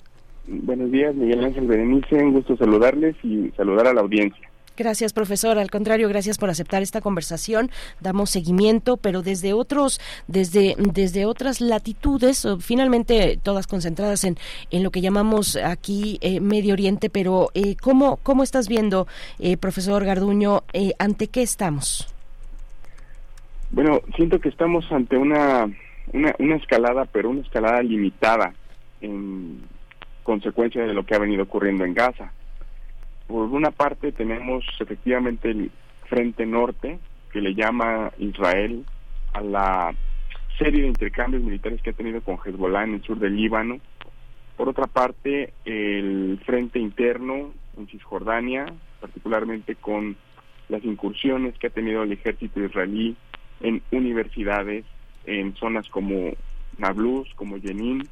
Buenos 0.50 0.90
días, 0.90 1.14
Miguel 1.14 1.44
Ángel 1.44 1.66
Berenice. 1.66 2.16
Un 2.16 2.32
gusto 2.32 2.56
saludarles 2.56 3.14
y 3.22 3.50
saludar 3.56 3.86
a 3.86 3.92
la 3.92 4.00
audiencia. 4.00 4.48
Gracias, 4.78 5.12
profesor. 5.12 5.58
Al 5.58 5.70
contrario, 5.70 6.08
gracias 6.08 6.38
por 6.38 6.48
aceptar 6.48 6.82
esta 6.82 7.02
conversación. 7.02 7.68
Damos 8.00 8.30
seguimiento, 8.30 8.96
pero 8.96 9.22
desde 9.22 9.52
otros, 9.52 10.00
desde, 10.26 10.74
desde 10.78 11.26
otras 11.26 11.60
latitudes, 11.60 12.46
finalmente 12.60 13.38
todas 13.42 13.66
concentradas 13.66 14.24
en, 14.24 14.36
en 14.70 14.84
lo 14.84 14.90
que 14.90 15.00
llamamos 15.00 15.56
aquí 15.56 16.18
eh, 16.22 16.40
Medio 16.40 16.72
Oriente. 16.72 17.10
Pero 17.10 17.48
eh, 17.54 17.74
¿cómo, 17.76 18.18
¿cómo 18.22 18.42
estás 18.42 18.68
viendo, 18.68 19.06
eh, 19.40 19.56
profesor 19.56 20.04
Garduño, 20.04 20.62
eh, 20.72 20.92
ante 20.98 21.26
qué 21.26 21.42
estamos? 21.42 22.06
Bueno, 23.70 24.00
siento 24.16 24.40
que 24.40 24.48
estamos 24.48 24.90
ante 24.92 25.18
una, 25.18 25.68
una, 26.12 26.34
una 26.38 26.56
escalada, 26.56 27.04
pero 27.04 27.28
una 27.28 27.42
escalada 27.42 27.82
limitada 27.82 28.54
en 29.02 29.60
consecuencia 30.28 30.84
de 30.84 30.92
lo 30.92 31.06
que 31.06 31.14
ha 31.14 31.18
venido 31.18 31.44
ocurriendo 31.44 31.86
en 31.86 31.94
Gaza. 31.94 32.30
Por 33.28 33.46
una 33.46 33.70
parte 33.70 34.12
tenemos 34.12 34.62
efectivamente 34.78 35.50
el 35.50 35.70
Frente 36.04 36.44
Norte, 36.44 36.98
que 37.32 37.40
le 37.40 37.54
llama 37.54 38.12
Israel 38.18 38.84
a 39.32 39.40
la 39.40 39.94
serie 40.58 40.82
de 40.82 40.88
intercambios 40.88 41.42
militares 41.42 41.80
que 41.80 41.90
ha 41.90 41.94
tenido 41.94 42.20
con 42.20 42.36
Hezbollah 42.36 42.84
en 42.84 42.94
el 42.96 43.02
sur 43.02 43.18
del 43.18 43.36
Líbano. 43.36 43.78
Por 44.58 44.68
otra 44.68 44.86
parte, 44.86 45.54
el 45.64 46.38
Frente 46.44 46.78
Interno 46.78 47.54
en 47.78 47.86
Cisjordania, 47.86 48.66
particularmente 49.00 49.76
con 49.76 50.14
las 50.68 50.84
incursiones 50.84 51.56
que 51.56 51.68
ha 51.68 51.70
tenido 51.70 52.02
el 52.02 52.12
ejército 52.12 52.62
israelí 52.62 53.16
en 53.62 53.80
universidades, 53.92 54.84
en 55.24 55.54
zonas 55.54 55.88
como 55.88 56.32
Nablus, 56.76 57.32
como 57.34 57.58
Jenin, 57.58 58.06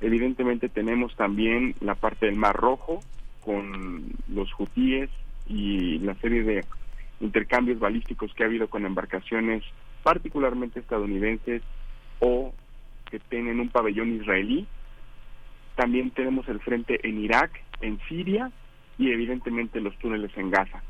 Evidentemente 0.00 0.68
tenemos 0.68 1.14
también 1.16 1.74
la 1.80 1.94
parte 1.94 2.26
del 2.26 2.36
Mar 2.36 2.56
Rojo 2.56 3.02
con 3.44 4.10
los 4.28 4.50
hutíes 4.58 5.08
y 5.48 5.98
la 6.00 6.14
serie 6.16 6.42
de 6.42 6.64
intercambios 7.20 7.78
balísticos 7.78 8.32
que 8.34 8.42
ha 8.42 8.46
habido 8.46 8.68
con 8.68 8.84
embarcaciones 8.84 9.62
particularmente 10.02 10.80
estadounidenses 10.80 11.62
o 12.20 12.52
que 13.10 13.18
tienen 13.20 13.60
un 13.60 13.68
pabellón 13.68 14.14
israelí. 14.14 14.66
También 15.76 16.10
tenemos 16.10 16.48
el 16.48 16.60
frente 16.60 17.06
en 17.08 17.20
Irak, 17.22 17.62
en 17.80 17.98
Siria 18.08 18.50
y 18.98 19.10
evidentemente 19.10 19.80
los 19.80 19.96
túneles 19.98 20.36
en 20.36 20.50
Gaza. 20.50 20.82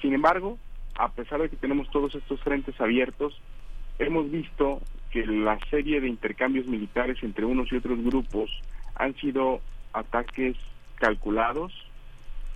Sin 0.00 0.14
embargo, 0.14 0.58
a 0.98 1.10
pesar 1.10 1.40
de 1.40 1.48
que 1.48 1.56
tenemos 1.56 1.90
todos 1.90 2.14
estos 2.14 2.40
frentes 2.40 2.78
abiertos, 2.80 3.40
hemos 3.98 4.30
visto 4.30 4.80
que 5.12 5.26
la 5.26 5.58
serie 5.70 6.00
de 6.00 6.08
intercambios 6.08 6.66
militares 6.66 7.18
entre 7.22 7.44
unos 7.44 7.70
y 7.70 7.76
otros 7.76 8.02
grupos 8.02 8.50
han 8.96 9.14
sido 9.16 9.60
ataques 9.92 10.56
calculados, 10.96 11.72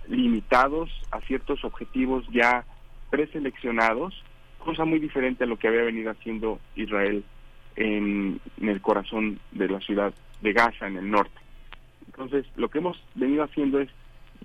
limitados 0.07 0.89
a 1.11 1.21
ciertos 1.21 1.63
objetivos 1.63 2.25
ya 2.31 2.65
preseleccionados, 3.11 4.23
cosa 4.57 4.85
muy 4.85 4.99
diferente 4.99 5.43
a 5.43 5.47
lo 5.47 5.57
que 5.57 5.67
había 5.67 5.83
venido 5.83 6.11
haciendo 6.11 6.59
Israel 6.75 7.23
en, 7.75 8.41
el 8.59 8.81
corazón 8.81 9.39
de 9.51 9.69
la 9.69 9.79
ciudad 9.79 10.13
de 10.41 10.53
Gaza, 10.53 10.87
en 10.87 10.97
el 10.97 11.11
norte. 11.11 11.39
Entonces, 12.07 12.45
lo 12.55 12.69
que 12.69 12.79
hemos 12.79 13.01
venido 13.13 13.43
haciendo 13.43 13.79
es 13.79 13.89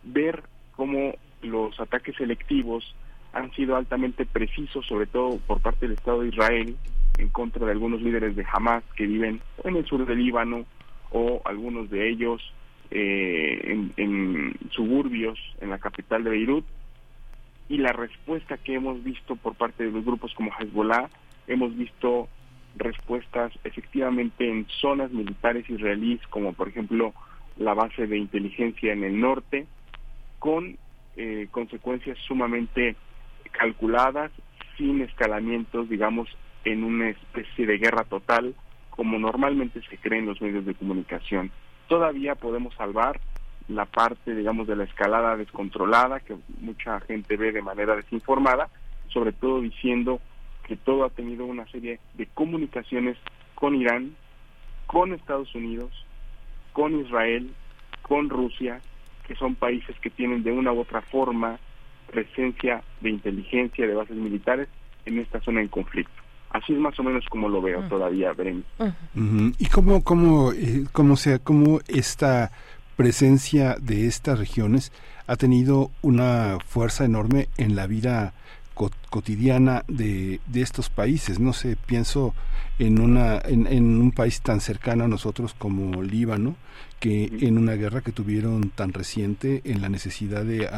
ver 0.03 0.43
cómo 0.77 1.15
los 1.41 1.81
ataques 1.81 2.15
selectivos 2.17 2.95
han 3.33 3.51
sido 3.53 3.77
altamente 3.77 4.27
precisos, 4.27 4.87
sobre 4.87 5.07
todo 5.07 5.39
por 5.47 5.61
parte 5.61 5.87
del 5.87 5.97
Estado 5.97 6.21
de 6.21 6.29
Israel, 6.29 6.77
en 7.19 7.29
contra 7.29 7.67
de 7.67 7.73
algunos 7.73 8.03
líderes 8.03 8.37
de 8.37 8.47
Hamas 8.51 8.85
que 8.97 9.07
viven 9.07 9.41
en 9.65 9.77
el 9.77 9.87
sur 9.87 10.05
del 10.07 10.19
Líbano 10.19 10.65
o 11.11 11.43
algunos 11.45 11.91
de 11.91 12.09
ellos 12.09 12.43
eh, 12.91 13.91
en, 13.97 14.55
suburbios 14.71 15.39
en 15.61 15.71
la 15.71 15.79
capital 15.79 16.25
de 16.25 16.31
Beirut. 16.31 16.65
Y 17.69 17.79
la 17.79 17.93
respuesta 17.93 18.59
que 18.59 18.75
hemos 18.75 19.03
visto 19.03 19.37
por 19.37 19.55
parte 19.55 19.85
de 19.85 19.91
los 19.91 20.05
grupos 20.05 20.35
como 20.35 20.51
Hezbollah, 20.59 21.09
hemos 21.47 21.77
visto 21.77 22.29
respuestas 22.77 23.53
efectivamente 23.65 24.49
en 24.49 24.67
zonas 24.81 25.11
militares 25.11 25.69
israelíes, 25.69 26.21
como 26.29 26.53
por 26.53 26.69
ejemplo 26.69 27.15
la 27.57 27.75
base 27.75 28.07
de 28.07 28.19
inteligencia 28.19 28.93
en 28.93 29.05
el 29.05 29.21
norte, 29.21 29.67
con 30.39 30.77
eh, 31.17 31.49
consecuencias 31.51 32.19
sumamente 32.27 32.97
calculadas, 33.53 34.33
sin 34.77 35.03
escalamientos, 35.03 35.89
digamos, 35.89 36.29
en 36.65 36.85
una 36.85 37.11
especie 37.11 37.67
de 37.67 37.79
guerra 37.79 38.05
total, 38.05 38.55
como 38.91 39.19
normalmente 39.19 39.81
se 39.89 39.97
cree 39.99 40.21
en 40.21 40.27
los 40.27 40.41
medios 40.41 40.65
de 40.65 40.75
comunicación. 40.75 41.51
Todavía 41.89 42.35
podemos 42.35 42.75
salvar 42.75 43.21
la 43.69 43.87
parte, 43.87 44.35
digamos, 44.35 44.67
de 44.67 44.77
la 44.77 44.85
escalada 44.85 45.37
descontrolada 45.37 46.21
que 46.21 46.37
mucha 46.61 47.01
gente 47.01 47.37
ve 47.37 47.53
de 47.53 47.63
manera 47.63 47.97
desinformada, 47.97 48.69
sobre 49.09 49.33
todo 49.33 49.61
diciendo 49.61 50.21
que 50.67 50.77
todo 50.77 51.05
ha 51.05 51.11
tenido 51.11 51.45
una 51.47 51.67
serie 51.67 52.01
de 52.15 52.27
comunicaciones 52.27 53.17
con 53.55 53.75
Irán, 53.75 54.15
con 54.87 55.13
Estados 55.13 55.55
Unidos, 55.55 55.91
con 56.73 57.01
Israel, 57.01 57.53
con 58.03 58.29
Rusia, 58.29 58.81
que 59.27 59.35
son 59.37 59.55
países 59.55 59.99
que 60.01 60.11
tienen 60.11 60.43
de 60.43 60.53
una 60.53 60.73
u 60.73 60.81
otra 60.81 61.01
forma 61.01 61.59
presencia 62.11 62.83
de 63.01 63.11
inteligencia 63.11 63.87
de 63.87 63.95
bases 63.95 64.17
militares 64.17 64.69
en 65.07 65.19
esta 65.19 65.41
zona 65.41 65.61
en 65.61 65.69
conflicto. 65.69 66.22
Así 66.53 66.73
es 66.75 66.79
más 66.79 66.99
o 66.99 67.03
menos 67.03 67.25
como 67.31 67.49
lo 67.49 67.63
veo 67.63 67.81
todavía. 67.89 68.33
Ujú. 68.33 69.53
¿Y 69.59 69.67
cómo, 69.67 70.03
cómo, 70.05 70.53
eh, 70.53 70.85
cómo, 70.93 71.17
sea, 71.17 71.39
cómo 71.39 71.81
esta 71.89 72.53
presencia 72.97 73.77
de 73.81 74.07
estas 74.07 74.39
regiones 74.39 74.93
ha 75.27 75.37
tenido 75.37 75.91
una 76.03 76.59
fuerza 76.67 77.05
enorme 77.05 77.49
en 77.57 77.75
la 77.75 77.87
vida 77.87 78.35
co- 78.75 78.91
cotidiana 79.09 79.83
de, 79.89 80.41
de 80.47 80.61
estos 80.61 80.91
países? 80.91 81.41
No 81.41 81.53
sé, 81.55 81.77
pienso 81.87 82.35
en, 82.79 83.01
una, 83.01 83.39
en, 83.39 83.67
en 83.67 84.01
un 84.01 84.13
país 84.13 84.43
tan 84.43 84.61
cercano 84.61 85.05
a 85.05 85.09
nosotros 85.09 85.55
como 85.55 86.03
Líbano, 86.03 86.57
que 87.03 87.25
en 87.41 87.59
una 87.59 87.73
guerra 87.73 88.01
que 88.01 88.13
tuvieron 88.13 88.71
tan 88.71 88.93
reciente, 88.93 89.61
en 89.65 89.83
la 89.83 89.89
necesidad 89.89 90.45
de, 90.45 90.71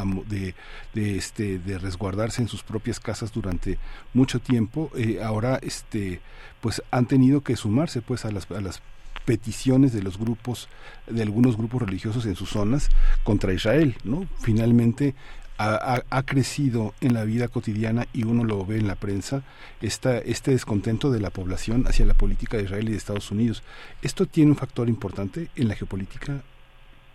de, 0.95 1.17
este, 1.17 1.59
de 1.59 1.77
resguardarse 1.77 2.41
en 2.41 2.47
sus 2.47 2.63
propias 2.63 2.99
casas 2.99 3.31
durante 3.31 3.77
mucho 4.15 4.39
tiempo, 4.39 4.89
eh, 4.97 5.19
ahora 5.23 5.59
este, 5.61 6.21
pues 6.61 6.81
han 6.89 7.05
tenido 7.05 7.41
que 7.41 7.55
sumarse 7.55 8.01
pues 8.01 8.25
a 8.25 8.31
las, 8.31 8.49
a 8.49 8.59
las 8.59 8.81
peticiones 9.25 9.93
de 9.93 10.01
los 10.01 10.17
grupos, 10.17 10.67
de 11.05 11.21
algunos 11.21 11.57
grupos 11.57 11.83
religiosos 11.83 12.25
en 12.25 12.35
sus 12.35 12.49
zonas 12.49 12.89
contra 13.23 13.53
Israel, 13.53 13.95
¿no? 14.03 14.25
Finalmente 14.41 15.13
ha, 15.57 16.01
ha- 16.09 16.23
crecido 16.23 16.93
en 17.01 17.13
la 17.13 17.23
vida 17.23 17.47
cotidiana 17.47 18.07
y 18.13 18.23
uno 18.25 18.43
lo 18.43 18.65
ve 18.65 18.77
en 18.77 18.87
la 18.87 18.95
prensa 18.95 19.43
esta, 19.81 20.17
este 20.17 20.51
descontento 20.51 21.11
de 21.11 21.19
la 21.19 21.29
población 21.29 21.85
hacia 21.87 22.05
la 22.05 22.13
política 22.13 22.57
de 22.57 22.63
Israel 22.63 22.87
y 22.89 22.91
de 22.91 22.97
Estados 22.97 23.31
Unidos. 23.31 23.63
¿Esto 24.01 24.25
tiene 24.25 24.51
un 24.51 24.57
factor 24.57 24.89
importante 24.89 25.47
en 25.55 25.67
la 25.67 25.75
geopolítica? 25.75 26.41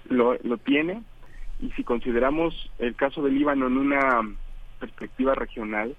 lo, 0.08 0.34
lo 0.42 0.56
tiene 0.58 1.02
y 1.60 1.70
si 1.72 1.84
consideramos 1.84 2.70
el 2.78 2.94
caso 2.96 3.22
del 3.22 3.34
Líbano 3.38 3.66
en 3.66 3.76
una 3.76 4.20
perspectiva 4.78 5.34
regional, 5.34 5.94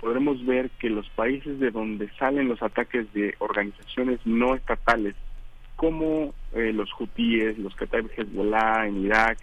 podremos 0.00 0.44
ver 0.44 0.70
que 0.78 0.90
los 0.90 1.08
países 1.10 1.60
de 1.60 1.70
donde 1.70 2.10
salen 2.18 2.48
los 2.48 2.60
ataques 2.62 3.10
de 3.14 3.34
organizaciones 3.38 4.18
no 4.24 4.54
estatales, 4.54 5.14
como 5.76 6.34
eh, 6.52 6.72
los 6.72 6.90
hutíes, 6.98 7.58
los 7.58 7.74
Kataib 7.76 8.10
Hezbollah 8.16 8.86
en 8.88 9.04
Irak 9.06 9.38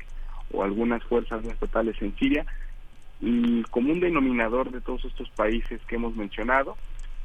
o 0.53 0.63
algunas 0.63 1.03
fuerzas 1.03 1.43
estatales 1.45 2.01
en 2.01 2.15
Siria, 2.17 2.45
el 3.21 3.65
común 3.69 3.99
denominador 3.99 4.71
de 4.71 4.81
todos 4.81 5.05
estos 5.05 5.29
países 5.31 5.79
que 5.87 5.95
hemos 5.95 6.15
mencionado 6.15 6.75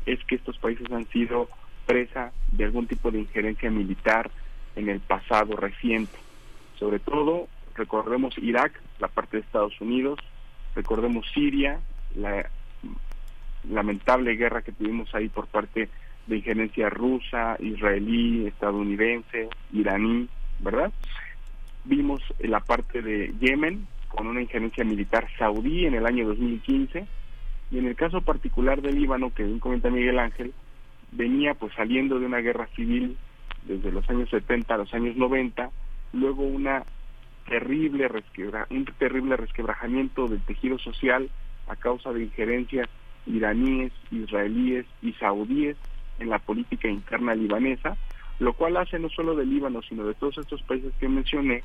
es 0.04 0.22
que 0.24 0.36
estos 0.36 0.58
países 0.58 0.90
han 0.92 1.06
sido 1.08 1.48
presa 1.86 2.32
de 2.52 2.64
algún 2.64 2.86
tipo 2.86 3.10
de 3.10 3.20
injerencia 3.20 3.70
militar 3.70 4.30
en 4.74 4.88
el 4.88 5.00
pasado 5.00 5.56
reciente. 5.56 6.18
Sobre 6.78 6.98
todo, 6.98 7.48
recordemos 7.74 8.36
Irak, 8.38 8.80
la 8.98 9.08
parte 9.08 9.38
de 9.38 9.42
Estados 9.42 9.80
Unidos, 9.80 10.18
recordemos 10.74 11.26
Siria, 11.32 11.80
la 12.14 12.50
lamentable 13.68 14.36
guerra 14.36 14.62
que 14.62 14.72
tuvimos 14.72 15.12
ahí 15.14 15.28
por 15.28 15.46
parte 15.46 15.88
de 16.26 16.36
injerencia 16.36 16.90
rusa, 16.90 17.56
israelí, 17.60 18.46
estadounidense, 18.46 19.48
iraní, 19.72 20.28
¿verdad? 20.60 20.92
Vimos 21.86 22.20
la 22.40 22.60
parte 22.60 23.00
de 23.00 23.32
Yemen 23.38 23.86
con 24.08 24.26
una 24.26 24.42
injerencia 24.42 24.84
militar 24.84 25.28
saudí 25.38 25.86
en 25.86 25.94
el 25.94 26.04
año 26.04 26.26
2015 26.26 27.06
y 27.70 27.78
en 27.78 27.86
el 27.86 27.94
caso 27.94 28.22
particular 28.22 28.82
del 28.82 28.96
Líbano, 28.96 29.32
que 29.32 29.44
bien 29.44 29.60
comenta 29.60 29.88
Miguel 29.88 30.18
Ángel, 30.18 30.52
venía 31.12 31.54
pues 31.54 31.72
saliendo 31.74 32.18
de 32.18 32.26
una 32.26 32.38
guerra 32.38 32.66
civil 32.74 33.16
desde 33.64 33.92
los 33.92 34.08
años 34.10 34.28
70 34.30 34.74
a 34.74 34.78
los 34.78 34.92
años 34.94 35.16
90, 35.16 35.70
luego 36.12 36.42
una 36.42 36.84
terrible 37.48 38.08
resquebra, 38.08 38.66
un 38.70 38.84
terrible 38.84 39.36
resquebrajamiento 39.36 40.26
del 40.26 40.40
tejido 40.42 40.78
social 40.78 41.30
a 41.68 41.76
causa 41.76 42.12
de 42.12 42.24
injerencias 42.24 42.88
iraníes, 43.26 43.92
israelíes 44.10 44.86
y 45.02 45.12
saudíes 45.14 45.76
en 46.18 46.30
la 46.30 46.38
política 46.38 46.88
interna 46.88 47.34
libanesa, 47.34 47.96
lo 48.38 48.52
cual 48.52 48.76
hace 48.76 48.98
no 48.98 49.08
solo 49.08 49.34
del 49.34 49.50
Líbano, 49.50 49.82
sino 49.82 50.04
de 50.04 50.14
todos 50.14 50.38
estos 50.38 50.62
países 50.62 50.92
que 50.98 51.08
mencioné, 51.08 51.62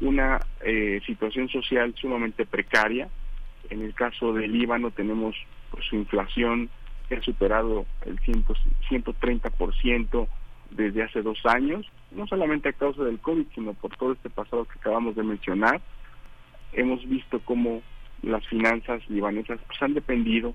una 0.00 0.40
eh, 0.60 1.00
situación 1.06 1.48
social 1.48 1.94
sumamente 1.96 2.46
precaria. 2.46 3.08
En 3.70 3.82
el 3.82 3.94
caso 3.94 4.32
del 4.32 4.52
Líbano 4.52 4.90
tenemos 4.90 5.36
pues, 5.70 5.84
su 5.86 5.96
inflación 5.96 6.68
que 7.08 7.16
ha 7.16 7.22
superado 7.22 7.86
el 8.04 8.18
100, 8.20 8.44
130% 8.90 10.28
desde 10.70 11.02
hace 11.02 11.22
dos 11.22 11.38
años, 11.44 11.86
no 12.10 12.26
solamente 12.26 12.68
a 12.68 12.72
causa 12.72 13.04
del 13.04 13.20
COVID, 13.20 13.46
sino 13.54 13.74
por 13.74 13.96
todo 13.96 14.12
este 14.12 14.30
pasado 14.30 14.64
que 14.64 14.78
acabamos 14.78 15.14
de 15.14 15.22
mencionar. 15.22 15.80
Hemos 16.72 17.06
visto 17.08 17.40
cómo 17.40 17.82
las 18.22 18.46
finanzas 18.48 19.08
libanesas 19.08 19.60
pues, 19.66 19.82
han 19.82 19.94
dependido 19.94 20.54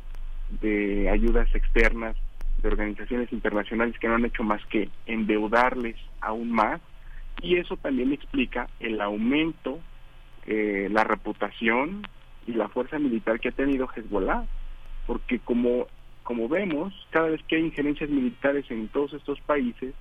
de 0.61 1.09
ayudas 1.09 1.53
externas, 1.53 2.15
de 2.61 2.67
organizaciones 2.67 3.31
internacionales 3.31 3.97
que 3.99 4.07
no 4.07 4.15
han 4.15 4.25
hecho 4.25 4.43
más 4.43 4.63
que 4.67 4.89
endeudarles 5.05 5.95
aún 6.21 6.51
más, 6.51 6.81
y 7.41 7.55
eso 7.55 7.77
también 7.77 8.11
explica 8.11 8.67
el 8.79 8.99
aumento, 9.01 9.79
eh, 10.45 10.89
la 10.91 11.03
reputación 11.03 12.05
y 12.47 12.53
la 12.53 12.67
fuerza 12.69 12.99
militar 12.99 13.39
que 13.39 13.49
ha 13.49 13.53
tenido 13.53 13.87
Hezbollah, 13.95 14.45
porque 15.05 15.39
como, 15.39 15.87
como 16.23 16.49
vemos, 16.49 16.93
cada 17.11 17.29
vez 17.29 17.41
que 17.47 17.55
hay 17.55 17.63
injerencias 17.63 18.09
militares 18.09 18.65
en 18.69 18.87
todos 18.89 19.13
estos 19.13 19.39
países, 19.41 19.93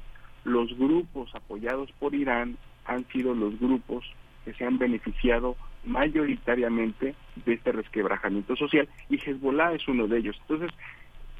los 0.44 0.76
grupos 0.76 1.34
apoyados 1.34 1.90
por 1.98 2.14
Irán 2.14 2.56
han 2.86 3.06
sido 3.08 3.34
los 3.34 3.58
grupos 3.60 4.04
que 4.44 4.54
se 4.54 4.64
han 4.64 4.78
beneficiado 4.78 5.56
mayoritariamente 5.84 7.14
de 7.44 7.52
este 7.52 7.72
resquebrajamiento 7.72 8.56
social 8.56 8.88
y 9.08 9.16
Hezbollah 9.16 9.72
es 9.74 9.86
uno 9.88 10.06
de 10.06 10.18
ellos. 10.18 10.36
Entonces, 10.42 10.70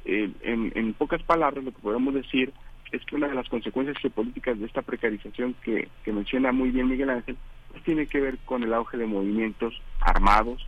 eh, 0.09 0.31
en, 0.41 0.71
en 0.75 0.93
pocas 0.93 1.21
palabras, 1.23 1.63
lo 1.63 1.71
que 1.71 1.81
podemos 1.81 2.13
decir 2.13 2.53
es 2.91 3.05
que 3.05 3.15
una 3.15 3.27
de 3.27 3.35
las 3.35 3.47
consecuencias 3.49 3.97
geopolíticas 3.99 4.59
de 4.59 4.65
esta 4.65 4.81
precarización 4.81 5.55
que, 5.63 5.87
menciona 6.07 6.51
muy 6.51 6.71
bien 6.71 6.89
Miguel 6.89 7.11
Ángel, 7.11 7.37
pues 7.71 7.83
tiene 7.83 8.07
que 8.07 8.19
ver 8.19 8.37
con 8.45 8.63
el 8.63 8.73
auge 8.73 8.97
de 8.97 9.05
movimientos 9.05 9.79
armados, 9.99 10.65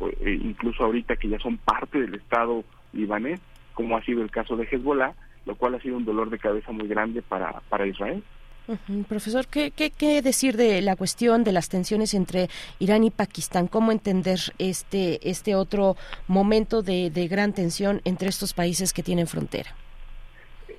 eh, 0.00 0.38
incluso 0.42 0.84
ahorita 0.84 1.16
que 1.16 1.28
ya 1.28 1.38
son 1.38 1.56
parte 1.58 2.00
del 2.00 2.14
Estado 2.14 2.64
libanés, 2.92 3.40
como 3.74 3.96
ha 3.96 4.04
sido 4.04 4.22
el 4.22 4.30
caso 4.30 4.56
de 4.56 4.68
Hezbollah, 4.70 5.14
lo 5.46 5.56
cual 5.56 5.74
ha 5.74 5.80
sido 5.80 5.96
un 5.96 6.04
dolor 6.04 6.30
de 6.30 6.38
cabeza 6.38 6.70
muy 6.72 6.86
grande 6.86 7.22
para, 7.22 7.60
para 7.68 7.86
Israel. 7.86 8.22
Ujú. 8.66 9.02
Profesor, 9.04 9.46
¿qué, 9.46 9.70
qué, 9.70 9.90
qué 9.90 10.22
decir 10.22 10.56
de 10.56 10.80
la 10.80 10.96
cuestión 10.96 11.44
de 11.44 11.52
las 11.52 11.68
tensiones 11.68 12.14
entre 12.14 12.48
Irán 12.78 13.04
y 13.04 13.10
Pakistán? 13.10 13.66
¿Cómo 13.68 13.92
entender 13.92 14.38
este, 14.58 15.28
este 15.28 15.54
otro 15.54 15.96
momento 16.28 16.82
de, 16.82 17.10
de 17.10 17.28
gran 17.28 17.52
tensión 17.52 18.00
entre 18.04 18.28
estos 18.28 18.54
países 18.54 18.92
que 18.92 19.02
tienen 19.02 19.26
frontera? 19.26 19.74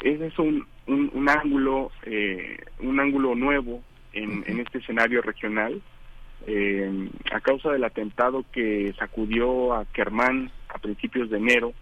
Ese 0.03 0.27
es 0.27 0.39
un, 0.39 0.65
un, 0.87 1.11
un 1.13 1.29
ángulo 1.29 1.91
eh, 2.05 2.57
un 2.79 2.99
ángulo 2.99 3.35
nuevo 3.35 3.81
en, 4.13 4.43
en 4.47 4.59
este 4.59 4.79
escenario 4.79 5.21
regional 5.21 5.81
eh, 6.47 7.09
a 7.31 7.39
causa 7.39 7.71
del 7.71 7.83
atentado 7.83 8.45
que 8.51 8.93
sacudió 8.97 9.73
a 9.73 9.85
Kermán 9.85 10.51
a 10.69 10.77
principios 10.79 11.29
de 11.29 11.37
enero 11.37 11.73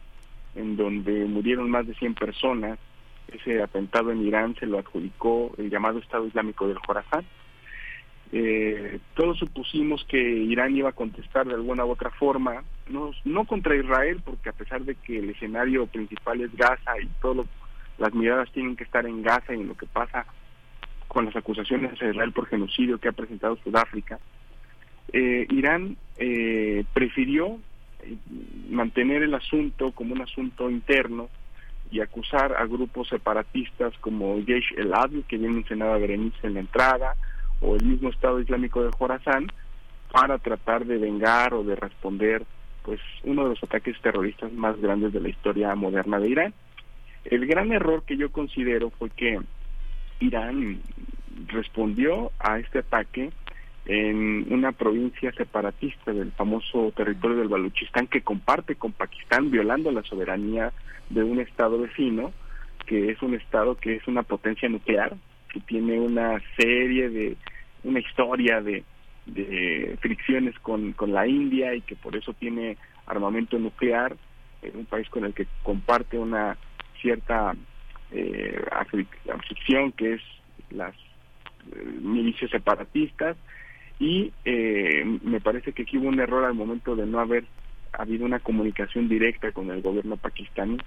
en 0.56 0.78
donde 0.78 1.26
murieron 1.26 1.70
más 1.70 1.88
de 1.88 1.96
100 1.96 2.14
personas 2.16 2.78
ese 3.36 3.62
atentado 3.62 4.12
en 4.12 4.26
Irán 4.26 4.56
se 4.60 4.66
lo 4.66 4.80
adjudicó 4.80 5.52
el 5.58 5.70
llamado 5.70 6.00
Estado 6.00 6.26
Islámico 6.28 6.68
del 6.68 6.80
Jorazán 6.80 7.26
eh, 8.32 9.00
todos 9.14 9.38
supusimos 9.38 10.04
que 10.06 10.20
Irán 10.20 10.76
iba 10.76 10.90
a 10.90 10.94
contestar 10.94 11.48
de 11.48 11.54
alguna 11.54 11.86
u 11.86 11.92
otra 11.92 12.10
forma 12.12 12.64
no, 12.90 13.12
no 13.26 13.46
contra 13.46 13.76
Israel 13.76 14.22
porque 14.24 14.50
a 14.50 14.54
pesar 14.54 14.82
de 14.84 14.96
que 14.96 15.20
el 15.20 15.30
escenario 15.30 15.86
principal 15.88 16.42
es 16.42 16.56
Gaza 16.56 17.00
y 17.02 17.08
todo 17.22 17.34
lo 17.34 17.48
las 17.98 18.14
miradas 18.14 18.52
tienen 18.52 18.76
que 18.76 18.84
estar 18.84 19.06
en 19.06 19.22
Gaza 19.22 19.54
y 19.54 19.62
en 19.62 19.68
lo 19.68 19.78
que 19.78 19.86
pasa 19.86 20.26
con 21.08 21.26
las 21.26 21.36
acusaciones 21.36 22.02
a 22.02 22.10
Israel 22.10 22.32
por 22.32 22.48
genocidio 22.48 22.98
que 22.98 23.08
ha 23.08 23.12
presentado 23.12 23.56
Sudáfrica, 23.58 24.20
eh, 25.12 25.46
Irán 25.50 25.96
eh, 26.18 26.86
prefirió 26.94 27.60
eh, 28.02 28.16
mantener 28.70 29.22
el 29.22 29.34
asunto 29.36 29.92
como 29.92 30.14
un 30.14 30.22
asunto 30.22 30.70
interno 30.70 31.30
y 31.94 32.02
acusar 32.02 32.56
a 32.58 32.66
grupos 32.66 33.08
separatistas 33.08 33.94
como 34.00 34.40
Yesh 34.40 34.74
el 34.78 34.96
Adl, 34.96 35.24
que 35.28 35.38
bien 35.38 35.54
mencionaba 35.54 36.00
Berenice 36.00 36.48
en 36.48 36.56
la 36.56 36.62
entrada, 36.62 37.14
o 37.62 37.76
el 37.76 37.86
mismo 37.86 38.10
Estado 38.10 38.40
Islámico 38.40 38.84
de 38.84 38.90
Jorazán, 38.98 39.46
para 40.12 40.40
tratar 40.40 40.86
de 40.86 40.98
vengar 40.98 41.54
o 41.54 41.64
de 41.64 41.76
responder 41.76 42.44
pues 42.82 43.00
uno 43.24 43.44
de 43.44 43.50
los 43.50 43.64
ataques 43.64 43.96
terroristas 44.02 44.52
más 44.54 44.82
grandes 44.82 45.14
de 45.14 45.20
la 45.20 45.30
historia 45.30 45.76
moderna 45.76 46.20
de 46.20 46.30
Irán. 46.30 46.54
El 47.26 47.46
gran 47.46 47.72
error 47.72 48.02
que 48.04 48.18
yo 48.18 48.32
considero 48.32 48.90
fue 48.90 49.12
que 49.12 49.40
Irán 50.20 50.82
respondió 51.46 52.32
a 52.40 52.58
este 52.58 52.80
ataque 52.80 53.32
en 53.86 54.52
una 54.52 54.72
provincia 54.72 55.32
separatista 55.34 56.14
del 56.14 56.32
famoso 56.32 56.94
territorio 56.96 57.38
del 57.38 57.50
Baluchistán 57.50 58.08
que 58.08 58.22
comparte 58.22 58.76
con 58.76 58.94
Pakistán 58.94 59.52
violando 59.52 59.92
la 59.92 60.04
soberanía 60.04 60.72
de 61.10 61.24
un 61.24 61.40
estado 61.40 61.80
vecino 61.80 62.32
que 62.86 63.12
es 63.12 63.22
un 63.22 63.34
estado 63.34 63.76
que 63.76 63.96
es 63.96 64.08
una 64.08 64.24
potencia 64.24 64.70
nuclear 64.70 65.16
que 65.50 65.60
tiene 65.60 66.00
una 66.00 66.42
serie 66.58 67.10
de 67.10 67.38
una 67.84 68.00
historia 68.00 68.62
de, 68.62 68.84
fricciones 70.02 70.58
con, 70.60 70.94
con 70.94 71.14
la 71.14 71.28
India 71.28 71.76
y 71.76 71.82
que 71.82 71.96
por 71.96 72.16
eso 72.16 72.34
tiene 72.34 72.78
armamento 73.06 73.58
nuclear, 73.58 74.16
en 74.62 74.78
un 74.78 74.86
país 74.86 75.08
con 75.10 75.26
el 75.26 75.34
que 75.34 75.48
comparte 75.62 76.18
una 76.18 76.58
cierta 77.02 77.56
eh, 78.12 78.62
que 79.98 80.14
es 80.14 80.22
las 80.72 80.94
eh, 80.96 81.86
milicias 82.02 82.52
separatistas 82.52 83.38
y 84.00 84.32
eh, 84.46 85.04
me 85.24 85.40
parece 85.40 85.74
que 85.74 85.84
aquí 85.84 85.98
hubo 85.98 86.10
un 86.10 86.20
error 86.20 86.44
al 86.44 86.54
momento 86.54 86.96
de 86.96 87.06
no 87.06 87.20
haber 87.20 87.46
habido 87.94 88.26
una 88.26 88.40
comunicación 88.40 89.08
directa 89.08 89.52
con 89.52 89.70
el 89.70 89.82
gobierno 89.82 90.18
pakistaní. 90.18 90.78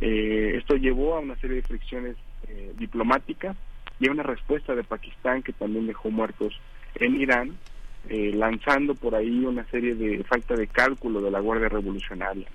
Eh, 0.00 0.56
esto 0.58 0.76
llevó 0.76 1.14
a 1.14 1.20
una 1.20 1.36
serie 1.36 1.56
de 1.56 1.62
fricciones 1.62 2.16
eh, 2.48 2.72
diplomáticas 2.76 3.56
y 4.00 4.08
a 4.08 4.12
una 4.12 4.24
respuesta 4.24 4.74
de 4.74 4.84
Pakistán 4.84 5.42
que 5.42 5.52
también 5.52 5.86
dejó 5.86 6.10
muertos 6.10 6.58
en 6.96 7.20
Irán, 7.20 7.56
eh, 8.08 8.32
lanzando 8.34 8.94
por 8.94 9.14
ahí 9.14 9.44
una 9.44 9.64
serie 9.66 9.94
de 9.94 10.22
falta 10.24 10.54
de 10.54 10.66
cálculo 10.66 11.20
de 11.20 11.30
la 11.30 11.40
Guardia 11.40 11.68
Revolucionaria. 11.68 12.46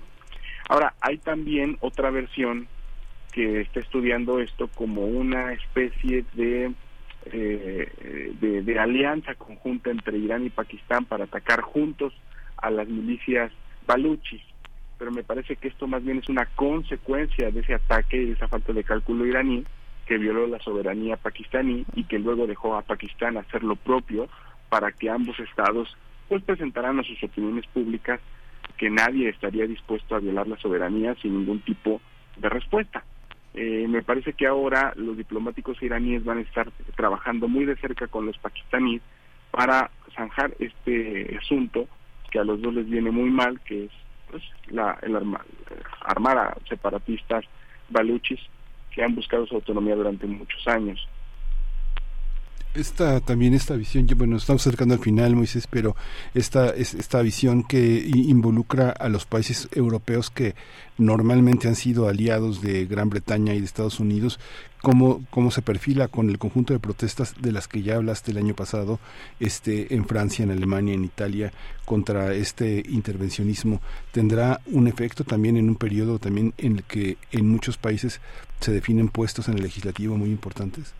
Ahora, 0.68 0.94
hay 1.00 1.18
también 1.18 1.76
otra 1.80 2.10
versión 2.10 2.68
que 3.32 3.62
está 3.62 3.80
estudiando 3.80 4.40
esto 4.40 4.68
como 4.68 5.06
una 5.06 5.52
especie 5.52 6.24
de, 6.34 6.72
eh, 7.32 8.32
de, 8.40 8.78
alianza 8.78 9.34
conjunta 9.34 9.90
entre 9.90 10.18
Irán 10.18 10.46
y 10.46 10.50
Pakistán 10.50 11.04
para 11.04 11.24
atacar 11.24 11.60
juntos 11.60 12.12
a 12.56 12.70
las 12.70 12.88
milicias 12.88 13.52
baluchis 13.86 14.42
pero 15.00 15.12
me 15.12 15.24
parece 15.24 15.56
que 15.56 15.68
esto 15.68 15.86
más 15.86 16.04
bien 16.04 16.18
es 16.18 16.28
una 16.28 16.44
consecuencia 16.44 17.50
de 17.50 17.60
ese 17.60 17.72
ataque 17.72 18.18
y 18.18 18.26
de 18.26 18.32
esa 18.32 18.48
falta 18.48 18.74
de 18.74 18.84
cálculo 18.84 19.24
iraní 19.24 19.64
que 20.04 20.18
violó 20.18 20.46
la 20.46 20.58
soberanía 20.58 21.16
pakistaní 21.16 21.86
y 21.94 22.04
que 22.04 22.18
luego 22.18 22.46
dejó 22.46 22.76
a 22.76 22.82
Pakistán 22.82 23.38
hacer 23.38 23.64
lo 23.64 23.76
propio 23.76 24.28
para 24.68 24.92
que 24.92 25.08
ambos 25.08 25.40
estados 25.40 25.96
pues 26.28 26.42
presentaran 26.42 27.00
a 27.00 27.02
sus 27.02 27.22
opiniones 27.22 27.66
públicas 27.68 28.20
que 28.76 28.90
nadie 28.90 29.30
estaría 29.30 29.66
dispuesto 29.66 30.14
a 30.14 30.20
violar 30.20 30.46
la 30.46 30.58
soberanía 30.58 31.14
sin 31.22 31.38
ningún 31.38 31.60
tipo 31.60 32.02
de 32.36 32.48
respuesta. 32.50 33.02
Eh, 33.54 33.86
me 33.88 34.02
parece 34.02 34.32
que 34.32 34.46
ahora 34.46 34.92
los 34.96 35.16
diplomáticos 35.16 35.82
iraníes 35.82 36.24
van 36.24 36.38
a 36.38 36.42
estar 36.42 36.70
trabajando 36.96 37.48
muy 37.48 37.64
de 37.64 37.76
cerca 37.76 38.06
con 38.06 38.26
los 38.26 38.38
pakistaníes 38.38 39.02
para 39.50 39.90
zanjar 40.14 40.54
este 40.60 41.36
asunto 41.36 41.88
que 42.30 42.38
a 42.38 42.44
los 42.44 42.60
dos 42.62 42.72
les 42.74 42.88
viene 42.88 43.10
muy 43.10 43.30
mal, 43.30 43.60
que 43.60 43.86
es 43.86 43.90
pues, 44.30 44.42
la, 44.68 44.96
el 45.02 45.16
arma, 45.16 45.44
armar 46.02 46.38
a 46.38 46.56
separatistas 46.68 47.44
baluchis 47.88 48.40
que 48.92 49.02
han 49.02 49.14
buscado 49.14 49.46
su 49.46 49.56
autonomía 49.56 49.96
durante 49.96 50.26
muchos 50.26 50.66
años. 50.68 51.06
Esta 52.72 53.18
también 53.20 53.52
esta 53.52 53.74
visión, 53.74 54.06
bueno, 54.16 54.36
estamos 54.36 54.62
acercando 54.62 54.94
al 54.94 55.00
final, 55.00 55.34
Moisés, 55.34 55.66
pero 55.68 55.96
esta 56.34 56.70
esta 56.70 57.20
visión 57.20 57.64
que 57.64 58.08
involucra 58.14 58.90
a 58.90 59.08
los 59.08 59.26
países 59.26 59.68
europeos 59.72 60.30
que 60.30 60.54
normalmente 60.96 61.66
han 61.66 61.74
sido 61.74 62.06
aliados 62.06 62.62
de 62.62 62.86
Gran 62.86 63.10
Bretaña 63.10 63.54
y 63.54 63.58
de 63.58 63.64
Estados 63.64 63.98
Unidos, 63.98 64.38
cómo 64.82 65.24
cómo 65.30 65.50
se 65.50 65.62
perfila 65.62 66.06
con 66.06 66.30
el 66.30 66.38
conjunto 66.38 66.72
de 66.72 66.78
protestas 66.78 67.34
de 67.40 67.50
las 67.50 67.66
que 67.66 67.82
ya 67.82 67.96
hablaste 67.96 68.30
el 68.30 68.38
año 68.38 68.54
pasado, 68.54 69.00
este 69.40 69.92
en 69.92 70.06
Francia, 70.06 70.44
en 70.44 70.52
Alemania, 70.52 70.94
en 70.94 71.04
Italia 71.04 71.52
contra 71.84 72.34
este 72.34 72.84
intervencionismo, 72.88 73.80
tendrá 74.12 74.60
un 74.66 74.86
efecto 74.86 75.24
también 75.24 75.56
en 75.56 75.68
un 75.68 75.74
periodo 75.74 76.20
también 76.20 76.54
en 76.56 76.76
el 76.76 76.84
que 76.84 77.18
en 77.32 77.48
muchos 77.48 77.78
países 77.78 78.20
se 78.60 78.70
definen 78.70 79.08
puestos 79.08 79.48
en 79.48 79.54
el 79.54 79.64
legislativo 79.64 80.16
muy 80.16 80.30
importantes 80.30 80.94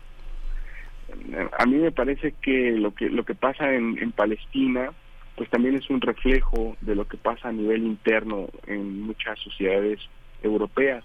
a 1.57 1.65
mí 1.65 1.75
me 1.75 1.91
parece 1.91 2.33
que 2.41 2.71
lo 2.71 2.93
que 2.93 3.09
lo 3.09 3.23
que 3.23 3.35
pasa 3.35 3.73
en, 3.73 3.97
en 3.99 4.11
Palestina 4.11 4.91
pues 5.35 5.49
también 5.49 5.75
es 5.75 5.89
un 5.89 6.01
reflejo 6.01 6.75
de 6.81 6.95
lo 6.95 7.07
que 7.07 7.17
pasa 7.17 7.49
a 7.49 7.53
nivel 7.53 7.83
interno 7.83 8.47
en 8.67 9.01
muchas 9.01 9.39
sociedades 9.39 9.99
europeas. 10.43 11.03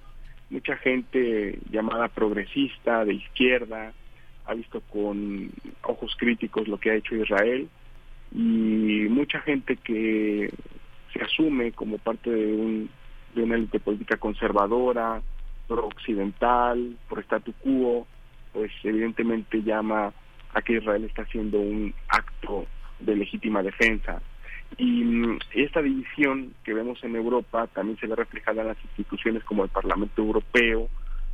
Mucha 0.50 0.76
gente 0.76 1.58
llamada 1.70 2.08
progresista 2.08 3.04
de 3.04 3.14
izquierda 3.14 3.92
ha 4.44 4.54
visto 4.54 4.80
con 4.92 5.50
ojos 5.82 6.14
críticos 6.18 6.68
lo 6.68 6.78
que 6.78 6.90
ha 6.90 6.96
hecho 6.96 7.16
Israel 7.16 7.68
y 8.32 9.06
mucha 9.08 9.40
gente 9.40 9.76
que 9.76 10.50
se 11.12 11.22
asume 11.22 11.72
como 11.72 11.98
parte 11.98 12.30
de 12.30 12.52
un 12.52 12.90
de 13.34 13.42
una 13.42 13.56
élite 13.56 13.80
política 13.80 14.16
conservadora 14.16 15.20
pro 15.68 15.86
occidental 15.86 16.96
por 17.08 17.20
statu 17.20 17.52
quo 17.54 18.06
pues 18.56 18.72
evidentemente 18.84 19.62
llama 19.62 20.14
a 20.54 20.62
que 20.62 20.78
Israel 20.78 21.04
está 21.04 21.22
haciendo 21.22 21.60
un 21.60 21.92
acto 22.08 22.64
de 23.00 23.14
legítima 23.14 23.62
defensa. 23.62 24.22
Y 24.78 25.04
mm, 25.04 25.38
esta 25.52 25.82
división 25.82 26.54
que 26.64 26.72
vemos 26.72 27.04
en 27.04 27.16
Europa 27.16 27.66
también 27.66 27.98
se 27.98 28.06
ve 28.06 28.16
reflejada 28.16 28.62
en 28.62 28.68
las 28.68 28.82
instituciones 28.82 29.44
como 29.44 29.64
el 29.64 29.68
Parlamento 29.68 30.22
Europeo, 30.22 30.88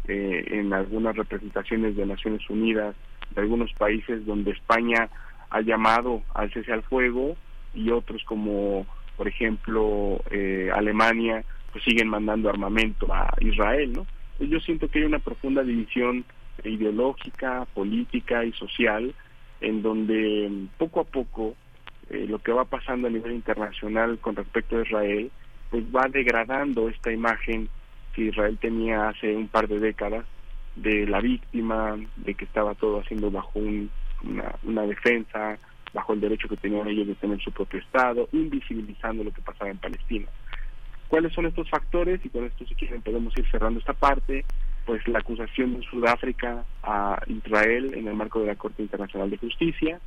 eh, 0.08 0.46
en 0.48 0.72
algunas 0.72 1.14
representaciones 1.14 1.94
de 1.94 2.06
Naciones 2.06 2.42
Unidas, 2.50 2.96
de 3.32 3.40
algunos 3.40 3.72
países 3.74 4.26
donde 4.26 4.50
España 4.50 5.08
ha 5.50 5.60
llamado 5.60 6.22
al 6.34 6.52
cese 6.52 6.72
al 6.72 6.82
fuego 6.82 7.36
y 7.72 7.90
otros 7.90 8.24
como, 8.24 8.84
por 9.16 9.28
ejemplo, 9.28 10.20
eh, 10.32 10.72
Alemania, 10.74 11.44
pues 11.70 11.84
siguen 11.84 12.08
mandando 12.08 12.50
armamento 12.50 13.14
a 13.14 13.32
Israel, 13.38 13.92
¿no? 13.92 14.06
Yo 14.40 14.58
siento 14.58 14.88
que 14.88 14.98
hay 14.98 15.04
una 15.04 15.20
profunda 15.20 15.62
división 15.62 16.24
ideológica, 16.68 17.66
política 17.74 18.44
y 18.44 18.52
social, 18.52 19.14
en 19.60 19.82
donde 19.82 20.50
poco 20.78 21.00
a 21.00 21.04
poco 21.04 21.54
eh, 22.10 22.26
lo 22.28 22.38
que 22.40 22.52
va 22.52 22.64
pasando 22.64 23.08
a 23.08 23.10
nivel 23.10 23.32
internacional 23.32 24.18
con 24.18 24.36
respecto 24.36 24.78
a 24.78 24.82
Israel, 24.82 25.30
pues 25.70 25.84
va 25.84 26.08
degradando 26.08 26.88
esta 26.88 27.12
imagen 27.12 27.68
que 28.12 28.24
Israel 28.24 28.58
tenía 28.60 29.08
hace 29.08 29.34
un 29.34 29.48
par 29.48 29.68
de 29.68 29.80
décadas 29.80 30.26
de 30.76 31.06
la 31.06 31.20
víctima, 31.20 31.96
de 32.16 32.34
que 32.34 32.44
estaba 32.44 32.74
todo 32.74 33.00
haciendo 33.00 33.30
bajo 33.30 33.58
una, 33.58 34.54
una 34.62 34.82
defensa, 34.82 35.58
bajo 35.92 36.12
el 36.12 36.20
derecho 36.20 36.48
que 36.48 36.56
tenían 36.56 36.88
ellos 36.88 37.06
de 37.06 37.14
tener 37.14 37.40
su 37.40 37.52
propio 37.52 37.80
Estado, 37.80 38.28
invisibilizando 38.32 39.24
lo 39.24 39.32
que 39.32 39.42
pasaba 39.42 39.70
en 39.70 39.78
Palestina. 39.78 40.26
¿Cuáles 41.08 41.32
son 41.34 41.46
estos 41.46 41.68
factores? 41.68 42.24
Y 42.24 42.30
con 42.30 42.44
esto, 42.44 42.64
si 42.66 42.74
quieren, 42.74 43.02
podemos 43.02 43.36
ir 43.36 43.46
cerrando 43.50 43.80
esta 43.80 43.92
parte 43.92 44.44
pues 44.84 45.06
la 45.06 45.20
acusación 45.20 45.78
de 45.78 45.86
Sudáfrica 45.86 46.64
a 46.82 47.20
Israel 47.26 47.94
en 47.94 48.08
el 48.08 48.14
marco 48.14 48.40
de 48.40 48.46
la 48.46 48.56
Corte 48.56 48.82
Internacional 48.82 49.30
de 49.30 49.38
Justicia, 49.38 50.00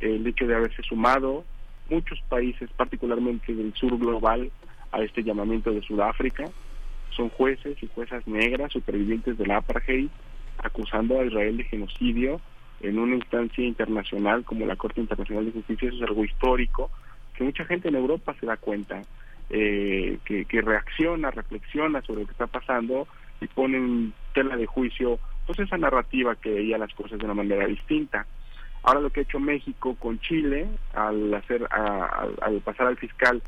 el 0.00 0.26
hecho 0.26 0.46
de 0.46 0.54
haberse 0.54 0.82
sumado 0.82 1.44
muchos 1.88 2.20
países, 2.28 2.68
particularmente 2.76 3.54
del 3.54 3.72
sur 3.74 3.96
global, 3.98 4.50
a 4.90 5.02
este 5.02 5.22
llamamiento 5.22 5.70
de 5.70 5.82
Sudáfrica, 5.82 6.44
son 7.10 7.28
jueces 7.30 7.76
y 7.82 7.88
juezas 7.94 8.26
negras 8.26 8.72
supervivientes 8.72 9.36
del 9.36 9.50
apartheid, 9.50 10.08
acusando 10.58 11.20
a 11.20 11.24
Israel 11.24 11.58
de 11.58 11.64
genocidio 11.64 12.40
en 12.80 12.98
una 12.98 13.16
instancia 13.16 13.64
internacional 13.64 14.44
como 14.44 14.66
la 14.66 14.76
Corte 14.76 15.00
Internacional 15.00 15.46
de 15.46 15.52
Justicia, 15.52 15.88
eso 15.88 15.96
es 15.98 16.08
algo 16.08 16.24
histórico, 16.24 16.90
que 17.34 17.44
mucha 17.44 17.64
gente 17.64 17.88
en 17.88 17.96
Europa 17.96 18.34
se 18.38 18.46
da 18.46 18.56
cuenta, 18.56 19.02
eh, 19.50 20.18
que, 20.24 20.44
que 20.44 20.60
reacciona, 20.60 21.30
reflexiona 21.30 22.02
sobre 22.02 22.22
lo 22.22 22.26
que 22.26 22.32
está 22.32 22.46
pasando 22.46 23.08
y 23.40 23.46
ponen 23.46 24.12
tela 24.34 24.56
de 24.56 24.66
juicio 24.66 25.18
pues 25.46 25.58
esa 25.60 25.78
narrativa 25.78 26.36
que 26.36 26.50
veía 26.50 26.76
las 26.78 26.92
cosas 26.94 27.18
de 27.18 27.24
una 27.24 27.34
manera 27.34 27.66
distinta. 27.66 28.26
Ahora 28.82 29.00
lo 29.00 29.10
que 29.10 29.20
ha 29.20 29.22
hecho 29.22 29.40
México 29.40 29.96
con 29.98 30.20
Chile 30.20 30.68
al 30.94 31.32
hacer 31.34 31.66
al 31.70 32.60
pasar 32.62 32.86
al 32.86 32.96
fiscal 32.96 33.42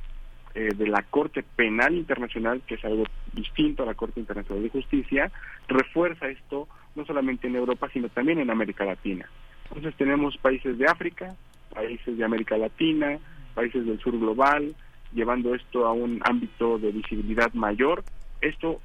eh, 0.54 0.70
de 0.74 0.88
la 0.88 1.02
Corte 1.02 1.44
Penal 1.44 1.94
Internacional, 1.94 2.62
que 2.66 2.74
es 2.74 2.84
algo 2.84 3.04
distinto 3.32 3.82
a 3.82 3.86
la 3.86 3.94
Corte 3.94 4.18
Internacional 4.18 4.62
de 4.62 4.70
Justicia, 4.70 5.30
refuerza 5.68 6.28
esto 6.28 6.66
no 6.96 7.04
solamente 7.04 7.46
en 7.46 7.56
Europa, 7.56 7.88
sino 7.92 8.08
también 8.08 8.40
en 8.40 8.50
América 8.50 8.84
Latina. 8.84 9.28
Entonces 9.68 9.94
tenemos 9.96 10.36
países 10.38 10.76
de 10.76 10.86
África, 10.86 11.36
países 11.72 12.18
de 12.18 12.24
América 12.24 12.58
Latina, 12.58 13.18
países 13.54 13.86
del 13.86 14.00
sur 14.00 14.18
global, 14.18 14.74
llevando 15.12 15.54
esto 15.54 15.86
a 15.86 15.92
un 15.92 16.20
ámbito 16.24 16.78
de 16.78 16.90
visibilidad 16.90 17.52
mayor. 17.52 18.02
Esto 18.40 18.80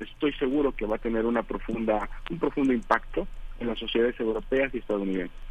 estoy 0.00 0.32
seguro 0.34 0.72
que 0.72 0.86
va 0.86 0.96
a 0.96 1.00
tener 1.00 1.24
una 1.24 1.42
profunda, 1.42 2.08
un 2.30 2.38
profundo 2.38 2.72
impacto 2.72 3.26
en 3.58 3.68
las 3.68 3.78
sociedades 3.78 4.18
europeas 4.20 4.72
y 4.74 4.78
estadounidenses. 4.78 5.45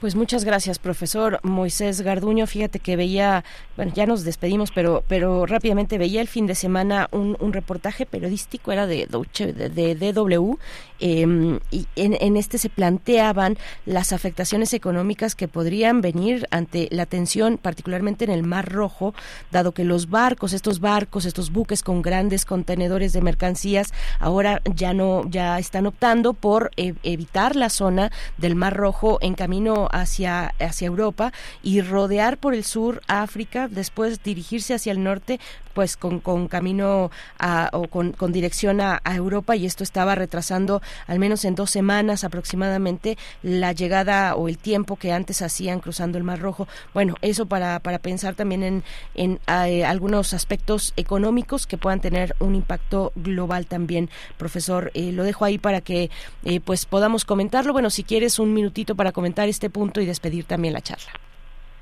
Pues 0.00 0.14
muchas 0.14 0.44
gracias, 0.44 0.78
profesor 0.78 1.40
Moisés 1.42 2.02
Garduño. 2.02 2.46
Fíjate 2.46 2.80
que 2.80 2.96
veía, 2.96 3.44
bueno, 3.76 3.92
ya 3.94 4.04
nos 4.04 4.24
despedimos, 4.24 4.70
pero, 4.70 5.02
pero 5.08 5.46
rápidamente 5.46 5.96
veía 5.96 6.20
el 6.20 6.28
fin 6.28 6.46
de 6.46 6.54
semana 6.54 7.08
un, 7.12 7.34
un 7.40 7.54
reportaje 7.54 8.04
periodístico, 8.04 8.72
era 8.72 8.86
de, 8.86 9.08
de, 9.08 9.94
de 9.94 10.12
DW, 10.12 10.58
em, 11.00 11.60
y 11.70 11.86
en, 11.96 12.14
en, 12.20 12.36
este 12.36 12.58
se 12.58 12.68
planteaban 12.68 13.56
las 13.86 14.12
afectaciones 14.12 14.74
económicas 14.74 15.34
que 15.34 15.48
podrían 15.48 16.02
venir 16.02 16.46
ante 16.50 16.88
la 16.90 17.06
tensión, 17.06 17.56
particularmente 17.56 18.26
en 18.26 18.32
el 18.32 18.42
Mar 18.42 18.70
Rojo, 18.70 19.14
dado 19.50 19.72
que 19.72 19.84
los 19.84 20.10
barcos, 20.10 20.52
estos 20.52 20.80
barcos, 20.80 21.24
estos 21.24 21.50
buques 21.50 21.82
con 21.82 22.02
grandes 22.02 22.44
contenedores 22.44 23.14
de 23.14 23.22
mercancías, 23.22 23.94
ahora 24.20 24.60
ya 24.74 24.92
no, 24.92 25.22
ya 25.30 25.58
están 25.58 25.86
optando 25.86 26.34
por 26.34 26.70
e, 26.76 26.92
evitar 27.02 27.56
la 27.56 27.70
zona 27.70 28.12
del 28.36 28.56
Mar 28.56 28.76
Rojo 28.76 29.16
en 29.22 29.32
camino 29.32 29.85
hacia, 29.92 30.54
hacia 30.58 30.86
Europa 30.86 31.32
y 31.62 31.80
rodear 31.80 32.38
por 32.38 32.54
el 32.54 32.64
sur 32.64 33.02
África, 33.06 33.68
después 33.68 34.22
dirigirse 34.22 34.74
hacia 34.74 34.92
el 34.92 35.02
norte, 35.02 35.40
pues 35.76 35.98
con, 35.98 36.20
con 36.20 36.48
camino 36.48 37.10
a, 37.38 37.68
o 37.74 37.86
con, 37.86 38.12
con 38.12 38.32
dirección 38.32 38.80
a, 38.80 39.02
a 39.04 39.14
Europa 39.14 39.56
y 39.56 39.66
esto 39.66 39.84
estaba 39.84 40.14
retrasando 40.14 40.80
al 41.06 41.18
menos 41.18 41.44
en 41.44 41.54
dos 41.54 41.70
semanas 41.70 42.24
aproximadamente 42.24 43.18
la 43.42 43.72
llegada 43.72 44.36
o 44.36 44.48
el 44.48 44.56
tiempo 44.56 44.96
que 44.96 45.12
antes 45.12 45.42
hacían 45.42 45.80
cruzando 45.80 46.16
el 46.16 46.24
Mar 46.24 46.40
Rojo. 46.40 46.66
Bueno, 46.94 47.14
eso 47.20 47.44
para, 47.44 47.78
para 47.80 47.98
pensar 47.98 48.34
también 48.34 48.62
en, 48.62 48.84
en 49.14 49.38
eh, 49.48 49.84
algunos 49.84 50.32
aspectos 50.32 50.94
económicos 50.96 51.66
que 51.66 51.76
puedan 51.76 52.00
tener 52.00 52.34
un 52.40 52.54
impacto 52.54 53.12
global 53.14 53.66
también. 53.66 54.08
Profesor, 54.38 54.90
eh, 54.94 55.12
lo 55.12 55.24
dejo 55.24 55.44
ahí 55.44 55.58
para 55.58 55.82
que 55.82 56.10
eh, 56.44 56.60
pues 56.60 56.86
podamos 56.86 57.26
comentarlo. 57.26 57.74
Bueno, 57.74 57.90
si 57.90 58.02
quieres 58.02 58.38
un 58.38 58.54
minutito 58.54 58.96
para 58.96 59.12
comentar 59.12 59.46
este 59.46 59.68
punto 59.68 60.00
y 60.00 60.06
despedir 60.06 60.46
también 60.46 60.72
la 60.72 60.80
charla. 60.80 61.25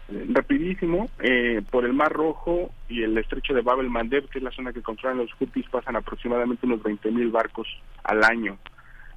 Rapidísimo, 0.09 1.09
eh, 1.21 1.63
por 1.71 1.87
el 1.87 1.95
Mar 1.95 2.13
Rojo 2.13 2.71
y 2.91 3.03
el 3.03 3.17
estrecho 3.17 3.55
de 3.55 3.63
Bab 3.63 3.81
el 3.81 3.89
Mandeb, 3.89 4.29
que 4.29 4.39
es 4.39 4.45
la 4.45 4.51
zona 4.51 4.73
que 4.73 4.83
controlan 4.83 5.19
los 5.19 5.33
Houthis, 5.33 5.67
pasan 5.71 5.97
aproximadamente 5.97 6.67
unos 6.67 6.83
20 6.83 7.11
mil 7.11 7.31
barcos 7.31 7.67
al 8.03 8.23
año, 8.23 8.59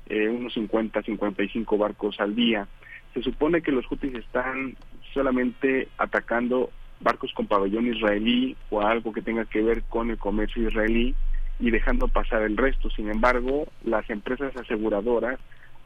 eh, 0.07 0.29
unos 0.29 0.53
50, 0.53 1.01
55 1.01 1.77
barcos 1.77 2.19
al 2.19 2.35
día. 2.35 2.67
Se 3.13 3.21
supone 3.21 3.61
que 3.61 3.73
los 3.73 3.85
Houthis 3.85 4.15
están 4.15 4.77
solamente 5.13 5.89
atacando 5.97 6.69
barcos 7.01 7.33
con 7.33 7.47
pabellón 7.47 7.87
israelí 7.87 8.55
o 8.69 8.81
algo 8.81 9.11
que 9.11 9.21
tenga 9.21 9.43
que 9.43 9.61
ver 9.61 9.83
con 9.83 10.09
el 10.09 10.17
comercio 10.17 10.67
israelí 10.67 11.15
y 11.59 11.69
dejando 11.69 12.07
pasar 12.07 12.43
el 12.43 12.55
resto. 12.55 12.89
Sin 12.91 13.09
embargo, 13.09 13.67
las 13.83 14.09
empresas 14.09 14.55
aseguradoras, 14.55 15.37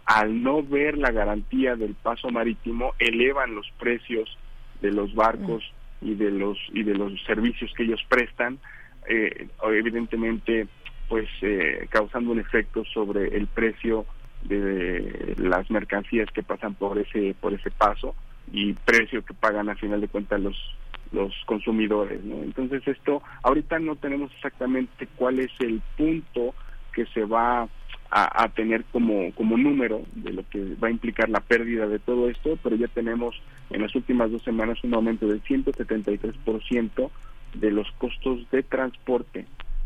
al 0.06 0.44
no 0.44 0.62
ver 0.62 0.98
la 0.98 1.12
garantía 1.12 1.76
del 1.76 1.96
paso 1.96 2.30
marítimo, 2.30 2.94
elevan 3.00 3.56
los 3.56 3.68
precios 3.80 4.38
de 4.82 4.92
los 4.92 5.14
barcos 5.14 5.64
y 6.02 6.16
de 6.16 6.32
los 6.32 6.58
y 6.74 6.84
de 6.84 6.96
los 6.96 7.14
servicios 7.24 7.72
que 7.76 7.84
ellos 7.84 8.02
prestan, 8.10 8.60
eh, 9.08 9.48
evidentemente, 9.64 10.68
pues 11.08 11.28
eh, 11.42 11.88
causando 11.90 12.32
un 12.32 12.40
efecto 12.40 12.84
sobre 12.86 13.36
el 13.38 13.48
precio 13.48 14.06
de 14.44 15.36
las 15.38 15.70
mercancías 15.70 16.30
que 16.32 16.44
pasan 16.44 16.74
por 16.76 16.98
ese 16.98 17.36
por 17.40 17.54
ese 17.54 17.70
paso 17.70 18.16
y 18.52 18.74
precio 18.74 19.24
que 19.24 19.34
pagan 19.34 19.70
a 19.70 19.76
final 19.76 20.02
de 20.02 20.08
cuentas 20.08 20.42
los 20.42 20.58
los 21.12 21.34
consumidores 21.46 22.24
¿no? 22.24 22.42
entonces 22.42 22.82
esto 22.88 23.22
ahorita 23.44 23.78
no 23.80 23.98
tenemos 23.98 24.32
exactamente 24.34 25.08
cuál 25.16 25.40
es 25.40 25.52
el 25.60 25.82
punto 25.96 26.56
que 26.94 27.06
se 27.08 27.24
va 27.24 27.68
a, 28.12 28.44
a, 28.44 28.50
tener 28.50 28.84
como 28.92 29.34
como 29.34 29.58
número 29.58 30.02
de 30.16 30.34
lo 30.34 30.44
que 30.50 30.76
va 30.76 30.90
a 30.90 30.92
implicar 30.92 31.30
la 31.30 31.40
pérdida 31.40 31.88
de 31.88 32.00
todo 32.00 32.30
esto 32.30 32.58
pero 32.62 32.76
ya 32.76 32.88
tenemos 32.88 33.42
en 33.70 33.82
las 33.82 33.96
últimas 33.96 34.32
dos 34.32 34.44
semanas 34.44 34.84
un 34.84 34.94
aumento 34.94 35.28
del 35.28 35.42
173% 35.44 37.10
de 37.54 37.72
los 37.72 37.92
costos 37.94 38.50
de 38.52 38.64
transporte 38.64 39.46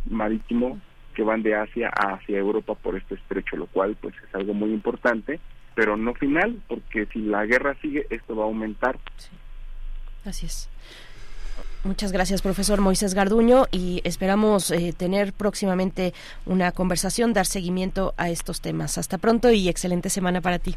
marítimo 0.10 0.80
que 1.16 1.24
van 1.24 1.42
de 1.42 1.56
Asia 1.56 1.90
hacia 1.90 2.38
Europa 2.38 2.76
por 2.76 2.96
este 2.96 3.16
estrecho, 3.16 3.56
lo 3.56 3.68
cual 3.68 3.96
pues 4.00 4.14
es 4.16 4.36
algo 4.36 4.54
muy 4.54 4.72
importante, 4.72 5.40
pero 5.74 5.98
no 5.98 6.14
final, 6.14 6.62
porque 6.68 7.08
si 7.08 7.20
la 7.20 7.46
guerra 7.46 7.76
sigue, 7.82 8.06
esto 8.10 8.36
va 8.36 8.44
a 8.44 8.48
aumentar. 8.48 9.00
Sí. 9.18 9.30
Así 10.26 10.46
es. 10.46 10.70
Muchas 11.86 12.12
gracias, 12.12 12.41
profesor 12.41 12.82
Moisés 12.82 13.14
Garduño, 13.14 13.66
y 13.72 14.02
esperamos 14.03 14.72
eh, 14.72 14.91
tener 14.98 15.34
próximamente 15.34 16.16
una 16.48 16.72
conversación, 16.72 17.32
dar 17.32 17.45
seguimiento 17.45 18.16
a 18.18 18.32
estos 18.32 18.60
temas. 18.60 18.98
Hasta 18.98 19.20
pronto 19.20 19.52
y 19.52 19.70
excelente 19.70 20.10
semana 20.10 20.41
para 20.41 20.57
ti. 20.57 20.76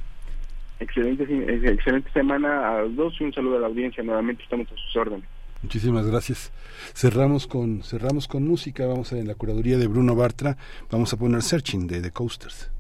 Excelente, 0.81 1.25
excelente 1.73 2.13
semana 2.13 2.69
a 2.69 2.83
los 2.83 2.95
dos 2.95 3.15
y 3.21 3.25
un 3.25 3.33
saludo 3.33 3.57
a 3.57 3.61
la 3.61 3.67
audiencia. 3.69 4.05
Nuevamente 4.05 4.43
estamos 4.43 4.67
a 4.71 4.77
sus 4.77 4.97
órdenes. 4.97 5.25
Muchísimas 5.63 6.07
gracias. 6.07 6.53
Cerramos 6.93 7.47
con 7.47 7.83
cerramos 7.83 8.29
con 8.29 8.47
música. 8.47 8.87
Vamos 8.87 9.11
a 9.15 9.19
en 9.19 9.29
la 9.29 9.35
curaduría 9.35 9.79
de 9.79 9.87
Bruno 9.87 10.15
Bartra. 10.15 10.59
Vamos 10.91 11.15
a 11.15 11.17
poner 11.17 11.41
Searching 11.41 11.87
de 11.87 12.03
The 12.03 12.11
Coasters. 12.11 12.71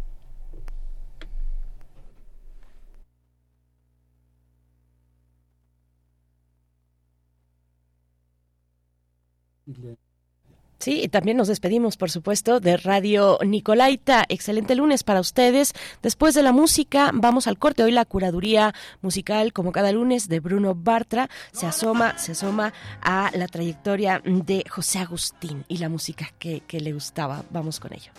Sí, 10.79 11.03
y 11.03 11.09
también 11.09 11.37
nos 11.37 11.49
despedimos, 11.49 11.97
por 11.97 12.09
supuesto, 12.09 12.61
de 12.61 12.77
Radio 12.77 13.39
Nicolaita. 13.45 14.25
Excelente 14.29 14.77
lunes 14.77 15.03
para 15.03 15.19
ustedes. 15.19 15.73
Después 16.03 16.35
de 16.35 16.45
la 16.45 16.53
música, 16.53 17.11
vamos 17.13 17.49
al 17.49 17.59
corte. 17.59 17.83
Hoy 17.83 17.91
la 17.91 18.05
curaduría 18.05 18.73
musical, 19.03 19.53
como 19.53 19.73
cada 19.73 19.91
lunes, 19.91 20.29
de 20.29 20.39
Bruno 20.39 20.77
Bartra, 20.77 21.29
se 21.51 21.67
asoma, 21.67 22.17
se 22.17 22.33
asoma 22.33 22.73
a 23.03 23.33
la 23.35 23.49
trayectoria 23.49 24.23
de 24.25 24.65
José 24.71 25.01
Agustín 25.01 25.65
y 25.67 25.79
la 25.79 25.89
música 25.89 26.33
que, 26.39 26.61
que 26.61 26.81
le 26.81 26.93
gustaba. 26.93 27.45
Vamos 27.51 27.81
con 27.81 27.93
ello. 27.93 28.13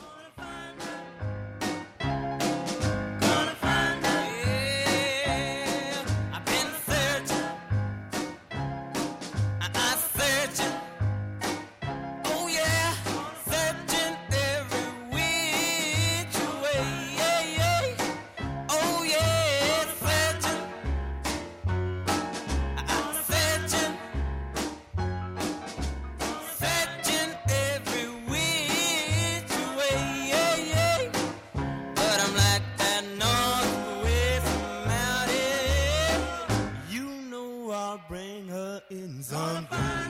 in 38.91 39.21
Zonquil. 39.21 40.08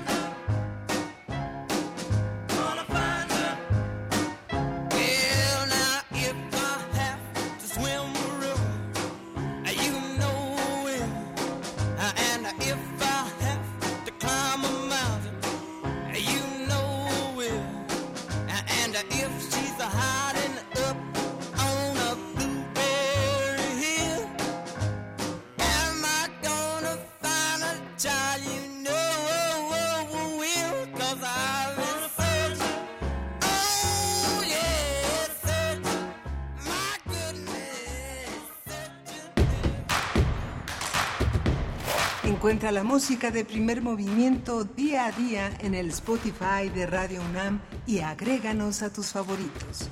Encuentra 42.50 42.72
la 42.72 42.84
música 42.84 43.30
de 43.30 43.46
primer 43.46 43.84
movimiento 43.84 44.64
día 44.64 45.06
a 45.06 45.12
día 45.12 45.52
en 45.60 45.76
el 45.76 45.90
Spotify 45.90 46.68
de 46.74 46.88
Radio 46.88 47.22
UNAM 47.30 47.62
y 47.86 48.00
agréganos 48.00 48.82
a 48.82 48.92
tus 48.92 49.12
favoritos. 49.12 49.88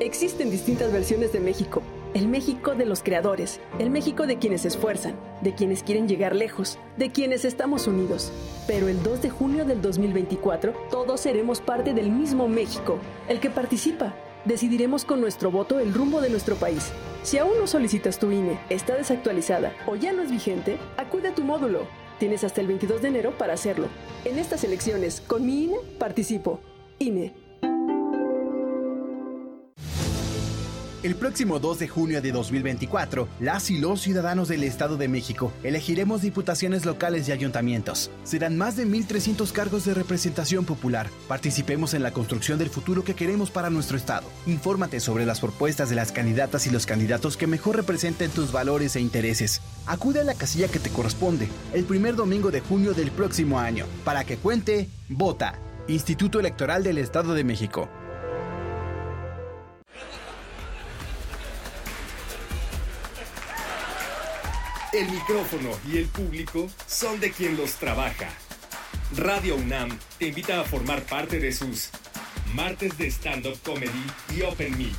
Existen 0.00 0.50
distintas 0.50 0.92
versiones 0.92 1.32
de 1.32 1.38
México. 1.38 1.84
El 2.14 2.26
México 2.26 2.74
de 2.74 2.84
los 2.84 3.04
creadores, 3.04 3.60
el 3.78 3.90
México 3.90 4.26
de 4.26 4.38
quienes 4.38 4.62
se 4.62 4.68
esfuerzan, 4.68 5.14
de 5.40 5.54
quienes 5.54 5.84
quieren 5.84 6.08
llegar 6.08 6.34
lejos, 6.34 6.80
de 6.96 7.12
quienes 7.12 7.44
estamos 7.44 7.86
unidos. 7.86 8.32
Pero 8.66 8.88
el 8.88 9.00
2 9.04 9.22
de 9.22 9.30
junio 9.30 9.64
del 9.64 9.80
2024 9.80 10.72
todos 10.90 11.20
seremos 11.20 11.60
parte 11.60 11.94
del 11.94 12.10
mismo 12.10 12.48
México, 12.48 12.98
el 13.28 13.38
que 13.38 13.50
participa, 13.50 14.16
decidiremos 14.44 15.04
con 15.04 15.20
nuestro 15.20 15.50
voto 15.50 15.78
el 15.78 15.94
rumbo 15.94 16.20
de 16.20 16.30
nuestro 16.30 16.56
país. 16.56 16.90
Si 17.22 17.38
aún 17.38 17.58
no 17.58 17.66
solicitas 17.66 18.18
tu 18.18 18.30
INE, 18.30 18.58
está 18.70 18.96
desactualizada 18.96 19.74
o 19.86 19.96
ya 19.96 20.12
no 20.12 20.22
es 20.22 20.30
vigente, 20.30 20.78
acude 20.96 21.28
a 21.28 21.34
tu 21.34 21.44
módulo. 21.44 21.86
Tienes 22.18 22.44
hasta 22.44 22.60
el 22.60 22.66
22 22.66 23.02
de 23.02 23.08
enero 23.08 23.32
para 23.38 23.54
hacerlo. 23.54 23.88
En 24.24 24.38
estas 24.38 24.64
elecciones, 24.64 25.20
con 25.20 25.46
mi 25.46 25.64
INE, 25.64 25.78
participo. 25.98 26.60
INE. 26.98 27.39
El 31.02 31.14
próximo 31.14 31.58
2 31.58 31.78
de 31.78 31.88
junio 31.88 32.20
de 32.20 32.30
2024, 32.30 33.26
las 33.40 33.70
y 33.70 33.78
los 33.78 34.02
ciudadanos 34.02 34.48
del 34.48 34.62
Estado 34.64 34.98
de 34.98 35.08
México 35.08 35.50
elegiremos 35.62 36.20
diputaciones 36.20 36.84
locales 36.84 37.26
y 37.26 37.32
ayuntamientos. 37.32 38.10
Serán 38.22 38.58
más 38.58 38.76
de 38.76 38.86
1.300 38.86 39.50
cargos 39.52 39.86
de 39.86 39.94
representación 39.94 40.66
popular. 40.66 41.08
Participemos 41.26 41.94
en 41.94 42.02
la 42.02 42.10
construcción 42.10 42.58
del 42.58 42.68
futuro 42.68 43.02
que 43.02 43.14
queremos 43.14 43.50
para 43.50 43.70
nuestro 43.70 43.96
Estado. 43.96 44.26
Infórmate 44.44 45.00
sobre 45.00 45.24
las 45.24 45.40
propuestas 45.40 45.88
de 45.88 45.96
las 45.96 46.12
candidatas 46.12 46.66
y 46.66 46.70
los 46.70 46.84
candidatos 46.84 47.38
que 47.38 47.46
mejor 47.46 47.76
representen 47.76 48.30
tus 48.30 48.52
valores 48.52 48.94
e 48.94 49.00
intereses. 49.00 49.62
Acude 49.86 50.20
a 50.20 50.24
la 50.24 50.34
casilla 50.34 50.68
que 50.68 50.80
te 50.80 50.90
corresponde 50.90 51.48
el 51.72 51.84
primer 51.84 52.14
domingo 52.14 52.50
de 52.50 52.60
junio 52.60 52.92
del 52.92 53.10
próximo 53.10 53.58
año. 53.58 53.86
Para 54.04 54.24
que 54.24 54.36
cuente, 54.36 54.90
vota. 55.08 55.58
Instituto 55.88 56.40
Electoral 56.40 56.84
del 56.84 56.98
Estado 56.98 57.32
de 57.32 57.42
México. 57.42 57.88
El 64.92 65.08
micrófono 65.08 65.70
y 65.88 65.98
el 65.98 66.06
público 66.06 66.68
son 66.88 67.20
de 67.20 67.30
quien 67.30 67.56
los 67.56 67.74
trabaja. 67.74 68.28
Radio 69.16 69.54
UNAM 69.54 69.96
te 70.18 70.26
invita 70.26 70.60
a 70.60 70.64
formar 70.64 71.02
parte 71.02 71.38
de 71.38 71.52
sus 71.52 71.90
martes 72.54 72.98
de 72.98 73.06
stand-up 73.06 73.56
comedy 73.62 74.04
y 74.36 74.42
open 74.42 74.76
mic. 74.76 74.96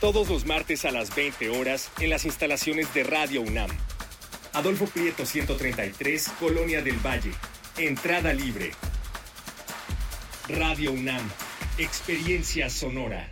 Todos 0.00 0.30
los 0.30 0.46
martes 0.46 0.86
a 0.86 0.90
las 0.90 1.14
20 1.14 1.50
horas 1.50 1.90
en 2.00 2.08
las 2.08 2.24
instalaciones 2.24 2.92
de 2.94 3.04
Radio 3.04 3.42
UNAM. 3.42 3.70
Adolfo 4.54 4.86
Prieto 4.86 5.26
133, 5.26 6.30
Colonia 6.40 6.80
del 6.80 6.96
Valle. 6.96 7.32
Entrada 7.76 8.32
libre. 8.32 8.70
Radio 10.48 10.92
UNAM. 10.92 11.30
Experiencia 11.76 12.70
sonora. 12.70 13.31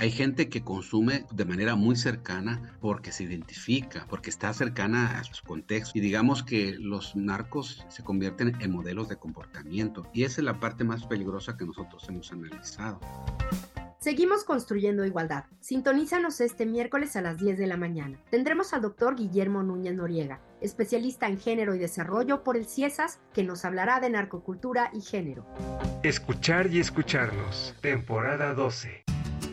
Hay 0.00 0.12
gente 0.12 0.48
que 0.48 0.62
consume 0.62 1.24
de 1.32 1.44
manera 1.44 1.74
muy 1.74 1.96
cercana 1.96 2.78
porque 2.80 3.10
se 3.10 3.24
identifica, 3.24 4.06
porque 4.08 4.30
está 4.30 4.52
cercana 4.52 5.18
a 5.18 5.24
su 5.24 5.44
contexto. 5.44 5.98
Y 5.98 6.00
digamos 6.00 6.44
que 6.44 6.76
los 6.78 7.16
narcos 7.16 7.84
se 7.88 8.04
convierten 8.04 8.54
en 8.60 8.70
modelos 8.70 9.08
de 9.08 9.16
comportamiento. 9.16 10.06
Y 10.12 10.22
esa 10.22 10.40
es 10.40 10.44
la 10.44 10.60
parte 10.60 10.84
más 10.84 11.04
peligrosa 11.04 11.56
que 11.56 11.66
nosotros 11.66 12.06
hemos 12.08 12.30
analizado. 12.30 13.00
Seguimos 13.98 14.44
construyendo 14.44 15.04
igualdad. 15.04 15.46
Sintonízanos 15.58 16.40
este 16.40 16.64
miércoles 16.64 17.16
a 17.16 17.20
las 17.20 17.38
10 17.38 17.58
de 17.58 17.66
la 17.66 17.76
mañana. 17.76 18.20
Tendremos 18.30 18.72
al 18.74 18.82
doctor 18.82 19.16
Guillermo 19.16 19.64
Núñez 19.64 19.96
Noriega, 19.96 20.40
especialista 20.60 21.26
en 21.26 21.40
género 21.40 21.74
y 21.74 21.80
desarrollo 21.80 22.44
por 22.44 22.56
el 22.56 22.66
CIESAS, 22.66 23.18
que 23.34 23.42
nos 23.42 23.64
hablará 23.64 23.98
de 23.98 24.10
narcocultura 24.10 24.92
y 24.94 25.00
género. 25.00 25.44
Escuchar 26.04 26.68
y 26.72 26.78
escucharnos. 26.78 27.74
Temporada 27.80 28.54
12. 28.54 29.02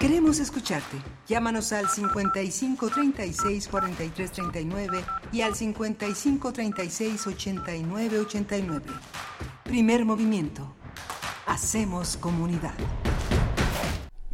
Queremos 0.00 0.40
escucharte. 0.40 0.96
Llámanos 1.28 1.74
al 1.74 1.86
55 1.86 2.88
36 2.88 3.68
43 3.68 4.32
39 4.32 5.04
y 5.30 5.42
al 5.42 5.54
55 5.54 6.52
36 6.54 7.26
89 7.26 8.20
89. 8.20 8.86
Primer 9.62 10.06
movimiento. 10.06 10.74
Hacemos 11.46 12.16
comunidad. 12.16 12.72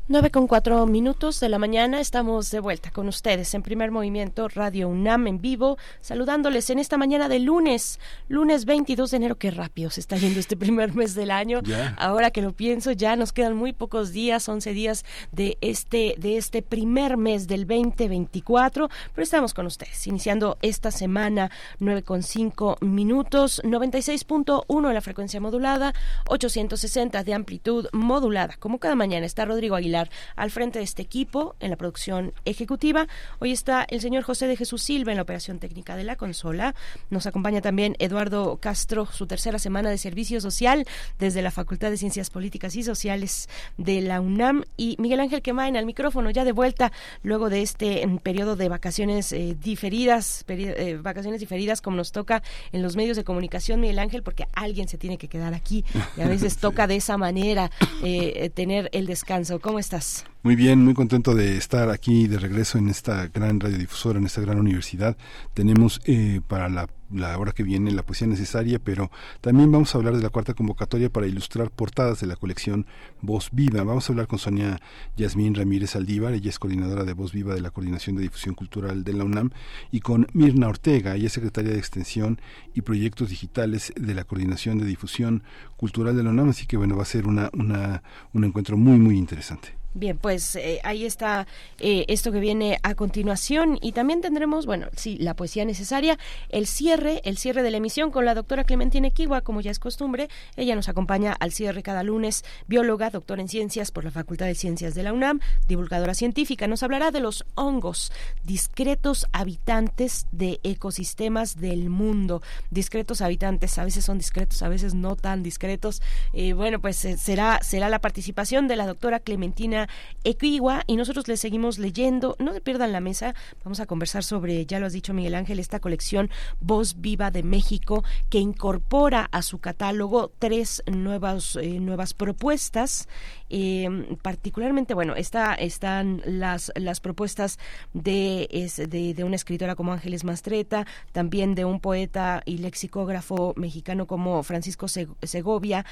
9 0.08 0.30
con 0.30 0.46
4 0.46 0.86
minutos 0.86 1.40
de 1.40 1.48
la 1.48 1.58
mañana 1.58 2.00
estamos 2.00 2.52
de 2.52 2.60
vuelta 2.60 2.92
con 2.92 3.08
ustedes 3.08 3.52
en 3.54 3.62
primer 3.62 3.90
movimiento 3.90 4.46
Radio 4.46 4.88
UNAM 4.88 5.26
en 5.26 5.40
vivo, 5.40 5.78
saludándoles 6.00 6.70
en 6.70 6.78
esta 6.78 6.96
mañana 6.96 7.28
de 7.28 7.40
lunes, 7.40 7.98
lunes 8.28 8.66
22 8.66 9.10
de 9.10 9.16
enero, 9.16 9.34
qué 9.34 9.50
rápido 9.50 9.90
se 9.90 9.98
está 9.98 10.16
yendo 10.16 10.38
este 10.38 10.56
primer 10.56 10.94
mes 10.94 11.16
del 11.16 11.32
año. 11.32 11.60
Ahora 11.96 12.30
que 12.30 12.40
lo 12.40 12.52
pienso, 12.52 12.92
ya 12.92 13.16
nos 13.16 13.32
quedan 13.32 13.56
muy 13.56 13.72
pocos 13.72 14.12
días, 14.12 14.48
11 14.48 14.72
días 14.74 15.04
de 15.32 15.58
este, 15.60 16.14
de 16.18 16.36
este 16.36 16.62
primer 16.62 17.16
mes 17.16 17.48
del 17.48 17.66
2024, 17.66 18.88
pero 19.12 19.24
estamos 19.24 19.54
con 19.54 19.66
ustedes, 19.66 20.06
iniciando 20.06 20.56
esta 20.62 20.92
semana 20.92 21.50
9 21.80 22.04
con 22.04 22.22
5 22.22 22.76
minutos, 22.80 23.60
96.1 23.64 24.86
en 24.86 24.94
la 24.94 25.00
frecuencia 25.00 25.40
modulada, 25.40 25.94
860 26.28 27.24
de 27.24 27.34
amplitud 27.34 27.88
modulada. 27.92 28.54
Como 28.60 28.78
cada 28.78 28.94
mañana 28.94 29.26
está 29.26 29.44
Rodrigo 29.44 29.74
Aguilar 29.74 29.95
al 30.36 30.50
frente 30.50 30.78
de 30.78 30.84
este 30.84 31.02
equipo 31.02 31.56
en 31.60 31.70
la 31.70 31.76
producción 31.76 32.32
ejecutiva. 32.44 33.06
Hoy 33.38 33.52
está 33.52 33.84
el 33.88 34.00
señor 34.00 34.22
José 34.22 34.46
de 34.46 34.56
Jesús 34.56 34.82
Silva 34.82 35.12
en 35.12 35.16
la 35.16 35.22
operación 35.22 35.58
técnica 35.58 35.96
de 35.96 36.04
la 36.04 36.16
consola. 36.16 36.74
Nos 37.10 37.26
acompaña 37.26 37.60
también 37.60 37.96
Eduardo 37.98 38.58
Castro, 38.58 39.06
su 39.06 39.26
tercera 39.26 39.58
semana 39.58 39.90
de 39.90 39.98
servicio 39.98 40.40
social 40.40 40.86
desde 41.18 41.42
la 41.42 41.50
Facultad 41.50 41.90
de 41.90 41.96
Ciencias 41.96 42.30
Políticas 42.30 42.76
y 42.76 42.82
Sociales 42.82 43.48
de 43.78 44.00
la 44.00 44.20
UNAM 44.20 44.64
y 44.76 44.96
Miguel 44.98 45.20
Ángel 45.20 45.42
Quemain 45.42 45.76
al 45.76 45.86
micrófono 45.86 46.30
ya 46.30 46.44
de 46.44 46.52
vuelta 46.52 46.92
luego 47.22 47.48
de 47.50 47.62
este 47.62 48.02
em, 48.02 48.18
periodo 48.18 48.56
de 48.56 48.68
vacaciones 48.68 49.32
eh, 49.32 49.56
diferidas, 49.60 50.44
peri- 50.46 50.74
eh, 50.76 50.96
vacaciones 51.00 51.40
diferidas 51.40 51.80
como 51.80 51.96
nos 51.96 52.12
toca 52.12 52.42
en 52.72 52.82
los 52.82 52.96
medios 52.96 53.16
de 53.16 53.24
comunicación, 53.24 53.80
Miguel 53.80 53.98
Ángel, 53.98 54.22
porque 54.22 54.46
alguien 54.52 54.88
se 54.88 54.98
tiene 54.98 55.18
que 55.18 55.28
quedar 55.28 55.54
aquí 55.54 55.84
y 56.16 56.20
a 56.20 56.28
veces 56.28 56.56
toca 56.58 56.86
de 56.86 56.96
esa 56.96 57.16
manera 57.16 57.70
eh, 58.02 58.50
tener 58.54 58.88
el 58.92 59.06
descanso. 59.06 59.60
¿Cómo 59.60 59.78
estás? 59.86 60.24
Muy 60.46 60.54
bien, 60.54 60.84
muy 60.84 60.94
contento 60.94 61.34
de 61.34 61.56
estar 61.56 61.90
aquí 61.90 62.28
de 62.28 62.38
regreso 62.38 62.78
en 62.78 62.88
esta 62.88 63.26
gran 63.26 63.58
radiodifusora, 63.58 64.20
en 64.20 64.26
esta 64.26 64.42
gran 64.42 64.60
universidad. 64.60 65.16
Tenemos 65.54 66.00
eh, 66.04 66.40
para 66.46 66.68
la 66.68 66.86
la 67.10 67.36
hora 67.36 67.52
que 67.52 67.64
viene 67.64 67.90
la 67.90 68.04
poesía 68.04 68.28
necesaria, 68.28 68.78
pero 68.78 69.10
también 69.40 69.70
vamos 69.70 69.94
a 69.94 69.98
hablar 69.98 70.16
de 70.16 70.22
la 70.22 70.30
cuarta 70.30 70.54
convocatoria 70.54 71.10
para 71.10 71.26
ilustrar 71.26 71.70
portadas 71.70 72.20
de 72.20 72.26
la 72.28 72.36
colección 72.36 72.86
Voz 73.22 73.50
Viva. 73.52 73.82
Vamos 73.82 74.08
a 74.08 74.12
hablar 74.12 74.28
con 74.28 74.38
Sonia 74.38 74.80
Yasmín 75.16 75.54
Ramírez 75.54 75.96
Aldívar, 75.96 76.34
ella 76.34 76.50
es 76.50 76.60
coordinadora 76.60 77.02
de 77.02 77.12
Voz 77.12 77.32
Viva 77.32 77.54
de 77.54 77.60
la 77.60 77.70
Coordinación 77.70 78.14
de 78.14 78.22
Difusión 78.22 78.54
Cultural 78.54 79.02
de 79.02 79.14
la 79.14 79.24
UNAM, 79.24 79.50
y 79.90 80.00
con 80.00 80.28
Mirna 80.32 80.68
Ortega, 80.68 81.16
ella 81.16 81.26
es 81.26 81.32
secretaria 81.32 81.72
de 81.72 81.78
Extensión 81.78 82.40
y 82.72 82.82
Proyectos 82.82 83.30
Digitales 83.30 83.92
de 83.96 84.14
la 84.14 84.22
Coordinación 84.22 84.78
de 84.78 84.86
Difusión 84.86 85.42
Cultural 85.76 86.16
de 86.16 86.22
la 86.22 86.30
UNAM, 86.30 86.50
así 86.50 86.66
que 86.66 86.76
bueno, 86.76 86.96
va 86.96 87.02
a 87.02 87.06
ser 87.06 87.26
una, 87.26 87.50
una, 87.52 88.02
un 88.32 88.44
encuentro 88.44 88.76
muy, 88.76 88.98
muy 88.98 89.16
interesante. 89.16 89.85
Bien, 89.96 90.18
pues 90.18 90.56
eh, 90.56 90.78
ahí 90.84 91.06
está 91.06 91.46
eh, 91.78 92.04
esto 92.08 92.30
que 92.30 92.38
viene 92.38 92.78
a 92.82 92.94
continuación 92.94 93.78
y 93.80 93.92
también 93.92 94.20
tendremos, 94.20 94.66
bueno, 94.66 94.88
sí, 94.94 95.16
la 95.16 95.32
poesía 95.32 95.64
necesaria, 95.64 96.18
el 96.50 96.66
cierre, 96.66 97.22
el 97.24 97.38
cierre 97.38 97.62
de 97.62 97.70
la 97.70 97.78
emisión 97.78 98.10
con 98.10 98.26
la 98.26 98.34
doctora 98.34 98.64
Clementina 98.64 99.08
Equigua, 99.08 99.40
como 99.40 99.62
ya 99.62 99.70
es 99.70 99.78
costumbre. 99.78 100.28
Ella 100.54 100.76
nos 100.76 100.90
acompaña 100.90 101.32
al 101.32 101.50
cierre 101.50 101.82
cada 101.82 102.02
lunes, 102.02 102.44
bióloga, 102.66 103.08
doctora 103.08 103.40
en 103.40 103.48
ciencias 103.48 103.90
por 103.90 104.04
la 104.04 104.10
Facultad 104.10 104.44
de 104.44 104.54
Ciencias 104.54 104.94
de 104.94 105.02
la 105.02 105.14
UNAM, 105.14 105.40
divulgadora 105.66 106.12
científica. 106.12 106.66
Nos 106.66 106.82
hablará 106.82 107.10
de 107.10 107.20
los 107.20 107.46
hongos, 107.54 108.12
discretos 108.44 109.26
habitantes 109.32 110.26
de 110.30 110.60
ecosistemas 110.62 111.56
del 111.58 111.88
mundo. 111.88 112.42
Discretos 112.70 113.22
habitantes, 113.22 113.78
a 113.78 113.84
veces 113.84 114.04
son 114.04 114.18
discretos, 114.18 114.60
a 114.60 114.68
veces 114.68 114.92
no 114.92 115.16
tan 115.16 115.42
discretos. 115.42 116.02
Eh, 116.34 116.52
bueno, 116.52 116.82
pues 116.82 116.98
será, 116.98 117.60
será 117.62 117.88
la 117.88 118.02
participación 118.02 118.68
de 118.68 118.76
la 118.76 118.86
doctora 118.86 119.20
Clementina 119.20 119.85
Equigua 120.24 120.82
y 120.86 120.96
nosotros 120.96 121.28
le 121.28 121.36
seguimos 121.36 121.78
leyendo. 121.78 122.36
No 122.38 122.52
se 122.52 122.60
pierdan 122.60 122.92
la 122.92 123.00
mesa, 123.00 123.34
vamos 123.64 123.80
a 123.80 123.86
conversar 123.86 124.24
sobre, 124.24 124.66
ya 124.66 124.80
lo 124.80 124.86
has 124.86 124.92
dicho 124.92 125.14
Miguel 125.14 125.34
Ángel, 125.34 125.58
esta 125.58 125.80
colección 125.80 126.30
Voz 126.60 127.00
Viva 127.00 127.30
de 127.30 127.42
México 127.42 128.04
que 128.30 128.38
incorpora 128.38 129.28
a 129.32 129.42
su 129.42 129.58
catálogo 129.58 130.32
tres 130.38 130.82
nuevas, 130.86 131.56
eh, 131.56 131.80
nuevas 131.80 132.14
propuestas. 132.14 133.08
Eh, 133.48 133.88
particularmente, 134.22 134.94
bueno, 134.94 135.14
está, 135.14 135.54
están 135.54 136.22
las, 136.24 136.72
las 136.74 137.00
propuestas 137.00 137.58
de, 137.94 138.48
de, 138.88 139.14
de, 139.14 139.24
una 139.24 139.36
escritora 139.36 139.76
como 139.76 139.92
Ángeles 139.92 140.24
Mastreta, 140.24 140.86
también 141.12 141.54
de 141.54 141.64
un 141.64 141.80
poeta 141.80 142.42
y 142.44 142.58
lexicógrafo 142.58 143.54
mexicano 143.56 144.06
como 144.06 144.42
Francisco 144.42 144.88
Segovia 144.88 145.84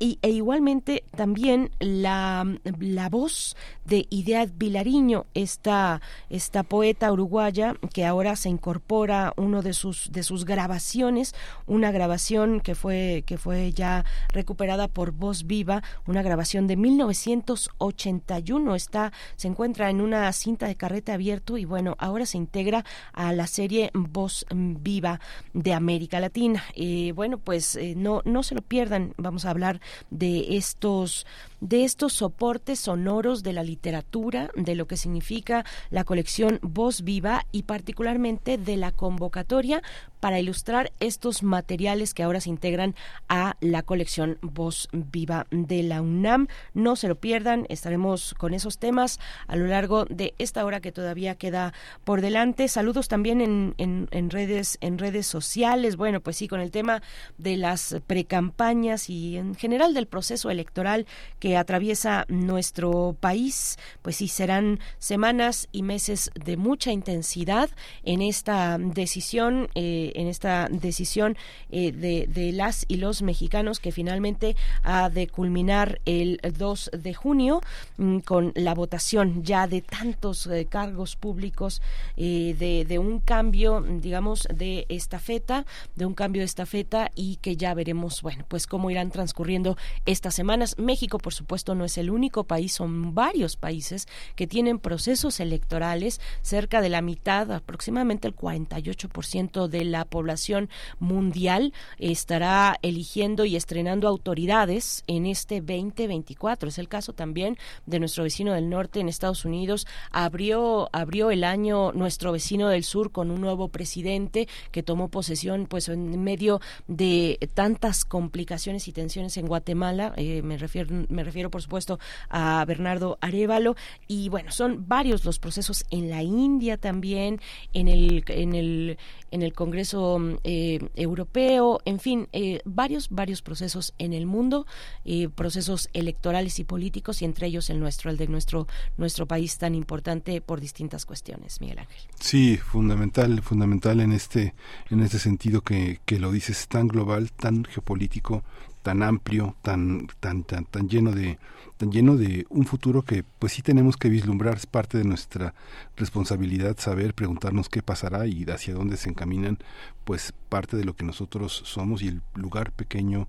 y, 0.00 0.18
e 0.22 0.30
igualmente 0.30 1.04
también 1.14 1.70
la, 1.78 2.44
la 2.80 3.08
voz 3.10 3.54
de 3.84 4.06
Idea 4.08 4.46
Vilariño, 4.46 5.26
esta, 5.34 6.00
esta 6.30 6.62
poeta 6.62 7.12
uruguaya 7.12 7.76
que 7.92 8.06
ahora 8.06 8.34
se 8.36 8.48
incorpora 8.48 9.34
uno 9.36 9.60
de 9.62 9.74
sus, 9.74 10.10
de 10.10 10.22
sus 10.22 10.46
grabaciones, 10.46 11.34
una 11.66 11.92
grabación 11.92 12.60
que 12.60 12.74
fue, 12.74 13.24
que 13.26 13.36
fue 13.36 13.72
ya 13.72 14.06
recuperada 14.32 14.88
por 14.88 15.12
Voz 15.12 15.46
Viva, 15.46 15.82
una 16.06 16.22
grabación 16.22 16.66
de 16.66 16.76
1981, 16.76 18.74
está, 18.74 19.12
se 19.36 19.48
encuentra 19.48 19.90
en 19.90 20.00
una 20.00 20.32
cinta 20.32 20.66
de 20.66 20.76
carrete 20.76 21.12
abierto 21.12 21.58
y 21.58 21.66
bueno, 21.66 21.96
ahora 21.98 22.24
se 22.24 22.38
integra 22.38 22.86
a 23.12 23.34
la 23.34 23.46
serie 23.46 23.90
Voz 23.92 24.46
Viva 24.50 25.20
de 25.52 25.74
América 25.74 26.20
Latina. 26.20 26.64
y 26.74 27.12
bueno, 27.12 27.36
pues 27.36 27.76
eh, 27.76 27.94
no, 27.96 28.22
no 28.24 28.42
se 28.42 28.54
lo 28.54 28.62
pierdan, 28.62 29.12
vamos 29.18 29.44
a 29.44 29.50
hablar 29.50 29.80
de 30.10 30.56
estos 30.56 31.26
de 31.60 31.84
estos 31.84 32.12
soportes 32.12 32.80
sonoros 32.80 33.42
de 33.42 33.52
la 33.52 33.62
literatura, 33.62 34.50
de 34.56 34.74
lo 34.74 34.86
que 34.86 34.96
significa 34.96 35.64
la 35.90 36.04
colección 36.04 36.58
Voz 36.62 37.02
Viva 37.02 37.46
y 37.52 37.64
particularmente 37.64 38.58
de 38.58 38.76
la 38.76 38.92
convocatoria 38.92 39.82
para 40.20 40.38
ilustrar 40.38 40.92
estos 41.00 41.42
materiales 41.42 42.14
que 42.14 42.22
ahora 42.22 42.40
se 42.40 42.50
integran 42.50 42.94
a 43.28 43.56
la 43.60 43.82
colección 43.82 44.38
Voz 44.42 44.88
Viva 44.92 45.46
de 45.50 45.82
la 45.82 46.02
UNAM. 46.02 46.48
No 46.74 46.94
se 46.94 47.08
lo 47.08 47.16
pierdan, 47.16 47.66
estaremos 47.68 48.34
con 48.34 48.54
esos 48.54 48.78
temas 48.78 49.18
a 49.46 49.56
lo 49.56 49.66
largo 49.66 50.04
de 50.04 50.34
esta 50.38 50.64
hora 50.64 50.80
que 50.80 50.92
todavía 50.92 51.34
queda 51.34 51.72
por 52.04 52.20
delante. 52.20 52.68
Saludos 52.68 53.08
también 53.08 53.40
en, 53.40 53.74
en, 53.78 54.30
redes, 54.30 54.78
en 54.80 54.98
redes 54.98 55.26
sociales. 55.26 55.96
Bueno, 55.96 56.20
pues 56.20 56.36
sí, 56.36 56.48
con 56.48 56.60
el 56.60 56.70
tema 56.70 57.02
de 57.38 57.56
las 57.56 57.96
precampañas 58.06 59.08
y 59.08 59.38
en 59.38 59.54
general 59.54 59.94
del 59.94 60.06
proceso 60.06 60.50
electoral 60.50 61.06
que 61.38 61.49
atraviesa 61.56 62.24
nuestro 62.28 63.16
país, 63.18 63.78
pues 64.02 64.16
sí, 64.16 64.28
serán 64.28 64.80
semanas 64.98 65.68
y 65.72 65.82
meses 65.82 66.30
de 66.34 66.56
mucha 66.56 66.92
intensidad 66.92 67.70
en 68.04 68.22
esta 68.22 68.78
decisión. 68.78 69.68
Eh, 69.74 70.12
en 70.14 70.26
esta 70.26 70.68
decisión 70.70 71.36
eh, 71.70 71.92
de, 71.92 72.52
las 72.52 72.84
y 72.88 72.96
los 72.96 73.22
mexicanos 73.22 73.80
que 73.80 73.92
finalmente 73.92 74.56
ha 74.82 75.08
de 75.08 75.26
culminar 75.28 76.00
el 76.04 76.40
2 76.58 76.90
de 76.98 77.14
junio 77.14 77.60
mm, 77.96 78.18
con 78.20 78.52
la 78.54 78.74
votación 78.74 79.42
ya 79.42 79.66
de 79.66 79.80
tantos 79.80 80.46
eh, 80.46 80.66
cargos 80.68 81.16
públicos 81.16 81.82
de, 82.16 82.84
de, 82.86 82.98
un 82.98 83.20
cambio, 83.20 83.80
digamos, 83.80 84.46
de 84.52 84.86
estafeta, 84.88 85.64
de 85.96 86.04
un 86.06 86.14
cambio 86.14 86.40
de 86.40 86.46
estafeta 86.46 87.10
y 87.14 87.36
que 87.36 87.56
ya 87.56 87.74
veremos, 87.74 88.22
bueno, 88.22 88.44
pues 88.48 88.66
cómo 88.66 88.90
irán 88.90 89.10
transcurriendo 89.10 89.76
estas 90.06 90.34
semanas. 90.34 90.76
México, 90.78 91.18
por 91.18 91.32
supuesto, 91.32 91.39
no 91.74 91.84
es 91.84 91.98
el 91.98 92.10
único 92.10 92.44
país, 92.44 92.72
son 92.72 93.14
varios 93.14 93.56
países 93.56 94.08
que 94.36 94.46
tienen 94.46 94.78
procesos 94.78 95.40
electorales, 95.40 96.20
cerca 96.42 96.80
de 96.80 96.88
la 96.88 97.02
mitad, 97.02 97.50
aproximadamente 97.52 98.28
el 98.28 98.36
48% 98.36 99.68
de 99.68 99.84
la 99.84 100.04
población 100.04 100.68
mundial 100.98 101.72
estará 101.98 102.78
eligiendo 102.82 103.44
y 103.44 103.56
estrenando 103.56 104.08
autoridades 104.08 105.04
en 105.06 105.26
este 105.26 105.60
2024. 105.60 106.68
Es 106.68 106.78
el 106.78 106.88
caso 106.88 107.12
también 107.12 107.56
de 107.86 107.98
nuestro 108.00 108.24
vecino 108.24 108.52
del 108.52 108.68
norte 108.68 109.00
en 109.00 109.08
Estados 109.08 109.44
Unidos. 109.44 109.86
Abrió, 110.10 110.88
abrió 110.92 111.30
el 111.30 111.44
año 111.44 111.92
nuestro 111.92 112.32
vecino 112.32 112.68
del 112.68 112.84
sur 112.84 113.12
con 113.12 113.30
un 113.30 113.40
nuevo 113.40 113.68
presidente 113.68 114.48
que 114.70 114.82
tomó 114.82 115.08
posesión 115.08 115.66
pues 115.66 115.88
en 115.88 116.22
medio 116.22 116.60
de 116.86 117.38
tantas 117.54 118.04
complicaciones 118.04 118.88
y 118.88 118.92
tensiones 118.92 119.36
en 119.36 119.46
Guatemala. 119.46 120.12
Eh, 120.16 120.42
me 120.42 120.56
refiero, 120.56 121.06
me 121.08 121.24
refiero 121.30 121.50
por 121.50 121.62
supuesto 121.62 121.98
a 122.28 122.64
Bernardo 122.66 123.18
Arevalo 123.20 123.76
y 124.06 124.28
bueno, 124.28 124.50
son 124.50 124.86
varios 124.88 125.24
los 125.24 125.38
procesos 125.38 125.84
en 125.90 126.10
la 126.10 126.22
India 126.22 126.76
también, 126.76 127.40
en 127.72 127.88
el, 127.88 128.24
en 128.26 128.54
el, 128.54 128.98
en 129.30 129.42
el 129.42 129.52
Congreso 129.52 130.18
eh, 130.44 130.80
europeo, 130.96 131.80
en 131.84 132.00
fin, 132.00 132.28
eh, 132.32 132.60
varios, 132.64 133.08
varios 133.10 133.42
procesos 133.42 133.94
en 133.98 134.12
el 134.12 134.26
mundo, 134.26 134.66
eh, 135.04 135.28
procesos 135.28 135.88
electorales 135.92 136.58
y 136.58 136.64
políticos, 136.64 137.22
y 137.22 137.24
entre 137.24 137.46
ellos 137.46 137.70
el 137.70 137.80
nuestro, 137.80 138.10
el 138.10 138.16
de 138.16 138.26
nuestro, 138.26 138.66
nuestro 138.96 139.26
país 139.26 139.58
tan 139.58 139.74
importante 139.74 140.40
por 140.40 140.60
distintas 140.60 141.06
cuestiones, 141.06 141.60
Miguel 141.60 141.78
Ángel. 141.78 142.02
Sí, 142.18 142.56
fundamental, 142.56 143.42
fundamental 143.42 144.00
en 144.00 144.12
este, 144.12 144.54
en 144.90 145.00
este 145.00 145.18
sentido 145.18 145.62
que, 145.62 146.00
que 146.04 146.18
lo 146.18 146.32
dices, 146.32 146.66
tan 146.68 146.88
global, 146.88 147.30
tan 147.32 147.64
geopolítico, 147.64 148.42
tan 148.82 149.02
amplio, 149.02 149.56
tan, 149.62 150.08
tan, 150.20 150.44
tan, 150.44 150.64
tan 150.64 150.88
lleno 150.88 151.12
de, 151.12 151.38
tan 151.76 151.90
lleno 151.90 152.16
de 152.16 152.46
un 152.48 152.64
futuro 152.64 153.02
que 153.02 153.24
pues 153.38 153.52
sí 153.52 153.62
tenemos 153.62 153.96
que 153.96 154.08
vislumbrar, 154.08 154.56
es 154.56 154.66
parte 154.66 154.98
de 154.98 155.04
nuestra 155.04 155.54
responsabilidad 155.96 156.76
saber, 156.78 157.14
preguntarnos 157.14 157.68
qué 157.68 157.82
pasará 157.82 158.26
y 158.26 158.44
hacia 158.44 158.74
dónde 158.74 158.96
se 158.96 159.10
encaminan 159.10 159.58
pues 160.04 160.32
parte 160.48 160.76
de 160.76 160.84
lo 160.84 160.94
que 160.94 161.04
nosotros 161.04 161.62
somos 161.64 162.02
y 162.02 162.08
el 162.08 162.22
lugar 162.34 162.72
pequeño 162.72 163.28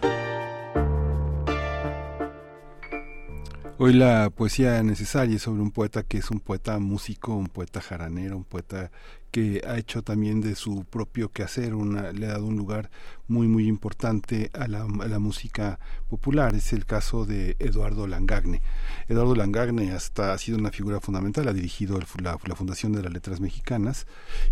Hoy 3.79 3.93
la 3.93 4.29
poesía 4.29 4.81
necesaria 4.83 5.37
es 5.37 5.41
sobre 5.41 5.61
un 5.61 5.71
poeta 5.71 6.03
que 6.03 6.19
es 6.19 6.29
un 6.31 6.41
poeta 6.41 6.77
músico, 6.79 7.35
un 7.35 7.47
poeta 7.47 7.81
jaranero, 7.81 8.37
un 8.37 8.43
poeta 8.43 8.91
que 9.31 9.61
ha 9.67 9.77
hecho 9.77 10.01
también 10.01 10.41
de 10.41 10.55
su 10.55 10.85
propio 10.85 11.31
quehacer, 11.31 11.75
una, 11.75 12.11
le 12.11 12.25
ha 12.25 12.29
dado 12.29 12.45
un 12.45 12.57
lugar 12.57 12.89
muy 13.27 13.47
muy 13.47 13.67
importante 13.67 14.49
a 14.53 14.67
la, 14.67 14.83
a 14.83 15.07
la, 15.07 15.19
música 15.19 15.79
popular. 16.09 16.55
Es 16.55 16.73
el 16.73 16.85
caso 16.85 17.25
de 17.25 17.55
Eduardo 17.59 18.07
Langagne. 18.07 18.61
Eduardo 19.07 19.35
Langagne 19.35 19.91
hasta 19.91 20.33
ha 20.33 20.37
sido 20.37 20.57
una 20.57 20.71
figura 20.71 20.99
fundamental, 20.99 21.47
ha 21.47 21.53
dirigido 21.53 21.97
el, 21.97 22.05
la, 22.23 22.37
la, 22.43 22.55
Fundación 22.55 22.91
de 22.91 23.03
las 23.03 23.13
Letras 23.13 23.39
Mexicanas 23.39 24.07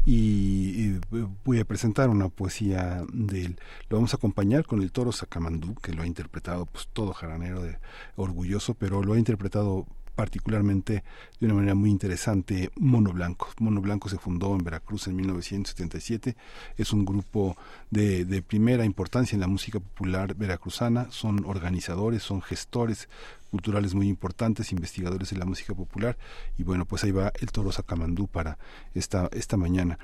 y, 0.06 1.00
y, 1.00 1.02
voy 1.44 1.60
a 1.60 1.66
presentar 1.66 2.10
una 2.10 2.30
poesía 2.30 3.04
de 3.12 3.46
él. 3.46 3.60
Lo 3.90 3.98
vamos 3.98 4.14
a 4.14 4.18
acompañar 4.18 4.66
con 4.66 4.82
el 4.82 4.92
toro 4.92 5.12
Sacamandú, 5.12 5.76
que 5.76 5.94
lo 5.94 6.04
ha 6.04 6.08
interpretado 6.08 6.68
pues 6.68 6.88
todo 6.94 7.14
jaranero 7.14 7.62
de, 7.62 7.78
orgulloso, 8.16 8.76
pero 8.76 9.02
lo 9.04 9.14
ha 9.14 9.18
interpretado 9.18 9.88
particularmente 10.18 11.04
de 11.40 11.46
una 11.46 11.54
manera 11.54 11.76
muy 11.76 11.92
interesante 11.92 12.72
Mono 12.76 13.14
Blanco. 13.14 13.50
Mono 13.60 13.82
Blanco 13.82 14.10
se 14.10 14.18
fundó 14.18 14.56
en 14.56 14.64
Veracruz 14.64 15.08
en 15.08 15.16
1977, 15.16 16.36
es 16.76 16.92
un 16.92 17.06
grupo 17.06 17.56
de, 17.92 18.26
de 18.26 18.42
primera 18.42 18.84
importancia 18.84 19.36
en 19.36 19.42
la 19.42 19.48
música 19.48 19.80
popular 19.80 20.34
veracruzana, 20.34 21.12
son 21.12 21.46
organizadores, 21.46 22.24
son 22.24 22.42
gestores 22.42 23.08
culturales 23.48 23.94
muy 23.94 24.08
importantes, 24.08 24.72
investigadores 24.72 25.30
de 25.30 25.38
la 25.38 25.46
música 25.46 25.74
popular 25.74 26.18
y 26.58 26.64
bueno, 26.64 26.86
pues 26.86 27.04
ahí 27.04 27.12
va 27.12 27.32
el 27.40 27.52
toro 27.52 27.72
Sacamandú 27.72 28.28
para 28.28 28.58
esta, 28.94 29.30
esta 29.34 29.58
mañana. 29.58 29.98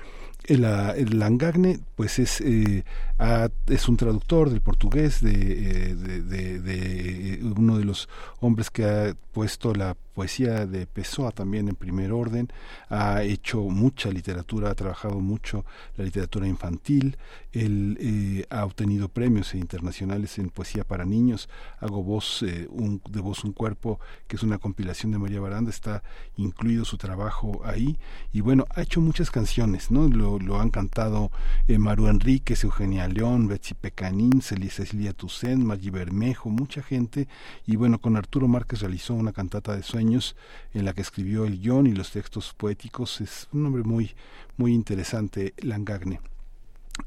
El, 0.44 0.64
el 0.64 1.18
Langagne 1.18 1.78
pues 1.94 2.18
es, 2.18 2.40
eh, 2.40 2.84
a, 3.18 3.48
es 3.66 3.88
un 3.88 3.96
traductor 3.96 4.50
del 4.50 4.60
portugués 4.60 5.20
de, 5.22 5.32
eh, 5.32 5.94
de, 5.94 6.22
de, 6.22 6.60
de, 6.60 7.44
uno 7.44 7.78
de 7.78 7.84
los 7.84 8.08
hombres 8.40 8.70
que 8.70 8.84
ha 8.84 9.16
puesto 9.32 9.74
la 9.74 9.96
poesía 10.14 10.64
de 10.64 10.86
Pessoa 10.86 11.32
también 11.32 11.68
en 11.68 11.74
primer 11.74 12.12
orden, 12.12 12.48
ha 12.88 13.22
hecho 13.24 13.60
mucha 13.62 14.10
literatura, 14.10 14.70
ha 14.70 14.74
trabajado 14.74 15.18
mucho 15.18 15.64
la 15.96 16.04
literatura 16.04 16.46
infantil, 16.46 17.16
él 17.52 17.98
eh, 18.00 18.46
ha 18.48 18.64
obtenido 18.64 19.08
premios 19.08 19.54
internacionales 19.54 20.38
en 20.38 20.50
poesía 20.50 20.84
para 20.84 21.04
niños, 21.04 21.48
hago 21.80 22.02
voz, 22.02 22.42
eh, 22.42 22.68
un, 22.70 23.02
de 23.10 23.20
voz 23.20 23.33
un 23.42 23.52
cuerpo, 23.52 23.98
que 24.28 24.36
es 24.36 24.42
una 24.44 24.58
compilación 24.58 25.10
de 25.10 25.18
María 25.18 25.40
Baranda, 25.40 25.70
está 25.70 26.04
incluido 26.36 26.84
su 26.84 26.98
trabajo 26.98 27.62
ahí, 27.64 27.98
y 28.32 28.42
bueno, 28.42 28.66
ha 28.70 28.82
hecho 28.82 29.00
muchas 29.00 29.32
canciones, 29.32 29.90
¿no? 29.90 30.06
Lo, 30.06 30.38
lo 30.38 30.60
han 30.60 30.70
cantado 30.70 31.32
eh, 31.66 31.78
Maru 31.78 32.06
Enríquez, 32.06 32.62
Eugenia 32.62 33.08
León, 33.08 33.48
Betsy 33.48 33.74
Pecanín, 33.74 34.42
Cecilia 34.42 35.12
Toussaint, 35.12 35.64
Maggi 35.64 35.90
Bermejo, 35.90 36.50
mucha 36.50 36.82
gente, 36.82 37.26
y 37.66 37.76
bueno, 37.76 37.98
con 37.98 38.16
Arturo 38.16 38.46
Márquez 38.46 38.80
realizó 38.80 39.14
una 39.14 39.32
cantata 39.32 39.74
de 39.74 39.82
sueños 39.82 40.36
en 40.74 40.84
la 40.84 40.92
que 40.92 41.00
escribió 41.00 41.46
el 41.46 41.60
guion 41.60 41.86
y 41.86 41.92
los 41.92 42.10
textos 42.10 42.52
poéticos. 42.54 43.20
Es 43.20 43.48
un 43.52 43.66
hombre 43.66 43.82
muy, 43.82 44.14
muy 44.56 44.74
interesante, 44.74 45.54
Langagne. 45.58 46.20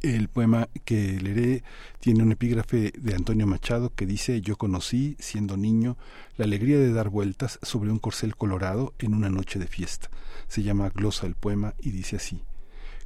El 0.02 0.28
poema 0.28 0.70
que 0.86 1.20
leeré 1.20 1.64
tiene 2.00 2.24
un 2.24 2.32
epígrafe 2.32 2.94
de 2.98 3.16
Antonio 3.16 3.48
Machado 3.48 3.94
que 3.96 4.06
dice 4.06 4.42
Yo 4.42 4.58
conocí, 4.58 5.16
siendo 5.20 5.58
niño, 5.58 5.98
la 6.38 6.46
alegría 6.46 6.78
de 6.78 6.92
dar 6.92 7.10
vueltas 7.10 7.60
sobre 7.62 7.92
un 7.92 8.00
corcel 8.00 8.36
colorado 8.36 8.94
en 9.00 9.14
una 9.14 9.30
noche 9.30 9.60
de 9.60 9.68
fiesta. 9.68 10.10
Se 10.48 10.64
llama 10.64 10.90
Glosa 10.90 11.26
el 11.26 11.36
poema 11.36 11.74
y 11.80 11.92
dice 11.92 12.18
así 12.18 12.44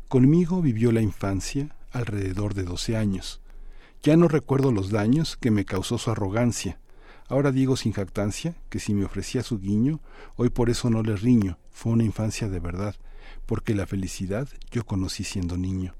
Conmigo 0.08 0.62
vivió 0.62 0.92
la 0.92 1.02
infancia 1.02 1.76
alrededor 1.92 2.54
de 2.54 2.64
doce 2.64 2.98
años. 2.98 3.42
Ya 4.04 4.18
no 4.18 4.28
recuerdo 4.28 4.72
los 4.72 4.90
daños 4.90 5.38
que 5.38 5.52
me 5.52 5.66
causó 5.66 5.98
su 5.98 6.12
arrogancia, 6.12 6.80
Ahora 7.32 7.54
digo 7.54 7.78
sin 7.78 7.94
jactancia 7.94 8.56
que 8.70 8.82
si 8.82 8.94
me 8.94 9.06
ofrecía 9.06 9.42
su 9.42 9.58
guiño, 9.58 10.02
hoy 10.36 10.50
por 10.50 10.70
eso 10.70 10.90
no 10.90 11.02
le 11.02 11.16
riño, 11.16 11.58
fue 11.72 11.94
una 11.94 12.04
infancia 12.04 12.50
de 12.50 12.60
verdad, 12.60 12.94
porque 13.46 13.74
la 13.74 13.88
felicidad 13.88 14.50
yo 14.70 14.86
conocí 14.86 15.24
siendo 15.24 15.56
niño. 15.56 15.96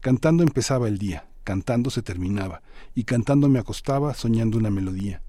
Cantando 0.00 0.42
empezaba 0.42 0.88
el 0.88 0.96
día, 0.96 1.26
cantando 1.44 1.90
se 1.90 2.00
terminaba, 2.00 2.62
y 2.94 3.04
cantando 3.04 3.50
me 3.50 3.58
acostaba 3.58 4.14
soñando 4.14 4.56
una 4.56 4.70
melodía. 4.70 5.20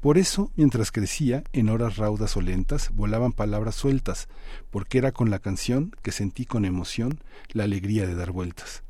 Por 0.00 0.18
eso, 0.18 0.50
mientras 0.56 0.92
crecía, 0.92 1.42
en 1.54 1.70
horas 1.70 1.96
raudas 1.96 2.36
o 2.36 2.42
lentas, 2.42 2.90
volaban 2.94 3.32
palabras 3.32 3.76
sueltas, 3.76 4.28
porque 4.70 4.98
era 4.98 5.12
con 5.12 5.30
la 5.30 5.38
canción 5.38 5.96
que 6.02 6.12
sentí 6.12 6.44
con 6.44 6.66
emoción 6.66 7.20
la 7.52 7.64
alegría 7.64 8.06
de 8.06 8.14
dar 8.14 8.30
vueltas. 8.30 8.82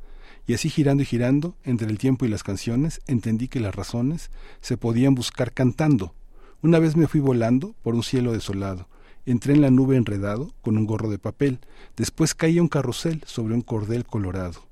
Y 0.47 0.53
así 0.53 0.69
girando 0.69 1.03
y 1.03 1.05
girando, 1.05 1.55
entre 1.63 1.87
el 1.87 1.97
tiempo 1.97 2.25
y 2.25 2.27
las 2.27 2.43
canciones, 2.43 2.99
entendí 3.07 3.47
que 3.47 3.61
las 3.61 3.73
razones 3.73 4.31
se 4.59 4.75
podían 4.75 5.15
buscar 5.15 5.53
cantando. 5.53 6.13
Una 6.61 6.77
vez 6.79 6.97
me 6.97 7.07
fui 7.07 7.21
volando 7.21 7.73
por 7.83 7.95
un 7.95 8.03
cielo 8.03 8.33
desolado. 8.33 8.89
Entré 9.25 9.53
en 9.53 9.61
la 9.61 9.71
nube 9.71 9.95
enredado 9.95 10.53
con 10.61 10.77
un 10.77 10.85
gorro 10.85 11.09
de 11.09 11.19
papel. 11.19 11.59
Después 11.95 12.35
caía 12.35 12.61
un 12.61 12.67
carrusel 12.67 13.23
sobre 13.25 13.53
un 13.53 13.61
cordel 13.61 14.03
colorado. 14.05 14.70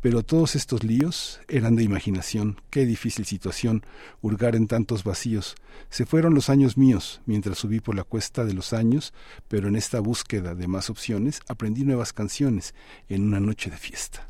Pero 0.00 0.22
todos 0.22 0.56
estos 0.56 0.82
líos 0.82 1.40
eran 1.48 1.76
de 1.76 1.82
imaginación. 1.82 2.60
Qué 2.70 2.86
difícil 2.86 3.26
situación 3.26 3.82
hurgar 4.22 4.56
en 4.56 4.66
tantos 4.66 5.04
vacíos. 5.04 5.56
Se 5.90 6.06
fueron 6.06 6.34
los 6.34 6.48
años 6.48 6.78
míos 6.78 7.20
mientras 7.26 7.58
subí 7.58 7.80
por 7.80 7.94
la 7.94 8.04
cuesta 8.04 8.44
de 8.44 8.54
los 8.54 8.72
años, 8.72 9.12
pero 9.48 9.68
en 9.68 9.76
esta 9.76 10.00
búsqueda 10.00 10.54
de 10.54 10.68
más 10.68 10.88
opciones 10.90 11.40
aprendí 11.48 11.84
nuevas 11.84 12.12
canciones 12.12 12.74
en 13.08 13.22
una 13.22 13.40
noche 13.40 13.70
de 13.70 13.76
fiesta. 13.76 14.26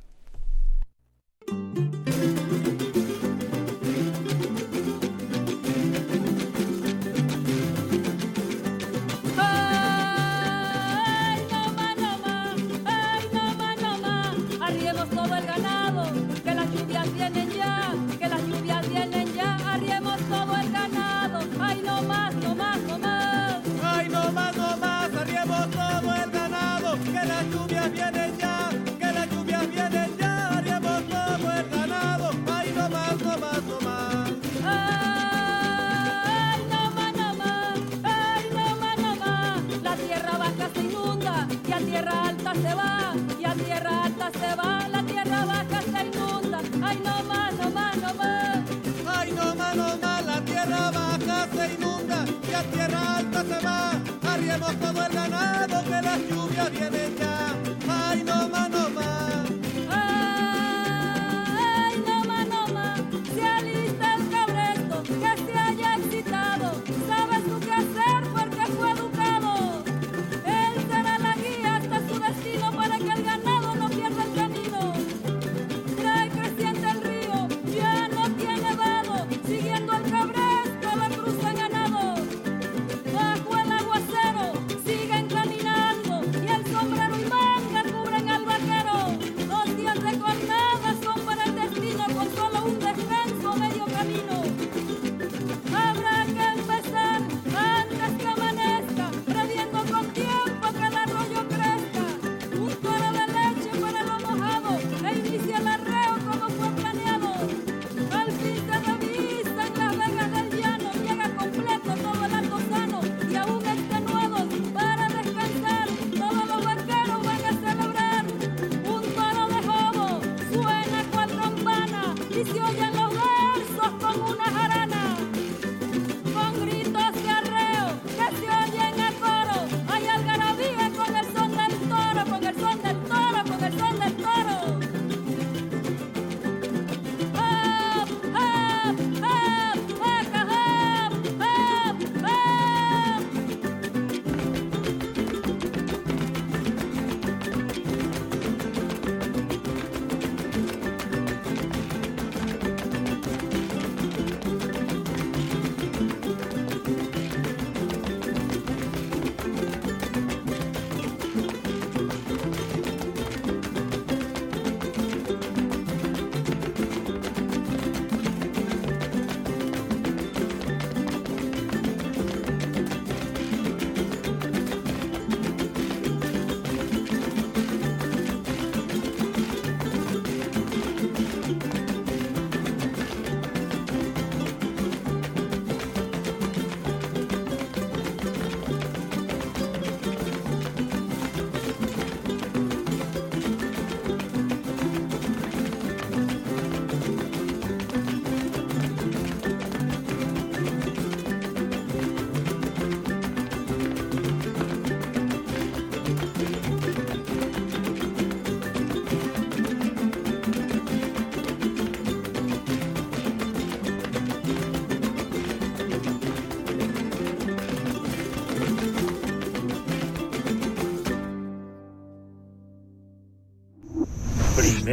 Inunda 52.60 52.76
y 52.76 52.80
a 52.80 52.86
tierra 52.86 53.16
alta 53.16 53.42
se 53.42 53.64
va. 53.64 53.92
Arriemos 54.32 54.76
todo 54.76 55.06
el 55.06 55.12
ganado 55.12 55.84
que 55.84 56.02
las 56.02 56.18
lluvias 56.28 56.70
vienen 56.70 57.16
ya. 57.18 57.49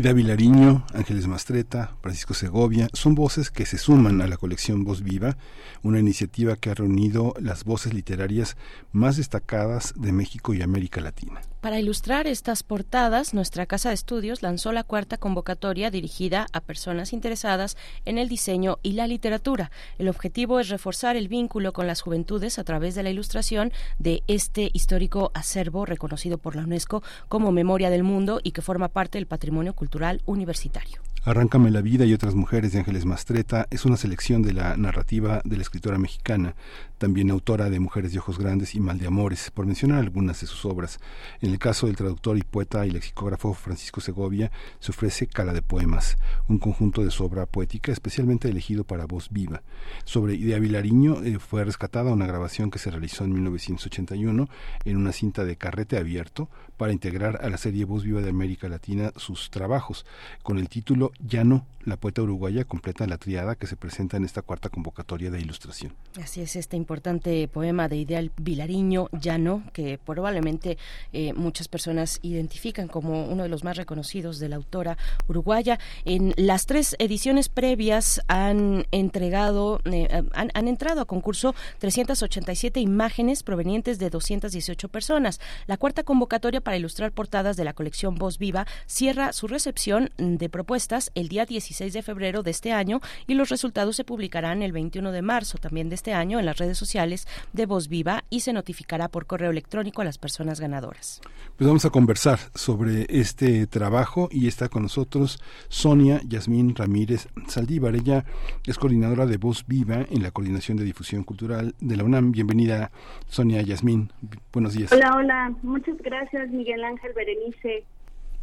Ida 0.00 0.14
Vilariño, 0.14 0.86
Ángeles 0.94 1.26
Mastreta, 1.26 1.94
Francisco 2.00 2.32
Segovia, 2.32 2.88
son 2.94 3.14
voces 3.14 3.50
que 3.50 3.66
se 3.66 3.76
suman 3.76 4.22
a 4.22 4.26
la 4.26 4.38
colección 4.38 4.82
Voz 4.82 5.02
Viva, 5.02 5.36
una 5.82 5.98
iniciativa 5.98 6.56
que 6.56 6.70
ha 6.70 6.74
reunido 6.74 7.34
las 7.38 7.64
voces 7.64 7.92
literarias 7.92 8.56
más 8.92 9.18
destacadas 9.18 9.92
de 9.98 10.12
México 10.12 10.54
y 10.54 10.62
América 10.62 11.02
Latina. 11.02 11.42
Para 11.60 11.78
ilustrar 11.78 12.26
estas 12.26 12.62
portadas, 12.62 13.34
nuestra 13.34 13.66
casa 13.66 13.90
de 13.90 13.94
estudios 13.94 14.42
lanzó 14.42 14.72
la 14.72 14.82
cuarta 14.82 15.18
convocatoria 15.18 15.90
dirigida 15.90 16.46
a 16.54 16.62
personas 16.62 17.12
interesadas 17.12 17.76
en 18.06 18.16
el 18.16 18.30
diseño 18.30 18.78
y 18.82 18.92
la 18.92 19.06
literatura. 19.06 19.70
El 19.98 20.08
objetivo 20.08 20.58
es 20.58 20.70
reforzar 20.70 21.16
el 21.16 21.28
vínculo 21.28 21.74
con 21.74 21.86
las 21.86 22.00
juventudes 22.00 22.58
a 22.58 22.64
través 22.64 22.94
de 22.94 23.02
la 23.02 23.10
ilustración 23.10 23.74
de 23.98 24.22
este 24.26 24.70
histórico 24.72 25.32
acervo 25.34 25.84
reconocido 25.84 26.38
por 26.38 26.56
la 26.56 26.62
UNESCO 26.62 27.02
como 27.28 27.52
Memoria 27.52 27.90
del 27.90 28.04
Mundo 28.04 28.40
y 28.42 28.52
que 28.52 28.62
forma 28.62 28.88
parte 28.88 29.18
del 29.18 29.26
patrimonio 29.26 29.74
cultural 29.74 30.22
universitario. 30.24 31.09
Arráncame 31.22 31.70
la 31.70 31.82
vida 31.82 32.06
y 32.06 32.14
otras 32.14 32.34
mujeres 32.34 32.72
de 32.72 32.78
Ángeles 32.78 33.04
Mastreta 33.04 33.66
es 33.70 33.84
una 33.84 33.98
selección 33.98 34.40
de 34.40 34.54
la 34.54 34.78
narrativa 34.78 35.42
de 35.44 35.56
la 35.56 35.62
escritora 35.62 35.98
mexicana, 35.98 36.54
también 36.96 37.30
autora 37.30 37.68
de 37.68 37.78
Mujeres 37.78 38.12
de 38.12 38.20
Ojos 38.20 38.38
Grandes 38.38 38.74
y 38.74 38.80
Mal 38.80 38.98
de 38.98 39.06
Amores, 39.06 39.50
por 39.50 39.66
mencionar 39.66 39.98
algunas 39.98 40.40
de 40.40 40.46
sus 40.46 40.64
obras. 40.64 40.98
En 41.42 41.50
el 41.50 41.58
caso 41.58 41.86
del 41.86 41.96
traductor 41.96 42.38
y 42.38 42.42
poeta 42.42 42.86
y 42.86 42.90
lexicógrafo 42.90 43.52
Francisco 43.52 44.00
Segovia, 44.00 44.50
se 44.78 44.92
ofrece 44.92 45.26
Cala 45.26 45.52
de 45.52 45.60
Poemas, 45.60 46.16
un 46.48 46.58
conjunto 46.58 47.04
de 47.04 47.10
su 47.10 47.22
obra 47.22 47.44
poética 47.44 47.92
especialmente 47.92 48.48
elegido 48.48 48.84
para 48.84 49.04
voz 49.04 49.28
viva. 49.28 49.62
Sobre 50.04 50.36
Idea 50.36 50.58
Vilariño 50.58 51.22
eh, 51.22 51.38
fue 51.38 51.64
rescatada 51.64 52.14
una 52.14 52.26
grabación 52.26 52.70
que 52.70 52.78
se 52.78 52.90
realizó 52.90 53.24
en 53.24 53.34
1981 53.34 54.48
en 54.86 54.96
una 54.96 55.12
cinta 55.12 55.44
de 55.44 55.56
carrete 55.56 55.98
abierto 55.98 56.48
para 56.80 56.94
integrar 56.94 57.44
a 57.44 57.50
la 57.50 57.58
serie 57.58 57.84
Voz 57.84 58.04
Viva 58.04 58.22
de 58.22 58.30
América 58.30 58.66
Latina 58.66 59.12
sus 59.16 59.50
trabajos, 59.50 60.06
con 60.42 60.56
el 60.56 60.70
título 60.70 61.12
Llano, 61.18 61.66
la 61.84 61.96
poeta 61.96 62.22
uruguaya 62.22 62.64
completa 62.64 63.06
la 63.06 63.18
triada 63.18 63.54
que 63.54 63.66
se 63.66 63.76
presenta 63.76 64.16
en 64.16 64.24
esta 64.24 64.42
cuarta 64.42 64.68
convocatoria 64.68 65.30
de 65.30 65.40
ilustración. 65.40 65.94
Así 66.22 66.40
es, 66.40 66.56
este 66.56 66.76
importante 66.76 67.48
poema 67.48 67.88
de 67.88 67.96
Ideal 67.96 68.32
Vilariño, 68.36 69.08
Llano, 69.12 69.62
que 69.72 69.98
probablemente 69.98 70.78
eh, 71.12 71.32
muchas 71.32 71.68
personas 71.68 72.18
identifican 72.22 72.88
como 72.88 73.26
uno 73.26 73.42
de 73.42 73.48
los 73.48 73.64
más 73.64 73.76
reconocidos 73.76 74.38
de 74.38 74.48
la 74.48 74.56
autora 74.56 74.98
uruguaya. 75.28 75.78
En 76.04 76.34
las 76.36 76.66
tres 76.66 76.96
ediciones 76.98 77.48
previas 77.48 78.20
han 78.28 78.86
entregado, 78.90 79.80
eh, 79.84 80.08
han, 80.32 80.50
han 80.52 80.68
entrado 80.68 81.00
a 81.00 81.06
concurso 81.06 81.54
387 81.78 82.80
imágenes 82.80 83.42
provenientes 83.42 83.98
de 83.98 84.10
218 84.10 84.88
personas. 84.88 85.40
La 85.66 85.76
cuarta 85.76 86.02
convocatoria 86.02 86.60
para 86.60 86.76
ilustrar 86.76 87.12
portadas 87.12 87.56
de 87.56 87.64
la 87.64 87.72
colección 87.72 88.14
Voz 88.16 88.38
Viva 88.38 88.66
cierra 88.86 89.32
su 89.32 89.46
recepción 89.46 90.10
de 90.16 90.48
propuestas 90.48 91.10
el 91.14 91.28
día 91.28 91.46
16 91.70 91.92
de 91.92 92.02
febrero 92.02 92.42
de 92.42 92.50
este 92.50 92.72
año 92.72 93.00
y 93.28 93.34
los 93.34 93.48
resultados 93.48 93.94
se 93.94 94.04
publicarán 94.04 94.62
el 94.62 94.72
21 94.72 95.12
de 95.12 95.22
marzo 95.22 95.56
también 95.56 95.88
de 95.88 95.94
este 95.94 96.12
año 96.12 96.40
en 96.40 96.46
las 96.46 96.58
redes 96.58 96.76
sociales 96.76 97.28
de 97.52 97.66
Voz 97.66 97.88
Viva 97.88 98.24
y 98.28 98.40
se 98.40 98.52
notificará 98.52 99.08
por 99.08 99.26
correo 99.26 99.52
electrónico 99.52 100.02
a 100.02 100.04
las 100.04 100.18
personas 100.18 100.58
ganadoras. 100.60 101.20
Pues 101.56 101.68
vamos 101.68 101.84
a 101.84 101.90
conversar 101.90 102.40
sobre 102.54 103.06
este 103.08 103.68
trabajo 103.68 104.28
y 104.32 104.48
está 104.48 104.68
con 104.68 104.82
nosotros 104.82 105.40
Sonia 105.68 106.20
Yasmín 106.26 106.74
Ramírez 106.74 107.28
Saldívar. 107.46 107.94
Ella 107.94 108.24
es 108.66 108.76
coordinadora 108.76 109.26
de 109.26 109.36
Voz 109.36 109.64
Viva 109.66 110.04
en 110.10 110.22
la 110.24 110.32
Coordinación 110.32 110.76
de 110.76 110.84
Difusión 110.84 111.22
Cultural 111.22 111.76
de 111.80 111.96
la 111.96 112.02
UNAM. 112.02 112.32
Bienvenida, 112.32 112.90
Sonia 113.28 113.62
Yasmín. 113.62 114.10
Buenos 114.52 114.74
días. 114.74 114.90
Hola, 114.92 115.14
hola. 115.16 115.54
Muchas 115.62 115.96
gracias, 115.98 116.50
Miguel 116.50 116.82
Ángel 116.82 117.12
Berenice. 117.14 117.84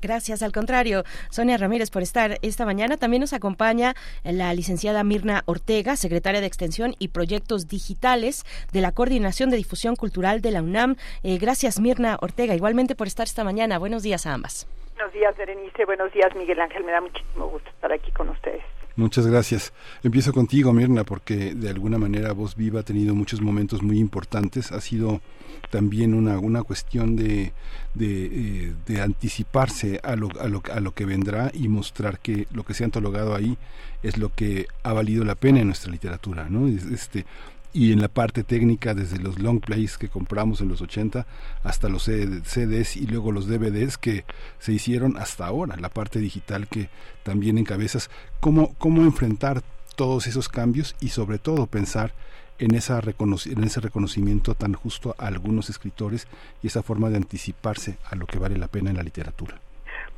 Gracias, 0.02 0.44
al 0.44 0.52
contrario, 0.52 1.03
Sonia 1.30 1.57
Ramírez, 1.57 1.90
por 1.90 2.02
estar 2.02 2.38
esta 2.41 2.65
mañana. 2.65 2.98
También 2.98 3.22
nos 3.22 3.34
acompaña 3.34 3.95
la 4.24 4.53
licenciada 4.53 5.03
Mirna 5.03 5.44
Ortega, 5.45 5.95
secretaria 5.95 6.41
de 6.41 6.48
Extensión 6.48 6.95
y 6.99 7.10
Proyectos 7.10 7.68
Digitales 7.68 8.45
de 8.72 8.82
la 8.82 8.91
Coordinación 8.91 9.49
de 9.49 9.57
Difusión 9.57 9.95
Cultural 9.95 10.41
de 10.41 10.52
la 10.52 10.61
UNAM. 10.61 10.95
Eh, 11.24 11.38
gracias, 11.38 11.80
Mirna 11.80 12.18
Ortega, 12.22 12.56
igualmente 12.56 12.95
por 12.95 13.07
estar 13.07 13.26
esta 13.26 13.44
mañana. 13.44 13.80
Buenos 13.80 14.03
días 14.03 14.26
a 14.26 14.34
ambas. 14.34 14.68
Buenos 14.95 15.14
días, 15.14 15.38
Berenice. 15.38 15.86
Buenos 15.86 16.11
días, 16.11 16.36
Miguel 16.36 16.60
Ángel. 16.60 16.84
Me 16.84 16.91
da 16.91 17.02
muchísimo 17.02 17.48
gusto 17.48 17.69
estar 17.69 17.91
aquí 17.94 18.11
con 18.11 18.30
ustedes. 18.30 18.64
Muchas 18.98 19.28
gracias. 19.28 19.74
Empiezo 20.02 20.34
contigo, 20.34 20.74
Mirna, 20.74 21.03
porque 21.03 21.53
de 21.53 21.69
alguna 21.69 21.99
manera 21.99 22.32
Voz 22.34 22.56
Viva 22.56 22.80
ha 22.80 22.84
tenido 22.84 23.14
muchos 23.14 23.41
momentos 23.41 23.84
muy 23.84 23.99
importantes. 23.99 24.72
Ha 24.72 24.82
sido 24.82 25.22
también 25.69 26.15
una, 26.15 26.40
una 26.40 26.64
cuestión 26.64 27.15
de, 27.15 27.53
de, 27.94 28.26
eh, 28.26 28.74
de 28.88 29.02
anticiparse 29.02 29.99
a 30.02 30.15
lo, 30.15 30.30
a, 30.41 30.48
lo, 30.48 30.64
a 30.74 30.80
lo 30.80 30.95
que 30.95 31.06
vendrá 31.06 31.52
y 31.53 31.68
mostrar 31.68 32.18
que 32.18 32.48
lo 32.52 32.64
que 32.64 32.74
se 32.74 32.84
ha 32.84 32.86
antologado 32.86 33.36
ahí 33.36 33.56
es 34.02 34.18
lo 34.18 34.34
que 34.34 34.65
ha 34.82 34.94
valido 34.94 35.24
la 35.24 35.36
pena 35.36 35.60
en 35.60 35.68
nuestra 35.68 35.91
literatura. 35.91 36.48
¿no? 36.49 36.68
Este, 36.68 37.28
y 37.73 37.94
en 37.94 38.02
la 38.02 38.07
parte 38.07 38.44
técnica 38.44 38.94
desde 38.94 39.19
los 39.19 39.39
long 39.39 39.60
plays 39.60 39.98
que 39.98 40.10
compramos 40.10 40.61
en 40.61 40.69
los 40.69 40.81
80 40.81 41.26
hasta 41.64 41.89
los 41.89 42.03
CDs 42.03 42.98
y 42.98 43.07
luego 43.07 43.31
los 43.31 43.48
DVDs 43.48 43.98
que 43.98 44.26
se 44.60 44.73
hicieron 44.73 45.18
hasta 45.18 45.45
ahora, 45.45 45.76
la 45.77 45.89
parte 45.89 46.19
digital 46.19 46.68
que 46.68 46.89
también 47.23 47.57
encabezas, 47.57 48.10
cómo, 48.39 48.73
cómo 48.77 49.02
enfrentar 49.03 49.61
todos 49.95 50.27
esos 50.27 50.49
cambios 50.49 50.95
y 51.02 51.10
sobre 51.10 51.39
todo 51.39 51.68
pensar 51.68 52.14
en, 52.60 52.76
esa 52.76 52.99
en 52.99 53.64
ese 53.64 53.81
reconocimiento 53.81 54.56
tan 54.56 54.73
justo 54.73 55.15
a 55.18 55.27
algunos 55.27 55.69
escritores 55.69 56.27
y 56.64 56.68
esa 56.68 56.84
forma 56.84 57.10
de 57.10 57.18
anticiparse 57.18 57.98
a 58.10 58.15
lo 58.15 58.26
que 58.26 58.39
vale 58.39 58.57
la 58.57 58.68
pena 58.68 58.89
en 58.89 58.98
la 58.98 59.03
literatura. 59.03 59.60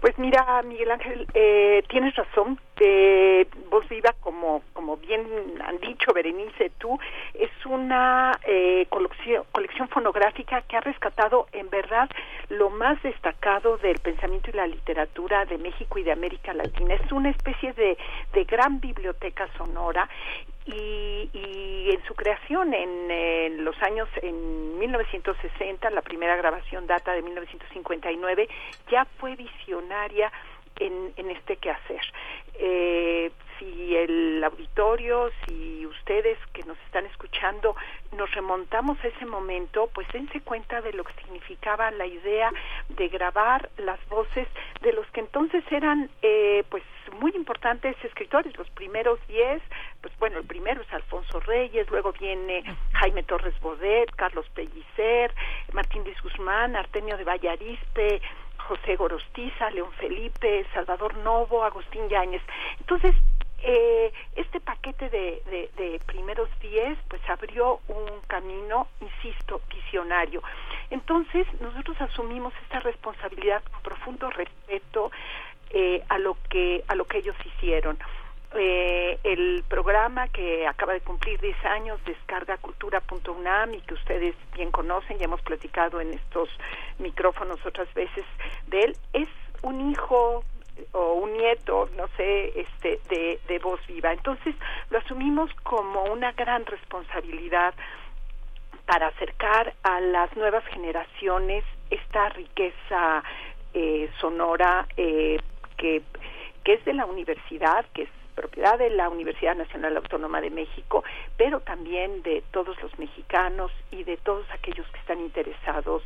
Pues 0.02 0.18
mira, 0.18 0.62
Miguel 0.64 0.92
Ángel, 0.92 1.28
eh, 1.34 1.84
tienes 1.90 2.16
razón. 2.16 2.58
Eh, 2.80 3.48
Voz 3.70 3.88
Viva, 3.90 4.14
como, 4.22 4.64
como 4.74 4.98
bien 4.98 5.26
han 5.66 5.80
dicho 5.80 6.14
Berenice, 6.14 6.72
tú, 6.78 6.98
es 7.34 7.52
una 7.66 8.32
eh, 8.46 8.86
colección, 8.90 9.44
colección 9.52 9.88
fonográfica 9.90 10.62
que 10.62 10.78
ha 10.78 10.82
rescatado 10.82 11.48
en 11.52 11.70
verdad 11.70 12.10
lo 12.50 12.70
más 12.70 13.02
destacado 13.04 13.78
del 13.78 14.00
pensamiento 14.00 14.50
y 14.50 14.54
la 14.54 14.68
literatura 14.68 15.46
de 15.46 15.58
México 15.58 16.00
y 16.00 16.04
de 16.04 16.12
América 16.12 16.54
Latina. 16.54 16.96
Es 16.96 17.12
una 17.12 17.30
especie 17.30 17.74
de, 17.74 17.98
de 18.34 18.44
gran 18.46 18.80
biblioteca 18.80 19.48
sonora 19.58 20.10
y, 20.66 21.30
y, 21.34 21.90
en 21.92 22.04
su 22.06 22.14
creación 22.14 22.74
en, 22.74 23.10
en, 23.10 23.64
los 23.64 23.76
años 23.82 24.08
en 24.22 24.78
1960 24.78 25.90
la 25.90 26.02
primera 26.02 26.36
grabación 26.36 26.86
data 26.86 27.14
de 27.14 27.22
1959 27.24 28.48
ya 28.92 29.06
fue 29.18 29.36
visionaria 29.36 30.32
en, 30.80 31.14
en 31.16 31.32
este 31.32 31.58
quehacer. 31.58 32.02
Eh, 32.56 33.32
si 33.58 33.96
el 33.96 34.44
auditorio, 34.44 35.30
si 35.46 35.86
ustedes 35.86 36.38
que 36.54 36.64
nos 36.64 36.78
están 36.86 37.06
escuchando 37.06 37.76
nos 38.16 38.32
remontamos 38.34 38.98
a 39.04 39.08
ese 39.08 39.26
momento, 39.26 39.90
pues 39.94 40.08
dense 40.12 40.42
cuenta 40.42 40.82
de 40.82 40.94
lo 40.94 41.04
que 41.04 41.14
significaba 41.22 41.92
la 41.92 42.06
idea 42.06 42.52
de 42.90 43.08
grabar 43.08 43.70
las 43.78 44.00
voces 44.10 44.48
de 44.82 44.94
los 44.94 45.06
que 45.12 45.20
entonces 45.20 45.64
eran 45.72 46.10
eh, 46.22 46.64
pues 46.70 46.84
muy 47.20 47.32
importantes 47.36 47.96
escritores, 48.04 48.58
los 48.58 48.70
primeros 48.72 49.20
diez, 49.28 49.62
pues 50.02 50.18
bueno, 50.20 50.40
el 50.40 50.46
primero 50.46 50.82
es 50.82 50.94
Alfonso 50.94 51.40
Reyes, 51.42 51.90
luego 51.90 52.14
viene 52.14 52.64
Jaime 52.94 53.24
Torres 53.24 53.60
Bodet, 53.62 54.10
Carlos 54.16 54.48
Pellicer, 54.54 55.34
Martín 55.74 56.04
Díaz 56.04 56.22
Guzmán, 56.22 56.76
Artemio 56.76 57.18
de 57.18 57.24
Vallarispe, 57.24 58.22
José 58.70 58.96
Gorostiza, 58.96 59.72
León 59.72 59.92
Felipe, 59.94 60.64
Salvador 60.76 61.18
Novo, 61.18 61.64
Agustín 61.64 62.08
Yáñez. 62.08 62.44
Entonces, 62.80 63.16
eh, 63.64 64.14
este 64.36 64.60
paquete 64.60 65.10
de, 65.10 65.42
de, 65.50 65.72
de 65.76 66.00
primeros 66.06 66.48
diez 66.62 66.98
pues 67.10 67.22
abrió 67.28 67.80
un 67.88 68.22
camino, 68.28 68.88
insisto, 69.02 69.62
visionario. 69.74 70.44
Entonces 70.92 71.48
nosotros 71.60 72.00
asumimos 72.00 72.54
esta 72.64 72.80
responsabilidad 72.80 73.64
con 73.72 73.82
profundo 73.82 74.30
respeto 74.30 75.12
eh, 75.72 76.04
a 76.10 76.20
lo 76.20 76.38
que 76.50 76.84
a 76.88 76.96
lo 76.96 77.06
que 77.06 77.18
ellos 77.18 77.36
hicieron. 77.44 77.98
Eh, 78.56 79.20
el 79.24 79.64
programa 79.68 80.28
que 80.30 80.66
acaba 80.66 80.94
de 80.94 81.02
cumplir 81.02 81.40
10 81.40 81.66
años, 81.66 82.04
descarga 82.04 82.58
cultura.unam 82.58 83.74
y 83.76 83.82
que 83.82 83.94
ustedes 83.94 84.36
bien 84.54 84.72
conocen, 84.72 85.20
ya 85.20 85.26
hemos 85.26 85.42
platicado 85.44 86.02
en 86.02 86.14
estos 86.14 86.50
micrófonos 86.98 87.64
otras 87.64 87.94
veces 87.94 88.26
de 88.68 88.80
él, 88.82 88.98
es 89.14 89.30
un 89.62 89.92
hijo 89.92 90.44
o 90.94 91.14
un 91.14 91.34
nieto, 91.34 91.90
no 91.96 92.08
sé, 92.18 92.60
este, 92.60 93.00
de, 93.10 93.40
de 93.48 93.60
voz 93.60 93.86
viva. 93.86 94.14
Entonces 94.14 94.56
lo 94.90 94.98
asumimos 94.98 95.54
como 95.64 96.06
una 96.06 96.32
gran 96.32 96.66
responsabilidad 96.66 97.76
para 98.86 99.08
acercar 99.08 99.76
a 99.84 100.02
las 100.02 100.36
nuevas 100.36 100.66
generaciones 100.68 101.64
esta 101.92 102.30
riqueza 102.30 103.24
eh, 103.76 104.10
sonora 104.20 104.88
eh, 104.98 105.38
que, 105.78 106.02
que 106.64 106.74
es 106.74 106.86
de 106.86 106.94
la 106.94 107.06
universidad, 107.06 107.86
que 107.94 108.04
es 108.04 108.10
propiedad 108.40 108.80
de 108.80 108.90
la 108.90 109.10
Universidad 109.10 109.54
Nacional 109.54 109.98
Autónoma 109.98 110.40
de 110.40 110.50
México, 110.50 111.04
pero 111.36 111.60
también 111.60 112.24
de 112.24 112.42
todos 112.52 112.82
los 112.82 112.98
mexicanos 112.98 113.70
y 113.92 114.04
de 114.06 114.16
todos 114.16 114.46
aquellos 114.52 114.88
que 114.88 115.00
están 115.00 115.20
interesados 115.20 116.04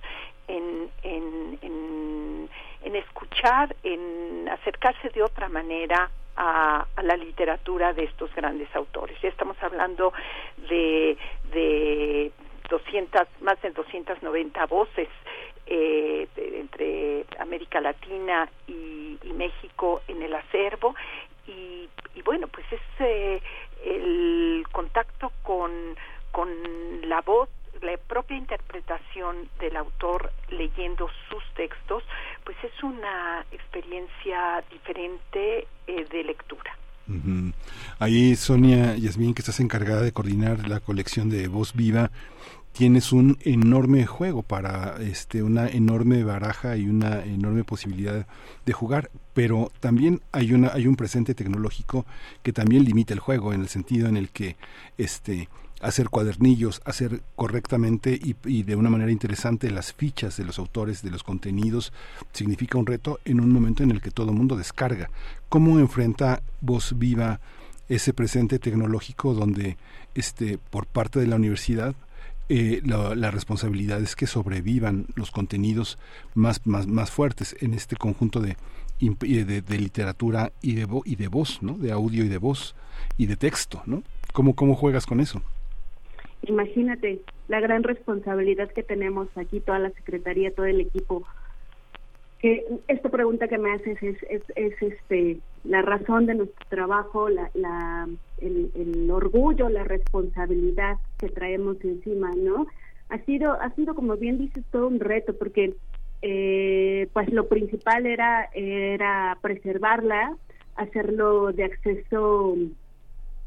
en, 0.48 0.90
en, 1.04 2.50
en, 2.82 2.96
escuchar, 2.96 3.76
en 3.84 4.50
acercarse 4.50 5.10
de 5.10 5.22
otra 5.22 5.48
manera 5.48 6.10
a, 6.36 6.86
la 7.04 7.18
literatura 7.18 7.94
de 7.94 8.06
estos 8.06 8.34
grandes 8.34 8.68
autores. 8.76 9.16
Ya 9.22 9.30
estamos 9.30 9.58
hablando 9.62 10.12
de, 10.70 11.16
de 11.52 12.32
200, 12.70 13.28
más 13.42 13.62
de 13.62 13.70
290 13.72 14.66
voces 14.66 15.10
eh, 15.66 16.28
entre 16.36 17.26
América 17.40 17.80
Latina 17.80 18.50
y, 18.68 19.18
México 19.34 20.02
en 20.08 20.22
el 20.22 20.34
acervo 20.36 20.96
y, 21.48 21.90
y 22.16 22.22
bueno, 22.24 22.48
pues 22.48 22.66
es 22.72 22.82
eh, 23.00 23.42
el 23.86 24.66
contacto 24.72 25.32
con, 25.44 25.72
con 26.32 26.50
la 27.08 27.22
voz 27.22 27.50
la 27.82 27.98
propia 27.98 28.38
interpretación 28.38 29.50
del 29.60 29.76
autor 29.76 30.32
leyendo 30.50 31.10
sus 31.30 31.44
textos, 31.56 32.04
pues 32.44 32.58
es 32.64 32.84
una 32.84 33.46
experiencia 33.52 34.64
diferente 34.72 35.68
eh, 35.88 36.06
de 36.10 36.24
lectura. 36.24 36.78
Uh. 37.08 37.52
Ahí, 38.00 38.36
Sonia 38.36 38.96
Yasmín, 38.96 39.34
que 39.34 39.42
estás 39.42 39.60
encargada 39.60 40.02
de 40.02 40.14
coordinar 40.14 40.68
la 40.68 40.80
colección 40.80 41.30
de 41.30 41.48
Voz 41.50 41.74
Viva, 41.74 42.12
tienes 42.74 43.14
un 43.14 43.38
enorme 43.42 44.06
juego 44.06 44.42
para 44.44 44.98
este 45.00 45.44
una 45.44 45.68
enorme 45.68 46.24
baraja 46.24 46.76
y 46.76 46.88
una 46.88 47.24
enorme 47.24 47.64
posibilidad 47.64 48.26
de 48.66 48.74
jugar 48.74 49.12
pero 49.34 49.72
también 49.80 50.22
hay 50.32 50.54
una 50.54 50.70
hay 50.74 50.88
un 50.88 50.96
presente 50.96 51.36
tecnológico 51.36 52.06
que 52.42 52.52
también 52.52 52.84
limita 52.84 53.14
el 53.14 53.20
juego 53.20 53.54
en 53.54 53.62
el 53.62 53.70
sentido 53.70 54.08
en 54.08 54.18
el 54.18 54.30
que 54.30 54.58
este 54.98 55.48
hacer 55.84 56.10
cuadernillos, 56.10 56.82
hacer 56.86 57.22
correctamente 57.36 58.18
y, 58.18 58.64
de 58.64 58.76
una 58.76 58.90
manera 58.90 59.12
interesante 59.12 59.70
las 59.70 59.92
fichas 59.94 60.38
de 60.38 60.46
los 60.46 60.58
autores, 60.58 61.02
de 61.02 61.12
los 61.12 61.24
contenidos, 61.24 61.92
significa 62.32 62.78
un 62.78 62.86
reto 62.86 63.20
en 63.26 63.42
un 63.42 63.52
momento 63.52 63.84
en 63.84 63.92
el 63.92 64.02
que 64.02 64.10
todo 64.10 64.32
el 64.32 64.38
mundo 64.38 64.56
descarga. 64.56 65.10
¿Cómo 65.50 65.80
enfrenta 65.80 66.42
Voz 66.62 66.98
Viva 66.98 67.42
ese 67.90 68.14
presente 68.14 68.60
tecnológico 68.60 69.34
donde 69.34 69.78
este 70.16 70.58
por 70.58 70.88
parte 70.88 71.20
de 71.20 71.28
la 71.28 71.36
universidad 71.36 71.96
eh, 72.56 72.82
la, 72.86 73.16
la, 73.16 73.32
responsabilidad 73.32 74.00
es 74.00 74.16
que 74.16 74.28
sobrevivan 74.28 75.08
los 75.16 75.32
contenidos 75.32 75.98
más, 76.36 76.68
más, 76.68 76.86
más 76.86 77.10
fuertes 77.10 77.56
en 77.62 77.74
este 77.74 77.96
conjunto 77.96 78.42
de, 78.42 78.58
de, 79.00 79.62
de 79.64 79.78
literatura 79.80 80.52
y 80.62 80.76
de, 80.76 80.86
vo, 80.86 81.02
y 81.04 81.16
de 81.16 81.30
voz, 81.30 81.64
¿no? 81.64 81.74
de 81.80 81.92
audio 81.92 82.24
y 82.24 82.28
de 82.28 82.38
voz 82.38 82.76
y 83.18 83.26
de 83.26 83.38
texto. 83.38 83.82
¿no? 83.88 84.04
¿Cómo, 84.34 84.56
¿Cómo 84.56 84.76
juegas 84.76 85.08
con 85.08 85.20
eso? 85.20 85.42
Imagínate 86.44 87.22
la 87.48 87.60
gran 87.60 87.82
responsabilidad 87.82 88.70
que 88.72 88.84
tenemos 88.84 89.30
aquí, 89.36 89.60
toda 89.60 89.80
la 89.80 89.90
Secretaría, 89.90 90.54
todo 90.54 90.68
el 90.68 90.80
equipo. 90.80 91.24
Que 92.44 92.68
esta 92.90 93.08
pregunta 93.08 93.48
que 93.48 93.58
me 93.58 93.72
haces 93.72 94.04
es, 94.04 94.18
es, 94.30 94.42
es 94.58 94.74
este 94.82 95.40
la 95.64 95.82
razón 95.82 96.26
de 96.26 96.36
nuestro 96.36 96.66
trabajo, 96.68 97.30
la, 97.30 97.50
la, 97.54 98.06
el, 98.42 98.70
el 98.76 99.10
orgullo, 99.10 99.70
la 99.70 99.86
responsabilidad 99.86 100.98
que 101.22 101.30
traemos 101.30 101.78
encima, 101.86 102.32
¿no? 102.36 102.68
Ha 103.08 103.20
sido, 103.20 103.54
ha 103.54 103.74
sido 103.76 103.96
como 103.96 104.18
bien 104.18 104.40
dices, 104.40 104.66
todo 104.72 104.90
un 104.90 105.00
reto, 105.00 105.34
porque 105.38 105.74
eh, 106.22 107.08
pues 107.14 107.32
lo 107.32 107.48
principal 107.48 108.06
era, 108.06 108.50
era 108.54 109.38
preservarla, 109.42 110.36
hacerlo 110.76 111.54
de 111.54 111.64
acceso 111.64 112.58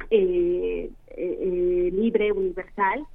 eh, 0.08 0.90
eh, 1.08 1.90
libre, 1.92 2.32
universal, 2.32 3.06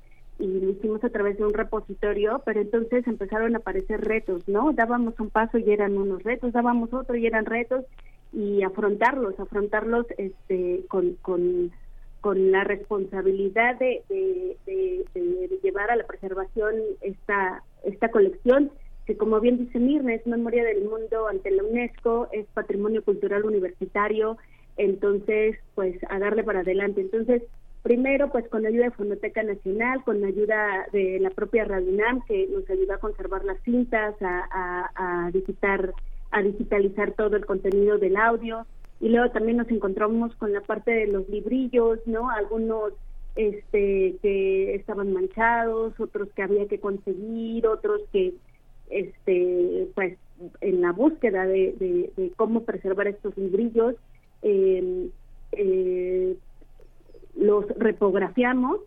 y 0.42 0.60
lo 0.60 0.72
hicimos 0.72 1.04
a 1.04 1.10
través 1.10 1.38
de 1.38 1.46
un 1.46 1.54
repositorio, 1.54 2.42
pero 2.46 2.62
entonces 2.62 3.06
empezaron 3.06 3.56
a 3.56 3.60
aparecer 3.60 4.02
retos, 4.02 4.48
¿no? 4.48 4.74
Dábamos 4.74 5.20
un 5.20 5.30
paso 5.30 5.60
y 5.60 5.72
eran 5.72 5.96
unos 5.98 6.24
retos, 6.24 6.52
dábamos 6.52 6.92
otro 6.94 7.16
y 7.16 7.28
eran 7.28 7.46
retos, 7.46 7.86
y 8.34 8.64
afrontarlos, 8.64 9.40
afrontarlos 9.40 10.08
este, 10.18 10.86
con, 10.88 11.14
con, 11.22 11.72
con 12.22 12.52
la 12.52 12.64
responsabilidad 12.64 13.78
de, 13.78 14.02
de, 14.10 14.58
de, 14.66 15.60
llevar 15.62 15.92
a 15.92 15.96
la 15.96 16.08
preservación 16.08 16.76
esta, 17.02 17.62
esta 17.84 18.10
colección, 18.10 18.72
que 19.06 19.18
como 19.18 19.40
bien 19.40 19.58
dice 19.58 19.80
Mirna, 19.80 20.16
es 20.16 20.26
Memoria 20.26 20.64
del 20.64 20.86
Mundo 20.86 21.28
ante 21.28 21.52
la 21.52 21.64
UNESCO, 21.64 22.30
es 22.32 22.48
Patrimonio 22.54 23.04
Cultural 23.04 23.46
Universitario, 23.46 24.38
entonces, 24.78 25.58
pues 25.76 25.98
a 26.10 26.18
darle 26.18 26.44
para 26.44 26.62
adelante. 26.62 27.02
Entonces, 27.02 27.44
primero, 27.84 28.30
pues 28.32 28.48
con 28.50 28.66
ayuda 28.66 28.86
de 28.86 28.92
Fonoteca 28.92 29.44
Nacional, 29.44 30.04
con 30.04 30.24
ayuda 30.24 30.86
de 30.92 31.20
la 31.20 31.30
propia 31.30 31.66
Radunam, 31.66 32.24
que 32.26 32.48
nos 32.48 32.70
ayuda 32.70 32.96
a 32.96 33.00
conservar 33.00 33.44
las 33.44 33.60
cintas, 33.64 34.16
a, 34.22 34.48
a, 34.52 35.26
a 35.26 35.32
digitar 35.32 35.94
a 36.32 36.42
digitalizar 36.42 37.12
todo 37.12 37.36
el 37.36 37.46
contenido 37.46 37.98
del 37.98 38.16
audio 38.16 38.66
y 39.02 39.10
luego 39.10 39.32
también 39.32 39.58
nos 39.58 39.70
encontramos 39.70 40.34
con 40.36 40.54
la 40.54 40.62
parte 40.62 40.92
de 40.92 41.08
los 41.08 41.28
librillos, 41.28 42.00
¿no? 42.06 42.30
Algunos 42.30 42.94
este 43.36 44.16
que 44.22 44.76
estaban 44.76 45.14
manchados, 45.14 46.00
otros 46.00 46.30
que 46.36 46.44
había 46.44 46.68
que 46.68 46.80
conseguir, 46.80 47.66
otros 47.68 48.02
que 48.12 48.34
este 48.90 49.88
pues 49.96 50.18
en 50.62 50.82
la 50.82 50.92
búsqueda 50.92 51.46
de, 51.46 51.76
de, 51.80 52.12
de 52.16 52.32
cómo 52.36 52.64
preservar 52.64 53.08
estos 53.08 53.38
librillos 53.38 53.96
eh, 54.42 55.10
eh, 55.54 56.36
los 57.42 57.68
repografiamos 57.78 58.80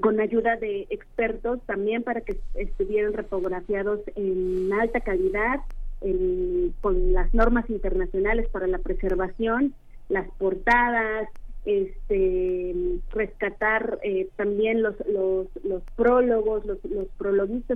con 0.00 0.20
ayuda 0.20 0.56
de 0.56 0.86
expertos 0.90 1.60
también 1.66 2.02
para 2.02 2.22
que 2.22 2.36
estuvieran 2.54 3.12
repografiados 3.12 4.00
en 4.16 4.72
alta 4.72 5.00
calidad 5.00 5.60
el, 6.00 6.72
con 6.80 7.12
las 7.12 7.32
normas 7.34 7.68
internacionales 7.70 8.48
para 8.50 8.66
la 8.66 8.78
preservación, 8.78 9.74
las 10.08 10.28
portadas, 10.38 11.28
este 11.64 12.74
rescatar 13.12 14.00
eh, 14.02 14.28
también 14.34 14.82
los, 14.82 14.96
los 15.06 15.46
los 15.62 15.82
prólogos, 15.94 16.66
los, 16.66 16.78
los 16.84 17.06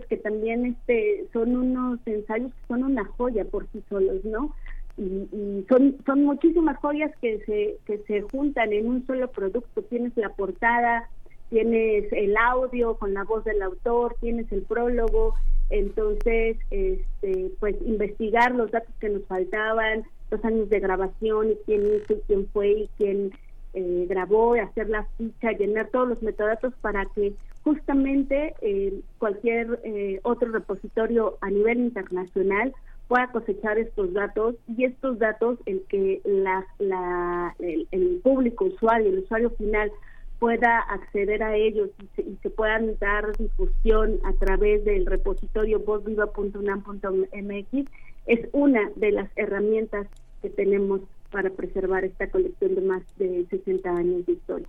que 0.09 0.17
también 0.17 0.67
este 0.67 1.27
son 1.33 1.57
unos 1.57 2.01
ensayos 2.05 2.53
que 2.53 2.67
son 2.67 2.83
una 2.83 3.05
joya 3.05 3.45
por 3.45 3.69
sí 3.69 3.83
solos, 3.89 4.25
¿no? 4.25 4.53
Y, 4.97 5.03
y, 5.03 5.67
son 5.69 5.97
son 6.07 6.25
muchísimas 6.25 6.79
joyas 6.79 7.13
que 7.21 7.39
se 7.45 7.77
que 7.87 7.99
se 8.07 8.23
juntan 8.23 8.73
en 8.73 8.87
un 8.89 9.07
solo 9.07 9.31
producto. 9.31 9.83
Tienes 9.83 10.17
la 10.17 10.31
portada, 10.31 11.09
tienes 11.51 12.11
el 12.13 12.37
audio 12.37 12.97
con 12.97 13.15
la 13.15 13.25
voz 13.25 13.45
del 13.45 13.63
autor, 13.63 14.17
tienes 14.21 14.51
el 14.53 14.63
prólogo, 14.63 15.35
entonces 15.71 16.57
este 16.71 17.51
pues 17.61 17.77
investigar 17.85 18.55
los 18.55 18.71
datos 18.71 18.95
que 19.01 19.09
nos 19.09 19.25
faltaban 19.27 20.05
los 20.31 20.45
años 20.45 20.69
de 20.71 20.81
grabación 20.81 21.53
y 21.53 21.57
quién 21.67 21.83
hizo 21.87 22.15
y 22.15 22.21
quién 22.27 22.47
fue 22.49 22.69
y 22.71 22.91
quién 22.97 23.33
eh, 23.75 24.07
grabó 24.09 24.55
hacer 24.55 24.89
la 24.89 25.07
ficha 25.19 25.53
llenar 25.53 25.89
todos 25.89 26.09
los 26.09 26.23
metadatos 26.23 26.73
para 26.81 27.05
que 27.15 27.35
justamente 27.63 28.55
eh, 28.63 29.01
cualquier 29.19 29.81
eh, 29.85 30.21
otro 30.23 30.51
repositorio 30.51 31.37
a 31.41 31.51
nivel 31.51 31.79
internacional 31.79 32.73
pueda 33.09 33.29
cosechar 33.29 33.79
estos 33.79 34.13
datos 34.13 34.57
y 34.67 34.85
estos 34.85 35.19
datos 35.19 35.59
el 35.67 35.83
que 35.89 36.21
la, 36.25 36.67
el 37.59 38.21
público 38.23 38.65
usuario 38.65 39.11
el 39.11 39.21
usuario 39.21 39.51
final 39.51 39.93
pueda 40.39 40.81
acceder 40.81 41.43
a 41.43 41.57
ellos 41.57 41.89
y 42.03 42.07
se, 42.15 42.23
y 42.23 42.39
se, 42.43 42.51
puedan 42.51 42.99
dar 42.99 43.35
difusión 43.39 44.21
a 44.25 44.33
través 44.35 44.85
del 44.85 45.07
repositorio 45.07 45.81
vozviva.unam.mx 45.81 47.91
es 48.27 48.41
una 48.53 48.91
de 48.97 49.13
las 49.13 49.31
herramientas 49.37 50.07
que 50.43 50.51
tenemos 50.51 51.01
para 51.31 51.51
preservar 51.51 52.05
esta 52.05 52.29
colección 52.29 52.75
de 52.75 52.81
más 52.81 53.03
de 53.17 53.47
60 53.51 53.91
años 53.91 54.27
de 54.27 54.33
historia. 54.33 54.69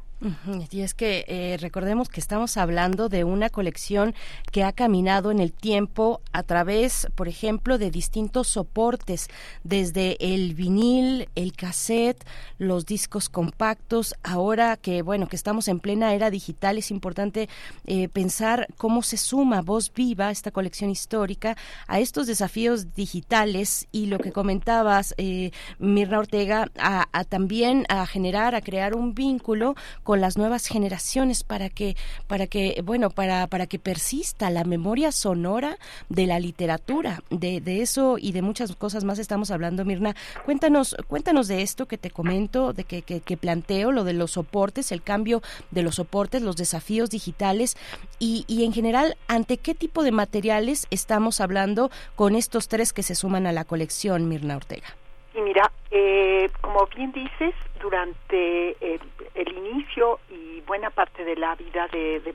Y 0.71 0.81
es 0.81 0.95
que 0.95 1.25
eh, 1.27 1.57
recordemos 1.59 2.09
que 2.09 2.19
estamos 2.19 2.57
hablando 2.57 3.07
de 3.07 3.23
una 3.23 3.49
colección 3.51 4.15
que 4.51 4.63
ha 4.63 4.71
caminado 4.71 5.29
en 5.29 5.39
el 5.39 5.53
tiempo 5.53 6.21
a 6.33 6.41
través, 6.41 7.07
por 7.13 7.27
ejemplo, 7.27 7.77
de 7.77 7.91
distintos 7.91 8.47
soportes, 8.47 9.27
desde 9.63 10.17
el 10.19 10.55
vinil, 10.55 11.29
el 11.35 11.53
cassette, 11.53 12.25
los 12.57 12.87
discos 12.87 13.29
compactos. 13.29 14.15
Ahora 14.23 14.75
que 14.77 15.03
bueno 15.03 15.27
que 15.27 15.35
estamos 15.35 15.67
en 15.67 15.79
plena 15.79 16.13
era 16.15 16.31
digital, 16.31 16.79
es 16.79 16.89
importante 16.89 17.47
eh, 17.85 18.09
pensar 18.09 18.67
cómo 18.75 19.03
se 19.03 19.17
suma 19.17 19.61
voz 19.61 19.93
viva 19.93 20.31
esta 20.31 20.49
colección 20.49 20.89
histórica 20.89 21.55
a 21.87 21.99
estos 21.99 22.25
desafíos 22.25 22.95
digitales 22.95 23.87
y 23.91 24.07
lo 24.07 24.17
que 24.17 24.31
comentabas, 24.31 25.13
eh, 25.17 25.51
Mirna 25.77 26.19
Ortega, 26.19 26.71
a, 26.79 27.07
a 27.11 27.23
también 27.23 27.85
a 27.89 28.07
generar, 28.07 28.55
a 28.55 28.61
crear 28.61 28.95
un 28.95 29.13
vínculo 29.13 29.75
con 30.07 30.21
las 30.21 30.37
nuevas 30.37 30.67
generaciones 30.67 31.43
para 31.43 31.67
que, 31.67 31.97
para 32.27 32.47
que, 32.47 32.81
bueno, 32.81 33.09
para, 33.09 33.45
para 33.47 33.67
que 33.67 33.77
persista 33.77 34.49
la 34.49 34.63
memoria 34.63 35.11
sonora 35.11 35.77
de 36.07 36.27
la 36.27 36.39
literatura. 36.39 37.23
De, 37.29 37.59
de 37.59 37.81
eso 37.81 38.15
y 38.17 38.31
de 38.31 38.41
muchas 38.41 38.73
cosas 38.77 39.03
más 39.03 39.19
estamos 39.19 39.51
hablando, 39.51 39.83
Mirna. 39.83 40.15
Cuéntanos, 40.45 40.95
cuéntanos 41.09 41.49
de 41.49 41.61
esto 41.61 41.87
que 41.87 41.97
te 41.97 42.09
comento, 42.09 42.71
de 42.71 42.85
que, 42.85 43.01
que, 43.01 43.35
planteo, 43.35 43.91
lo 43.91 44.05
de 44.05 44.13
los 44.13 44.31
soportes, 44.31 44.93
el 44.93 45.01
cambio 45.01 45.41
de 45.71 45.83
los 45.83 45.95
soportes, 45.95 46.41
los 46.41 46.55
desafíos 46.55 47.09
digitales 47.09 47.75
y, 48.17 48.45
y 48.47 48.63
en 48.63 48.71
general, 48.71 49.17
ante 49.27 49.57
qué 49.57 49.75
tipo 49.75 50.03
de 50.03 50.13
materiales 50.13 50.87
estamos 50.89 51.41
hablando 51.41 51.91
con 52.15 52.35
estos 52.35 52.69
tres 52.69 52.93
que 52.93 53.03
se 53.03 53.13
suman 53.13 53.45
a 53.45 53.51
la 53.51 53.65
colección, 53.65 54.29
Mirna 54.29 54.55
Ortega. 54.55 54.87
Y 55.35 55.41
mira, 55.41 55.69
eh, 55.91 56.49
como 56.61 56.87
bien 56.95 57.11
dices, 57.11 57.53
durante 57.77 58.75
eh, 58.81 58.99
el 59.33 59.57
inicio 59.57 60.19
y 60.29 60.61
buena 60.61 60.89
parte 60.89 61.23
de 61.23 61.35
la 61.35 61.55
vida 61.55 61.87
de, 61.87 62.19
de 62.19 62.33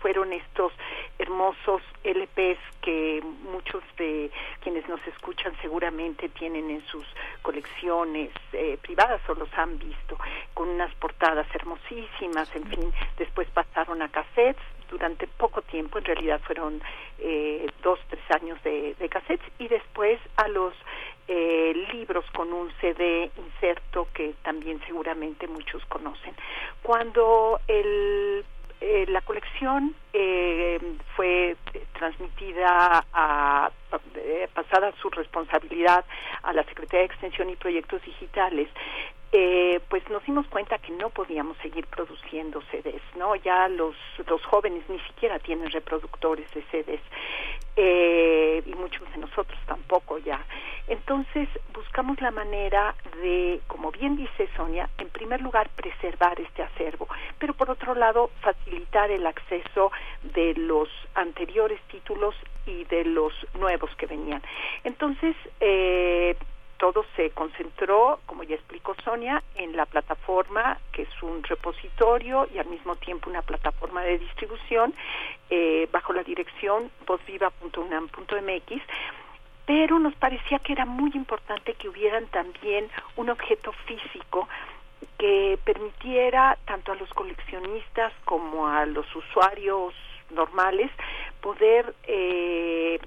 fueron 0.00 0.32
estos 0.32 0.72
hermosos 1.18 1.82
LPs 2.04 2.58
que 2.82 3.22
muchos 3.50 3.82
de 3.96 4.30
quienes 4.60 4.88
nos 4.88 5.04
escuchan 5.06 5.52
seguramente 5.60 6.28
tienen 6.28 6.70
en 6.70 6.84
sus 6.86 7.04
colecciones 7.42 8.30
eh, 8.52 8.78
privadas 8.82 9.20
o 9.28 9.34
los 9.34 9.52
han 9.54 9.78
visto, 9.78 10.18
con 10.54 10.68
unas 10.68 10.94
portadas 10.96 11.46
hermosísimas, 11.54 12.54
en 12.54 12.66
fin, 12.66 12.92
después 13.16 13.48
pasaron 13.50 14.02
a 14.02 14.08
cassettes, 14.08 14.62
durante 14.90 15.26
poco 15.26 15.60
tiempo, 15.62 15.98
en 15.98 16.04
realidad 16.06 16.40
fueron 16.44 16.80
eh, 17.18 17.66
dos, 17.82 17.98
tres 18.08 18.22
años 18.30 18.62
de, 18.62 18.94
de 18.94 19.08
cassettes, 19.08 19.46
y 19.58 19.68
después 19.68 20.18
a 20.36 20.48
los 20.48 20.72
eh, 21.28 21.86
libros 21.92 22.24
con 22.34 22.52
un 22.52 22.70
CD 22.80 23.30
inserto 23.36 24.08
que 24.14 24.34
también 24.42 24.80
seguramente 24.86 25.46
muchos 25.46 25.84
conocen. 25.86 26.34
Cuando 26.82 27.60
el, 27.68 28.44
eh, 28.80 29.06
la 29.08 29.20
colección 29.22 29.94
eh, 30.12 30.78
fue 31.16 31.56
transmitida 31.92 33.04
a, 33.12 33.70
eh, 34.14 34.48
pasada 34.54 34.92
su 35.02 35.10
responsabilidad 35.10 36.04
a 36.42 36.52
la 36.52 36.62
Secretaría 36.64 37.00
de 37.00 37.06
Extensión 37.06 37.50
y 37.50 37.56
Proyectos 37.56 38.02
Digitales, 38.02 38.68
eh, 39.32 39.80
pues 39.88 40.08
nos 40.08 40.24
dimos 40.24 40.46
cuenta 40.46 40.78
que 40.78 40.92
no 40.92 41.10
podíamos 41.10 41.56
seguir 41.58 41.86
produciendo 41.86 42.62
CDs, 42.70 43.02
¿no? 43.16 43.36
Ya 43.36 43.68
los, 43.68 43.94
los 44.26 44.42
jóvenes 44.46 44.82
ni 44.88 44.98
siquiera 45.00 45.38
tienen 45.38 45.70
reproductores 45.70 46.50
de 46.54 46.62
CDs 46.70 47.00
eh, 47.76 48.62
y 48.64 48.74
muchos 48.74 49.08
de 49.12 49.18
nosotros 49.18 49.58
tampoco 49.66 50.18
ya. 50.18 50.42
Entonces 50.86 51.48
buscamos 51.74 52.18
la 52.22 52.30
manera 52.30 52.94
de, 53.20 53.60
como 53.66 53.90
bien 53.90 54.16
dice 54.16 54.48
Sonia, 54.56 54.88
en 54.96 55.08
primer 55.10 55.42
lugar 55.42 55.68
preservar 55.76 56.40
este 56.40 56.62
acervo, 56.62 57.06
pero 57.38 57.52
por 57.52 57.70
otro 57.70 57.94
lado 57.94 58.30
facilitar 58.40 59.10
el 59.10 59.26
acceso 59.26 59.92
de 60.22 60.54
los 60.54 60.88
anteriores 61.14 61.80
títulos 61.90 62.34
y 62.64 62.84
de 62.84 63.04
los 63.04 63.32
nuevos 63.58 63.94
que 63.96 64.06
venían. 64.06 64.42
Entonces, 64.84 65.36
eh, 65.60 66.34
todo 66.78 67.04
se 67.16 67.30
concentró, 67.30 68.20
como 68.26 68.44
ya 68.44 68.54
explicó 68.54 68.94
Sonia, 69.04 69.42
en 69.56 69.76
la 69.76 69.84
plataforma, 69.84 70.78
que 70.92 71.02
es 71.02 71.22
un 71.22 71.42
repositorio 71.42 72.48
y 72.54 72.58
al 72.58 72.66
mismo 72.66 72.96
tiempo 72.96 73.28
una 73.28 73.42
plataforma 73.42 74.02
de 74.02 74.18
distribución, 74.18 74.94
eh, 75.50 75.88
bajo 75.92 76.12
la 76.12 76.22
dirección 76.22 76.90
vozviva.unam.mx, 77.06 78.82
pero 79.66 79.98
nos 79.98 80.14
parecía 80.14 80.60
que 80.60 80.72
era 80.72 80.86
muy 80.86 81.10
importante 81.14 81.74
que 81.74 81.88
hubieran 81.88 82.26
también 82.28 82.88
un 83.16 83.28
objeto 83.28 83.72
físico 83.86 84.48
que 85.18 85.58
permitiera 85.64 86.56
tanto 86.64 86.92
a 86.92 86.94
los 86.94 87.12
coleccionistas 87.12 88.12
como 88.24 88.68
a 88.68 88.86
los 88.86 89.04
usuarios 89.14 89.94
normales 90.30 90.90
poder 91.40 91.94
eh, 92.04 92.98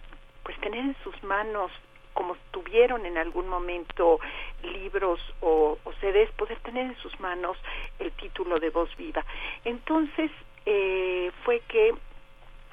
pues 0.43 0.57
tener 0.59 0.81
en 0.81 0.95
sus 1.03 1.23
manos 1.23 1.71
como 2.13 2.35
tuvieron 2.51 3.05
en 3.05 3.17
algún 3.17 3.47
momento 3.47 4.19
libros 4.63 5.19
o, 5.41 5.77
o 5.83 5.93
CDs, 5.93 6.31
poder 6.31 6.59
tener 6.59 6.87
en 6.87 6.97
sus 6.97 7.19
manos 7.19 7.57
el 7.99 8.11
título 8.13 8.59
de 8.59 8.69
Voz 8.69 8.95
Viva. 8.97 9.25
Entonces 9.65 10.31
eh, 10.65 11.31
fue 11.43 11.61
que 11.67 11.93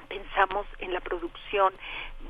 pensamos 0.07 0.65
en 0.79 0.93
la 0.93 0.99
producción 0.99 1.73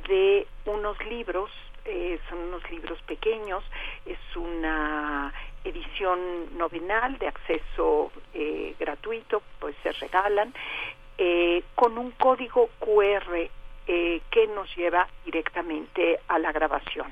de 0.07 0.45
unos 0.65 1.03
libros, 1.05 1.49
eh, 1.85 2.19
son 2.29 2.39
unos 2.39 2.69
libros 2.69 3.01
pequeños, 3.03 3.63
es 4.05 4.19
una 4.35 5.33
edición 5.63 6.57
novenal 6.57 7.17
de 7.17 7.27
acceso 7.27 8.11
eh, 8.33 8.75
gratuito, 8.79 9.41
pues 9.59 9.75
se 9.83 9.91
regalan, 9.93 10.53
eh, 11.17 11.63
con 11.75 11.97
un 11.97 12.11
código 12.11 12.69
QR 12.79 13.49
eh, 13.91 14.21
que 14.29 14.45
nos 14.45 14.69
lleva 14.75 15.07
directamente 15.25 16.19
a 16.27 16.37
la 16.37 16.51
grabación. 16.51 17.11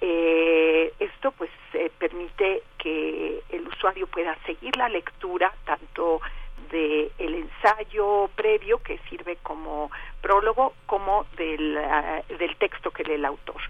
Eh, 0.00 0.90
esto 0.98 1.32
pues 1.32 1.50
eh, 1.74 1.90
permite 1.98 2.62
que 2.78 3.42
el 3.50 3.68
usuario 3.68 4.06
pueda 4.06 4.34
seguir 4.46 4.74
la 4.78 4.88
lectura 4.88 5.52
tanto 5.66 6.22
de 6.70 7.10
el 7.18 7.34
ensayo 7.34 8.30
previo 8.34 8.82
que 8.82 8.96
sirve 9.10 9.36
como 9.42 9.90
prólogo 10.22 10.72
como 10.86 11.26
del, 11.36 11.78
del 12.38 12.56
texto 12.56 12.90
que 12.90 13.04
lee 13.04 13.16
el 13.16 13.26
autor 13.26 13.60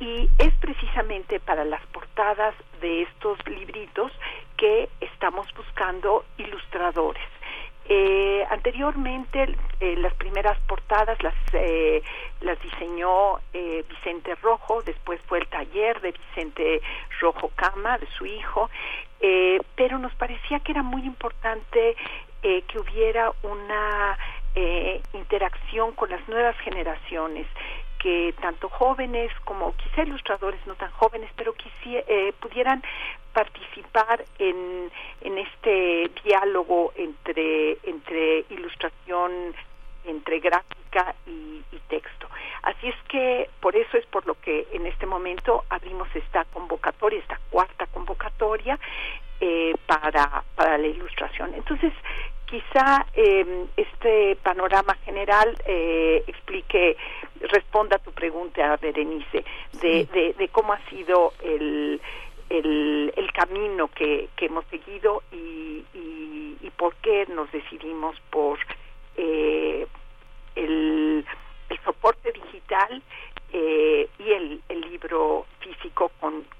y 0.00 0.30
es 0.38 0.54
precisamente 0.54 1.40
para 1.40 1.66
las 1.66 1.84
portadas 1.88 2.54
de 2.80 3.02
estos 3.02 3.38
libritos 3.46 4.12
que 4.56 4.88
estamos 5.02 5.46
buscando 5.54 6.24
ilustradores 6.38 7.35
eh, 7.88 8.44
anteriormente 8.50 9.54
eh, 9.80 9.96
las 9.96 10.12
primeras 10.14 10.58
portadas 10.66 11.22
las 11.22 11.34
eh, 11.52 12.02
las 12.40 12.60
diseñó 12.60 13.40
Vicente 13.52 14.34
Rojo, 14.36 14.82
después 14.82 15.20
fue 15.26 15.38
el 15.38 15.46
taller 15.46 16.00
de 16.00 16.12
Vicente 16.12 16.82
Rojo 17.20 17.50
Cama, 17.54 17.98
de 17.98 18.06
su 18.18 18.26
hijo, 18.26 18.68
pero 19.74 19.98
nos 19.98 20.14
parecía 20.14 20.60
que 20.60 20.72
era 20.72 20.82
muy 20.82 21.02
importante 21.02 21.96
que 22.42 22.78
hubiera 22.78 23.32
una 23.42 24.18
interacción 25.14 25.92
con 25.92 26.10
las 26.10 26.26
nuevas 26.28 26.56
generaciones 26.58 27.46
que 28.06 28.32
tanto 28.40 28.68
jóvenes 28.68 29.32
como 29.44 29.74
quizá 29.74 30.04
ilustradores 30.04 30.64
no 30.64 30.76
tan 30.76 30.92
jóvenes, 30.92 31.28
pero 31.34 31.52
quisi, 31.54 31.96
eh, 31.96 32.32
pudieran 32.38 32.80
participar 33.32 34.24
en, 34.38 34.92
en 35.22 35.38
este 35.38 36.08
diálogo 36.22 36.92
entre, 36.94 37.78
entre 37.82 38.44
ilustración, 38.48 39.56
entre 40.04 40.38
gráfica 40.38 41.16
y, 41.26 41.64
y, 41.72 41.80
texto. 41.88 42.28
Así 42.62 42.86
es 42.86 42.94
que 43.08 43.50
por 43.60 43.74
eso 43.74 43.96
es 43.98 44.06
por 44.06 44.24
lo 44.24 44.40
que 44.40 44.68
en 44.70 44.86
este 44.86 45.06
momento 45.06 45.64
abrimos 45.68 46.06
esta 46.14 46.44
convocatoria, 46.44 47.18
esta 47.18 47.40
cuarta 47.50 47.88
convocatoria 47.88 48.78
eh, 49.40 49.74
para, 49.88 50.44
para 50.54 50.78
la 50.78 50.86
ilustración. 50.86 51.54
Entonces, 51.54 51.92
quizá 52.46 53.06
eh, 53.14 53.66
este 53.76 54.36
panorama 54.36 54.94
general 55.04 55.54
eh, 55.66 56.24
explique, 56.26 56.96
responda 57.40 57.96
a 57.96 57.98
tu 57.98 58.12
pregunta, 58.12 58.76
Berenice, 58.76 59.44
de, 59.80 60.06
de, 60.06 60.34
de 60.38 60.48
cómo 60.48 60.72
ha 60.72 60.80
sido 60.88 61.32
el, 61.42 62.00
el, 62.48 63.12
el 63.16 63.32
camino 63.32 63.88
que, 63.88 64.28
que, 64.36 64.46
hemos 64.46 64.64
seguido 64.66 65.22
y, 65.32 65.84
y, 65.94 66.56
y, 66.60 66.70
por 66.76 66.94
qué 66.96 67.26
nos 67.26 67.50
decidimos 67.50 68.16
por 68.30 68.58
eh, 69.16 69.86
el, 70.54 71.26
el, 71.68 71.80
soporte 71.84 72.32
digital 72.32 73.02
eh, 73.52 74.08
y 74.18 74.30
el, 74.30 74.62
el, 74.68 74.80
libro 74.82 75.46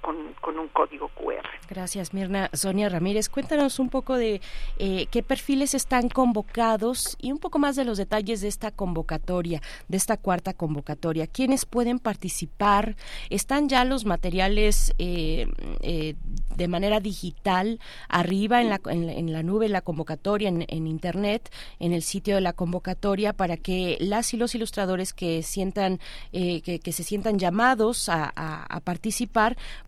con, 0.01 0.57
un 0.57 0.67
código 0.69 1.09
QR. 1.09 1.47
Gracias, 1.69 2.13
Mirna. 2.13 2.49
Sonia 2.53 2.89
Ramírez, 2.89 3.29
cuéntanos 3.29 3.79
un 3.79 3.89
poco 3.89 4.15
de 4.15 4.41
eh, 4.77 5.07
qué 5.11 5.23
perfiles 5.23 5.73
están 5.73 6.09
convocados 6.09 7.17
y 7.21 7.31
un 7.31 7.37
poco 7.37 7.59
más 7.59 7.75
de 7.75 7.85
los 7.85 7.97
detalles 7.97 8.41
de 8.41 8.47
esta 8.47 8.71
convocatoria, 8.71 9.61
de 9.87 9.97
esta 9.97 10.17
cuarta 10.17 10.53
convocatoria. 10.53 11.27
¿Quiénes 11.27 11.65
pueden 11.65 11.99
participar? 11.99 12.95
¿Están 13.29 13.69
ya 13.69 13.83
los 13.85 14.05
materiales 14.05 14.93
eh, 14.97 15.47
eh, 15.81 16.15
de 16.55 16.67
manera 16.67 16.99
digital 16.99 17.79
arriba 18.09 18.61
en 18.61 18.69
la, 18.69 18.81
en, 18.85 19.09
en 19.09 19.33
la 19.33 19.43
nube, 19.43 19.65
en 19.65 19.73
la 19.73 19.81
convocatoria, 19.81 20.49
en, 20.49 20.65
en, 20.67 20.87
Internet, 20.87 21.51
en 21.79 21.91
el 21.91 22.01
sitio 22.01 22.35
de 22.35 22.41
la 22.41 22.53
convocatoria, 22.53 23.33
para 23.33 23.57
que 23.57 23.97
las 23.99 24.33
y 24.33 24.37
los 24.37 24.55
ilustradores 24.55 25.13
que 25.13 25.43
sientan, 25.43 25.99
que, 26.31 26.79
que, 26.83 26.91
se 26.91 27.03
sientan 27.03 27.37
llamados 27.39 28.09
a, 28.09 28.31
a 28.35 28.79
participar, 28.79 28.96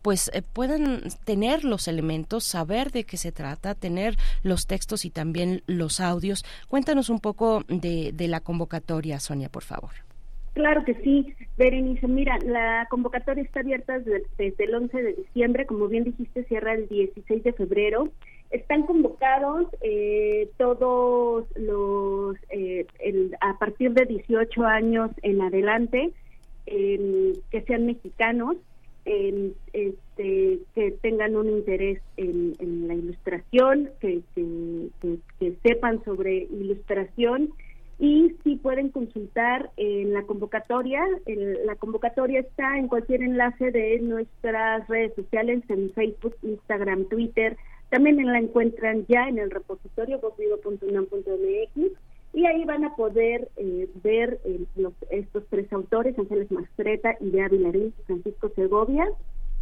pues 0.01 0.29
eh, 0.33 0.41
puedan 0.41 1.01
tener 1.25 1.63
los 1.65 1.87
elementos, 1.87 2.43
saber 2.43 2.91
de 2.91 3.03
qué 3.03 3.17
se 3.17 3.31
trata, 3.31 3.75
tener 3.75 4.15
los 4.43 4.67
textos 4.67 5.05
y 5.05 5.09
también 5.09 5.61
los 5.67 5.99
audios. 5.99 6.43
Cuéntanos 6.67 7.09
un 7.09 7.19
poco 7.19 7.63
de, 7.67 8.11
de 8.13 8.27
la 8.27 8.39
convocatoria, 8.39 9.19
Sonia, 9.19 9.49
por 9.49 9.63
favor. 9.63 9.91
Claro 10.53 10.83
que 10.83 10.95
sí, 10.95 11.33
Berenice. 11.57 12.07
Mira, 12.07 12.37
la 12.45 12.87
convocatoria 12.89 13.43
está 13.43 13.61
abierta 13.61 13.99
desde, 13.99 14.63
el 14.63 14.75
11 14.75 15.01
de 15.01 15.13
diciembre, 15.13 15.65
como 15.65 15.87
bien 15.87 16.03
dijiste, 16.03 16.43
cierra 16.45 16.73
el 16.73 16.87
16 16.89 17.43
de 17.43 17.53
febrero 17.53 18.09
están 18.51 18.81
convocados 18.87 19.67
eh, 19.81 20.49
todos 20.57 21.45
los, 21.55 22.35
eh, 22.49 22.87
el- 22.99 23.35
a 23.41 23.59
partir 23.59 23.91
de 23.91 24.05
18 24.05 24.63
años 24.65 25.11
en 25.21 25.39
adelante, 25.41 26.11
que 26.65 27.61
sean 27.67 27.85
mexicanos, 27.85 28.55
em, 29.05 29.53
este, 29.73 30.59
que 30.75 30.91
tengan 31.01 31.35
un 31.35 31.49
interés 31.49 32.01
en, 32.17 32.55
la 32.87 32.93
ilustración, 32.95 33.89
que, 33.99 34.21
sepan 35.63 36.03
sobre 36.03 36.47
ilustración 36.51 37.49
y 37.97 38.35
si 38.43 38.55
pueden 38.55 38.89
consultar 38.89 39.71
en 39.77 40.13
la 40.13 40.23
convocatoria. 40.23 41.03
El- 41.25 41.65
la 41.65 41.75
convocatoria 41.75 42.39
está 42.39 42.77
en 42.77 42.87
cualquier 42.87 43.23
enlace 43.23 43.71
de 43.71 43.99
nuestras 43.99 44.87
redes 44.87 45.13
sociales, 45.15 45.63
en 45.69 45.91
Facebook, 45.93 46.35
Instagram, 46.43 47.05
Twitter. 47.09 47.57
También 47.89 48.23
la 48.25 48.39
encuentran 48.39 49.05
ya 49.07 49.27
en 49.27 49.39
el 49.39 49.49
repositorio 49.51 50.19
voxvivo.unam.mx 50.19 51.91
y 52.33 52.45
ahí 52.45 52.63
van 52.65 52.85
a 52.85 52.95
poder 52.95 53.49
eh, 53.57 53.89
ver 54.03 54.39
eh, 54.45 54.63
los- 54.75 54.93
estos 55.09 55.43
tres 55.49 55.71
autores, 55.73 56.17
Ángeles 56.17 56.51
Mastreta, 56.51 57.15
Idea 57.21 57.47
Vilarín 57.49 57.93
y 57.99 58.03
Francisco 58.03 58.49
Segovia. 58.55 59.07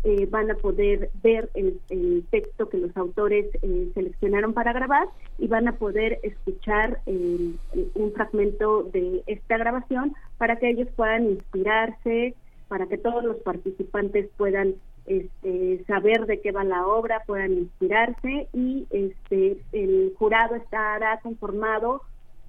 Eh, 0.04 0.28
van 0.30 0.50
a 0.52 0.56
poder 0.56 1.10
ver 1.24 1.50
el, 1.56 1.80
el 1.90 2.24
texto 2.30 2.70
que 2.70 2.78
los 2.78 2.96
autores 2.96 3.48
eh, 3.64 3.90
seleccionaron 3.96 4.54
para 4.54 4.72
grabar 4.72 5.08
y 5.40 5.48
van 5.48 5.68
a 5.68 5.78
poder 5.78 6.20
escuchar 6.22 7.00
eh, 7.08 7.52
un 7.96 8.12
fragmento 8.14 8.84
de 8.84 9.24
esta 9.26 9.58
grabación 9.58 10.14
para 10.38 10.58
que 10.58 10.70
ellos 10.70 10.88
puedan 10.96 11.26
inspirarse, 11.32 12.36
para 12.68 12.86
que 12.86 12.98
todos 13.00 13.24
los 13.24 13.38
participantes 13.38 14.30
puedan 14.38 14.76
este, 15.08 15.84
saber 15.88 16.26
de 16.28 16.42
qué 16.42 16.52
va 16.52 16.64
la 16.64 16.86
obra, 16.86 17.24
puedan 17.26 17.54
inspirarse 17.54 18.48
y 18.54 18.86
este, 18.92 19.58
el 19.72 20.14
jurado 20.18 20.56
estará 20.56 21.20
conformado 21.22 22.04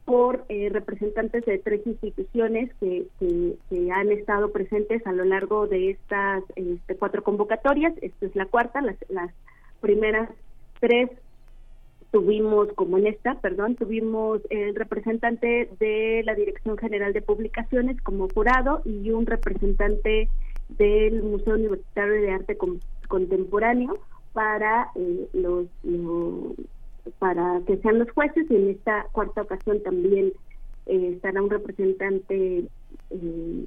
por 0.08 0.46
eh, 0.48 0.70
representantes 0.72 1.44
de 1.44 1.58
tres 1.58 1.86
instituciones 1.86 2.70
que, 2.80 3.04
que- 3.20 3.58
han 3.92 4.10
estado 4.10 4.50
presentes 4.52 5.06
a 5.06 5.12
lo 5.12 5.24
largo 5.26 5.66
de 5.66 5.90
estas 5.90 6.42
este, 6.56 6.96
cuatro 6.96 7.22
convocatorias. 7.22 7.92
Esta 8.00 8.24
es 8.24 8.34
la 8.34 8.46
cuarta, 8.46 8.80
las, 8.80 8.96
las 9.10 9.30
primeras 9.82 10.30
tres 10.80 11.10
tuvimos, 12.10 12.72
como 12.72 12.96
en 12.96 13.06
esta, 13.08 13.34
perdón, 13.34 13.74
tuvimos 13.76 14.40
el 14.48 14.74
representante 14.74 15.68
de 15.78 16.22
la 16.24 16.34
Dirección 16.34 16.78
General 16.78 17.12
de 17.12 17.20
Publicaciones 17.20 18.00
como 18.00 18.28
jurado 18.30 18.80
y 18.86 19.10
un 19.10 19.26
representante 19.26 20.30
del 20.70 21.22
Museo 21.22 21.54
Universitario 21.56 22.22
de 22.22 22.30
Arte 22.30 22.56
Con- 22.56 22.80
Contemporáneo 23.08 23.98
para 24.32 24.90
eh, 24.94 25.28
los, 25.34 25.66
lo- 25.82 26.54
para 27.18 27.60
que 27.66 27.76
sean 27.78 27.98
los 27.98 28.10
jueces 28.10 28.46
y 28.50 28.56
en 28.56 28.70
esta 28.70 29.06
cuarta 29.12 29.42
ocasión 29.42 29.82
también 29.82 30.32
eh, 30.86 31.12
estará 31.14 31.42
un 31.42 31.50
representante 31.50 32.64
eh, 33.10 33.64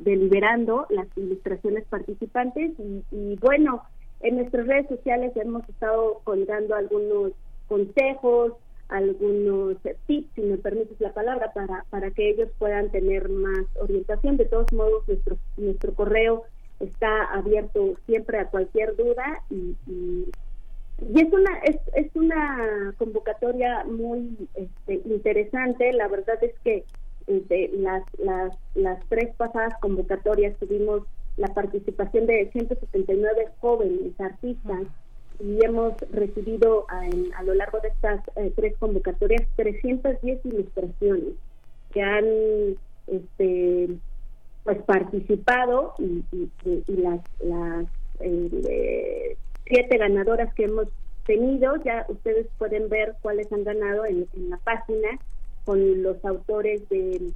deliberando 0.00 0.86
las 0.90 1.06
ilustraciones 1.16 1.84
participantes 1.86 2.72
y, 2.78 3.04
y 3.10 3.36
bueno 3.36 3.82
en 4.20 4.36
nuestras 4.36 4.66
redes 4.66 4.88
sociales 4.88 5.32
hemos 5.36 5.68
estado 5.68 6.20
colgando 6.24 6.74
algunos 6.74 7.32
consejos 7.68 8.54
algunos 8.88 9.76
tips 10.06 10.28
si 10.34 10.42
me 10.42 10.58
permites 10.58 11.00
la 11.00 11.12
palabra 11.12 11.52
para 11.52 11.84
para 11.90 12.10
que 12.10 12.30
ellos 12.30 12.48
puedan 12.58 12.90
tener 12.90 13.28
más 13.28 13.64
orientación. 13.80 14.36
De 14.36 14.44
todos 14.44 14.72
modos 14.72 15.06
nuestro 15.08 15.38
nuestro 15.56 15.94
correo 15.94 16.44
está 16.80 17.24
abierto 17.32 17.94
siempre 18.06 18.38
a 18.38 18.48
cualquier 18.48 18.94
duda 18.96 19.42
y 19.50 19.74
y 21.00 21.20
es 21.20 21.32
una 21.32 21.58
es, 21.64 21.76
es 21.94 22.14
una 22.14 22.94
convocatoria 22.98 23.84
muy 23.84 24.48
este, 24.54 24.94
interesante. 25.04 25.92
La 25.92 26.08
verdad 26.08 26.42
es 26.42 26.54
que 26.62 26.84
este, 27.26 27.70
las 27.74 28.02
las 28.18 28.52
las 28.74 28.98
tres 29.08 29.34
pasadas 29.36 29.74
convocatorias 29.80 30.56
tuvimos 30.58 31.02
la 31.36 31.48
participación 31.48 32.26
de 32.26 32.48
179 32.52 33.48
jóvenes 33.60 34.18
artistas 34.20 34.82
y 35.40 35.64
hemos 35.64 35.94
recibido 36.12 36.86
a, 36.88 37.42
lo 37.42 37.54
largo 37.54 37.80
de 37.80 37.88
estas 37.88 38.20
eh, 38.36 38.52
tres 38.54 38.74
convocatorias 38.78 39.42
310 39.56 40.40
ilustraciones 40.44 41.34
que 41.92 42.02
han 42.02 42.24
este 43.08 43.88
pues 44.62 44.82
participado 44.84 45.94
y, 45.98 46.24
y- 46.32 46.50
y- 46.86 46.96
las 46.96 47.20
las 47.40 47.86
eh, 48.20 49.36
siete 49.66 49.98
ganadoras 49.98 50.52
que 50.54 50.64
hemos 50.64 50.88
tenido 51.26 51.76
ya 51.84 52.04
ustedes 52.08 52.46
pueden 52.58 52.88
ver 52.88 53.14
cuáles 53.22 53.50
han 53.52 53.64
ganado 53.64 54.04
en, 54.04 54.26
la 54.48 54.58
página 54.58 55.08
con 55.64 56.02
los 56.02 56.22
autores 56.24 56.86
de 56.90 57.32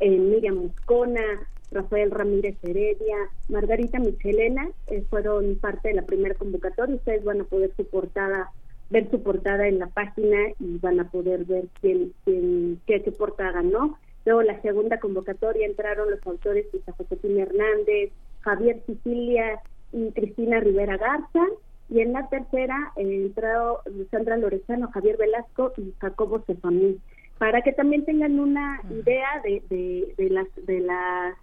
eh, 0.00 0.18
Miriam 0.18 0.56
Moscona, 0.56 1.22
Rafael 1.70 2.10
Ramírez 2.10 2.56
Heredia, 2.62 3.16
Margarita 3.48 3.98
Michelena, 3.98 4.68
eh, 4.88 5.02
fueron 5.08 5.56
parte 5.56 5.88
de 5.88 5.94
la 5.94 6.02
primera 6.02 6.34
convocatoria. 6.34 6.96
Ustedes 6.96 7.24
van 7.24 7.40
a 7.40 7.44
poder 7.44 7.72
su 7.76 7.86
portada, 7.86 8.50
ver 8.90 9.10
su 9.10 9.22
portada 9.22 9.66
en 9.66 9.78
la 9.78 9.86
página 9.86 10.36
y 10.60 10.78
van 10.78 11.00
a 11.00 11.10
poder 11.10 11.44
ver 11.46 11.64
quién, 11.80 12.12
quién 12.24 12.80
qué, 12.86 13.02
qué 13.02 13.12
portada 13.12 13.52
ganó. 13.52 13.98
Luego 14.26 14.42
la 14.42 14.60
segunda 14.60 15.00
convocatoria 15.00 15.66
entraron 15.66 16.10
los 16.10 16.26
autores 16.26 16.66
Luisa 16.70 16.92
Josefina 16.92 17.44
Hernández, 17.44 18.12
Javier 18.40 18.82
Sicilia 18.86 19.60
y 19.92 20.10
Cristina 20.12 20.60
Rivera 20.60 20.96
Garza. 20.96 21.44
Y 21.90 22.00
en 22.00 22.12
la 22.12 22.28
tercera 22.28 22.92
eh, 22.96 23.24
entró 23.26 23.80
Sandra 24.10 24.36
Lorenzano, 24.36 24.90
Javier 24.90 25.16
Velasco 25.16 25.72
y 25.76 25.94
Jacobo 25.98 26.40
Cefamí 26.46 26.98
para 27.38 27.62
que 27.62 27.72
también 27.72 28.04
tengan 28.04 28.38
una 28.38 28.80
idea 28.90 29.40
de, 29.42 29.62
de, 29.70 30.14
de 30.18 30.30
las 30.30 30.46
de 30.66 30.80
las 30.80 31.34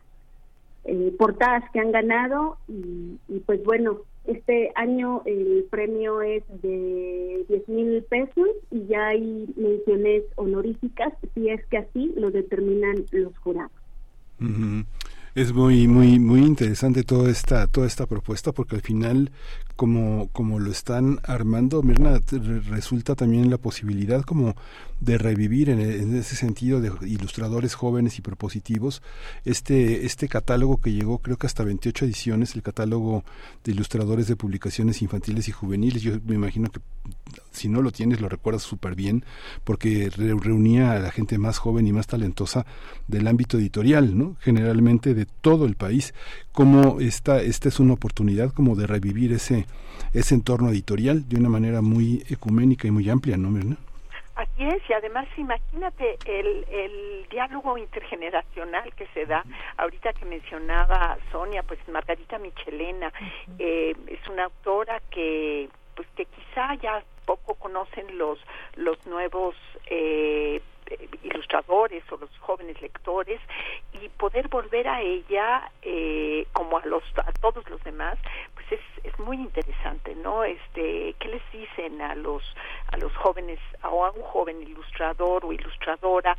eh, 0.83 1.15
portadas 1.17 1.63
que 1.71 1.79
han 1.79 1.91
ganado. 1.91 2.57
Y, 2.67 3.17
y, 3.27 3.39
pues 3.39 3.63
bueno 3.63 4.01
este 4.25 4.71
año 4.75 5.21
el 5.25 5.67
premio 5.69 6.21
es 6.21 6.43
de 6.61 7.45
10 7.47 7.69
mil 7.69 8.03
pesos 8.03 8.49
y 8.71 8.85
ya 8.87 9.07
hay 9.07 9.47
menciones 9.55 10.23
honoríficas. 10.35 11.13
Si 11.33 11.49
es 11.49 11.65
que 11.67 11.77
así 11.77 12.13
lo 12.17 12.31
determinan 12.31 13.05
los 13.11 13.37
jurados. 13.37 13.71
Ujú. 14.41 14.83
Es 15.35 15.51
muy 15.51 15.85
muy 15.89 16.17
muy 16.17 16.39
interesante 16.45 17.03
toda 17.03 17.29
esta 17.29 17.67
toda 17.67 17.87
esta 17.87 18.05
propuesta 18.05 18.53
porque 18.53 18.77
al 18.77 18.81
final 18.81 19.31
como 19.75 20.29
como 20.31 20.59
lo 20.59 20.71
están 20.71 21.19
armando 21.23 21.83
Mirna 21.83 22.19
resulta 22.69 23.15
también 23.15 23.49
la 23.49 23.57
posibilidad 23.57 24.21
como 24.21 24.55
de 25.01 25.17
revivir 25.17 25.69
en, 25.69 26.15
ese 26.15 26.35
sentido 26.37 26.79
de 26.79 26.91
ilustradores 27.05 27.75
jóvenes 27.75 28.17
y 28.17 28.21
propositivos 28.21 29.01
este 29.43 30.05
este 30.05 30.29
catálogo 30.29 30.77
que 30.77 30.93
llegó 30.93 31.17
creo 31.19 31.37
que 31.37 31.47
hasta 31.47 31.63
28 31.65 32.05
ediciones 32.05 32.55
el 32.55 32.63
catálogo 32.63 33.23
de 33.65 33.73
ilustradores 33.73 34.27
de 34.27 34.37
publicaciones 34.37 35.01
infantiles 35.01 35.49
y 35.49 35.51
juveniles 35.51 36.01
yo 36.01 36.13
me 36.25 36.35
imagino 36.35 36.69
que 36.69 36.79
si 37.51 37.67
no 37.67 37.81
lo 37.81 37.91
tienes 37.91 38.21
lo 38.21 38.29
recuerdas 38.29 38.63
súper 38.63 38.95
bien 38.95 39.25
porque 39.65 40.09
re- 40.09 40.35
reunía 40.39 40.93
a 40.93 40.99
la 40.99 41.11
gente 41.11 41.37
más 41.37 41.57
joven 41.57 41.85
y 41.87 41.91
más 41.93 42.07
talentosa 42.07 42.65
del 43.07 43.27
ámbito 43.27 43.57
editorial, 43.57 44.17
¿no? 44.17 44.35
Generalmente 44.39 45.13
de 45.13 45.25
todo 45.25 45.65
el 45.65 45.75
país. 45.75 46.13
Como 46.51 46.99
esta, 47.01 47.41
esta 47.41 47.69
es 47.69 47.79
una 47.79 47.93
oportunidad 47.93 48.51
como 48.51 48.75
de 48.75 48.87
revivir 48.87 49.33
ese, 49.33 49.64
ese 50.13 50.35
entorno 50.35 50.69
editorial 50.69 51.27
de 51.27 51.37
una 51.37 51.49
manera 51.49 51.81
muy 51.81 52.23
ecuménica 52.29 52.87
y 52.87 52.91
muy 52.91 53.09
amplia, 53.09 53.37
¿no, 53.37 53.49
Mirna? 53.49 53.77
Así 54.35 54.65
es, 54.65 54.81
y 54.89 54.93
además 54.93 55.27
imagínate 55.37 56.17
el, 56.25 56.65
el 56.69 57.25
diálogo 57.29 57.77
intergeneracional 57.77 58.93
que 58.95 59.07
se 59.13 59.25
da, 59.25 59.45
ahorita 59.77 60.11
que 60.11 60.25
mencionaba 60.25 61.17
Sonia, 61.31 61.63
pues 61.63 61.79
Margarita 61.87 62.37
Michelena, 62.37 63.13
eh, 63.59 63.95
es 64.07 64.27
una 64.27 64.45
autora 64.45 65.01
que 65.09 65.69
pues 65.95 66.07
que 66.17 66.25
quizá 66.25 66.75
ya 66.75 67.01
poco 67.25 67.55
conocen 67.55 68.17
los 68.17 68.37
los 68.75 68.97
nuevos 69.07 69.55
eh, 69.87 70.61
eh, 70.87 71.09
ilustradores 71.23 72.03
o 72.11 72.17
los 72.17 72.29
jóvenes 72.39 72.79
lectores 72.81 73.39
y 73.93 74.09
poder 74.09 74.47
volver 74.49 74.87
a 74.87 75.01
ella 75.01 75.71
eh, 75.81 76.45
como 76.53 76.77
a 76.77 76.85
los 76.85 77.03
a 77.17 77.31
todos 77.33 77.67
los 77.69 77.83
demás 77.83 78.17
pues 78.67 78.79
es, 78.79 79.13
es 79.13 79.19
muy 79.19 79.37
interesante 79.37 80.15
no 80.15 80.43
este 80.43 81.15
qué 81.19 81.27
les 81.27 81.41
dicen 81.51 82.01
a 82.01 82.15
los 82.15 82.43
a 82.91 82.97
los 82.97 83.15
jóvenes 83.17 83.59
o 83.83 84.05
a 84.05 84.11
un 84.11 84.21
joven 84.21 84.61
ilustrador 84.61 85.45
o 85.45 85.53
ilustradora 85.53 86.37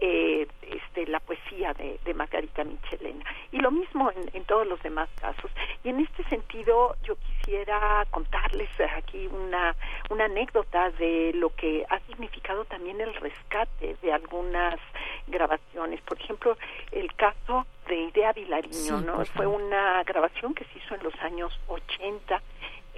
eh, 0.00 0.46
este 0.62 1.06
la 1.06 1.20
poesía 1.20 1.74
de, 1.74 1.98
de 2.04 2.14
Margarita 2.14 2.64
Michelena. 2.64 3.24
Y 3.52 3.58
lo 3.58 3.70
mismo 3.70 4.10
en, 4.10 4.30
en 4.32 4.44
todos 4.44 4.66
los 4.66 4.82
demás 4.82 5.08
casos. 5.20 5.50
Y 5.84 5.88
en 5.88 6.00
este 6.00 6.24
sentido 6.24 6.96
yo 7.02 7.16
quisiera 7.16 8.06
contarles 8.10 8.68
aquí 8.96 9.26
una 9.26 9.74
una 10.10 10.24
anécdota 10.26 10.90
de 10.90 11.32
lo 11.34 11.54
que 11.54 11.84
ha 11.88 11.98
significado 12.00 12.64
también 12.64 13.00
el 13.00 13.14
rescate 13.14 13.96
de 14.02 14.12
algunas 14.12 14.78
grabaciones. 15.26 16.00
Por 16.02 16.18
ejemplo 16.20 16.56
el 16.92 17.12
caso 17.14 17.66
de 17.88 17.96
Idea 17.96 18.32
Vilariño 18.32 18.98
Sí, 18.98 19.04
no 19.04 19.24
fue 19.24 19.46
una 19.46 20.02
grabación 20.04 20.54
que 20.54 20.64
se 20.64 20.78
hizo 20.78 20.94
en 20.94 21.02
los 21.02 21.14
años 21.20 21.58
80 21.68 22.40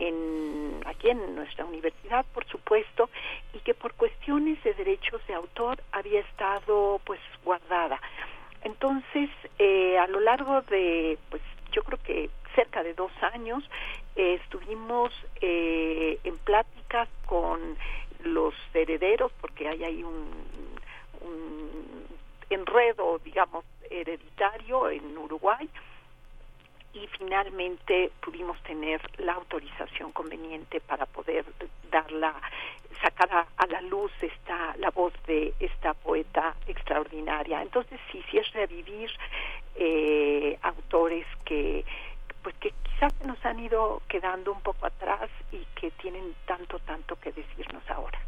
en, 0.01 0.81
aquí 0.87 1.11
en 1.11 1.35
nuestra 1.35 1.65
universidad, 1.65 2.25
por 2.35 2.47
supuesto, 2.47 3.11
y 3.53 3.59
que 3.61 3.75
por 3.75 3.93
cuestiones 3.95 4.63
de 4.65 4.75
derechos 4.75 5.21
de 5.27 5.35
autor 5.35 5.83
había 5.93 6.21
estado 6.21 7.01
pues 7.05 7.21
guardada. 7.45 8.01
Entonces, 8.63 9.31
eh, 9.59 9.99
a 9.99 10.07
lo 10.07 10.21
largo 10.21 10.63
de, 10.63 11.19
pues 11.31 11.43
yo 11.73 11.83
creo 11.83 11.99
que 12.03 12.31
cerca 12.55 12.83
de 12.83 12.95
dos 12.95 13.13
años, 13.33 13.63
eh, 14.17 14.41
estuvimos 14.43 15.13
eh, 15.41 16.19
en 16.25 16.37
pláticas 16.39 17.09
con 17.27 17.77
los 18.25 18.55
herederos, 18.75 19.33
porque 19.41 19.69
hay 19.69 19.85
ahí 19.85 20.03
un, 20.03 20.29
un 21.21 22.07
enredo, 22.51 23.19
digamos, 23.25 23.65
hereditario 23.89 24.91
en 24.91 25.17
Uruguay, 25.17 25.69
y 26.93 27.07
finalmente 27.19 28.11
pudimos 28.21 28.61
tener 28.63 29.01
la 29.19 29.35
autorización 29.35 30.13
conveniente 30.13 30.81
para 30.81 31.07
poder 31.07 31.45
darla 31.91 32.35
sacar 33.03 33.47
a, 33.57 33.67
la 33.67 33.81
luz 33.83 34.13
esta 34.21 34.77
la 34.77 34.91
voz 34.91 35.13
de 35.27 35.55
esta 35.61 35.95
poeta 35.95 36.55
extraordinaria. 36.67 37.63
Entonces 37.63 37.99
sí 38.11 38.23
sí 38.31 38.39
es 38.39 38.53
revivir 38.53 39.11
eh, 39.77 40.59
autores 40.63 41.27
que 41.45 41.85
pues 42.43 42.55
que 42.57 42.73
quizás 42.83 43.13
nos 43.25 43.43
han 43.45 43.61
ido 43.61 44.03
quedando 44.09 44.53
un 44.53 44.61
poco 44.61 44.87
atrás 44.87 45.31
y 45.53 45.65
que 45.75 45.91
tienen 45.93 46.35
tanto 46.47 46.79
tanto 46.81 47.17
que 47.17 47.33
decirnos 47.33 47.89
ahora 47.91 48.19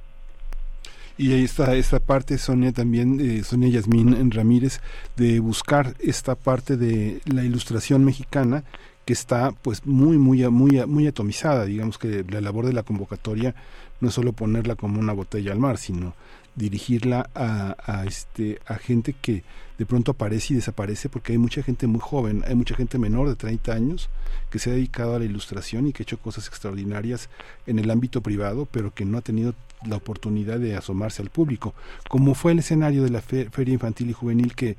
y 1.18 1.32
ahí 1.32 1.44
está 1.44 1.74
esta 1.74 2.00
parte, 2.00 2.38
Sonia 2.38 2.72
también, 2.72 3.20
eh, 3.20 3.44
Sonia 3.44 3.68
Yasmín 3.68 4.30
Ramírez, 4.30 4.80
de 5.16 5.40
buscar 5.40 5.94
esta 6.00 6.34
parte 6.34 6.76
de 6.76 7.20
la 7.26 7.44
ilustración 7.44 8.04
mexicana 8.04 8.64
que 9.04 9.12
está 9.12 9.50
pues 9.50 9.84
muy 9.84 10.16
muy 10.16 10.48
muy 10.48 10.86
muy 10.86 11.06
atomizada 11.08 11.64
digamos 11.64 11.98
que 11.98 12.24
la 12.28 12.40
labor 12.40 12.66
de 12.66 12.72
la 12.72 12.84
convocatoria 12.84 13.52
no 14.00 14.08
es 14.08 14.14
solo 14.14 14.32
ponerla 14.32 14.76
como 14.76 15.00
una 15.00 15.12
botella 15.12 15.50
al 15.50 15.58
mar 15.58 15.76
sino 15.76 16.14
dirigirla 16.54 17.28
a, 17.34 17.76
a, 17.84 18.04
este 18.04 18.60
a 18.66 18.76
gente 18.76 19.14
que 19.14 19.42
de 19.78 19.86
pronto 19.86 20.12
aparece 20.12 20.52
y 20.52 20.56
desaparece 20.56 21.08
porque 21.08 21.32
hay 21.32 21.38
mucha 21.38 21.62
gente 21.62 21.86
muy 21.86 22.00
joven, 22.00 22.44
hay 22.46 22.54
mucha 22.54 22.76
gente 22.76 22.98
menor 22.98 23.28
de 23.28 23.36
30 23.36 23.72
años 23.72 24.10
que 24.50 24.58
se 24.58 24.70
ha 24.70 24.74
dedicado 24.74 25.16
a 25.16 25.18
la 25.18 25.24
ilustración 25.24 25.86
y 25.86 25.92
que 25.92 26.02
ha 26.02 26.04
hecho 26.04 26.18
cosas 26.18 26.46
extraordinarias 26.46 27.30
en 27.66 27.78
el 27.78 27.90
ámbito 27.90 28.20
privado, 28.20 28.68
pero 28.70 28.94
que 28.94 29.04
no 29.04 29.18
ha 29.18 29.22
tenido 29.22 29.54
la 29.86 29.96
oportunidad 29.96 30.58
de 30.58 30.76
asomarse 30.76 31.22
al 31.22 31.30
público, 31.30 31.74
como 32.08 32.34
fue 32.34 32.52
el 32.52 32.60
escenario 32.60 33.02
de 33.02 33.10
la 33.10 33.20
Feria 33.20 33.74
Infantil 33.74 34.10
y 34.10 34.12
Juvenil, 34.12 34.54
que 34.54 34.76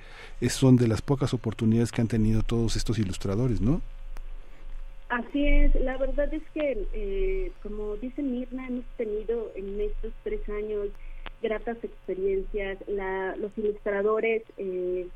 son 0.49 0.75
de 0.75 0.87
las 0.87 1.01
pocas 1.01 1.33
oportunidades 1.33 1.91
que 1.91 2.01
han 2.01 2.07
tenido 2.07 2.43
todos 2.43 2.75
estos 2.75 2.99
ilustradores, 2.99 3.61
¿no? 3.61 3.81
Así 5.09 5.45
es, 5.45 5.75
la 5.75 5.97
verdad 5.97 6.33
es 6.33 6.41
que, 6.55 6.87
eh, 6.93 7.51
como 7.61 7.95
dice 7.97 8.23
Mirna, 8.23 8.67
hemos 8.67 8.85
tenido 8.97 9.51
en 9.55 9.79
estos 9.79 10.11
tres 10.23 10.41
años 10.49 10.87
gratas 11.43 11.77
experiencias. 11.83 12.79
La, 12.87 13.35
los 13.35 13.51
ilustradores 13.55 14.41
eh, 14.57 15.07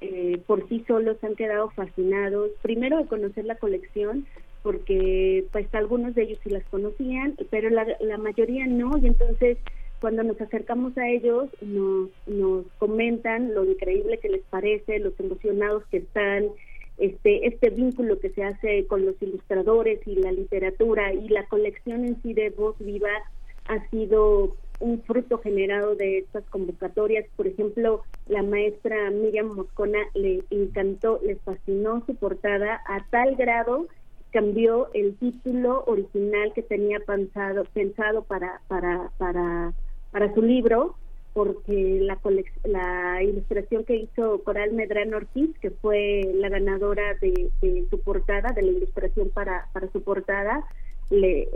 eh, 0.00 0.42
por 0.46 0.68
sí 0.68 0.84
solos 0.88 1.22
han 1.22 1.36
quedado 1.36 1.70
fascinados, 1.70 2.50
primero 2.62 2.98
de 2.98 3.06
conocer 3.06 3.44
la 3.44 3.54
colección, 3.54 4.26
porque 4.64 5.44
pues 5.52 5.72
algunos 5.74 6.14
de 6.14 6.22
ellos 6.22 6.38
sí 6.42 6.48
las 6.48 6.64
conocían, 6.64 7.36
pero 7.50 7.68
la, 7.68 7.86
la 8.00 8.16
mayoría 8.16 8.66
no, 8.66 8.96
y 8.96 9.06
entonces 9.06 9.58
cuando 10.00 10.22
nos 10.22 10.40
acercamos 10.40 10.96
a 10.96 11.06
ellos 11.06 11.50
nos, 11.60 12.08
nos 12.26 12.64
comentan 12.78 13.54
lo 13.54 13.64
increíble 13.66 14.18
que 14.18 14.30
les 14.30 14.42
parece, 14.44 15.00
los 15.00 15.12
emocionados 15.20 15.84
que 15.90 15.98
están, 15.98 16.46
este, 16.96 17.46
este 17.46 17.68
vínculo 17.70 18.18
que 18.18 18.30
se 18.30 18.42
hace 18.42 18.86
con 18.86 19.04
los 19.04 19.20
ilustradores 19.20 20.00
y 20.06 20.16
la 20.16 20.32
literatura 20.32 21.12
y 21.12 21.28
la 21.28 21.46
colección 21.46 22.06
en 22.06 22.20
sí 22.22 22.32
de 22.32 22.48
Voz 22.48 22.74
Viva 22.78 23.10
ha 23.66 23.86
sido 23.90 24.56
un 24.80 25.02
fruto 25.02 25.38
generado 25.38 25.94
de 25.94 26.18
estas 26.18 26.44
convocatorias. 26.46 27.26
Por 27.36 27.46
ejemplo, 27.46 28.02
la 28.28 28.42
maestra 28.42 29.10
Miriam 29.10 29.54
Moscona 29.54 30.00
le 30.14 30.42
encantó, 30.50 31.20
le 31.22 31.36
fascinó 31.36 32.02
su 32.06 32.14
portada 32.14 32.80
a 32.86 33.04
tal 33.10 33.36
grado 33.36 33.88
cambió 34.34 34.92
el 34.94 35.14
título 35.14 35.84
original 35.86 36.52
que 36.54 36.62
tenía 36.62 36.98
pensado 36.98 37.64
pensado 37.72 38.24
para 38.24 38.60
para 38.66 39.10
para 39.16 39.72
para 40.10 40.34
su 40.34 40.42
libro 40.42 40.96
porque 41.34 42.00
la 42.02 42.18
la 42.64 43.22
ilustración 43.22 43.84
que 43.84 43.94
hizo 43.94 44.42
Coral 44.42 44.72
Medrano 44.72 45.18
Ortiz 45.18 45.56
que 45.60 45.70
fue 45.70 46.22
la 46.34 46.48
ganadora 46.48 47.14
de, 47.20 47.52
su 47.88 48.00
portada 48.00 48.52
de 48.52 48.62
la 48.62 48.72
ilustración 48.72 49.30
para 49.30 49.68
para 49.72 49.88
su 49.92 50.02
portada 50.02 50.64
le, 51.10 51.48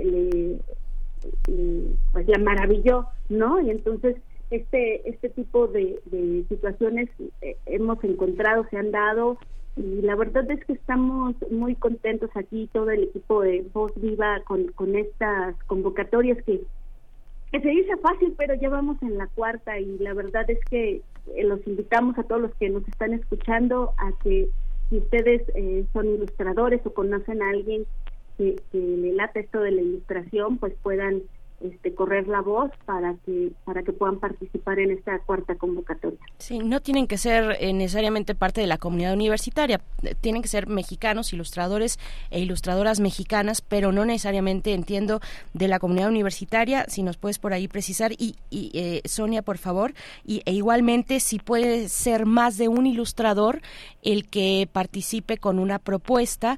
pues 2.13 2.29
la 2.29 2.39
maravilló 2.39 3.07
no 3.29 3.61
y 3.61 3.71
entonces 3.71 4.15
este 4.53 5.11
este 5.11 5.31
tipo 5.31 5.67
de, 5.67 5.99
de 6.07 6.45
situaciones 6.49 7.09
eh, 7.43 7.57
hemos 7.67 8.03
encontrado 8.05 8.65
se 8.71 8.77
han 8.77 8.93
dado 8.93 9.37
y 9.79 10.03
la 10.03 10.17
verdad 10.17 10.51
es 10.51 10.65
que 10.65 10.73
estamos 10.73 11.35
muy 11.51 11.77
contentos 11.77 12.31
aquí, 12.35 12.69
todo 12.73 12.91
el 12.91 13.05
equipo 13.05 13.43
de 13.43 13.65
Voz 13.73 13.93
Viva, 13.97 14.41
con, 14.45 14.69
con 14.73 14.97
estas 14.97 15.55
convocatorias 15.65 16.39
que, 16.45 16.63
que 17.53 17.61
se 17.61 17.69
dice 17.69 17.97
fácil, 17.99 18.35
pero 18.37 18.55
ya 18.55 18.69
vamos 18.69 19.01
en 19.03 19.17
la 19.17 19.29
cuarta 19.29 19.79
y 19.79 19.99
la 19.99 20.15
verdad 20.15 20.51
es 20.51 20.59
que 20.69 21.01
eh, 21.37 21.45
los 21.45 21.65
invitamos 21.67 22.19
a 22.19 22.25
todos 22.25 22.43
los 22.43 22.55
que 22.57 22.71
nos 22.71 22.87
están 22.89 23.13
escuchando 23.13 23.93
a 23.99 24.11
que 24.23 24.49
si 24.91 24.99
ustedes 24.99 25.43
eh, 25.55 25.85
son 25.93 26.09
ilustradores 26.09 26.85
o 26.85 26.93
conocen 26.93 27.41
a 27.43 27.51
alguien 27.51 27.87
que, 28.37 28.57
que 28.73 28.79
le 28.79 29.13
late 29.13 29.41
esto 29.41 29.61
de 29.61 29.71
la 29.71 29.83
ilustración, 29.83 30.59
pues 30.59 30.75
puedan 30.83 31.23
este, 31.61 31.93
correr 31.93 32.29
la 32.29 32.41
voz 32.41 32.71
para 32.85 33.17
que 33.27 33.51
para 33.65 33.83
que 33.83 33.93
puedan 33.93 34.21
participar 34.21 34.79
en 34.79 34.93
esta 34.93 35.19
cuarta 35.19 35.57
convocatoria. 35.57 36.19
Sí, 36.39 36.61
no 36.61 36.81
tienen 36.81 37.09
que 37.09 37.19
ser 37.19 37.57
eh, 37.59 37.73
necesariamente 37.73 38.37
parte 38.37 38.61
de 38.61 38.69
la 38.69 38.79
comunidad 38.79 39.13
universitaria, 39.15 39.81
eh, 40.05 40.15
tienen 40.21 40.43
que 40.43 40.49
ser 40.49 40.69
mexicanos, 40.69 41.33
ilustradores 41.33 41.99
e 42.31 42.39
ilustradoras 42.41 43.01
mexicanas, 43.01 43.61
pero 43.61 43.91
no 43.91 44.05
necesariamente 44.05 44.73
entiendo 44.73 45.21
de 45.53 45.67
la 45.67 45.81
comunidad 45.81 46.11
universitaria. 46.11 46.85
Si 46.89 47.03
nos 47.03 47.17
puedes 47.17 47.41
por 47.41 47.53
ahí 47.53 47.67
precisar 47.67 48.13
y, 48.13 48.37
eh, 48.51 49.03
Sonia, 49.05 49.43
por 49.43 49.59
favor, 49.59 49.95
y 50.25 50.43
e 50.45 50.53
igualmente 50.53 51.19
si 51.19 51.41
puede 51.41 51.89
ser 51.89 52.25
más 52.25 52.57
de 52.57 52.69
un 52.69 52.87
ilustrador 52.87 53.61
el 54.03 54.29
que 54.29 54.69
participe 54.71 55.39
con 55.39 55.59
una 55.59 55.79
propuesta. 55.79 56.57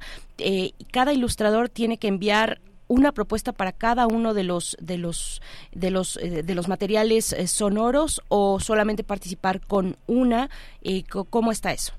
cada 0.91 1.13
ilustrador 1.13 1.69
tiene 1.69 1.99
que 1.99 2.09
enviar 2.09 2.61
una 2.91 3.13
propuesta 3.13 3.53
para 3.53 3.71
cada 3.71 4.09
uno 4.09 4.35
de 4.35 4.43
los 4.43 4.77
de 4.81 4.99
los 4.99 5.41
de 5.73 5.91
los 5.93 6.17
eh, 6.17 6.43
de 6.43 6.55
los 6.57 6.69
materiales 6.69 7.33
eh, 7.33 7.47
sonoros 7.47 8.21
o 8.29 8.59
solamente 8.59 9.05
participar 9.05 9.61
con 9.61 9.97
una 10.09 10.51
eh, 10.83 11.05
cómo 11.31 11.53
está 11.53 11.73
eso 11.73 11.95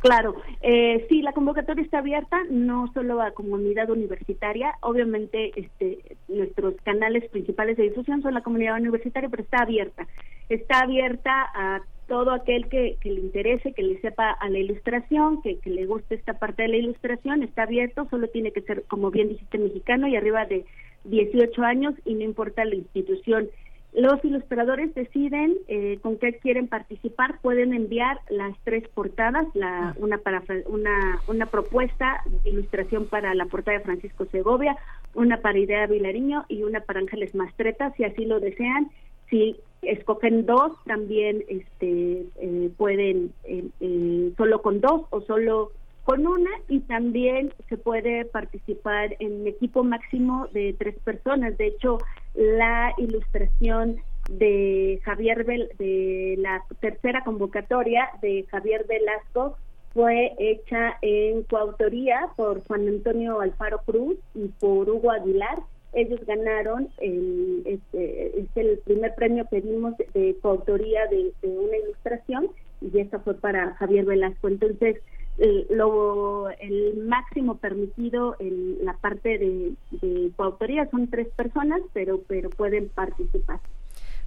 Claro, 0.00 0.34
eh, 0.62 1.04
sí, 1.10 1.20
la 1.20 1.34
convocatoria 1.34 1.84
está 1.84 1.98
abierta, 1.98 2.38
no 2.48 2.90
solo 2.94 3.20
a 3.20 3.32
comunidad 3.32 3.90
universitaria, 3.90 4.72
obviamente 4.80 5.52
este, 5.60 6.16
nuestros 6.26 6.74
canales 6.84 7.28
principales 7.28 7.76
de 7.76 7.82
difusión 7.82 8.22
son 8.22 8.32
la 8.32 8.42
comunidad 8.42 8.80
universitaria, 8.80 9.28
pero 9.28 9.42
está 9.42 9.58
abierta, 9.58 10.06
está 10.48 10.80
abierta 10.80 11.30
a 11.54 11.82
todo 12.10 12.32
aquel 12.32 12.68
que, 12.68 12.98
le 13.04 13.20
interese, 13.20 13.72
que 13.72 13.84
le 13.84 14.00
sepa 14.00 14.32
a 14.32 14.50
la 14.50 14.58
ilustración, 14.58 15.40
que, 15.42 15.58
le 15.64 15.86
guste 15.86 16.16
esta 16.16 16.34
parte 16.34 16.62
de 16.62 16.68
la 16.68 16.76
ilustración, 16.76 17.44
está 17.44 17.62
abierto, 17.62 18.08
solo 18.10 18.26
tiene 18.26 18.50
que 18.50 18.62
ser, 18.62 18.82
como 18.88 19.12
bien 19.12 19.28
dijiste, 19.28 19.58
mexicano 19.58 20.08
y 20.08 20.16
arriba 20.16 20.44
de 20.44 20.64
18 21.04 21.62
años 21.62 21.94
y 22.04 22.14
no 22.14 22.24
importa 22.24 22.64
la 22.64 22.74
institución. 22.74 23.48
Los 23.92 24.24
ilustradores 24.24 24.92
deciden 24.92 25.54
eh, 25.68 26.00
con 26.02 26.18
qué 26.18 26.32
quieren 26.38 26.66
participar, 26.66 27.38
pueden 27.42 27.72
enviar 27.72 28.18
las 28.28 28.58
tres 28.64 28.88
portadas, 28.88 29.46
la, 29.54 29.90
ah. 29.90 29.94
una, 29.98 30.18
para, 30.18 30.42
una, 30.66 31.20
una 31.28 31.46
propuesta 31.46 32.22
de 32.42 32.50
ilustración 32.50 33.06
para 33.06 33.34
la 33.34 33.46
portada 33.46 33.78
de 33.78 33.84
Francisco 33.84 34.24
Segovia, 34.32 34.76
una 35.14 35.36
para 35.42 35.60
Idea 35.60 35.86
Vilariño 35.86 36.44
y 36.48 36.64
una 36.64 36.80
para 36.80 36.98
Ángeles 36.98 37.36
Mastreta, 37.36 37.92
si 37.96 38.02
así 38.02 38.24
lo 38.24 38.40
desean 38.40 38.90
si 39.30 39.56
escogen 39.82 40.46
dos, 40.46 40.72
también 40.84 41.44
este, 41.48 42.26
eh, 42.40 42.70
pueden 42.76 43.32
eh, 43.44 43.64
eh, 43.80 44.32
solo 44.36 44.62
con 44.62 44.80
dos 44.80 45.02
o 45.10 45.20
solo 45.22 45.72
con 46.04 46.26
una 46.26 46.50
y 46.68 46.80
también 46.80 47.52
se 47.68 47.76
puede 47.76 48.24
participar 48.24 49.16
en 49.20 49.46
equipo 49.46 49.84
máximo 49.84 50.48
de 50.52 50.74
tres 50.78 50.96
personas. 51.04 51.56
De 51.56 51.68
hecho, 51.68 51.98
la 52.34 52.92
ilustración 52.98 54.00
de 54.30 55.00
Javier 55.04 55.44
de 55.44 56.34
la 56.38 56.62
tercera 56.80 57.22
convocatoria 57.24 58.10
de 58.22 58.44
Javier 58.50 58.86
Velasco 58.88 59.56
fue 59.92 60.32
hecha 60.38 60.96
en 61.02 61.42
coautoría 61.44 62.28
por 62.36 62.64
Juan 62.64 62.86
Antonio 62.86 63.40
Alfaro 63.40 63.80
Cruz 63.84 64.16
y 64.34 64.48
por 64.48 64.88
Hugo 64.88 65.10
Aguilar 65.10 65.58
ellos 65.92 66.20
ganaron 66.26 66.88
el, 66.98 67.62
este, 67.66 68.38
es 68.40 68.46
el 68.54 68.78
primer 68.78 69.14
premio 69.14 69.46
que 69.50 69.60
dimos 69.60 69.94
de, 70.14 70.36
coautoría 70.40 71.06
de, 71.06 71.32
una 71.42 71.76
ilustración 71.76 72.48
y 72.80 72.98
esa 73.00 73.18
fue 73.20 73.34
para 73.34 73.74
Javier 73.74 74.04
Velasco. 74.04 74.48
Entonces, 74.48 74.96
el, 75.38 75.66
lo, 75.70 76.48
el 76.60 76.96
máximo 77.06 77.56
permitido 77.58 78.36
en 78.38 78.84
la 78.84 78.94
parte 78.94 79.38
de, 79.38 79.72
de 80.00 80.30
coautoría 80.36 80.88
son 80.90 81.08
tres 81.08 81.28
personas, 81.28 81.80
pero, 81.92 82.20
pero 82.26 82.50
pueden 82.50 82.88
participar. 82.88 83.60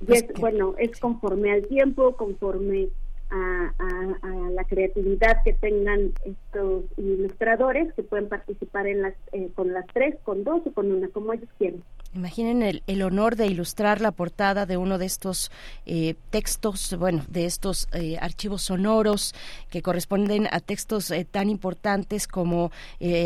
Y 0.02 0.06
Pues 0.06 0.24
es, 0.24 0.32
que- 0.34 0.42
bueno, 0.42 0.76
es 0.78 1.00
conforme 1.00 1.52
al 1.52 1.66
tiempo, 1.68 2.16
conforme 2.16 2.90
a, 3.30 3.74
a- 3.80 4.20
a 4.22 4.50
la 4.52 4.64
creatividad 4.66 5.38
que 5.44 5.54
tengan 5.54 6.14
estos 6.26 6.86
ilustradores 6.98 7.94
que 7.94 8.04
pueden 8.04 8.30
participar 8.30 8.88
en 8.88 9.02
las 9.02 9.16
eh, 9.32 9.52
con 9.56 9.74
las 9.74 9.86
tres, 9.94 10.16
con 10.24 10.44
dos 10.44 10.62
o 10.68 10.74
con 10.74 10.92
una, 10.92 11.08
como 11.10 11.34
ellos 11.34 11.50
quieran. 11.58 11.84
Imaginen 12.16 12.82
el, 12.86 13.02
honor 13.02 13.36
de 13.36 13.48
ilustrar 13.48 14.00
la 14.00 14.12
portada 14.12 14.68
de 14.68 14.78
uno 14.78 15.00
de 15.00 15.06
estos 15.08 15.50
eh, 15.88 16.14
textos, 16.30 16.96
bueno, 17.00 17.24
de 17.28 17.46
estos 17.46 17.88
eh, 17.92 18.18
archivos 18.22 18.62
sonoros 18.62 19.34
que 19.72 19.82
corresponden 19.82 20.48
a 20.52 20.60
textos 20.60 21.10
eh, 21.10 21.26
tan 21.26 21.50
importantes 21.50 22.28
como 22.28 22.72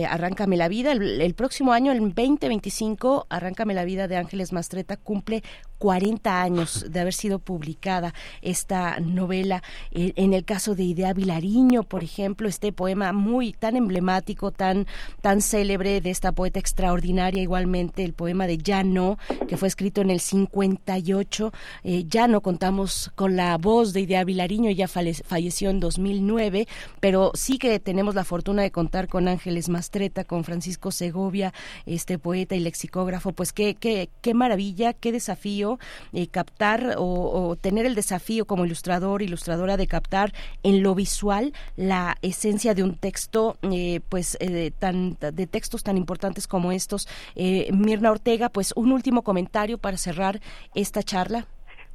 Arráncame 0.09 0.55
la 0.55 0.69
vida. 0.69 0.93
El, 0.93 1.33
próximo 1.33 1.73
año, 1.73 1.91
el 1.91 1.99
2025, 1.99 3.27
Arráncame 3.29 3.73
la 3.73 3.83
vida 3.83 4.07
de 4.07 4.15
Ángeles 4.15 4.53
Mastreta 4.53 4.95
cumple 4.95 5.43
40 5.77 6.41
años 6.41 6.85
de 6.89 6.99
haber 6.99 7.13
sido 7.13 7.39
publicada 7.39 8.13
esta 8.41 8.99
novela. 8.99 9.63
Eh, 9.91 10.13
en 10.15 10.33
el 10.33 10.43
caso 10.43 10.75
de 10.75 10.83
Idea 10.83 11.13
Vilariño, 11.13 11.83
por 11.83 12.03
ejemplo, 12.03 12.47
este 12.47 12.71
poema 12.71 13.13
muy 13.13 13.53
tan 13.53 13.75
emblemático, 13.75 14.51
tan, 14.51 14.87
tan 15.21 15.41
célebre 15.41 16.01
de 16.01 16.09
esta 16.09 16.31
poeta 16.31 16.59
extraordinaria, 16.59 17.41
igualmente 17.41 18.03
el 18.03 18.13
poema 18.13 18.47
de 18.47 18.57
Ya 18.57 18.76
no, 18.83 19.17
que 19.47 19.57
fue 19.57 19.67
escrito 19.67 20.01
en 20.01 20.09
el 20.09 20.19
58. 20.19 21.51
Eh, 21.83 22.05
ya 22.07 22.27
no 22.27 22.41
contamos 22.41 23.11
con 23.15 23.35
la 23.35 23.57
voz 23.57 23.93
de 23.93 24.01
Idea 24.01 24.23
Vilariño, 24.23 24.71
ya 24.71 24.87
falleció 24.87 25.69
en 25.69 25.79
2009, 25.79 26.67
pero 26.99 27.31
sí 27.33 27.57
que 27.57 27.79
tenemos 27.79 28.15
la 28.15 28.23
fortuna 28.23 28.61
de 28.61 28.71
contar 28.71 29.07
con 29.07 29.27
Ángeles 29.27 29.69
Mastreta, 29.69 30.23
con 30.23 30.43
Francisco 30.43 30.91
Segovia, 30.91 31.53
este 31.85 32.19
poeta 32.19 32.55
y 32.55 32.59
lexicógrafo. 32.59 33.31
Pues 33.31 33.53
qué, 33.53 33.75
qué, 33.75 34.09
qué 34.21 34.33
maravilla, 34.33 34.93
qué 34.93 35.11
desafío 35.11 35.79
eh, 36.13 36.27
captar 36.27 36.95
o, 36.97 37.55
tener 37.59 37.85
el 37.85 37.95
desafío 37.95 38.45
como 38.45 38.65
ilustrador, 38.65 39.21
ilustradora 39.21 39.77
de 39.77 39.87
captar 39.87 40.33
en 40.63 40.83
lo 40.83 40.95
visual 40.95 41.53
la 41.75 42.17
esencia 42.21 42.73
de 42.73 42.83
un 42.83 42.95
texto, 42.95 43.57
eh, 43.61 44.01
pues 44.09 44.37
eh, 44.39 44.71
tan 44.77 45.17
de 45.19 45.47
textos 45.47 45.83
tan 45.83 45.97
importantes 45.97 46.47
como 46.47 46.71
estos. 46.71 47.07
Mirna 47.35 48.11
Ortega, 48.11 48.49
pues 48.49 48.66
un 48.75 48.91
último 48.91 49.21
comentario 49.21 49.77
para 49.77 49.97
cerrar 49.97 50.39
esta 50.75 51.03
charla. 51.03 51.45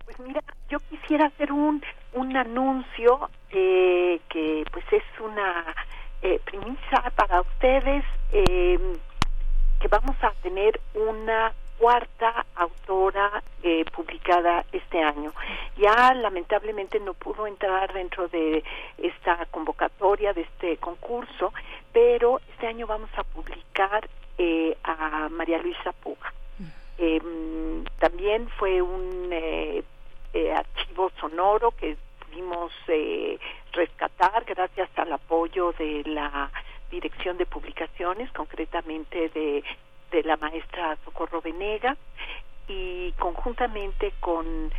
Pues 0.04 0.18
mira, 0.20 0.42
yo 0.68 0.78
quisiera 0.90 1.26
hacer 1.26 1.52
un, 1.52 1.82
un 2.14 2.36
anuncio 2.36 3.30
eh, 3.50 4.20
que 4.28 4.64
pues 4.72 4.84
es 4.92 5.04
una 5.20 5.74
eh, 6.22 6.40
primicia 6.44 7.12
para 7.16 7.40
ustedes, 7.40 8.04
eh, 8.32 8.78
que 9.80 9.88
vamos 9.88 10.16
a 10.22 10.30
tener 10.42 10.80
una 10.94 11.52
cuarta 11.78 12.46
autora 12.54 13.42
eh, 13.64 13.84
publicada 13.90 14.64
este 14.70 15.02
año. 15.02 15.32
Ya 15.76 16.14
lamentablemente 16.14 17.00
no 17.00 17.12
pudo 17.14 17.46
entrar 17.48 17.92
dentro 17.92 18.28
de 18.28 18.62
esta 18.98 19.46
convocatoria, 19.46 20.32
de 20.32 20.42
este 20.42 20.76
concurso, 20.76 21.52
pero 21.92 22.40
este 22.52 22.68
año 22.68 22.86
vamos 22.86 23.10
a 23.16 23.24
publicar 23.24 24.08
eh, 24.38 24.76
a 24.84 25.28
María 25.30 25.58
Luisa 25.58 25.92
Puga. 25.92 26.32
Eh, 27.04 27.20
también 27.98 28.48
fue 28.58 28.80
un 28.80 29.28
eh, 29.32 29.82
eh, 30.34 30.52
archivo 30.52 31.10
sonoro 31.18 31.72
que 31.72 31.96
pudimos 32.20 32.70
eh, 32.86 33.40
rescatar 33.72 34.44
gracias 34.44 34.88
al 34.94 35.12
apoyo 35.12 35.72
de 35.72 36.04
la 36.06 36.48
Dirección 36.92 37.38
de 37.38 37.46
Publicaciones, 37.46 38.30
concretamente 38.30 39.30
de, 39.30 39.64
de 40.12 40.22
la 40.22 40.36
maestra 40.36 40.96
Socorro 41.04 41.42
Venega, 41.42 41.96
y 42.68 43.10
conjuntamente 43.18 44.12
con 44.20 44.70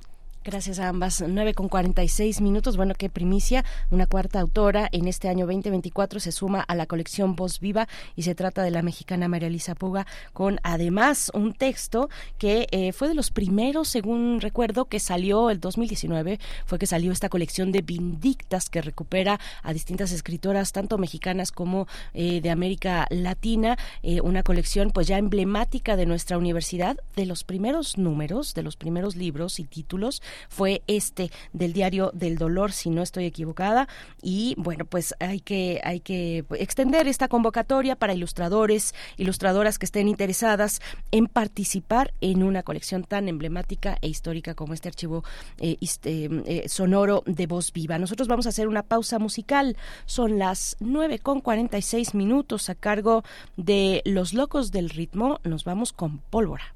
Gracias 0.50 0.78
a 0.78 0.88
ambas. 0.88 1.22
9 1.28 1.52
con 1.52 1.68
46 1.68 2.40
minutos. 2.40 2.78
Bueno, 2.78 2.94
qué 2.96 3.10
primicia. 3.10 3.66
Una 3.90 4.06
cuarta 4.06 4.40
autora 4.40 4.88
en 4.92 5.06
este 5.06 5.28
año 5.28 5.44
2024 5.44 6.20
se 6.20 6.32
suma 6.32 6.62
a 6.62 6.74
la 6.74 6.86
colección 6.86 7.36
Voz 7.36 7.60
Viva 7.60 7.86
y 8.16 8.22
se 8.22 8.34
trata 8.34 8.62
de 8.62 8.70
la 8.70 8.80
mexicana 8.80 9.28
María 9.28 9.48
Elisa 9.48 9.74
Puga 9.74 10.06
con 10.32 10.58
además 10.62 11.30
un 11.34 11.52
texto 11.52 12.08
que 12.38 12.66
eh, 12.70 12.92
fue 12.92 13.08
de 13.08 13.14
los 13.14 13.30
primeros, 13.30 13.88
según 13.88 14.40
recuerdo, 14.40 14.86
que 14.86 15.00
salió 15.00 15.50
el 15.50 15.60
2019. 15.60 16.40
Fue 16.64 16.78
que 16.78 16.86
salió 16.86 17.12
esta 17.12 17.28
colección 17.28 17.70
de 17.70 17.82
Vindictas 17.82 18.70
que 18.70 18.80
recupera 18.80 19.38
a 19.62 19.74
distintas 19.74 20.12
escritoras, 20.12 20.72
tanto 20.72 20.96
mexicanas 20.96 21.52
como 21.52 21.88
eh, 22.14 22.40
de 22.40 22.48
América 22.48 23.06
Latina. 23.10 23.76
Eh, 24.02 24.22
una 24.22 24.42
colección 24.42 24.92
pues 24.92 25.08
ya 25.08 25.18
emblemática 25.18 25.94
de 25.94 26.06
nuestra 26.06 26.38
universidad. 26.38 26.96
De 27.16 27.26
los 27.26 27.44
primeros 27.44 27.98
números, 27.98 28.54
de 28.54 28.62
los 28.62 28.76
primeros 28.76 29.14
libros 29.14 29.60
y 29.60 29.64
títulos 29.64 30.22
fue 30.48 30.82
este 30.86 31.30
del 31.52 31.72
diario 31.72 32.10
del 32.14 32.38
dolor, 32.38 32.72
si 32.72 32.90
no 32.90 33.02
estoy 33.02 33.26
equivocada. 33.26 33.88
Y 34.22 34.54
bueno, 34.58 34.84
pues 34.84 35.14
hay 35.20 35.40
que, 35.40 35.80
hay 35.84 36.00
que 36.00 36.44
extender 36.52 37.08
esta 37.08 37.28
convocatoria 37.28 37.96
para 37.96 38.14
ilustradores, 38.14 38.94
ilustradoras 39.16 39.78
que 39.78 39.86
estén 39.86 40.08
interesadas 40.08 40.80
en 41.10 41.26
participar 41.26 42.12
en 42.20 42.42
una 42.42 42.62
colección 42.62 43.04
tan 43.04 43.28
emblemática 43.28 43.98
e 44.00 44.08
histórica 44.08 44.54
como 44.54 44.74
este 44.74 44.88
archivo 44.88 45.24
eh, 45.58 45.76
este, 45.80 46.28
eh, 46.46 46.68
sonoro 46.68 47.22
de 47.26 47.46
voz 47.46 47.72
viva. 47.72 47.98
Nosotros 47.98 48.28
vamos 48.28 48.46
a 48.46 48.50
hacer 48.50 48.68
una 48.68 48.82
pausa 48.82 49.18
musical. 49.18 49.76
Son 50.06 50.38
las 50.38 50.76
9 50.80 51.18
con 51.18 51.40
46 51.40 52.14
minutos 52.14 52.70
a 52.70 52.74
cargo 52.74 53.24
de 53.56 54.02
Los 54.04 54.34
Locos 54.34 54.72
del 54.72 54.90
Ritmo. 54.90 55.40
Nos 55.44 55.64
vamos 55.64 55.92
con 55.92 56.18
pólvora. 56.18 56.74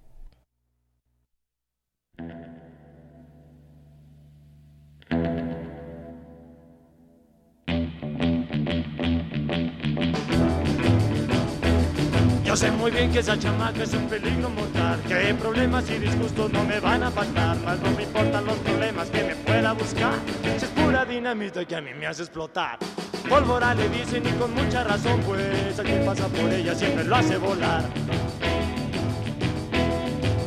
Yo 12.53 12.57
sé 12.57 12.71
muy 12.71 12.91
bien 12.91 13.11
que 13.11 13.21
esa 13.21 13.39
chamaca 13.39 13.83
es 13.83 13.95
un 13.95 14.07
peligro 14.09 14.51
mortal, 14.51 15.01
que 15.09 15.35
problemas 15.37 15.89
y 15.89 15.99
disgustos 15.99 16.53
no 16.53 16.63
me 16.65 16.81
van 16.81 17.03
a 17.03 17.11
faltar, 17.11 17.57
más 17.61 17.81
no 17.81 17.91
me 17.93 18.03
importan 18.03 18.45
los 18.45 18.57
problemas 18.57 19.09
que 19.09 19.25
me 19.25 19.35
pueda 19.37 19.73
buscar, 19.73 20.13
si 20.43 20.67
es 20.67 20.71
pura 20.73 21.07
dinamita 21.07 21.65
que 21.65 21.77
a 21.77 21.81
mí 21.81 21.95
me 21.99 22.07
hace 22.07 22.25
explotar. 22.25 22.79
Pólvora 23.27 23.75
le 23.75 23.89
dicen 23.89 24.23
y 24.27 24.33
con 24.33 24.53
mucha 24.53 24.85
razón, 24.85 25.23
pues 25.23 25.79
a 25.79 25.83
quien 25.83 26.05
pasa 26.05 26.29
por 26.29 26.53
ella 26.53 26.75
siempre 26.75 27.05
lo 27.05 27.17
hace 27.17 27.39
volar. 27.39 27.85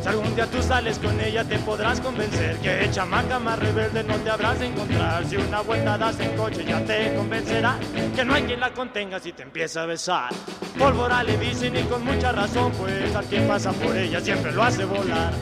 Algún 0.08 0.35
día 0.35 0.45
tú 0.48 0.61
sales 0.61 1.00
con 1.00 1.19
ella 1.19 1.43
te 1.43 1.58
podrás 1.59 2.00
convencer 2.00 2.58
que 2.58 2.90
chamaca 2.92 3.40
más 3.40 3.58
rebelde 3.59 4.03
no 4.03 4.16
te 4.17 4.30
habrás 4.30 4.59
de 4.59 4.67
encontrar. 4.67 5.25
Si 5.25 5.35
una 5.35 5.61
vuelta 5.61 5.98
das 5.98 6.19
en 6.19 6.35
coche 6.35 6.64
ya 6.66 6.84
te 6.84 7.16
convencerá 7.16 7.77
que 8.16 8.25
no 8.25 8.34
hay 8.34 8.43
quien 8.43 8.59
la 8.59 8.72
contenga 8.72 9.19
si 9.19 9.34
te 9.34 9.43
empieza 9.43 9.84
a 9.84 9.85
besar. 9.85 10.32
Pólvora 10.77 11.24
le 11.24 11.38
dicen 11.38 11.75
y 11.75 11.84
con 11.84 12.03
mucha 12.03 12.32
razón, 12.32 12.72
pues 12.74 13.16
a 13.16 13.22
quien 13.22 13.48
pasa 13.48 13.72
por 13.72 13.95
ella 13.95 14.19
siempre 14.19 14.51
lo 14.51 14.64
hace 14.64 14.85
volar. 14.85 15.34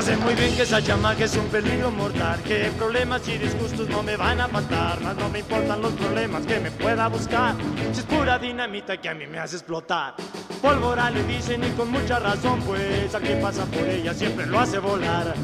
Sé 0.00 0.16
muy 0.16 0.34
bien 0.34 0.56
que 0.56 0.62
esa 0.62 0.82
chamaca 0.82 1.24
es 1.24 1.36
un 1.36 1.46
peligro 1.48 1.90
mortal, 1.90 2.40
que 2.42 2.70
problemas 2.78 3.28
y 3.28 3.36
disgustos 3.36 3.86
no 3.90 4.02
me 4.02 4.16
van 4.16 4.40
a 4.40 4.48
matar, 4.48 4.98
más 5.02 5.14
no 5.14 5.28
me 5.28 5.40
importan 5.40 5.82
los 5.82 5.92
problemas 5.92 6.46
que 6.46 6.58
me 6.58 6.70
pueda 6.70 7.06
buscar, 7.08 7.54
si 7.92 8.00
es 8.00 8.06
pura 8.06 8.38
dinamita 8.38 8.96
que 8.96 9.10
a 9.10 9.14
mí 9.14 9.26
me 9.26 9.38
hace 9.38 9.56
explotar. 9.56 10.14
Pólvora 10.62 11.10
le 11.10 11.22
dicen 11.24 11.62
y 11.64 11.70
con 11.72 11.90
mucha 11.90 12.18
razón, 12.18 12.60
pues 12.62 13.14
al 13.14 13.22
que 13.22 13.36
pasa 13.36 13.66
por 13.66 13.86
ella 13.86 14.14
siempre 14.14 14.46
lo 14.46 14.58
hace 14.58 14.78
volar. 14.78 15.34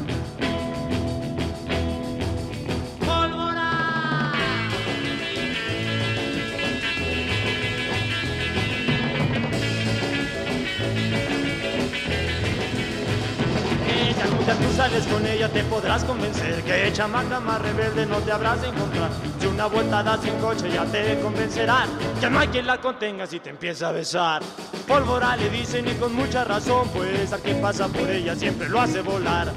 Sales 14.87 15.07
con 15.07 15.25
ella 15.25 15.49
te 15.49 15.63
podrás 15.63 16.03
convencer 16.05 16.63
que 16.63 16.93
chamaca 16.93 17.41
más 17.41 17.61
rebelde 17.61 18.05
no 18.05 18.17
te 18.19 18.31
habrás 18.31 18.61
de 18.61 18.69
encontrar. 18.69 19.09
Si 19.39 19.47
una 19.47 19.65
vuelta 19.65 20.01
das 20.01 20.25
en 20.25 20.37
coche 20.39 20.69
ya 20.71 20.85
te 20.85 21.19
convencerán 21.19 21.89
que 22.21 22.29
no 22.29 22.39
hay 22.39 22.47
quien 22.47 22.65
la 22.65 22.79
contenga 22.79 23.27
si 23.27 23.39
te 23.39 23.49
empieza 23.49 23.89
a 23.89 23.91
besar. 23.91 24.41
Pólvora 24.87 25.35
le 25.35 25.49
dicen 25.49 25.87
y 25.87 25.93
con 25.95 26.13
mucha 26.15 26.45
razón, 26.45 26.87
pues 26.93 27.33
al 27.33 27.41
que 27.41 27.55
pasa 27.55 27.87
por 27.89 28.09
ella 28.09 28.35
siempre 28.35 28.69
lo 28.69 28.79
hace 28.79 29.01
volar. 29.01 29.51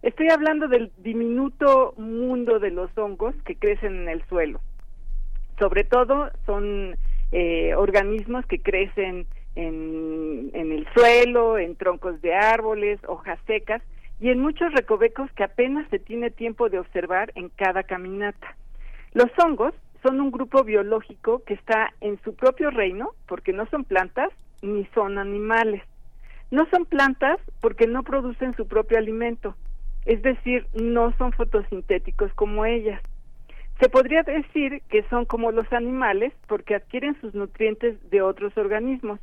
Estoy 0.01 0.29
hablando 0.29 0.69
del 0.69 0.93
diminuto 0.99 1.93
mundo 1.97 2.59
de 2.59 2.71
los 2.71 2.89
hongos 2.97 3.35
que 3.43 3.57
crecen 3.57 4.03
en 4.03 4.07
el 4.07 4.23
suelo. 4.29 4.61
Sobre 5.59 5.83
todo 5.83 6.31
son 6.45 6.95
eh, 7.33 7.75
organismos 7.75 8.45
que 8.45 8.61
crecen 8.61 9.27
en, 9.57 10.51
en 10.53 10.71
el 10.71 10.87
suelo, 10.95 11.57
en 11.57 11.75
troncos 11.75 12.21
de 12.21 12.33
árboles, 12.33 12.97
hojas 13.09 13.39
secas 13.45 13.81
y 14.21 14.29
en 14.29 14.39
muchos 14.39 14.71
recovecos 14.71 15.29
que 15.33 15.43
apenas 15.43 15.85
se 15.89 15.99
tiene 15.99 16.31
tiempo 16.31 16.69
de 16.69 16.79
observar 16.79 17.33
en 17.35 17.49
cada 17.49 17.83
caminata. 17.83 18.55
Los 19.11 19.27
hongos 19.37 19.73
son 20.03 20.19
un 20.19 20.31
grupo 20.31 20.63
biológico 20.63 21.43
que 21.45 21.55
está 21.55 21.93
en 22.01 22.19
su 22.23 22.35
propio 22.35 22.69
reino 22.69 23.11
porque 23.27 23.53
no 23.53 23.65
son 23.67 23.85
plantas 23.85 24.29
ni 24.61 24.85
son 24.93 25.17
animales. 25.17 25.81
No 26.51 26.67
son 26.69 26.85
plantas 26.85 27.39
porque 27.61 27.87
no 27.87 28.03
producen 28.03 28.55
su 28.55 28.67
propio 28.67 28.99
alimento, 28.99 29.55
es 30.05 30.21
decir, 30.21 30.67
no 30.73 31.11
son 31.17 31.31
fotosintéticos 31.31 32.31
como 32.33 32.65
ellas. 32.65 33.01
Se 33.79 33.89
podría 33.89 34.21
decir 34.21 34.83
que 34.89 35.03
son 35.09 35.25
como 35.25 35.51
los 35.51 35.71
animales 35.73 36.31
porque 36.47 36.75
adquieren 36.75 37.19
sus 37.19 37.33
nutrientes 37.33 37.97
de 38.11 38.21
otros 38.21 38.55
organismos, 38.55 39.19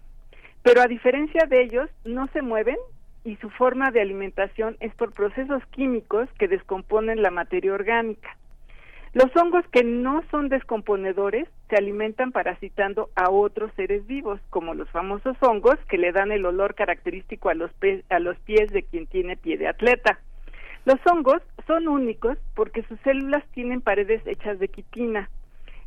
pero 0.62 0.80
a 0.82 0.86
diferencia 0.86 1.46
de 1.46 1.62
ellos 1.62 1.88
no 2.04 2.26
se 2.28 2.42
mueven 2.42 2.76
y 3.24 3.36
su 3.36 3.50
forma 3.50 3.90
de 3.90 4.00
alimentación 4.00 4.76
es 4.80 4.92
por 4.94 5.12
procesos 5.12 5.62
químicos 5.70 6.28
que 6.38 6.48
descomponen 6.48 7.22
la 7.22 7.30
materia 7.30 7.72
orgánica. 7.72 8.36
Los 9.12 9.34
hongos 9.36 9.64
que 9.72 9.82
no 9.82 10.22
son 10.30 10.48
descomponedores 10.48 11.48
se 11.68 11.76
alimentan 11.76 12.30
parasitando 12.30 13.10
a 13.16 13.28
otros 13.28 13.72
seres 13.74 14.06
vivos, 14.06 14.40
como 14.50 14.72
los 14.72 14.88
famosos 14.90 15.36
hongos 15.40 15.76
que 15.88 15.98
le 15.98 16.12
dan 16.12 16.30
el 16.30 16.46
olor 16.46 16.76
característico 16.76 17.48
a 17.48 17.54
los, 17.54 17.72
a 18.08 18.20
los 18.20 18.38
pies 18.40 18.70
de 18.70 18.84
quien 18.84 19.08
tiene 19.08 19.36
pie 19.36 19.58
de 19.58 19.66
atleta. 19.66 20.20
Los 20.84 20.98
hongos 21.06 21.42
son 21.66 21.88
únicos 21.88 22.38
porque 22.54 22.84
sus 22.84 23.00
células 23.00 23.44
tienen 23.52 23.80
paredes 23.80 24.24
hechas 24.26 24.60
de 24.60 24.68
quitina. 24.68 25.28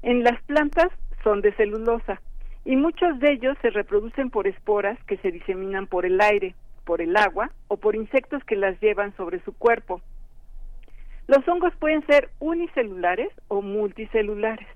En 0.02 0.24
las 0.24 0.42
plantas 0.44 0.90
son 1.24 1.40
de 1.40 1.54
celulosa 1.54 2.22
y 2.66 2.76
muchos 2.76 3.20
de 3.20 3.32
ellos 3.32 3.58
se 3.62 3.70
reproducen 3.70 4.32
por 4.32 4.48
esporas 4.48 5.02
que 5.06 5.16
se 5.18 5.32
diseminan 5.32 5.88
por 5.88 6.06
el 6.06 6.20
aire, 6.20 6.56
por 6.84 7.02
el 7.02 7.16
agua 7.16 7.52
o 7.70 7.78
por 7.78 7.96
insectos 7.96 8.44
que 8.44 8.58
las 8.58 8.80
llevan 8.82 9.16
sobre 9.16 9.40
su 9.46 9.54
cuerpo. 9.54 10.02
Los 11.28 11.48
hongos 11.48 11.74
pueden 11.80 12.06
ser 12.06 12.30
unicelulares 12.40 13.30
o 13.48 13.62
multicelulares. 13.62 14.68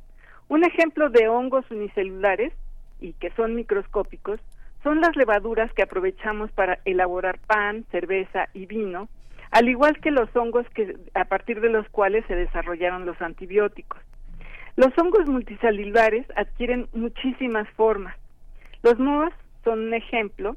Un 0.48 0.64
ejemplo 0.64 1.10
de 1.10 1.28
hongos 1.28 1.70
unicelulares 1.70 2.54
y 3.02 3.14
que 3.14 3.32
son 3.32 3.56
microscópicos 3.56 4.40
son 4.84 5.02
las 5.02 5.16
levaduras 5.16 5.72
que 5.74 5.84
aprovechamos 5.84 6.52
para 6.52 6.80
elaborar 6.86 7.40
pan, 7.40 7.86
cerveza 7.92 8.48
y 8.54 8.66
vino, 8.66 9.10
al 9.52 9.68
igual 9.68 10.00
que 10.00 10.12
los 10.12 10.34
hongos 10.36 10.66
que 10.74 10.96
a 11.14 11.26
partir 11.26 11.60
de 11.60 11.70
los 11.70 11.88
cuales 11.90 12.26
se 12.28 12.36
desarrollaron 12.36 13.06
los 13.06 13.22
antibióticos. 13.22 14.00
Los 14.78 14.98
hongos 14.98 15.28
multicelulares 15.28 16.26
adquieren 16.36 16.88
muchísimas 16.94 17.68
formas. 17.72 18.16
Los 18.84 19.00
mohos 19.00 19.34
son 19.64 19.88
un 19.88 19.94
ejemplo, 19.94 20.56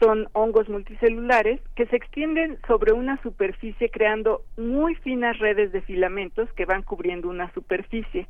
son 0.00 0.28
hongos 0.32 0.68
multicelulares 0.68 1.60
que 1.76 1.86
se 1.86 1.96
extienden 1.96 2.58
sobre 2.66 2.92
una 2.92 3.20
superficie 3.22 3.90
creando 3.90 4.42
muy 4.56 4.94
finas 4.96 5.38
redes 5.38 5.72
de 5.72 5.82
filamentos 5.82 6.52
que 6.52 6.64
van 6.64 6.82
cubriendo 6.82 7.28
una 7.28 7.52
superficie. 7.52 8.26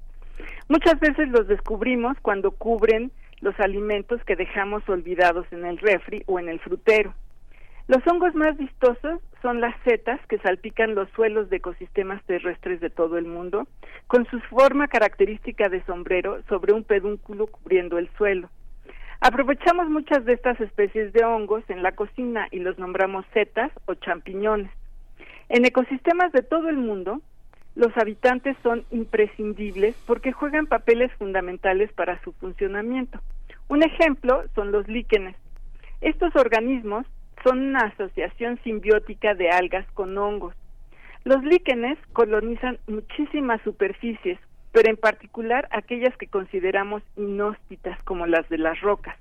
Muchas 0.69 0.99
veces 1.01 1.29
los 1.29 1.47
descubrimos 1.47 2.17
cuando 2.21 2.51
cubren 2.51 3.13
los 3.41 3.59
alimentos 3.61 4.23
que 4.25 4.37
dejamos 4.37 4.89
olvidados 4.89 5.47
en 5.53 5.65
el 5.65 5.79
refri 5.79 6.23
o 6.27 6.39
en 6.39 6.49
el 6.49 6.61
frutero. 6.61 7.15
Los 7.87 8.07
hongos 8.07 8.35
más 8.35 8.57
vistosos 8.57 9.21
son 9.43 9.61
las 9.61 9.75
setas 9.85 10.19
que 10.27 10.39
salpican 10.39 10.95
los 10.95 11.09
suelos 11.11 11.51
de 11.51 11.57
ecosistemas 11.57 12.25
terrestres 12.25 12.81
de 12.81 12.89
todo 12.89 13.19
el 13.19 13.27
mundo, 13.27 13.69
con 14.07 14.25
su 14.27 14.41
forma 14.41 14.89
característica 14.89 15.69
de 15.69 15.85
sombrero 15.85 16.43
sobre 16.49 16.73
un 16.73 16.83
pedúnculo 16.83 17.47
cubriendo 17.47 17.99
el 17.99 18.09
suelo. 18.17 18.49
Aprovechamos 19.27 19.89
muchas 19.89 20.27
de 20.27 20.35
estas 20.35 20.61
especies 20.61 21.15
de 21.15 21.25
hongos 21.25 21.65
en 21.71 21.83
la 21.83 21.93
cocina 21.93 22.47
y 22.51 22.59
los 22.59 22.79
nombramos 22.79 23.25
setas 23.33 23.73
o 23.87 23.95
champiñones. 23.95 24.71
En 25.49 25.65
ecosistemas 25.65 26.31
de 26.33 26.43
todo 26.43 26.69
el 26.69 26.77
mundo, 26.77 27.23
los 27.75 27.97
habitantes 27.97 28.55
son 28.63 28.85
imprescindibles 28.91 29.97
porque 30.07 30.33
juegan 30.33 30.67
papeles 30.67 31.11
fundamentales 31.15 31.91
para 31.95 32.21
su 32.21 32.33
funcionamiento. 32.33 33.19
Un 33.69 33.83
ejemplo 33.83 34.45
son 34.55 34.73
los 34.73 34.87
líquenes. 34.89 35.35
Estos 36.03 36.37
organismos 36.37 37.07
son 37.45 37.61
una 37.61 37.87
asociación 37.87 38.61
simbiótica 38.63 39.33
de 39.33 39.49
algas 39.49 39.91
con 39.93 40.19
hongos. 40.19 40.55
Los 41.25 41.43
líquenes 41.43 41.97
colonizan 42.13 42.79
muchísimas 42.87 43.63
superficies, 43.63 44.39
pero 44.75 44.91
en 44.91 44.97
particular 44.97 45.69
aquellas 45.71 46.17
que 46.17 46.27
consideramos 46.27 47.01
inhóspitas 47.17 47.97
como 48.03 48.27
las 48.27 48.49
de 48.49 48.59
las 48.59 48.81
rocas. 48.81 49.17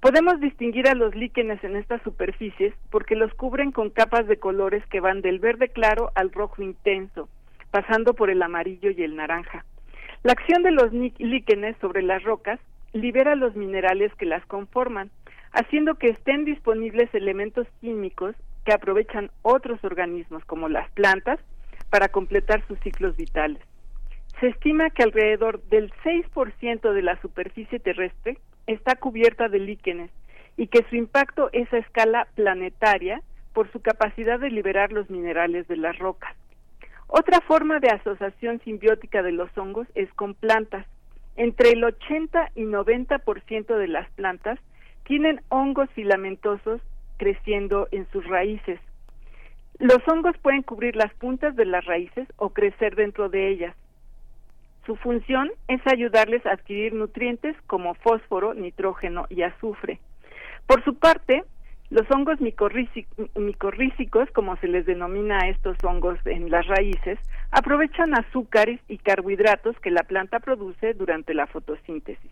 Podemos 0.00 0.40
distinguir 0.40 0.88
a 0.88 0.96
los 0.96 1.14
líquenes 1.14 1.62
en 1.62 1.76
estas 1.76 2.02
superficies 2.02 2.74
porque 2.90 3.14
los 3.14 3.32
cubren 3.34 3.70
con 3.70 3.90
capas 3.90 4.26
de 4.26 4.38
colores 4.38 4.84
que 4.88 4.98
van 4.98 5.22
del 5.22 5.38
verde 5.38 5.68
claro 5.68 6.10
al 6.16 6.32
rojo 6.32 6.62
intenso, 6.62 7.28
pasando 7.70 8.14
por 8.14 8.28
el 8.28 8.42
amarillo 8.42 8.90
y 8.90 9.04
el 9.04 9.14
naranja. 9.14 9.64
La 10.24 10.32
acción 10.32 10.64
de 10.64 10.72
los 10.72 10.92
líquenes 10.92 11.76
sobre 11.80 12.02
las 12.02 12.24
rocas 12.24 12.58
libera 12.92 13.36
los 13.36 13.54
minerales 13.54 14.12
que 14.16 14.26
las 14.26 14.44
conforman, 14.46 15.12
haciendo 15.52 15.94
que 15.94 16.08
estén 16.08 16.44
disponibles 16.44 17.08
elementos 17.14 17.68
químicos 17.80 18.34
que 18.64 18.72
aprovechan 18.72 19.30
otros 19.42 19.78
organismos 19.84 20.44
como 20.44 20.68
las 20.68 20.90
plantas 20.90 21.38
para 21.88 22.08
completar 22.08 22.66
sus 22.66 22.80
ciclos 22.80 23.16
vitales. 23.16 23.62
Se 24.42 24.48
estima 24.48 24.90
que 24.90 25.04
alrededor 25.04 25.62
del 25.68 25.92
6% 26.02 26.92
de 26.92 27.02
la 27.02 27.16
superficie 27.20 27.78
terrestre 27.78 28.38
está 28.66 28.96
cubierta 28.96 29.48
de 29.48 29.60
líquenes 29.60 30.10
y 30.56 30.66
que 30.66 30.84
su 30.90 30.96
impacto 30.96 31.48
es 31.52 31.72
a 31.72 31.78
escala 31.78 32.26
planetaria 32.34 33.22
por 33.52 33.70
su 33.70 33.80
capacidad 33.80 34.40
de 34.40 34.50
liberar 34.50 34.90
los 34.90 35.08
minerales 35.10 35.68
de 35.68 35.76
las 35.76 35.96
rocas. 35.96 36.34
Otra 37.06 37.40
forma 37.42 37.78
de 37.78 37.90
asociación 37.90 38.60
simbiótica 38.64 39.22
de 39.22 39.30
los 39.30 39.56
hongos 39.56 39.86
es 39.94 40.12
con 40.14 40.34
plantas. 40.34 40.88
Entre 41.36 41.70
el 41.70 41.84
80 41.84 42.50
y 42.56 42.62
90% 42.62 43.76
de 43.76 43.86
las 43.86 44.10
plantas 44.10 44.58
tienen 45.04 45.40
hongos 45.50 45.88
filamentosos 45.90 46.80
creciendo 47.16 47.86
en 47.92 48.10
sus 48.10 48.26
raíces. 48.26 48.80
Los 49.78 50.00
hongos 50.08 50.36
pueden 50.38 50.62
cubrir 50.62 50.96
las 50.96 51.14
puntas 51.14 51.54
de 51.54 51.64
las 51.64 51.84
raíces 51.84 52.26
o 52.38 52.50
crecer 52.50 52.96
dentro 52.96 53.28
de 53.28 53.48
ellas. 53.48 53.76
Su 54.86 54.96
función 54.96 55.50
es 55.68 55.80
ayudarles 55.86 56.44
a 56.44 56.52
adquirir 56.52 56.92
nutrientes 56.92 57.56
como 57.66 57.94
fósforo, 57.94 58.54
nitrógeno 58.54 59.26
y 59.30 59.42
azufre. 59.42 60.00
Por 60.66 60.82
su 60.84 60.96
parte, 60.96 61.44
los 61.90 62.10
hongos 62.10 62.40
micorrícicos, 62.40 64.30
como 64.30 64.56
se 64.56 64.66
les 64.66 64.86
denomina 64.86 65.40
a 65.40 65.48
estos 65.48 65.76
hongos 65.84 66.18
en 66.24 66.50
las 66.50 66.66
raíces, 66.66 67.18
aprovechan 67.50 68.14
azúcares 68.14 68.80
y 68.88 68.96
carbohidratos 68.98 69.78
que 69.80 69.90
la 69.90 70.02
planta 70.02 70.40
produce 70.40 70.94
durante 70.94 71.34
la 71.34 71.46
fotosíntesis. 71.46 72.30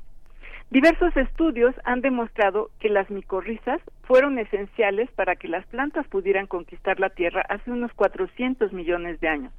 Diversos 0.70 1.16
estudios 1.16 1.74
han 1.84 2.00
demostrado 2.00 2.70
que 2.78 2.88
las 2.88 3.10
micorrizas 3.10 3.80
fueron 4.04 4.38
esenciales 4.38 5.10
para 5.12 5.36
que 5.36 5.48
las 5.48 5.66
plantas 5.66 6.06
pudieran 6.08 6.46
conquistar 6.46 6.98
la 6.98 7.10
Tierra 7.10 7.44
hace 7.48 7.70
unos 7.70 7.92
400 7.92 8.72
millones 8.72 9.20
de 9.20 9.28
años. 9.28 9.52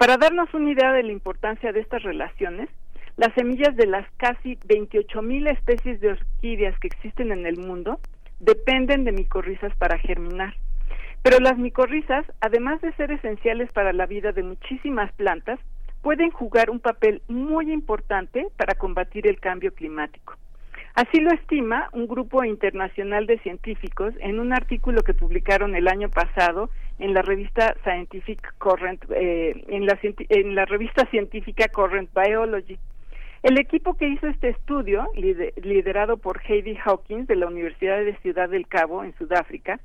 Para 0.00 0.16
darnos 0.16 0.48
una 0.54 0.70
idea 0.70 0.94
de 0.94 1.02
la 1.02 1.12
importancia 1.12 1.72
de 1.72 1.80
estas 1.80 2.02
relaciones, 2.02 2.70
las 3.18 3.34
semillas 3.34 3.76
de 3.76 3.86
las 3.86 4.10
casi 4.16 4.58
28 4.64 5.20
mil 5.20 5.46
especies 5.46 6.00
de 6.00 6.12
orquídeas 6.12 6.74
que 6.78 6.86
existen 6.86 7.32
en 7.32 7.44
el 7.44 7.58
mundo 7.58 8.00
dependen 8.38 9.04
de 9.04 9.12
micorrizas 9.12 9.76
para 9.76 9.98
germinar. 9.98 10.54
Pero 11.22 11.38
las 11.38 11.58
micorrizas, 11.58 12.24
además 12.40 12.80
de 12.80 12.94
ser 12.94 13.12
esenciales 13.12 13.70
para 13.74 13.92
la 13.92 14.06
vida 14.06 14.32
de 14.32 14.42
muchísimas 14.42 15.12
plantas, 15.12 15.60
pueden 16.00 16.30
jugar 16.30 16.70
un 16.70 16.80
papel 16.80 17.20
muy 17.28 17.70
importante 17.70 18.46
para 18.56 18.76
combatir 18.76 19.26
el 19.26 19.38
cambio 19.38 19.74
climático. 19.74 20.34
Así 20.94 21.20
lo 21.20 21.30
estima 21.32 21.88
un 21.92 22.06
grupo 22.06 22.44
internacional 22.44 23.26
de 23.26 23.38
científicos 23.38 24.12
en 24.20 24.40
un 24.40 24.52
artículo 24.52 25.02
que 25.02 25.14
publicaron 25.14 25.76
el 25.76 25.88
año 25.88 26.08
pasado 26.08 26.70
en 26.98 27.14
la 27.14 27.22
revista 27.22 27.74
Scientific 27.82 28.54
Current, 28.58 29.04
eh, 29.10 29.64
en, 29.68 29.86
la, 29.86 29.98
en 30.02 30.54
la 30.54 30.64
revista 30.66 31.06
científica 31.06 31.68
Current 31.68 32.10
Biology. 32.14 32.78
El 33.42 33.58
equipo 33.58 33.94
que 33.94 34.08
hizo 34.08 34.26
este 34.26 34.50
estudio, 34.50 35.08
liderado 35.14 36.18
por 36.18 36.42
Heidi 36.46 36.76
Hawkins 36.84 37.26
de 37.26 37.36
la 37.36 37.46
Universidad 37.46 38.04
de 38.04 38.14
Ciudad 38.18 38.50
del 38.50 38.66
Cabo 38.66 39.02
en 39.02 39.16
Sudáfrica, 39.16 39.80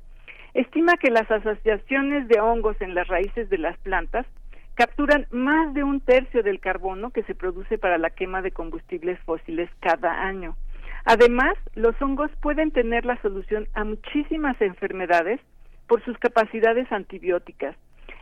estima 0.52 0.96
que 0.98 1.10
las 1.10 1.30
asociaciones 1.30 2.28
de 2.28 2.40
hongos 2.40 2.78
en 2.80 2.94
las 2.94 3.08
raíces 3.08 3.48
de 3.48 3.58
las 3.58 3.78
plantas 3.78 4.26
capturan 4.74 5.26
más 5.30 5.72
de 5.72 5.84
un 5.84 6.00
tercio 6.00 6.42
del 6.42 6.60
carbono 6.60 7.10
que 7.10 7.22
se 7.22 7.34
produce 7.34 7.78
para 7.78 7.96
la 7.96 8.10
quema 8.10 8.42
de 8.42 8.50
combustibles 8.50 9.18
fósiles 9.20 9.70
cada 9.80 10.22
año. 10.22 10.54
Además, 11.08 11.56
los 11.76 11.94
hongos 12.02 12.32
pueden 12.42 12.72
tener 12.72 13.06
la 13.06 13.20
solución 13.22 13.68
a 13.74 13.84
muchísimas 13.84 14.60
enfermedades 14.60 15.40
por 15.86 16.04
sus 16.04 16.18
capacidades 16.18 16.90
antibióticas, 16.90 17.76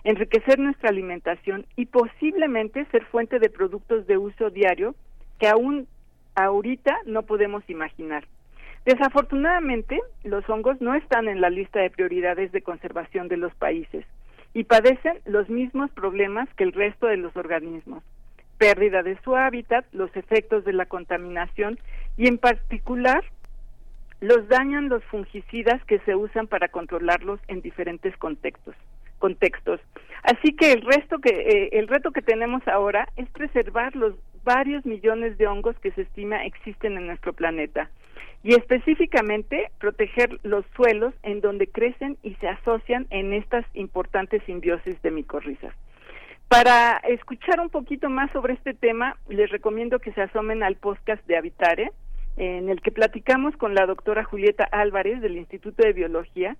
enriquecer 0.04 0.58
nuestra 0.58 0.90
alimentación 0.90 1.64
y 1.76 1.86
posiblemente 1.86 2.84
ser 2.92 3.06
fuente 3.06 3.38
de 3.38 3.48
productos 3.48 4.06
de 4.06 4.18
uso 4.18 4.50
diario 4.50 4.94
que 5.40 5.48
aún 5.48 5.88
ahorita 6.34 6.94
no 7.06 7.22
podemos 7.22 7.62
imaginar. 7.70 8.26
Desafortunadamente, 8.84 9.98
los 10.22 10.46
hongos 10.50 10.78
no 10.82 10.94
están 10.94 11.28
en 11.28 11.40
la 11.40 11.48
lista 11.48 11.80
de 11.80 11.88
prioridades 11.88 12.52
de 12.52 12.60
conservación 12.60 13.28
de 13.28 13.38
los 13.38 13.54
países 13.54 14.04
y 14.52 14.64
padecen 14.64 15.20
los 15.24 15.48
mismos 15.48 15.90
problemas 15.92 16.50
que 16.54 16.64
el 16.64 16.72
resto 16.72 17.06
de 17.06 17.16
los 17.16 17.34
organismos. 17.34 18.04
Pérdida 18.58 19.02
de 19.02 19.18
su 19.22 19.36
hábitat, 19.36 19.84
los 19.92 20.14
efectos 20.16 20.64
de 20.64 20.72
la 20.72 20.86
contaminación 20.86 21.78
y 22.16 22.28
en 22.28 22.38
particular 22.38 23.24
los 24.20 24.48
dañan 24.48 24.88
los 24.88 25.04
fungicidas 25.04 25.84
que 25.84 25.98
se 26.00 26.14
usan 26.14 26.46
para 26.46 26.68
controlarlos 26.68 27.40
en 27.48 27.60
diferentes 27.60 28.16
contextos. 28.16 28.74
contextos. 29.18 29.80
Así 30.22 30.54
que 30.54 30.72
el 30.72 30.82
resto 30.82 31.18
que 31.18 31.30
eh, 31.30 31.68
el 31.72 31.88
reto 31.88 32.10
que 32.10 32.22
tenemos 32.22 32.66
ahora 32.68 33.08
es 33.16 33.28
preservar 33.30 33.96
los 33.96 34.14
varios 34.44 34.84
millones 34.84 35.38
de 35.38 35.46
hongos 35.46 35.76
que 35.80 35.92
se 35.92 36.02
estima 36.02 36.44
existen 36.44 36.96
en 36.96 37.06
nuestro 37.06 37.32
planeta 37.32 37.90
y 38.42 38.54
específicamente 38.54 39.70
proteger 39.78 40.38
los 40.42 40.64
suelos 40.76 41.14
en 41.22 41.40
donde 41.40 41.66
crecen 41.66 42.18
y 42.22 42.34
se 42.34 42.48
asocian 42.48 43.06
en 43.10 43.32
estas 43.32 43.64
importantes 43.74 44.42
simbiosis 44.44 45.00
de 45.00 45.10
micorrizas. 45.10 45.74
Para 46.48 46.98
escuchar 47.08 47.60
un 47.60 47.70
poquito 47.70 48.08
más 48.08 48.30
sobre 48.32 48.54
este 48.54 48.74
tema, 48.74 49.16
les 49.28 49.50
recomiendo 49.50 49.98
que 49.98 50.12
se 50.12 50.22
asomen 50.22 50.62
al 50.62 50.76
podcast 50.76 51.26
de 51.26 51.36
Habitare, 51.36 51.90
en 52.36 52.68
el 52.68 52.80
que 52.80 52.92
platicamos 52.92 53.56
con 53.56 53.74
la 53.74 53.86
doctora 53.86 54.24
Julieta 54.24 54.64
Álvarez 54.64 55.20
del 55.20 55.36
Instituto 55.36 55.82
de 55.82 55.92
Biología, 55.92 56.56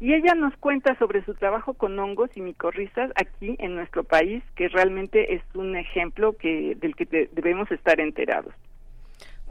y 0.00 0.12
ella 0.12 0.34
nos 0.34 0.56
cuenta 0.56 0.98
sobre 0.98 1.24
su 1.24 1.34
trabajo 1.34 1.74
con 1.74 1.98
hongos 1.98 2.30
y 2.36 2.40
micorrizas 2.40 3.10
aquí 3.16 3.56
en 3.58 3.74
nuestro 3.74 4.04
país, 4.04 4.42
que 4.54 4.68
realmente 4.68 5.34
es 5.34 5.42
un 5.54 5.76
ejemplo 5.76 6.36
que, 6.36 6.76
del 6.80 6.94
que 6.96 7.28
debemos 7.32 7.70
estar 7.70 8.00
enterados. 8.00 8.54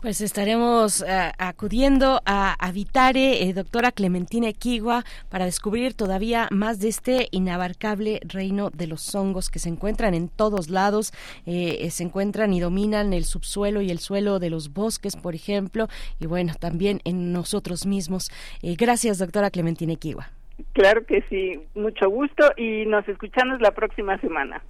Pues 0.03 0.19
estaremos 0.19 1.01
eh, 1.01 1.31
acudiendo 1.37 2.19
a 2.25 2.55
Habitare, 2.59 3.41
eh, 3.41 3.53
doctora 3.53 3.93
Clementina 3.93 4.49
Equigua, 4.49 5.05
para 5.29 5.45
descubrir 5.45 5.93
todavía 5.93 6.49
más 6.51 6.81
de 6.81 6.89
este 6.89 7.29
inabarcable 7.31 8.19
reino 8.25 8.69
de 8.69 8.87
los 8.87 9.15
hongos 9.15 9.49
que 9.49 9.59
se 9.59 9.69
encuentran 9.69 10.13
en 10.13 10.27
todos 10.27 10.69
lados, 10.69 11.13
eh, 11.45 11.89
se 11.89 12.03
encuentran 12.03 12.51
y 12.51 12.59
dominan 12.59 13.13
el 13.13 13.23
subsuelo 13.23 13.79
y 13.79 13.91
el 13.91 13.99
suelo 13.99 14.39
de 14.39 14.49
los 14.49 14.73
bosques, 14.73 15.15
por 15.15 15.35
ejemplo, 15.35 15.87
y 16.19 16.27
bueno, 16.27 16.51
también 16.59 16.99
en 17.05 17.31
nosotros 17.31 17.85
mismos. 17.85 18.29
gracias, 18.61 19.19
doctora 19.19 19.51
Clementina 19.51 19.93
Equigua. 19.93 20.31
Claro 20.73 21.05
que 21.05 21.23
sí, 21.29 21.61
mucho 21.75 22.09
gusto 22.09 22.51
y 22.57 22.85
nos 22.87 23.07
escuchamos 23.07 23.61
la 23.61 23.71
próxima 23.71 24.19
semana. 24.19 24.61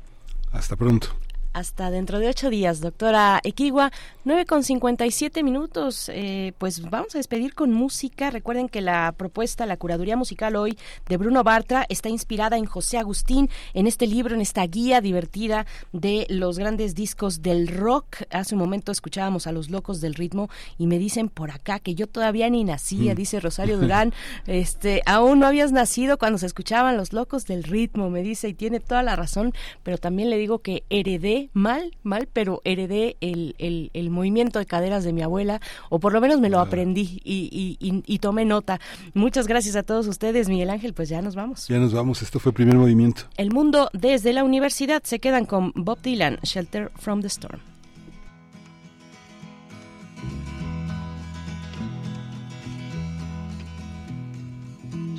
Hasta 0.52 0.76
pronto. 0.76 1.08
Hasta 1.54 1.92
dentro 1.92 2.18
de 2.18 2.30
ocho 2.30 2.50
días, 2.50 2.82
doctora 2.82 3.40
Equigua, 3.44 3.92
9 4.26 4.48
con 4.48 4.64
57 4.64 5.44
minutos. 5.44 6.10
Eh, 6.12 6.54
pues 6.58 6.82
vamos 6.90 7.14
a 7.14 7.20
despedir 7.20 7.54
con 7.54 7.72
música. 7.72 8.32
Recuerden 8.32 8.68
que 8.68 8.82
la 8.82 9.14
propuesta, 9.16 9.68
la 9.68 9.78
curaduría 9.78 10.18
musical 10.18 10.56
hoy 10.56 10.80
de 11.08 11.18
Bruno 11.18 11.44
Bartra 11.44 11.86
está 11.90 12.10
inspirada 12.10 12.58
en 12.58 12.66
José 12.66 12.98
Agustín, 12.98 13.52
en 13.76 13.86
este 13.86 14.08
libro, 14.08 14.34
en 14.34 14.42
esta 14.42 14.66
guía 14.66 15.00
divertida 15.00 15.68
de 15.92 16.26
los 16.28 16.58
grandes 16.58 16.96
discos 16.96 17.44
del 17.44 17.68
rock. 17.68 18.24
Hace 18.32 18.56
un 18.56 18.60
momento 18.60 18.92
escuchábamos 18.92 19.46
a 19.46 19.52
los 19.52 19.70
locos 19.70 20.02
del 20.02 20.16
ritmo 20.16 20.50
y 20.80 20.88
me 20.88 20.98
dicen 20.98 21.30
por 21.30 21.52
acá 21.52 21.78
que 21.78 21.94
yo 21.94 22.08
todavía 22.08 22.50
ni 22.50 22.64
nacía, 22.64 23.14
Mm. 23.14 23.18
dice 23.18 23.40
Rosario 23.40 23.78
Durán. 23.80 24.12
este, 24.48 25.04
aún 25.06 25.38
no 25.38 25.46
habías 25.46 25.72
nacido 25.72 26.18
cuando 26.18 26.40
se 26.40 26.48
escuchaban 26.48 26.98
los 26.98 27.14
locos 27.14 27.46
del 27.46 27.62
ritmo, 27.64 28.10
me 28.10 28.24
dice, 28.24 28.50
y 28.50 28.54
tiene 28.56 28.80
toda 28.80 29.04
la 29.04 29.16
razón, 29.16 29.54
pero 29.84 30.00
también 30.00 30.32
le 30.32 30.38
digo 30.40 30.58
que 30.58 30.84
heredé 30.90 31.43
mal, 31.54 31.96
mal, 32.04 32.28
pero 32.32 32.62
heredé 32.64 33.18
el, 33.22 33.56
el, 33.58 33.92
el 33.94 34.10
movimiento 34.10 34.60
de 34.60 34.66
caderas 34.66 35.04
de 35.04 35.14
mi 35.14 35.22
abuela, 35.22 35.60
o 35.90 36.00
por 36.00 36.14
lo 36.14 36.22
menos 36.22 36.40
me 36.40 36.50
lo 36.50 36.60
aprendí 36.60 37.22
y, 37.24 37.50
y, 37.52 37.78
y, 37.86 38.04
y 38.06 38.20
tomé 38.20 38.46
nota. 38.46 38.80
Muchas 39.14 39.48
gracias 39.48 39.76
a 39.76 39.84
todos 39.84 40.08
ustedes, 40.08 40.50
Miguel 40.50 40.70
Ángel, 40.70 40.94
pues 40.94 41.10
ya 41.10 41.22
nos 41.22 41.36
vamos. 41.36 41.68
Ya 41.68 41.80
nos 41.80 41.94
vamos, 41.94 42.22
esto 42.22 42.40
fue 42.40 42.54
primer 42.54 42.76
movimiento. 42.76 43.24
El 43.38 43.52
mundo 43.52 43.90
desde 43.94 44.34
la 44.34 44.44
universidad 44.44 45.04
se 45.04 45.20
quedan 45.20 45.46
con 45.46 45.72
Bob 45.76 46.02
Dylan, 46.02 46.40
Shelter 46.44 46.92
from 46.96 47.22
the 47.22 47.28
Storm. 47.28 47.60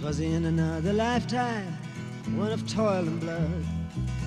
Twas 0.00 0.20
in 0.20 0.44
another 0.44 0.92
lifetime, 0.92 1.78
one 2.38 2.52
of 2.52 2.62
toil 2.70 3.08
and 3.08 3.20
blood. 3.20 3.73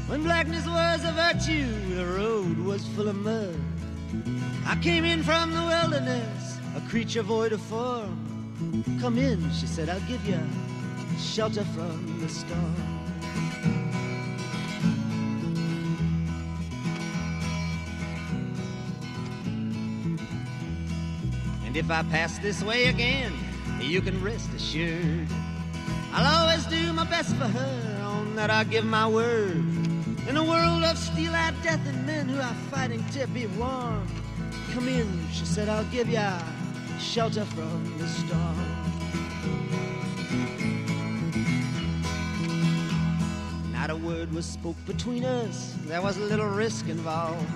When 0.08 0.24
blackness 0.24 0.66
was 0.66 1.03
a 1.03 1.11
virtue, 1.11 1.69
the 1.94 2.06
road 2.06 2.58
was 2.60 2.88
full 2.95 3.10
of 3.10 3.18
mud. 3.18 3.53
I 4.66 4.77
came 4.82 5.03
in 5.03 5.22
from 5.22 5.53
the 5.53 5.61
wilderness, 5.61 6.58
a 6.77 6.82
creature 6.90 7.24
void 7.24 7.52
of 7.52 7.60
form. 7.60 8.18
Come 9.02 9.18
in, 9.18 9.52
she 9.52 9.68
said, 9.68 9.90
I'll 9.90 10.00
give 10.08 10.26
you 10.26 10.40
shelter 11.19 11.66
from 11.66 12.22
the 12.22 12.30
storm. 12.30 12.76
And 21.66 21.76
if 21.76 21.92
I 21.92 22.03
pass 22.03 22.40
this 22.40 22.64
way 22.64 22.86
again, 22.86 23.34
you 23.82 24.02
can 24.02 24.24
rest 24.24 24.50
assured. 24.56 25.27
I'll 26.14 26.44
always 26.44 26.66
do 26.68 26.94
my 26.94 27.03
best 27.03 27.36
for 27.36 27.48
her, 27.48 28.02
on 28.03 28.38
that 28.38 28.50
I 28.50 28.64
give 28.64 28.86
my 28.86 29.06
word. 29.06 29.66
In 30.27 30.35
a 30.35 30.43
world 30.43 30.83
of 30.83 30.97
steel-eyed 30.97 31.56
death 31.64 31.80
and 31.88 32.06
men 32.06 32.27
who 32.27 32.38
are 32.38 32.53
fighting 32.69 33.01
to 33.11 33.25
be 33.27 33.47
warm. 33.47 34.06
Come 34.73 34.89
in, 34.89 35.07
she 35.31 35.45
said, 35.45 35.69
I'll 35.69 35.85
give 35.85 36.09
ya 36.09 36.38
shelter 36.99 37.45
from 37.45 37.97
the 37.97 38.07
storm. 38.07 38.57
Not 43.72 43.89
a 43.89 43.95
word 43.95 44.33
was 44.33 44.45
spoke 44.45 44.75
between 44.85 45.23
us, 45.23 45.75
there 45.85 46.01
was 46.01 46.17
a 46.17 46.22
little 46.23 46.49
risk 46.49 46.89
involved. 46.89 47.47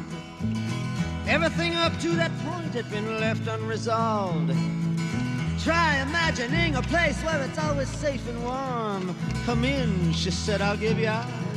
Everything 1.28 1.76
up 1.76 2.00
to 2.00 2.10
that 2.16 2.32
point 2.40 2.74
had 2.74 2.90
been 2.90 3.20
left 3.20 3.48
unresolved. 3.48 4.56
Try 5.62 5.98
imagining 5.98 6.76
a 6.76 6.82
place 6.84 7.22
where 7.22 7.42
it's 7.44 7.60
always 7.60 7.90
safe 7.90 8.26
and 8.30 8.42
warm. 8.46 9.14
Come 9.46 9.66
in, 9.66 10.14
she 10.14 10.32
said, 10.32 10.62
I'll 10.62 10.78
give 10.78 10.98
you 10.98 11.12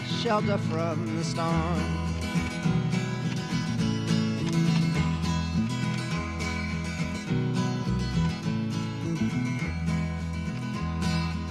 shelter 0.06 0.58
from 0.58 1.16
the 1.16 1.24
storm. 1.24 1.50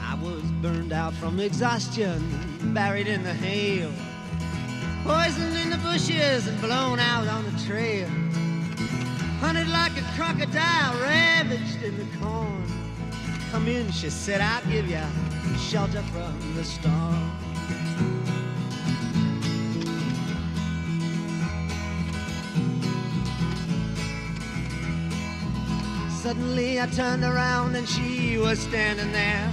I 0.02 0.18
was 0.22 0.44
burned 0.62 0.94
out 0.94 1.14
from 1.14 1.40
exhaustion, 1.40 2.20
buried 2.74 3.08
in 3.08 3.24
the 3.24 3.34
hail, 3.34 3.92
poisoned 5.04 5.56
in 5.58 5.70
the 5.70 5.78
bushes 5.78 6.48
and 6.48 6.60
blown 6.62 7.00
out 7.00 7.28
on 7.28 7.44
the 7.44 7.64
trail. 7.66 8.08
Hunted 9.40 9.68
like 9.68 9.92
a 9.98 10.04
crocodile, 10.16 11.00
ravaged 11.02 11.84
in 11.84 11.98
the 11.98 12.18
corn. 12.18 12.64
Come 13.52 13.68
in, 13.68 13.92
she 13.92 14.10
said, 14.10 14.42
I'll 14.42 14.66
give 14.72 14.88
you 14.90 15.02
shelter 15.60 16.02
from 16.04 16.56
the 16.56 16.64
storm. 16.64 17.43
Suddenly 26.24 26.80
I 26.80 26.86
turned 26.86 27.26
around 27.26 27.76
and 27.76 27.86
she 27.86 28.38
was 28.38 28.58
standing 28.58 29.12
there 29.12 29.52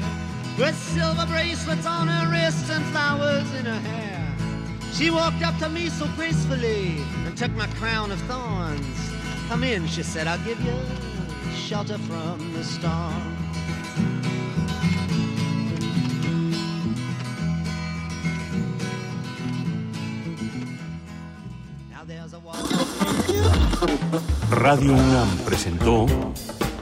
with 0.56 0.76
silver 0.76 1.26
bracelets 1.26 1.84
on 1.84 2.06
her 2.06 2.30
wrists 2.30 2.70
and 2.70 2.84
flowers 2.92 3.52
in 3.54 3.64
her 3.64 3.80
hair. 3.80 4.36
She 4.92 5.10
walked 5.10 5.42
up 5.42 5.58
to 5.58 5.68
me 5.68 5.88
so 5.88 6.06
gracefully 6.14 6.98
and 7.26 7.36
took 7.36 7.50
my 7.56 7.66
crown 7.74 8.12
of 8.12 8.20
thorns. 8.20 9.10
Come 9.48 9.64
in, 9.64 9.88
she 9.88 10.04
said, 10.04 10.28
I'll 10.28 10.38
give 10.44 10.60
you 10.60 10.78
shelter 11.56 11.98
from 11.98 12.52
the 12.52 12.62
storm. 12.62 13.36
Radio 24.50 24.94
UNAM 24.94 25.38
presentó 25.44 26.06